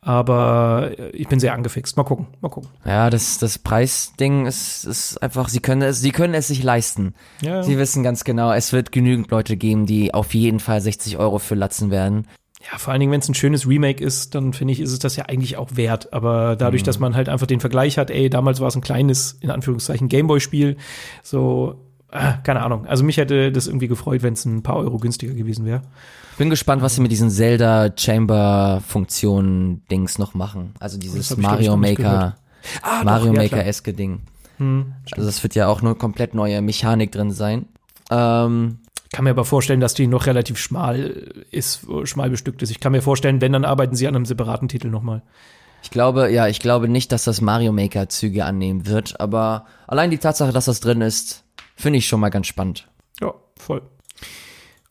Aber 0.01 0.91
äh, 0.97 1.09
ich 1.11 1.27
bin 1.27 1.39
sehr 1.39 1.53
angefixt. 1.53 1.97
Mal 1.97 2.03
gucken, 2.03 2.27
mal 2.41 2.49
gucken. 2.49 2.69
Ja, 2.83 3.09
das, 3.09 3.37
das 3.37 3.59
Preisding 3.59 4.47
ist, 4.47 4.85
ist 4.85 5.21
einfach, 5.21 5.49
sie 5.49 5.59
können 5.59 5.83
es, 5.83 5.99
sie 6.01 6.11
können 6.11 6.33
es 6.33 6.47
sich 6.47 6.63
leisten. 6.63 7.13
Ja. 7.41 7.61
Sie 7.61 7.77
wissen 7.77 8.01
ganz 8.01 8.23
genau, 8.23 8.51
es 8.51 8.73
wird 8.73 8.91
genügend 8.91 9.29
Leute 9.29 9.55
geben, 9.55 9.85
die 9.85 10.13
auf 10.13 10.33
jeden 10.33 10.59
Fall 10.59 10.81
60 10.81 11.17
Euro 11.17 11.37
für 11.37 11.55
latzen 11.55 11.91
werden. 11.91 12.27
Ja, 12.71 12.77
vor 12.79 12.91
allen 12.91 12.99
Dingen, 12.99 13.11
wenn 13.11 13.19
es 13.19 13.29
ein 13.29 13.35
schönes 13.35 13.67
Remake 13.67 14.03
ist, 14.03 14.33
dann 14.33 14.51
finde 14.53 14.73
ich, 14.73 14.79
ist 14.79 14.91
es 14.91 14.99
das 14.99 15.15
ja 15.15 15.25
eigentlich 15.25 15.57
auch 15.57 15.69
wert. 15.75 16.13
Aber 16.13 16.55
dadurch, 16.55 16.81
dass 16.83 16.97
man 16.99 17.15
halt 17.15 17.29
einfach 17.29 17.45
den 17.47 17.59
Vergleich 17.59 17.97
hat, 17.99 18.09
ey, 18.09 18.29
damals 18.29 18.59
war 18.59 18.67
es 18.67 18.75
ein 18.75 18.81
kleines, 18.81 19.33
in 19.41 19.51
Anführungszeichen, 19.51 20.09
Gameboy-Spiel, 20.09 20.77
so, 21.21 21.75
äh, 22.11 22.33
keine 22.43 22.63
Ahnung. 22.63 22.87
Also 22.87 23.03
mich 23.03 23.17
hätte 23.17 23.51
das 23.51 23.67
irgendwie 23.67 23.87
gefreut, 23.87 24.23
wenn 24.23 24.33
es 24.33 24.45
ein 24.45 24.63
paar 24.63 24.77
Euro 24.77 24.97
günstiger 24.97 25.33
gewesen 25.33 25.65
wäre. 25.65 25.83
Bin 26.39 26.49
gespannt, 26.49 26.81
was 26.81 26.95
sie 26.95 27.01
mit 27.01 27.11
diesen 27.11 27.29
Zelda 27.29 27.89
Chamber 27.95 28.81
Funktionen 28.87 29.83
Dings 29.91 30.17
noch 30.17 30.33
machen. 30.33 30.73
Also 30.79 30.97
dieses 30.97 31.27
glaub 31.27 31.39
ich, 31.39 31.45
Mario 31.45 31.77
Maker, 31.77 32.35
Ah, 32.81 33.03
Mario 33.03 33.27
doch, 33.27 33.33
ja, 33.35 33.41
Maker 33.43 33.57
klar. 33.57 33.67
eske 33.67 33.93
Ding. 33.93 34.21
Hm, 34.57 34.93
Also 35.11 35.25
das 35.27 35.43
wird 35.43 35.53
ja 35.53 35.67
auch 35.67 35.81
nur 35.83 35.97
komplett 35.97 36.33
neue 36.33 36.61
Mechanik 36.61 37.11
drin 37.11 37.31
sein. 37.31 37.67
Ähm, 38.09 38.79
kann 39.11 39.23
mir 39.23 39.31
aber 39.31 39.45
vorstellen, 39.45 39.79
dass 39.79 39.93
die 39.93 40.07
noch 40.07 40.25
relativ 40.25 40.57
schmal 40.57 41.33
ist, 41.51 41.85
schmal 42.03 42.29
bestückt 42.29 42.61
ist. 42.61 42.71
Ich 42.71 42.79
kann 42.79 42.91
mir 42.91 43.01
vorstellen, 43.01 43.41
wenn, 43.41 43.53
dann 43.53 43.65
arbeiten 43.65 43.95
sie 43.95 44.07
an 44.07 44.15
einem 44.15 44.25
separaten 44.25 44.67
Titel 44.67 44.89
nochmal. 44.89 45.21
ich 45.83 45.91
glaube, 45.91 46.31
ja, 46.31 46.47
ich 46.47 46.59
glaube 46.59 46.87
nicht, 46.87 47.11
dass 47.11 47.23
das 47.23 47.41
Mario 47.41 47.71
Maker 47.71 48.09
Züge 48.09 48.45
annehmen 48.45 48.87
wird, 48.87 49.19
aber 49.19 49.65
allein 49.87 50.09
die 50.11 50.17
Tatsache, 50.17 50.51
dass 50.51 50.65
das 50.65 50.79
drin 50.79 51.01
ist, 51.01 51.43
finde 51.75 51.99
ich 51.99 52.07
schon 52.07 52.19
mal 52.19 52.29
ganz 52.29 52.47
spannend. 52.47 52.87
Ja, 53.21 53.33
voll. 53.57 53.81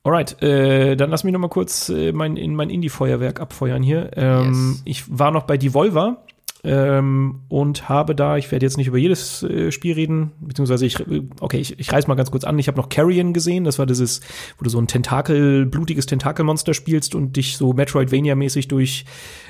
Alright, 0.05 0.41
äh, 0.43 0.97
dann 0.97 1.09
lass 1.11 1.25
mich 1.25 1.33
noch 1.33 1.41
mal 1.41 1.49
kurz 1.49 1.89
äh, 1.89 2.13
mein, 2.13 2.37
in 2.37 2.55
mein 2.55 2.69
Indie-Feuerwerk 2.69 3.41
abfeuern 3.41 3.83
hier. 3.83 4.11
Ähm, 4.17 4.73
Yes. 4.75 4.83
Ich 4.85 5.19
war 5.19 5.31
noch 5.31 5.45
bei 5.45 5.57
Devolver 5.57 6.19
ähm, 6.65 7.43
und 7.49 7.89
habe 7.89 8.15
da, 8.15 8.39
ich 8.39 8.51
werde 8.51 8.65
jetzt 8.65 8.79
nicht 8.79 8.89
über 8.89 8.97
jedes 8.97 9.43
äh, 9.43 9.71
Spiel 9.71 9.95
reden, 9.95 10.33
beziehungsweise 10.41 10.87
ich, 10.87 10.97
okay, 11.41 11.59
ich, 11.59 11.79
ich 11.79 11.93
reiß 11.93 12.07
mal 12.07 12.15
ganz 12.15 12.31
kurz 12.31 12.45
an, 12.45 12.59
ich 12.59 12.69
habe 12.69 12.79
noch 12.79 12.89
Carrion 12.89 13.35
gesehen, 13.35 13.65
das 13.65 13.79
war 13.79 13.87
dieses, 13.87 14.21
wo 14.59 14.65
du 14.65 14.71
so 14.71 14.79
ein 14.79 14.87
Tentakel, 14.87 15.67
blutiges 15.67 16.07
Tentakelmonster 16.07 16.73
spielst 16.73 17.15
und 17.15 17.37
dich 17.37 17.59
so 17.59 17.75
Metroidvania-mäßig 17.75 18.69
durch 18.69 19.05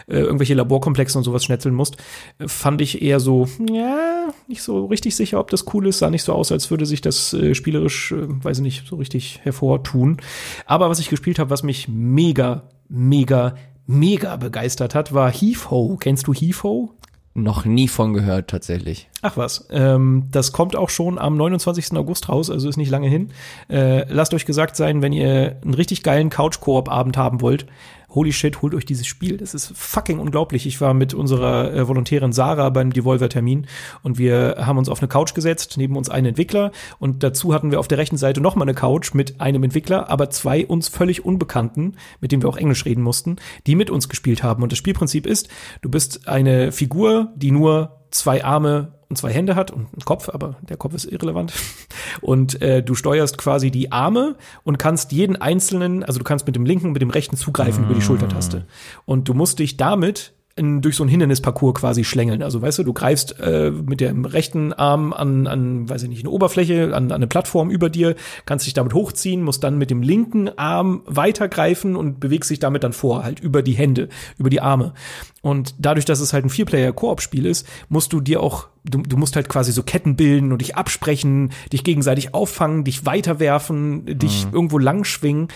äh, 0.06 0.18
irgendwelche 0.18 0.54
Laborkomplexe 0.54 1.16
und 1.16 1.24
sowas 1.24 1.44
schnetzeln 1.44 1.74
musst, 1.74 1.96
äh, 2.38 2.48
fand 2.48 2.80
ich 2.80 3.00
eher 3.00 3.20
so, 3.20 3.46
ja, 3.70 4.28
nicht 4.48 4.62
so 4.62 4.86
richtig 4.86 5.14
sicher, 5.14 5.38
ob 5.38 5.50
das 5.50 5.72
cool 5.72 5.86
ist, 5.86 6.00
sah 6.00 6.10
nicht 6.10 6.24
so 6.24 6.32
aus, 6.32 6.50
als 6.50 6.70
würde 6.70 6.84
sich 6.84 7.00
das 7.00 7.32
äh, 7.32 7.54
spielerisch, 7.54 8.12
äh, 8.12 8.26
weiß 8.26 8.58
ich 8.58 8.64
nicht, 8.64 8.86
so 8.88 8.96
richtig 8.96 9.40
hervortun. 9.44 10.18
Aber 10.66 10.90
was 10.90 10.98
ich 10.98 11.10
gespielt 11.10 11.38
habe, 11.38 11.50
was 11.50 11.62
mich 11.62 11.88
mega, 11.88 12.68
mega, 12.88 13.54
mega 13.86 14.36
begeistert 14.36 14.94
hat, 14.94 15.12
war 15.12 15.30
Heave 15.30 15.70
Ho. 15.70 15.96
Kennst 15.98 16.26
du 16.26 16.34
Heave 16.34 16.62
Ho? 16.62 16.90
Noch 17.36 17.64
nie 17.64 17.88
von 17.88 18.14
gehört, 18.14 18.48
tatsächlich. 18.48 19.08
Ach 19.20 19.36
was, 19.36 19.66
ähm, 19.70 20.28
das 20.30 20.52
kommt 20.52 20.76
auch 20.76 20.88
schon 20.88 21.18
am 21.18 21.36
29. 21.36 21.96
August 21.96 22.28
raus, 22.28 22.48
also 22.48 22.68
ist 22.68 22.76
nicht 22.76 22.90
lange 22.90 23.08
hin. 23.08 23.30
Äh, 23.68 24.04
lasst 24.08 24.34
euch 24.34 24.46
gesagt 24.46 24.76
sein, 24.76 25.02
wenn 25.02 25.12
ihr 25.12 25.56
einen 25.62 25.74
richtig 25.74 26.04
geilen 26.04 26.30
Couch-Koop-Abend 26.30 27.16
haben 27.16 27.40
wollt, 27.40 27.66
holy 28.14 28.32
shit, 28.32 28.62
holt 28.62 28.74
euch 28.74 28.84
dieses 28.84 29.06
Spiel. 29.06 29.36
Das 29.36 29.54
ist 29.54 29.72
fucking 29.76 30.18
unglaublich. 30.18 30.66
Ich 30.66 30.80
war 30.80 30.94
mit 30.94 31.14
unserer 31.14 31.72
äh, 31.72 31.88
Volontärin 31.88 32.32
Sarah 32.32 32.70
beim 32.70 32.92
Devolver-Termin 32.92 33.66
und 34.02 34.18
wir 34.18 34.56
haben 34.58 34.78
uns 34.78 34.88
auf 34.88 35.00
eine 35.00 35.08
Couch 35.08 35.34
gesetzt, 35.34 35.74
neben 35.76 35.96
uns 35.96 36.08
einen 36.08 36.28
Entwickler 36.28 36.72
und 36.98 37.22
dazu 37.22 37.54
hatten 37.54 37.70
wir 37.70 37.80
auf 37.80 37.88
der 37.88 37.98
rechten 37.98 38.16
Seite 38.16 38.40
nochmal 38.40 38.68
eine 38.68 38.74
Couch 38.74 39.14
mit 39.14 39.40
einem 39.40 39.62
Entwickler, 39.62 40.10
aber 40.10 40.30
zwei 40.30 40.66
uns 40.66 40.88
völlig 40.88 41.24
Unbekannten, 41.24 41.96
mit 42.20 42.32
denen 42.32 42.42
wir 42.42 42.48
auch 42.48 42.56
Englisch 42.56 42.84
reden 42.84 43.02
mussten, 43.02 43.36
die 43.66 43.74
mit 43.74 43.90
uns 43.90 44.08
gespielt 44.08 44.42
haben. 44.42 44.62
Und 44.62 44.72
das 44.72 44.78
Spielprinzip 44.78 45.26
ist, 45.26 45.48
du 45.82 45.90
bist 45.90 46.28
eine 46.28 46.72
Figur, 46.72 47.32
die 47.36 47.50
nur 47.50 48.00
zwei 48.10 48.44
Arme 48.44 48.92
und 49.14 49.18
zwei 49.18 49.32
Hände 49.32 49.54
hat 49.54 49.70
und 49.70 49.86
einen 49.92 50.04
Kopf, 50.04 50.28
aber 50.28 50.56
der 50.68 50.76
Kopf 50.76 50.92
ist 50.92 51.04
irrelevant. 51.04 51.52
Und 52.20 52.60
äh, 52.62 52.82
du 52.82 52.94
steuerst 52.94 53.38
quasi 53.38 53.70
die 53.70 53.92
Arme 53.92 54.36
und 54.62 54.78
kannst 54.78 55.12
jeden 55.12 55.36
einzelnen, 55.36 56.02
also 56.02 56.18
du 56.18 56.24
kannst 56.24 56.46
mit 56.46 56.56
dem 56.56 56.64
linken 56.64 56.86
und 56.86 56.92
mit 56.92 57.02
dem 57.02 57.10
rechten 57.10 57.36
zugreifen 57.36 57.82
mm. 57.82 57.86
über 57.86 57.94
die 57.94 58.02
Schultertaste. 58.02 58.66
Und 59.04 59.28
du 59.28 59.34
musst 59.34 59.58
dich 59.58 59.76
damit 59.76 60.32
in, 60.56 60.80
durch 60.82 60.94
so 60.96 61.02
ein 61.02 61.08
Hindernisparcours 61.08 61.74
quasi 61.74 62.04
schlängeln. 62.04 62.42
Also 62.42 62.62
weißt 62.62 62.78
du, 62.78 62.84
du 62.84 62.92
greifst 62.92 63.40
äh, 63.40 63.70
mit 63.70 64.00
dem 64.00 64.24
rechten 64.24 64.72
Arm 64.72 65.12
an, 65.12 65.48
an, 65.48 65.88
weiß 65.88 66.04
ich 66.04 66.08
nicht, 66.08 66.20
eine 66.20 66.30
Oberfläche, 66.30 66.94
an, 66.94 67.06
an 67.06 67.12
eine 67.12 67.26
Plattform 67.26 67.70
über 67.70 67.90
dir, 67.90 68.14
kannst 68.46 68.66
dich 68.66 68.74
damit 68.74 68.94
hochziehen, 68.94 69.42
musst 69.42 69.64
dann 69.64 69.78
mit 69.78 69.90
dem 69.90 70.02
linken 70.02 70.48
Arm 70.56 71.02
weitergreifen 71.06 71.96
und 71.96 72.20
bewegst 72.20 72.50
dich 72.50 72.60
damit 72.60 72.84
dann 72.84 72.92
vor, 72.92 73.24
halt 73.24 73.40
über 73.40 73.62
die 73.62 73.72
Hände, 73.72 74.08
über 74.38 74.48
die 74.48 74.60
Arme. 74.60 74.94
Und 75.42 75.74
dadurch, 75.78 76.04
dass 76.04 76.20
es 76.20 76.32
halt 76.32 76.44
ein 76.44 76.50
Vierplayer-Koop-Spiel 76.50 77.46
ist, 77.46 77.66
musst 77.88 78.12
du 78.12 78.20
dir 78.20 78.40
auch, 78.40 78.68
du, 78.84 78.98
du 79.02 79.16
musst 79.16 79.34
halt 79.34 79.48
quasi 79.48 79.72
so 79.72 79.82
Ketten 79.82 80.14
bilden 80.14 80.52
und 80.52 80.60
dich 80.60 80.76
absprechen, 80.76 81.50
dich 81.72 81.82
gegenseitig 81.82 82.32
auffangen, 82.32 82.84
dich 82.84 83.04
weiterwerfen, 83.04 84.06
dich 84.06 84.46
mhm. 84.46 84.52
irgendwo 84.52 84.78
langschwingen. 84.78 85.48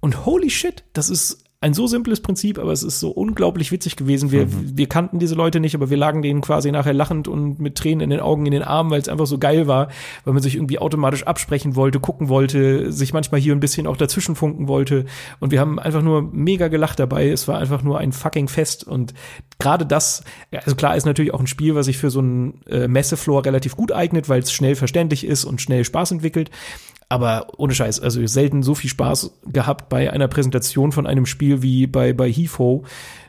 Und 0.00 0.24
holy 0.24 0.48
shit, 0.48 0.84
das 0.94 1.10
ist 1.10 1.44
ein 1.60 1.74
so 1.74 1.88
simples 1.88 2.20
Prinzip, 2.20 2.56
aber 2.56 2.70
es 2.70 2.84
ist 2.84 3.00
so 3.00 3.10
unglaublich 3.10 3.72
witzig 3.72 3.96
gewesen. 3.96 4.30
Wir, 4.30 4.46
mhm. 4.46 4.76
wir 4.76 4.88
kannten 4.88 5.18
diese 5.18 5.34
Leute 5.34 5.58
nicht, 5.58 5.74
aber 5.74 5.90
wir 5.90 5.96
lagen 5.96 6.22
denen 6.22 6.40
quasi 6.40 6.70
nachher 6.70 6.92
lachend 6.92 7.26
und 7.26 7.58
mit 7.58 7.74
Tränen 7.76 8.00
in 8.00 8.10
den 8.10 8.20
Augen, 8.20 8.46
in 8.46 8.52
den 8.52 8.62
Armen, 8.62 8.90
weil 8.92 9.00
es 9.00 9.08
einfach 9.08 9.26
so 9.26 9.38
geil 9.38 9.66
war, 9.66 9.88
weil 10.24 10.34
man 10.34 10.42
sich 10.42 10.54
irgendwie 10.54 10.78
automatisch 10.78 11.24
absprechen 11.24 11.74
wollte, 11.74 11.98
gucken 11.98 12.28
wollte, 12.28 12.92
sich 12.92 13.12
manchmal 13.12 13.40
hier 13.40 13.56
ein 13.56 13.60
bisschen 13.60 13.88
auch 13.88 13.96
dazwischen 13.96 14.36
funken 14.36 14.68
wollte. 14.68 15.06
Und 15.40 15.50
wir 15.50 15.58
haben 15.58 15.80
einfach 15.80 16.02
nur 16.02 16.22
mega 16.22 16.68
gelacht 16.68 17.00
dabei. 17.00 17.28
Es 17.28 17.48
war 17.48 17.58
einfach 17.58 17.82
nur 17.82 17.98
ein 17.98 18.12
fucking 18.12 18.46
Fest. 18.46 18.84
Und 18.84 19.12
gerade 19.58 19.84
das, 19.84 20.22
also 20.52 20.76
klar 20.76 20.96
ist 20.96 21.06
natürlich 21.06 21.34
auch 21.34 21.40
ein 21.40 21.48
Spiel, 21.48 21.74
was 21.74 21.86
sich 21.86 21.98
für 21.98 22.10
so 22.10 22.20
einen 22.20 22.62
äh, 22.66 22.86
Messefloor 22.86 23.44
relativ 23.44 23.74
gut 23.74 23.90
eignet, 23.90 24.28
weil 24.28 24.42
es 24.42 24.52
schnell 24.52 24.76
verständlich 24.76 25.26
ist 25.26 25.44
und 25.44 25.60
schnell 25.60 25.84
Spaß 25.84 26.12
entwickelt. 26.12 26.52
Aber 27.10 27.46
ohne 27.56 27.74
Scheiß, 27.74 28.00
also 28.00 28.26
selten 28.26 28.62
so 28.62 28.74
viel 28.74 28.90
Spaß 28.90 29.30
gehabt 29.46 29.88
bei 29.88 30.12
einer 30.12 30.28
Präsentation 30.28 30.92
von 30.92 31.06
einem 31.06 31.24
Spiel 31.24 31.62
wie 31.62 31.86
bei, 31.86 32.12
bei 32.12 32.30
HeFo. 32.30 32.84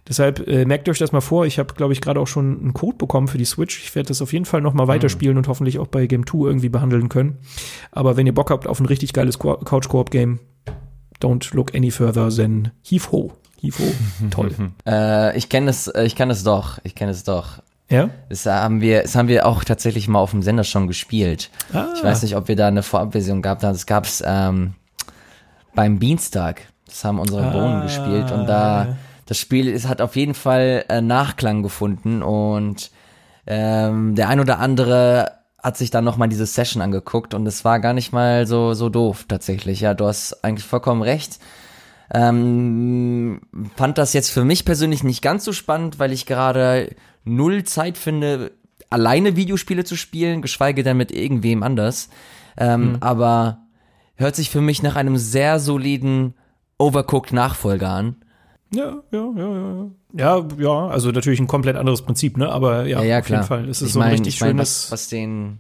Deshalb 0.08 0.46
äh, 0.48 0.66
merkt 0.66 0.90
euch 0.90 0.98
das 0.98 1.14
mal 1.14 1.22
vor. 1.22 1.46
Ich 1.46 1.60
habe, 1.60 1.74
glaube 1.76 1.94
ich, 1.94 2.02
gerade 2.02 2.20
auch 2.20 2.28
schon 2.28 2.60
einen 2.60 2.74
Code 2.74 2.98
bekommen 2.98 3.30
für 3.30 3.38
die 3.38 3.46
Switch. 3.46 3.82
Ich 3.84 3.96
werde 3.96 4.08
das 4.08 4.22
auf 4.22 4.34
jeden 4.34 4.46
Fall 4.46 4.62
noch 4.62 4.74
mal 4.74 4.84
mhm. 4.84 4.90
weiterspielen 4.90 5.38
und 5.38 5.48
hoffentlich 5.48 5.80
auch 5.80 5.88
bei 5.88 6.08
Game 6.08 6.26
2 6.28 6.48
irgendwie 6.48 6.70
behandeln 6.70 7.08
können. 7.08 7.38
Aber 7.92 8.18
wenn 8.18 8.26
ihr 8.26 8.34
Bock 8.34 8.50
habt 8.52 8.68
auf 8.68 8.80
ein 8.82 8.86
richtig 8.86 9.14
geiles 9.14 9.40
Couch-Koop-Game, 9.40 10.40
don't 11.22 11.56
look 11.56 11.74
any 11.74 11.92
further 11.92 12.30
than 12.30 12.72
HeFo. 12.84 13.32
HeFo, 13.62 13.84
toll. 14.30 14.52
äh, 14.88 15.38
ich 15.38 15.48
kenne 15.48 15.70
es, 15.70 15.88
äh, 15.88 16.04
ich 16.04 16.16
kenne 16.16 16.34
es 16.34 16.44
doch. 16.44 16.80
Ich 16.84 16.96
kenne 16.96 17.12
es 17.12 17.24
doch. 17.24 17.62
Ja? 17.90 18.10
Das 18.30 18.46
haben 18.46 18.82
wir, 18.82 19.02
das 19.02 19.16
haben 19.16 19.28
wir 19.28 19.46
auch 19.46 19.64
tatsächlich 19.64 20.08
mal 20.08 20.20
auf 20.20 20.32
dem 20.32 20.44
Sender 20.44 20.64
schon 20.64 20.88
gespielt. 20.88 21.50
Ah. 21.74 21.88
Ich 21.96 22.04
weiß 22.04 22.22
nicht, 22.22 22.36
ob 22.36 22.48
wir 22.48 22.56
da 22.56 22.68
eine 22.68 22.84
Vorabversion 22.84 23.42
gehabt 23.42 23.64
haben. 23.64 23.74
Das 23.74 23.86
gab's 23.86 24.24
ähm, 24.26 24.76
beim 25.74 26.00
Beanstalk. 26.00 26.62
Das 26.86 27.04
haben 27.04 27.20
unsere 27.20 27.48
ah. 27.48 27.50
Bohnen 27.52 27.82
gespielt 27.82 28.32
und 28.32 28.46
da 28.48 28.98
das 29.26 29.38
Spiel 29.38 29.68
ist, 29.68 29.88
hat 29.88 30.02
auf 30.02 30.16
jeden 30.16 30.34
Fall 30.34 30.86
äh, 30.90 31.02
Nachklang 31.02 31.62
gefunden 31.62 32.24
und 32.24 32.90
ähm, 33.46 34.16
der 34.16 34.28
ein 34.28 34.40
oder 34.40 34.58
andere 34.58 35.34
hat 35.62 35.78
sich 35.78 35.92
dann 35.92 36.04
noch 36.04 36.18
mal 36.18 36.28
diese 36.28 36.48
Session 36.48 36.82
angeguckt 36.82 37.36
und 37.36 37.46
es 37.46 37.64
war 37.64 37.80
gar 37.80 37.94
nicht 37.94 38.12
mal 38.12 38.48
so 38.48 38.74
so 38.74 38.90
doof 38.90 39.26
tatsächlich. 39.28 39.82
Ja, 39.82 39.94
du 39.94 40.06
hast 40.06 40.44
eigentlich 40.44 40.66
vollkommen 40.66 41.04
recht. 41.04 41.40
Ähm, 42.12 43.42
fand 43.76 43.98
das 43.98 44.14
jetzt 44.14 44.32
für 44.32 44.44
mich 44.44 44.66
persönlich 44.66 45.04
nicht 45.04 45.22
ganz 45.22 45.46
so 45.46 45.54
spannend, 45.54 46.00
weil 46.00 46.12
ich 46.12 46.26
gerade 46.26 46.96
null 47.24 47.64
Zeit 47.64 47.98
finde, 47.98 48.52
alleine 48.90 49.36
Videospiele 49.36 49.84
zu 49.84 49.96
spielen, 49.96 50.42
geschweige 50.42 50.84
denn 50.84 50.98
mit 50.98 51.12
irgendwem 51.12 51.64
anders. 51.64 52.10
Ähm, 52.58 52.94
mhm. 52.94 52.98
Aber 53.02 53.60
hört 54.16 54.36
sich 54.36 54.50
für 54.50 54.62
mich 54.62 54.82
nach 54.82 54.96
einem 54.96 55.18
sehr 55.18 55.60
soliden 55.60 56.34
Overcooked 56.78 57.34
Nachfolger 57.34 57.90
an. 57.90 58.16
Ja, 58.74 59.02
ja, 59.12 59.32
ja, 59.36 59.54
ja. 59.54 59.86
Ja, 60.12 60.46
ja, 60.58 60.88
also 60.88 61.12
natürlich 61.12 61.40
ein 61.40 61.48
komplett 61.48 61.76
anderes 61.76 62.02
Prinzip, 62.02 62.38
ne? 62.38 62.50
Aber 62.50 62.86
ja, 62.86 63.00
ja, 63.00 63.04
ja 63.04 63.20
auf 63.20 63.26
klar. 63.26 63.40
jeden 63.42 63.48
Fall. 63.48 63.70
Es 63.70 63.82
ist 63.82 63.90
ich 63.90 63.94
so 63.94 64.00
mein, 64.00 64.12
richtig 64.12 64.36
ich 64.36 64.42
mein, 64.42 64.52
schönes. 64.52 64.86
Was, 64.86 64.92
was 64.92 65.10
den, 65.10 65.60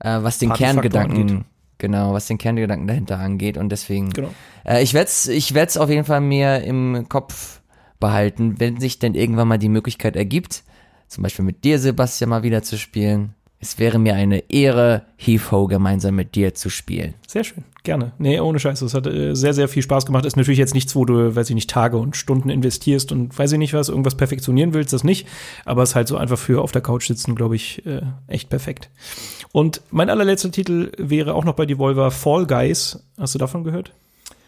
äh, 0.00 0.18
was 0.22 0.38
den 0.38 0.52
Kerngedanken, 0.52 1.46
genau, 1.78 2.12
was 2.12 2.26
den 2.26 2.38
Kerngedanken 2.38 2.86
dahinter 2.86 3.18
angeht 3.18 3.56
und 3.56 3.70
deswegen. 3.70 4.10
Genau. 4.10 4.30
Äh, 4.64 4.82
ich 4.82 4.94
werde 4.94 5.08
es, 5.08 5.26
ich 5.28 5.54
werd's 5.54 5.76
auf 5.76 5.88
jeden 5.90 6.04
Fall 6.04 6.20
mir 6.20 6.62
im 6.62 7.06
Kopf 7.08 7.60
behalten, 8.00 8.60
wenn 8.60 8.78
sich 8.80 8.98
denn 8.98 9.14
irgendwann 9.14 9.48
mal 9.48 9.58
die 9.58 9.68
Möglichkeit 9.68 10.16
ergibt, 10.16 10.62
zum 11.08 11.22
Beispiel 11.22 11.44
mit 11.44 11.64
dir, 11.64 11.78
Sebastian, 11.78 12.30
mal 12.30 12.42
wieder 12.42 12.62
zu 12.62 12.76
spielen. 12.76 13.34
Es 13.60 13.80
wäre 13.80 13.98
mir 13.98 14.14
eine 14.14 14.50
Ehre, 14.50 15.02
Heave 15.16 15.66
gemeinsam 15.66 16.14
mit 16.14 16.36
dir 16.36 16.54
zu 16.54 16.70
spielen. 16.70 17.14
Sehr 17.26 17.42
schön, 17.42 17.64
gerne. 17.82 18.12
Nee, 18.18 18.38
ohne 18.38 18.60
Scheiß. 18.60 18.82
Es 18.82 18.94
hat 18.94 19.08
äh, 19.08 19.34
sehr, 19.34 19.52
sehr 19.52 19.66
viel 19.66 19.82
Spaß 19.82 20.06
gemacht. 20.06 20.24
Ist 20.24 20.36
natürlich 20.36 20.60
jetzt 20.60 20.74
nichts, 20.74 20.94
wo 20.94 21.04
du, 21.04 21.34
weiß 21.34 21.50
ich 21.50 21.54
nicht, 21.56 21.68
Tage 21.68 21.96
und 21.96 22.16
Stunden 22.16 22.50
investierst 22.50 23.10
und 23.10 23.36
weiß 23.36 23.50
ich 23.52 23.58
nicht 23.58 23.74
was, 23.74 23.88
irgendwas 23.88 24.16
perfektionieren 24.16 24.74
willst, 24.74 24.92
das 24.92 25.02
nicht. 25.02 25.26
Aber 25.64 25.82
es 25.82 25.90
ist 25.90 25.94
halt 25.96 26.06
so 26.06 26.16
einfach 26.16 26.38
für 26.38 26.62
auf 26.62 26.70
der 26.70 26.82
Couch 26.82 27.08
sitzen, 27.08 27.34
glaube 27.34 27.56
ich, 27.56 27.84
äh, 27.84 28.02
echt 28.28 28.48
perfekt. 28.48 28.90
Und 29.50 29.82
mein 29.90 30.08
allerletzter 30.08 30.52
Titel 30.52 30.92
wäre 30.96 31.34
auch 31.34 31.44
noch 31.44 31.54
bei 31.54 31.66
Devolver 31.66 32.12
Fall 32.12 32.46
Guys. 32.46 33.04
Hast 33.18 33.34
du 33.34 33.40
davon 33.40 33.64
gehört? 33.64 33.92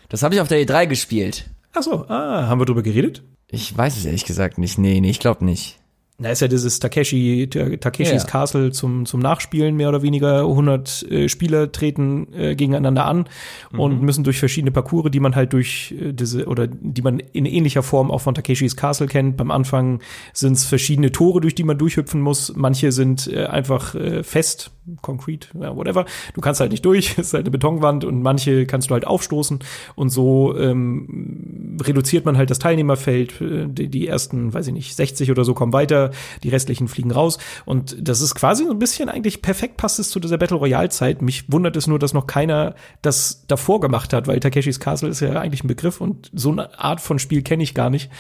Das 0.09 0.23
habe 0.23 0.37
ich 0.37 0.41
auf 0.41 0.49
der 0.49 0.65
E3 0.65 0.87
gespielt. 0.87 1.51
Ach 1.73 1.83
so, 1.83 2.07
ah, 2.09 2.47
haben 2.47 2.61
wir 2.61 2.65
drüber 2.65 2.83
geredet? 2.83 3.23
Ich 3.49 3.77
weiß 3.77 3.97
es 3.97 4.05
ehrlich 4.05 4.25
gesagt 4.25 4.59
nicht. 4.59 4.79
Nee, 4.79 5.01
nee, 5.01 5.11
ich 5.11 5.19
glaube 5.19 5.45
nicht. 5.45 5.80
Da 6.21 6.31
ist 6.31 6.41
ja 6.41 6.49
dieses 6.49 6.79
Takeshi, 6.81 7.49
Takeshis 7.49 8.23
ja. 8.23 8.29
Castle 8.29 8.73
zum, 8.73 9.07
zum 9.07 9.21
Nachspielen 9.21 9.75
mehr 9.75 9.89
oder 9.89 10.03
weniger. 10.03 10.41
100 10.41 11.11
äh, 11.11 11.29
Spieler 11.31 11.73
treten 11.73 12.33
äh, 12.35 12.55
gegeneinander 12.55 13.07
an 13.07 13.25
mhm. 13.73 13.81
und 13.81 14.03
müssen 14.03 14.23
durch 14.23 14.39
verschiedene 14.39 14.71
Parcours, 14.71 15.11
die 15.11 15.21
man 15.21 15.35
halt 15.35 15.55
durch 15.55 15.95
äh, 15.99 16.13
diese 16.13 16.47
oder 16.47 16.67
die 16.67 17.01
man 17.01 17.21
in 17.21 17.47
ähnlicher 17.47 17.83
Form 17.83 18.11
auch 18.11 18.21
von 18.21 18.35
Takeshis 18.35 18.77
Castle 18.77 19.07
kennt. 19.07 19.39
Beim 19.39 19.51
Anfang 19.51 20.01
sind 20.35 20.53
es 20.53 20.67
verschiedene 20.67 21.11
Tore, 21.11 21.41
durch 21.41 21.55
die 21.55 21.65
man 21.65 21.79
durchhüpfen 21.79 22.21
muss. 22.21 22.55
Manche 22.55 22.93
sind 22.93 23.27
äh, 23.33 23.47
einfach 23.47 23.95
äh, 23.95 24.23
fest, 24.23 24.73
Concrete, 25.01 25.49
ja, 25.59 25.75
whatever. 25.75 26.05
Du 26.35 26.41
kannst 26.41 26.61
halt 26.61 26.73
nicht 26.73 26.85
durch, 26.85 27.13
es 27.13 27.19
ist 27.29 27.35
halt 27.35 27.45
eine 27.45 27.51
Betonwand 27.51 28.05
und 28.05 28.23
manche 28.23 28.67
kannst 28.67 28.91
du 28.91 28.95
halt 28.95 29.07
aufstoßen 29.07 29.61
und 29.95 30.11
so 30.11 30.57
ähm, 30.59 31.40
reduziert 31.87 32.25
man 32.25 32.37
halt 32.37 32.51
das 32.51 32.59
Teilnehmerfeld. 32.59 33.41
Äh, 33.41 33.67
die, 33.69 33.89
die 33.89 34.07
ersten, 34.07 34.53
weiß 34.53 34.67
ich 34.69 34.73
nicht, 34.73 34.95
60 34.97 35.31
oder 35.31 35.45
so 35.45 35.55
kommen 35.55 35.73
weiter 35.73 36.11
die 36.43 36.49
restlichen 36.49 36.89
fliegen 36.89 37.11
raus. 37.11 37.39
Und 37.65 37.97
das 38.01 38.21
ist 38.21 38.35
quasi 38.35 38.65
so 38.65 38.71
ein 38.71 38.79
bisschen 38.79 39.09
eigentlich 39.09 39.43
perfekt 39.43 39.77
passt 39.77 39.99
es 39.99 40.11
zu 40.11 40.21
dieser 40.21 40.39
Battle 40.39 40.57
Royale 40.57 40.89
Zeit. 40.89 41.23
Mich 41.23 41.51
wundert 41.53 41.77
es 41.77 41.87
nur, 41.87 41.99
dass 41.99 42.15
noch 42.15 42.27
keiner 42.27 42.75
das 43.03 43.45
davor 43.47 43.81
gemacht 43.81 44.13
hat, 44.13 44.27
weil 44.27 44.41
Takeshis 44.41 44.81
Castle 44.81 45.09
ist 45.09 45.21
ja 45.21 45.39
eigentlich 45.41 45.65
ein 45.65 45.69
Begriff 45.69 46.01
und 46.01 46.31
so 46.35 46.51
eine 46.51 46.79
Art 46.79 47.01
von 47.01 47.19
Spiel 47.19 47.43
kenne 47.43 47.63
ich 47.63 47.75
gar 47.75 47.91
nicht. 47.91 48.11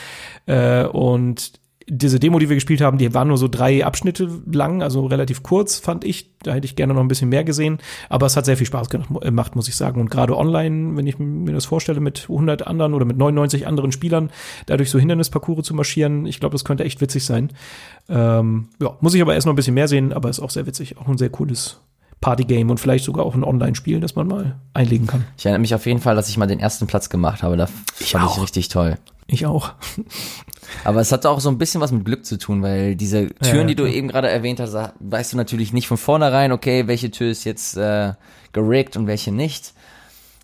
Äh, 0.46 0.84
und 0.84 1.60
diese 1.88 2.20
Demo, 2.20 2.38
die 2.38 2.48
wir 2.48 2.56
gespielt 2.56 2.80
haben, 2.80 2.98
die 2.98 3.14
war 3.14 3.24
nur 3.24 3.38
so 3.38 3.48
drei 3.48 3.84
Abschnitte 3.84 4.28
lang, 4.50 4.82
also 4.82 5.06
relativ 5.06 5.42
kurz, 5.42 5.78
fand 5.78 6.04
ich. 6.04 6.30
Da 6.42 6.52
hätte 6.52 6.64
ich 6.64 6.76
gerne 6.76 6.94
noch 6.94 7.00
ein 7.00 7.08
bisschen 7.08 7.28
mehr 7.28 7.44
gesehen. 7.44 7.78
Aber 8.08 8.26
es 8.26 8.36
hat 8.36 8.44
sehr 8.44 8.56
viel 8.56 8.66
Spaß 8.66 8.88
gemacht, 8.90 9.56
muss 9.56 9.68
ich 9.68 9.76
sagen. 9.76 10.00
Und 10.00 10.10
gerade 10.10 10.36
online, 10.36 10.96
wenn 10.96 11.06
ich 11.06 11.18
mir 11.18 11.52
das 11.52 11.66
vorstelle, 11.66 12.00
mit 12.00 12.26
100 12.28 12.66
anderen 12.66 12.94
oder 12.94 13.04
mit 13.04 13.16
99 13.16 13.66
anderen 13.66 13.92
Spielern, 13.92 14.30
dadurch 14.66 14.90
so 14.90 14.98
Hindernisparcours 14.98 15.66
zu 15.66 15.74
marschieren, 15.74 16.26
ich 16.26 16.40
glaube, 16.40 16.52
das 16.52 16.64
könnte 16.64 16.84
echt 16.84 17.00
witzig 17.00 17.24
sein. 17.24 17.50
Ähm, 18.08 18.68
ja, 18.80 18.96
muss 19.00 19.14
ich 19.14 19.22
aber 19.22 19.34
erst 19.34 19.46
noch 19.46 19.52
ein 19.52 19.56
bisschen 19.56 19.74
mehr 19.74 19.88
sehen, 19.88 20.12
aber 20.12 20.30
ist 20.30 20.40
auch 20.40 20.50
sehr 20.50 20.66
witzig. 20.66 20.98
Auch 20.98 21.08
ein 21.08 21.18
sehr 21.18 21.30
cooles 21.30 21.80
Partygame 22.20 22.70
und 22.70 22.78
vielleicht 22.78 23.04
sogar 23.04 23.24
auch 23.24 23.34
ein 23.34 23.44
Online-Spiel, 23.44 24.00
das 24.00 24.14
man 24.14 24.28
mal 24.28 24.60
einlegen 24.74 25.06
kann. 25.06 25.24
Ich 25.38 25.46
erinnere 25.46 25.60
mich 25.60 25.74
auf 25.74 25.86
jeden 25.86 26.00
Fall, 26.00 26.14
dass 26.14 26.28
ich 26.28 26.36
mal 26.36 26.46
den 26.46 26.60
ersten 26.60 26.86
Platz 26.86 27.08
gemacht 27.08 27.42
habe. 27.42 27.56
Da 27.56 27.68
ich 27.98 28.12
fand 28.12 28.24
auch. 28.24 28.36
ich 28.36 28.42
richtig 28.42 28.68
toll. 28.68 28.98
Ich 29.26 29.46
auch. 29.46 29.72
Aber 30.84 31.00
es 31.00 31.12
hat 31.12 31.26
auch 31.26 31.40
so 31.40 31.48
ein 31.48 31.58
bisschen 31.58 31.80
was 31.80 31.92
mit 31.92 32.04
Glück 32.04 32.24
zu 32.24 32.38
tun, 32.38 32.62
weil 32.62 32.96
diese 32.96 33.28
Türen, 33.28 33.60
ja, 33.60 33.64
die 33.64 33.74
du 33.74 33.86
eben 33.86 34.08
gerade 34.08 34.28
erwähnt 34.28 34.60
hast, 34.60 34.76
weißt 35.00 35.32
du 35.32 35.36
natürlich 35.36 35.72
nicht 35.72 35.88
von 35.88 35.96
vornherein, 35.96 36.52
okay, 36.52 36.86
welche 36.86 37.10
Tür 37.10 37.30
ist 37.30 37.44
jetzt 37.44 37.76
äh, 37.76 38.14
gerickt 38.52 38.96
und 38.96 39.06
welche 39.06 39.32
nicht. 39.32 39.74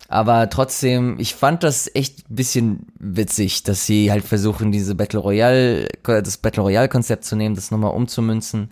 Aber 0.09 0.49
trotzdem, 0.49 1.19
ich 1.19 1.35
fand 1.35 1.63
das 1.63 1.93
echt 1.93 2.29
ein 2.29 2.35
bisschen 2.35 2.87
witzig, 2.97 3.63
dass 3.63 3.85
sie 3.85 4.09
halt 4.09 4.23
versuchen, 4.23 4.71
diese 4.71 4.95
Battle 4.95 5.19
Royale, 5.19 5.89
das 6.03 6.37
Battle 6.37 6.63
Royale 6.63 6.87
Konzept 6.87 7.25
zu 7.25 7.35
nehmen, 7.35 7.55
das 7.55 7.71
nochmal 7.71 7.91
umzumünzen 7.91 8.69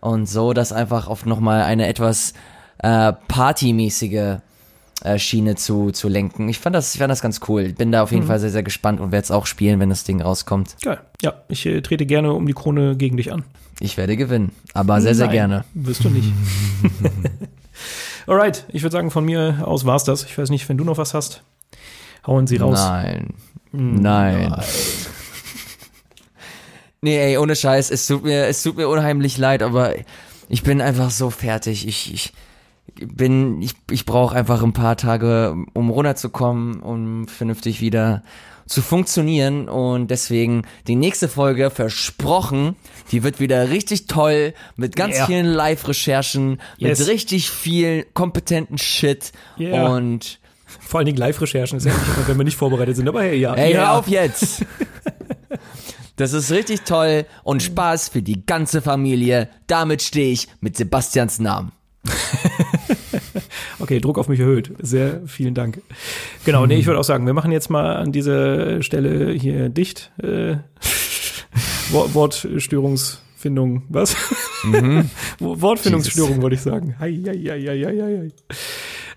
und 0.00 0.26
so, 0.26 0.52
das 0.52 0.72
einfach 0.72 1.06
auf 1.06 1.24
nochmal 1.24 1.62
eine 1.62 1.86
etwas 1.86 2.32
äh, 2.78 3.12
partymäßige 3.28 4.38
Schiene 5.18 5.56
zu, 5.56 5.90
zu 5.90 6.08
lenken. 6.08 6.48
Ich 6.48 6.58
fand 6.58 6.76
das, 6.76 6.94
ich 6.94 7.00
fand 7.00 7.10
das 7.10 7.22
ganz 7.22 7.40
cool. 7.48 7.72
Bin 7.72 7.92
da 7.92 8.02
auf 8.02 8.12
jeden 8.12 8.24
mhm. 8.24 8.28
Fall 8.28 8.38
sehr, 8.38 8.50
sehr 8.50 8.62
gespannt 8.62 9.00
und 9.00 9.12
werde 9.12 9.24
es 9.24 9.30
auch 9.30 9.46
spielen, 9.46 9.80
wenn 9.80 9.88
das 9.88 10.04
Ding 10.04 10.22
rauskommt. 10.22 10.76
Geil. 10.82 11.00
Ja, 11.22 11.34
ich 11.48 11.66
äh, 11.66 11.80
trete 11.80 12.06
gerne 12.06 12.32
um 12.32 12.46
die 12.46 12.54
Krone 12.54 12.96
gegen 12.96 13.16
dich 13.16 13.32
an. 13.32 13.44
Ich 13.80 13.96
werde 13.96 14.16
gewinnen, 14.16 14.52
aber 14.74 15.00
sehr, 15.00 15.14
sehr 15.14 15.26
Nein, 15.26 15.34
gerne. 15.34 15.64
Wirst 15.74 16.04
du 16.04 16.10
nicht. 16.10 16.32
Alright, 18.26 18.64
ich 18.68 18.82
würde 18.82 18.92
sagen, 18.92 19.10
von 19.10 19.24
mir 19.24 19.62
aus 19.64 19.84
war's 19.84 20.04
das. 20.04 20.24
Ich 20.24 20.36
weiß 20.38 20.50
nicht, 20.50 20.68
wenn 20.68 20.76
du 20.76 20.84
noch 20.84 20.98
was 20.98 21.14
hast, 21.14 21.42
hauen 22.26 22.46
sie 22.46 22.56
raus. 22.56 22.78
Nein. 22.78 23.34
Nein. 23.72 24.48
Nein. 24.50 24.62
nee, 27.00 27.18
ey, 27.18 27.38
ohne 27.38 27.56
Scheiß, 27.56 27.90
es 27.90 28.06
tut 28.06 28.24
mir, 28.24 28.46
es 28.46 28.62
tut 28.62 28.76
mir 28.76 28.88
unheimlich 28.88 29.38
leid, 29.38 29.62
aber 29.62 29.94
ich 30.48 30.62
bin 30.62 30.80
einfach 30.80 31.10
so 31.10 31.30
fertig. 31.30 31.86
Ich, 31.86 32.12
ich, 32.12 32.32
bin, 32.94 33.60
ich, 33.62 33.74
ich 33.90 34.04
brauche 34.06 34.34
einfach 34.34 34.62
ein 34.62 34.72
paar 34.72 34.96
Tage, 34.96 35.56
um 35.74 35.90
runterzukommen, 35.90 36.80
um 36.80 37.28
vernünftig 37.28 37.80
wieder 37.80 38.22
zu 38.66 38.80
funktionieren 38.80 39.68
und 39.68 40.10
deswegen 40.10 40.62
die 40.86 40.96
nächste 40.96 41.28
Folge 41.28 41.70
versprochen, 41.70 42.76
die 43.10 43.22
wird 43.22 43.40
wieder 43.40 43.70
richtig 43.70 44.06
toll 44.06 44.54
mit 44.76 44.96
ganz 44.96 45.16
yeah. 45.16 45.26
vielen 45.26 45.46
Live-Recherchen, 45.46 46.60
yes. 46.78 47.00
mit 47.00 47.08
richtig 47.08 47.50
viel 47.50 48.06
kompetenten 48.14 48.78
Shit 48.78 49.32
yeah. 49.58 49.88
und 49.88 50.38
vor 50.80 50.98
allen 50.98 51.06
Dingen 51.06 51.18
Live-Recherchen 51.18 51.78
ist 51.78 51.84
ja 51.84 51.92
nicht 51.92 52.28
wenn 52.28 52.38
wir 52.38 52.44
nicht 52.44 52.56
vorbereitet 52.56 52.96
sind, 52.96 53.08
aber 53.08 53.22
hey, 53.22 53.38
ja. 53.38 53.54
Ey, 53.54 53.74
hör 53.74 53.92
auf 53.92 54.08
jetzt! 54.08 54.64
Das 56.16 56.34
ist 56.34 56.50
richtig 56.50 56.82
toll 56.82 57.24
und 57.42 57.62
Spaß 57.62 58.10
für 58.10 58.22
die 58.22 58.44
ganze 58.44 58.82
Familie. 58.82 59.48
Damit 59.66 60.02
stehe 60.02 60.30
ich 60.30 60.46
mit 60.60 60.76
Sebastians 60.76 61.38
Namen. 61.38 61.72
okay, 63.92 64.00
Druck 64.00 64.18
auf 64.18 64.28
mich 64.28 64.40
erhöht. 64.40 64.72
Sehr 64.80 65.20
vielen 65.26 65.54
Dank. 65.54 65.82
Genau, 66.44 66.66
nee, 66.66 66.76
ich 66.76 66.86
würde 66.86 66.98
auch 66.98 67.04
sagen, 67.04 67.26
wir 67.26 67.34
machen 67.34 67.52
jetzt 67.52 67.68
mal 67.68 67.96
an 67.96 68.10
dieser 68.12 68.82
Stelle 68.82 69.32
hier 69.32 69.68
dicht. 69.68 70.12
Äh, 70.22 70.56
Wortstörungsfindung, 71.90 73.82
was? 73.88 74.16
Mhm. 74.64 75.10
Wortfindungsstörung 75.40 76.40
wollte 76.40 76.56
ich 76.56 76.62
sagen. 76.62 76.96
Hei, 76.98 77.18
hei, 77.26 77.36
hei, 77.36 77.60
hei, 77.60 78.18
hei. 78.18 78.30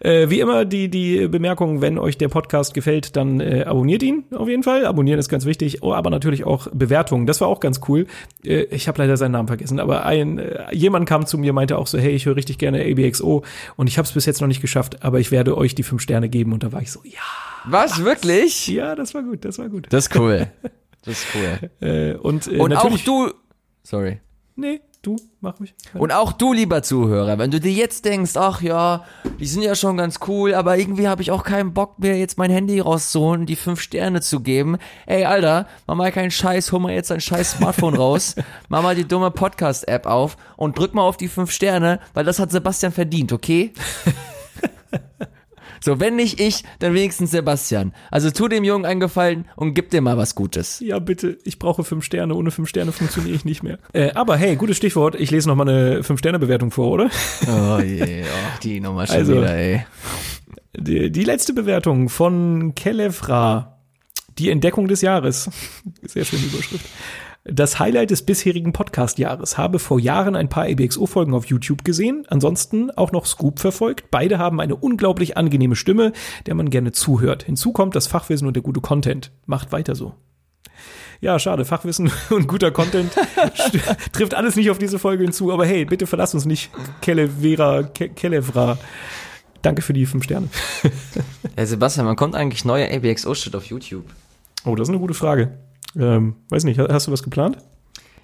Äh, 0.06 0.30
wie 0.30 0.40
immer 0.40 0.66
die, 0.66 0.88
die 0.88 1.28
Bemerkung, 1.28 1.82
wenn 1.82 1.98
euch 1.98 2.16
der 2.20 2.28
Podcast 2.28 2.76
gefällt, 2.76 3.16
dann 3.16 3.40
äh, 3.40 3.64
abonniert 3.64 4.04
ihn 4.04 4.26
auf 4.36 4.48
jeden 4.48 4.62
Fall. 4.62 4.86
Abonnieren 4.86 5.18
ist 5.18 5.30
ganz 5.30 5.46
wichtig, 5.46 5.82
oh, 5.82 5.94
aber 5.94 6.12
natürlich 6.12 6.44
auch 6.44 6.68
Bewertungen. 6.72 7.26
Das 7.26 7.42
war 7.42 7.48
auch 7.48 7.60
ganz 7.60 7.82
cool. 7.88 8.06
Äh, 8.44 8.66
ich 8.66 8.88
habe 8.88 9.00
leider 9.00 9.18
seinen 9.18 9.32
Namen 9.32 9.48
vergessen, 9.48 9.80
aber 9.80 10.06
ein 10.06 10.38
äh, 10.38 10.76
jemand 10.76 11.10
kam 11.10 11.26
zu 11.26 11.40
mir, 11.40 11.54
meinte 11.54 11.80
auch 11.80 11.88
so, 11.88 11.98
hey, 11.98 12.12
ich 12.12 12.28
höre 12.28 12.36
richtig 12.36 12.60
gerne 12.60 12.86
ABXO 12.86 13.44
und 13.78 13.88
ich 13.88 13.98
habe 13.98 14.06
es 14.06 14.12
bis 14.12 14.28
jetzt 14.28 14.42
noch 14.42 14.48
nicht 14.48 14.62
geschafft, 14.62 15.04
aber 15.04 15.20
ich 15.20 15.32
werde 15.32 15.58
euch 15.58 15.74
die 15.74 15.82
fünf 15.82 16.04
Sterne 16.04 16.30
geben 16.30 16.54
und 16.54 16.62
da 16.62 16.72
war 16.72 16.84
ich 16.84 16.92
so, 16.92 17.00
ja. 17.04 17.20
Was, 17.66 18.06
wirklich? 18.06 18.68
Ja, 18.68 18.94
das 18.94 19.16
war 19.16 19.24
gut, 19.24 19.44
das 19.44 19.58
war 19.58 19.70
gut. 19.70 19.88
Das 19.90 20.06
ist 20.06 20.16
cool. 20.16 20.48
Das 21.04 21.20
ist 21.20 21.28
cool. 21.36 21.70
äh, 21.88 22.14
und 22.16 22.48
äh, 22.48 22.58
und 22.58 22.76
auch 22.76 22.98
du, 22.98 23.32
sorry. 23.84 24.22
Nee, 24.56 24.82
Du, 25.06 25.18
mach 25.40 25.60
mich. 25.60 25.76
Und 25.94 26.12
auch 26.12 26.34
du, 26.34 26.52
lieber 26.52 26.82
Zuhörer, 26.82 27.38
wenn 27.38 27.52
du 27.52 27.60
dir 27.60 27.72
jetzt 27.72 28.06
denkst, 28.06 28.36
ach 28.38 28.64
ja, 28.64 29.06
die 29.40 29.46
sind 29.46 29.62
ja 29.62 29.76
schon 29.76 29.98
ganz 29.98 30.18
cool, 30.28 30.56
aber 30.56 30.80
irgendwie 30.80 31.08
habe 31.08 31.22
ich 31.22 31.30
auch 31.30 31.44
keinen 31.44 31.76
Bock 31.76 32.00
mehr, 32.00 32.18
jetzt 32.18 32.40
mein 32.40 32.50
Handy 32.50 32.80
rauszuholen, 32.80 33.46
die 33.46 33.56
fünf 33.56 33.82
Sterne 33.82 34.22
zu 34.22 34.40
geben. 34.40 34.78
Ey, 35.06 35.26
Alter, 35.26 35.68
mach 35.86 35.94
mal 35.94 36.12
keinen 36.12 36.32
Scheiß, 36.32 36.72
hol 36.72 36.80
mal 36.80 36.92
jetzt 36.92 37.12
dein 37.12 37.22
scheiß 37.22 37.52
Smartphone 37.52 37.94
raus, 37.94 38.34
mach 38.68 38.82
mal 38.82 38.96
die 38.96 39.08
dumme 39.08 39.30
Podcast-App 39.30 40.08
auf 40.08 40.38
und 40.58 40.76
drück 40.76 40.96
mal 40.96 41.04
auf 41.04 41.18
die 41.18 41.28
fünf 41.28 41.52
Sterne, 41.52 42.00
weil 42.16 42.26
das 42.26 42.40
hat 42.40 42.50
Sebastian 42.50 42.92
verdient, 42.92 43.32
okay? 43.32 43.74
So, 45.82 46.00
wenn 46.00 46.16
nicht 46.16 46.40
ich, 46.40 46.64
dann 46.80 46.94
wenigstens 46.94 47.32
Sebastian. 47.32 47.94
Also 48.12 48.32
tu 48.32 48.48
dem 48.48 48.64
Jungen 48.64 48.86
einen 48.86 49.00
Gefallen 49.00 49.46
und 49.56 49.74
gib 49.74 49.90
dir 49.90 50.02
mal 50.02 50.18
was 50.18 50.36
Gutes. 50.36 50.80
Ja, 50.80 51.00
bitte. 51.00 51.38
Ich 51.44 51.60
brauche 51.60 51.84
fünf 51.84 52.04
Sterne. 52.04 52.36
Ohne 52.36 52.52
fünf 52.52 52.70
Sterne 52.70 52.92
funktioniere 52.92 53.36
ich 53.36 53.46
nicht 53.46 53.64
mehr. 53.64 53.80
Äh, 53.94 54.12
aber 54.14 54.36
hey, 54.36 54.58
gutes 54.58 54.76
Stichwort. 54.78 55.16
Ich 55.16 55.32
lese 55.32 55.48
noch 55.48 55.56
mal 55.56 55.70
eine 55.70 56.04
Fünf-Sterne-Bewertung 56.04 56.72
vor, 56.72 56.92
oder? 56.92 57.10
Oh 57.48 57.80
je, 57.80 58.24
oh, 58.24 58.60
die 58.62 58.82
Nummer 58.82 59.08
schon 59.08 59.16
also, 59.16 59.36
wieder, 59.36 59.56
ey. 59.56 59.86
Die, 60.78 61.12
die 61.12 61.24
letzte 61.24 61.54
Bewertung 61.54 62.10
von 62.10 62.76
Kelefra. 62.76 63.80
Die 64.38 64.50
Entdeckung 64.50 64.88
des 64.88 65.02
Jahres. 65.02 65.50
Sehr 66.02 66.26
schöne 66.26 66.44
Überschrift. 66.44 66.86
Das 67.48 67.78
Highlight 67.78 68.10
des 68.10 68.24
bisherigen 68.24 68.74
Podcast-Jahres. 68.74 69.56
Habe 69.56 69.78
vor 69.78 70.00
Jahren 70.00 70.36
ein 70.36 70.50
paar 70.50 70.68
EBXO-Folgen 70.68 71.36
auf 71.36 71.46
YouTube 71.46 71.86
gesehen, 71.86 72.26
ansonsten 72.28 72.90
auch 72.90 73.12
noch 73.12 73.28
Scoop 73.28 73.60
verfolgt. 73.60 74.10
Beide 74.10 74.40
haben 74.40 74.60
eine 74.60 74.76
unglaublich 74.76 75.38
angenehme 75.38 75.76
Stimme, 75.76 76.12
der 76.48 76.56
man 76.56 76.72
gerne 76.72 76.92
zuhört. 76.92 77.44
Hinzu 77.44 77.72
kommt 77.72 77.96
das 77.96 78.08
Fachwissen 78.08 78.48
und 78.48 78.56
der 78.56 78.64
gute 78.64 78.82
Content. 78.82 79.32
Macht 79.46 79.72
weiter 79.72 79.94
so. 79.94 80.16
Ja, 81.22 81.38
schade. 81.38 81.66
Fachwissen 81.66 82.12
und 82.32 82.48
guter 82.48 82.72
Content 82.72 83.12
trifft 84.12 84.34
alles 84.34 84.56
nicht 84.56 84.72
auf 84.72 84.80
diese 84.80 84.98
Folge 84.98 85.24
hinzu. 85.24 85.54
Aber 85.54 85.68
hey, 85.68 85.86
bitte 85.86 86.08
verlass 86.08 86.34
uns 86.34 86.46
nicht. 86.46 86.72
Kelevera, 87.02 87.84
Ke 87.84 88.10
Kelevra. 88.10 88.80
Danke 89.62 89.84
für 89.84 89.94
die 89.94 90.08
fünf 90.08 90.24
Sterne. 90.24 90.50
Herr 91.56 91.68
Sebastian, 91.68 92.08
man 92.08 92.16
kommt 92.16 92.34
eigentlich 92.34 92.66
neuer 92.66 92.90
ABXO-Shit 92.92 93.56
auf 93.56 93.66
YouTube? 93.66 94.06
Oh, 94.66 94.76
das 94.76 94.88
ist 94.88 94.94
eine 94.94 95.00
gute 95.00 95.14
Frage. 95.14 95.60
Ähm, 95.98 96.36
weiß 96.50 96.64
nicht, 96.66 96.80
hast 96.80 97.08
du 97.08 97.12
was 97.12 97.24
geplant? 97.24 97.58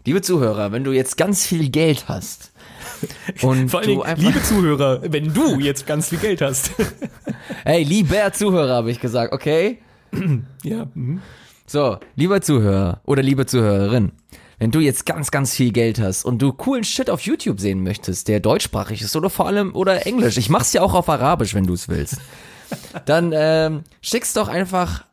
Liebe 0.05 0.21
Zuhörer, 0.21 0.71
wenn 0.71 0.83
du 0.83 0.91
jetzt 0.91 1.15
ganz 1.15 1.45
viel 1.45 1.69
Geld 1.69 2.05
hast 2.07 2.51
und 3.41 3.69
Vor 3.69 3.81
allem, 3.81 4.01
liebe 4.17 4.41
Zuhörer, 4.41 5.01
wenn 5.03 5.33
du 5.33 5.59
jetzt 5.59 5.85
ganz 5.85 6.09
viel 6.09 6.17
Geld 6.17 6.41
hast. 6.41 6.71
hey, 7.65 7.83
lieber 7.83 8.33
Zuhörer, 8.33 8.75
habe 8.75 8.91
ich 8.91 8.99
gesagt, 8.99 9.31
okay? 9.33 9.79
ja. 10.63 10.87
Mhm. 10.93 11.21
So, 11.67 11.97
lieber 12.15 12.41
Zuhörer 12.41 13.01
oder 13.05 13.21
liebe 13.21 13.45
Zuhörerin, 13.45 14.11
wenn 14.59 14.71
du 14.71 14.79
jetzt 14.79 15.05
ganz, 15.05 15.31
ganz 15.31 15.55
viel 15.55 15.71
Geld 15.71 15.99
hast 15.99 16.25
und 16.25 16.41
du 16.41 16.51
coolen 16.51 16.83
Shit 16.83 17.09
auf 17.09 17.21
YouTube 17.21 17.59
sehen 17.59 17.81
möchtest, 17.83 18.27
der 18.27 18.39
deutschsprachig 18.39 19.01
ist 19.01 19.15
oder 19.15 19.29
vor 19.29 19.47
allem 19.47 19.73
oder 19.73 20.05
Englisch, 20.05 20.37
ich 20.37 20.49
mach's 20.49 20.73
ja 20.73 20.81
auch 20.81 20.93
auf 20.93 21.09
Arabisch, 21.09 21.53
wenn 21.53 21.65
du 21.65 21.73
es 21.73 21.87
willst, 21.87 22.17
dann 23.05 23.31
ähm, 23.33 23.83
schick's 24.01 24.33
doch 24.33 24.47
einfach 24.47 25.05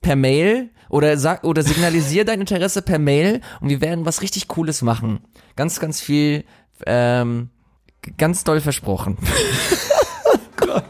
per 0.00 0.16
Mail 0.16 0.70
oder 0.88 1.16
sag 1.16 1.44
oder 1.44 1.62
signalisier 1.62 2.24
dein 2.24 2.40
Interesse 2.40 2.82
per 2.82 2.98
Mail 2.98 3.40
und 3.60 3.68
wir 3.68 3.80
werden 3.80 4.06
was 4.06 4.22
richtig 4.22 4.48
Cooles 4.48 4.82
machen. 4.82 5.20
Ganz, 5.56 5.80
ganz 5.80 6.00
viel, 6.00 6.44
ähm, 6.86 7.50
ganz 8.16 8.44
doll 8.44 8.60
versprochen. 8.60 9.16
oh 10.24 10.38
Gott. 10.56 10.84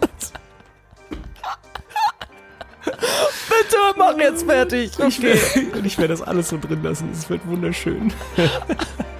Bitte 2.84 3.76
mach 3.96 4.16
jetzt 4.18 4.44
fertig. 4.44 4.92
Okay. 4.98 5.38
Ich, 5.54 5.84
ich 5.84 5.98
werde 5.98 6.14
das 6.14 6.22
alles 6.22 6.48
so 6.48 6.58
drin 6.58 6.82
lassen. 6.82 7.10
Es 7.12 7.28
wird 7.28 7.46
wunderschön. 7.46 8.12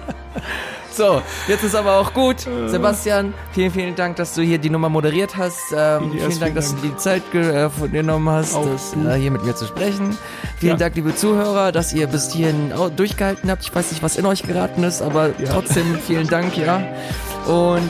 So, 0.99 1.21
jetzt 1.47 1.63
ist 1.63 1.75
aber 1.75 1.97
auch 1.97 2.13
gut. 2.13 2.45
Sebastian, 2.67 3.33
vielen, 3.53 3.71
vielen 3.71 3.95
Dank, 3.95 4.17
dass 4.17 4.33
du 4.33 4.41
hier 4.41 4.57
die 4.57 4.69
Nummer 4.69 4.89
moderiert 4.89 5.37
hast. 5.37 5.71
Ähm, 5.73 6.11
vielen, 6.11 6.27
vielen 6.27 6.39
Dank, 6.41 6.55
dass 6.55 6.75
du 6.75 6.81
die 6.81 6.97
Zeit 6.97 7.23
äh, 7.33 7.69
genommen 7.87 8.27
hast, 8.27 8.53
das, 8.53 8.93
äh, 9.07 9.15
hier 9.15 9.31
mit 9.31 9.45
mir 9.45 9.55
zu 9.55 9.65
sprechen. 9.65 10.17
Vielen 10.57 10.73
ja. 10.73 10.75
Dank, 10.75 10.97
liebe 10.97 11.15
Zuhörer, 11.15 11.71
dass 11.71 11.93
ihr 11.93 12.05
bis 12.07 12.33
hierhin 12.33 12.73
durchgehalten 12.97 13.49
habt. 13.49 13.63
Ich 13.63 13.73
weiß 13.73 13.91
nicht, 13.91 14.03
was 14.03 14.17
in 14.17 14.25
euch 14.25 14.43
geraten 14.43 14.83
ist, 14.83 15.01
aber 15.01 15.27
ja. 15.39 15.53
trotzdem 15.53 15.97
vielen 16.05 16.27
Dank, 16.27 16.57
ja. 16.57 16.83
Und 17.47 17.89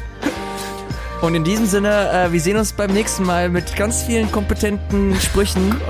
Und 1.22 1.34
in 1.34 1.44
diesem 1.44 1.64
Sinne, 1.64 2.10
äh, 2.12 2.30
wir 2.30 2.40
sehen 2.42 2.58
uns 2.58 2.74
beim 2.74 2.90
nächsten 2.92 3.24
Mal 3.24 3.48
mit 3.48 3.74
ganz 3.74 4.02
vielen 4.02 4.30
kompetenten 4.30 5.18
Sprüchen. 5.18 5.80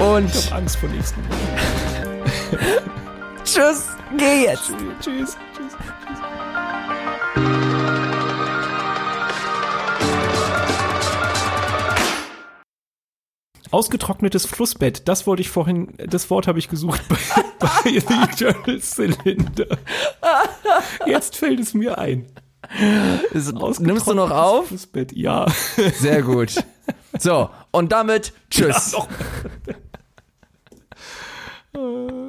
Oh 0.00 0.14
Und 0.16 0.34
ich 0.34 0.50
hab 0.50 0.58
Angst 0.58 0.78
vor 0.78 0.88
nächsten 0.88 1.20
Mal. 1.20 2.90
Tschüss, 3.52 3.84
geh 4.16 4.44
jetzt. 4.44 4.68
Tschüss, 4.68 4.78
tschüss. 5.02 5.36
tschüss. 5.54 5.76
Ausgetrocknetes 13.70 14.46
Flussbett, 14.46 15.06
das 15.06 15.26
wollte 15.26 15.42
ich 15.42 15.50
vorhin, 15.50 15.92
das 15.98 16.30
Wort 16.30 16.46
habe 16.46 16.58
ich 16.58 16.70
gesucht 16.70 17.02
bei, 17.10 17.18
bei 17.58 17.90
Eternal 17.90 18.80
Cylinder. 18.80 19.76
Jetzt 21.06 21.36
fällt 21.36 21.60
es 21.60 21.74
mir 21.74 21.98
ein. 21.98 22.32
Nimmst 23.34 24.06
du 24.06 24.14
noch 24.14 24.30
auf? 24.30 24.68
Flussbett, 24.68 25.12
ja. 25.12 25.46
Sehr 25.98 26.22
gut. 26.22 26.54
So, 27.18 27.50
und 27.70 27.92
damit 27.92 28.32
tschüss. 28.48 28.92
Ja, 28.92 29.06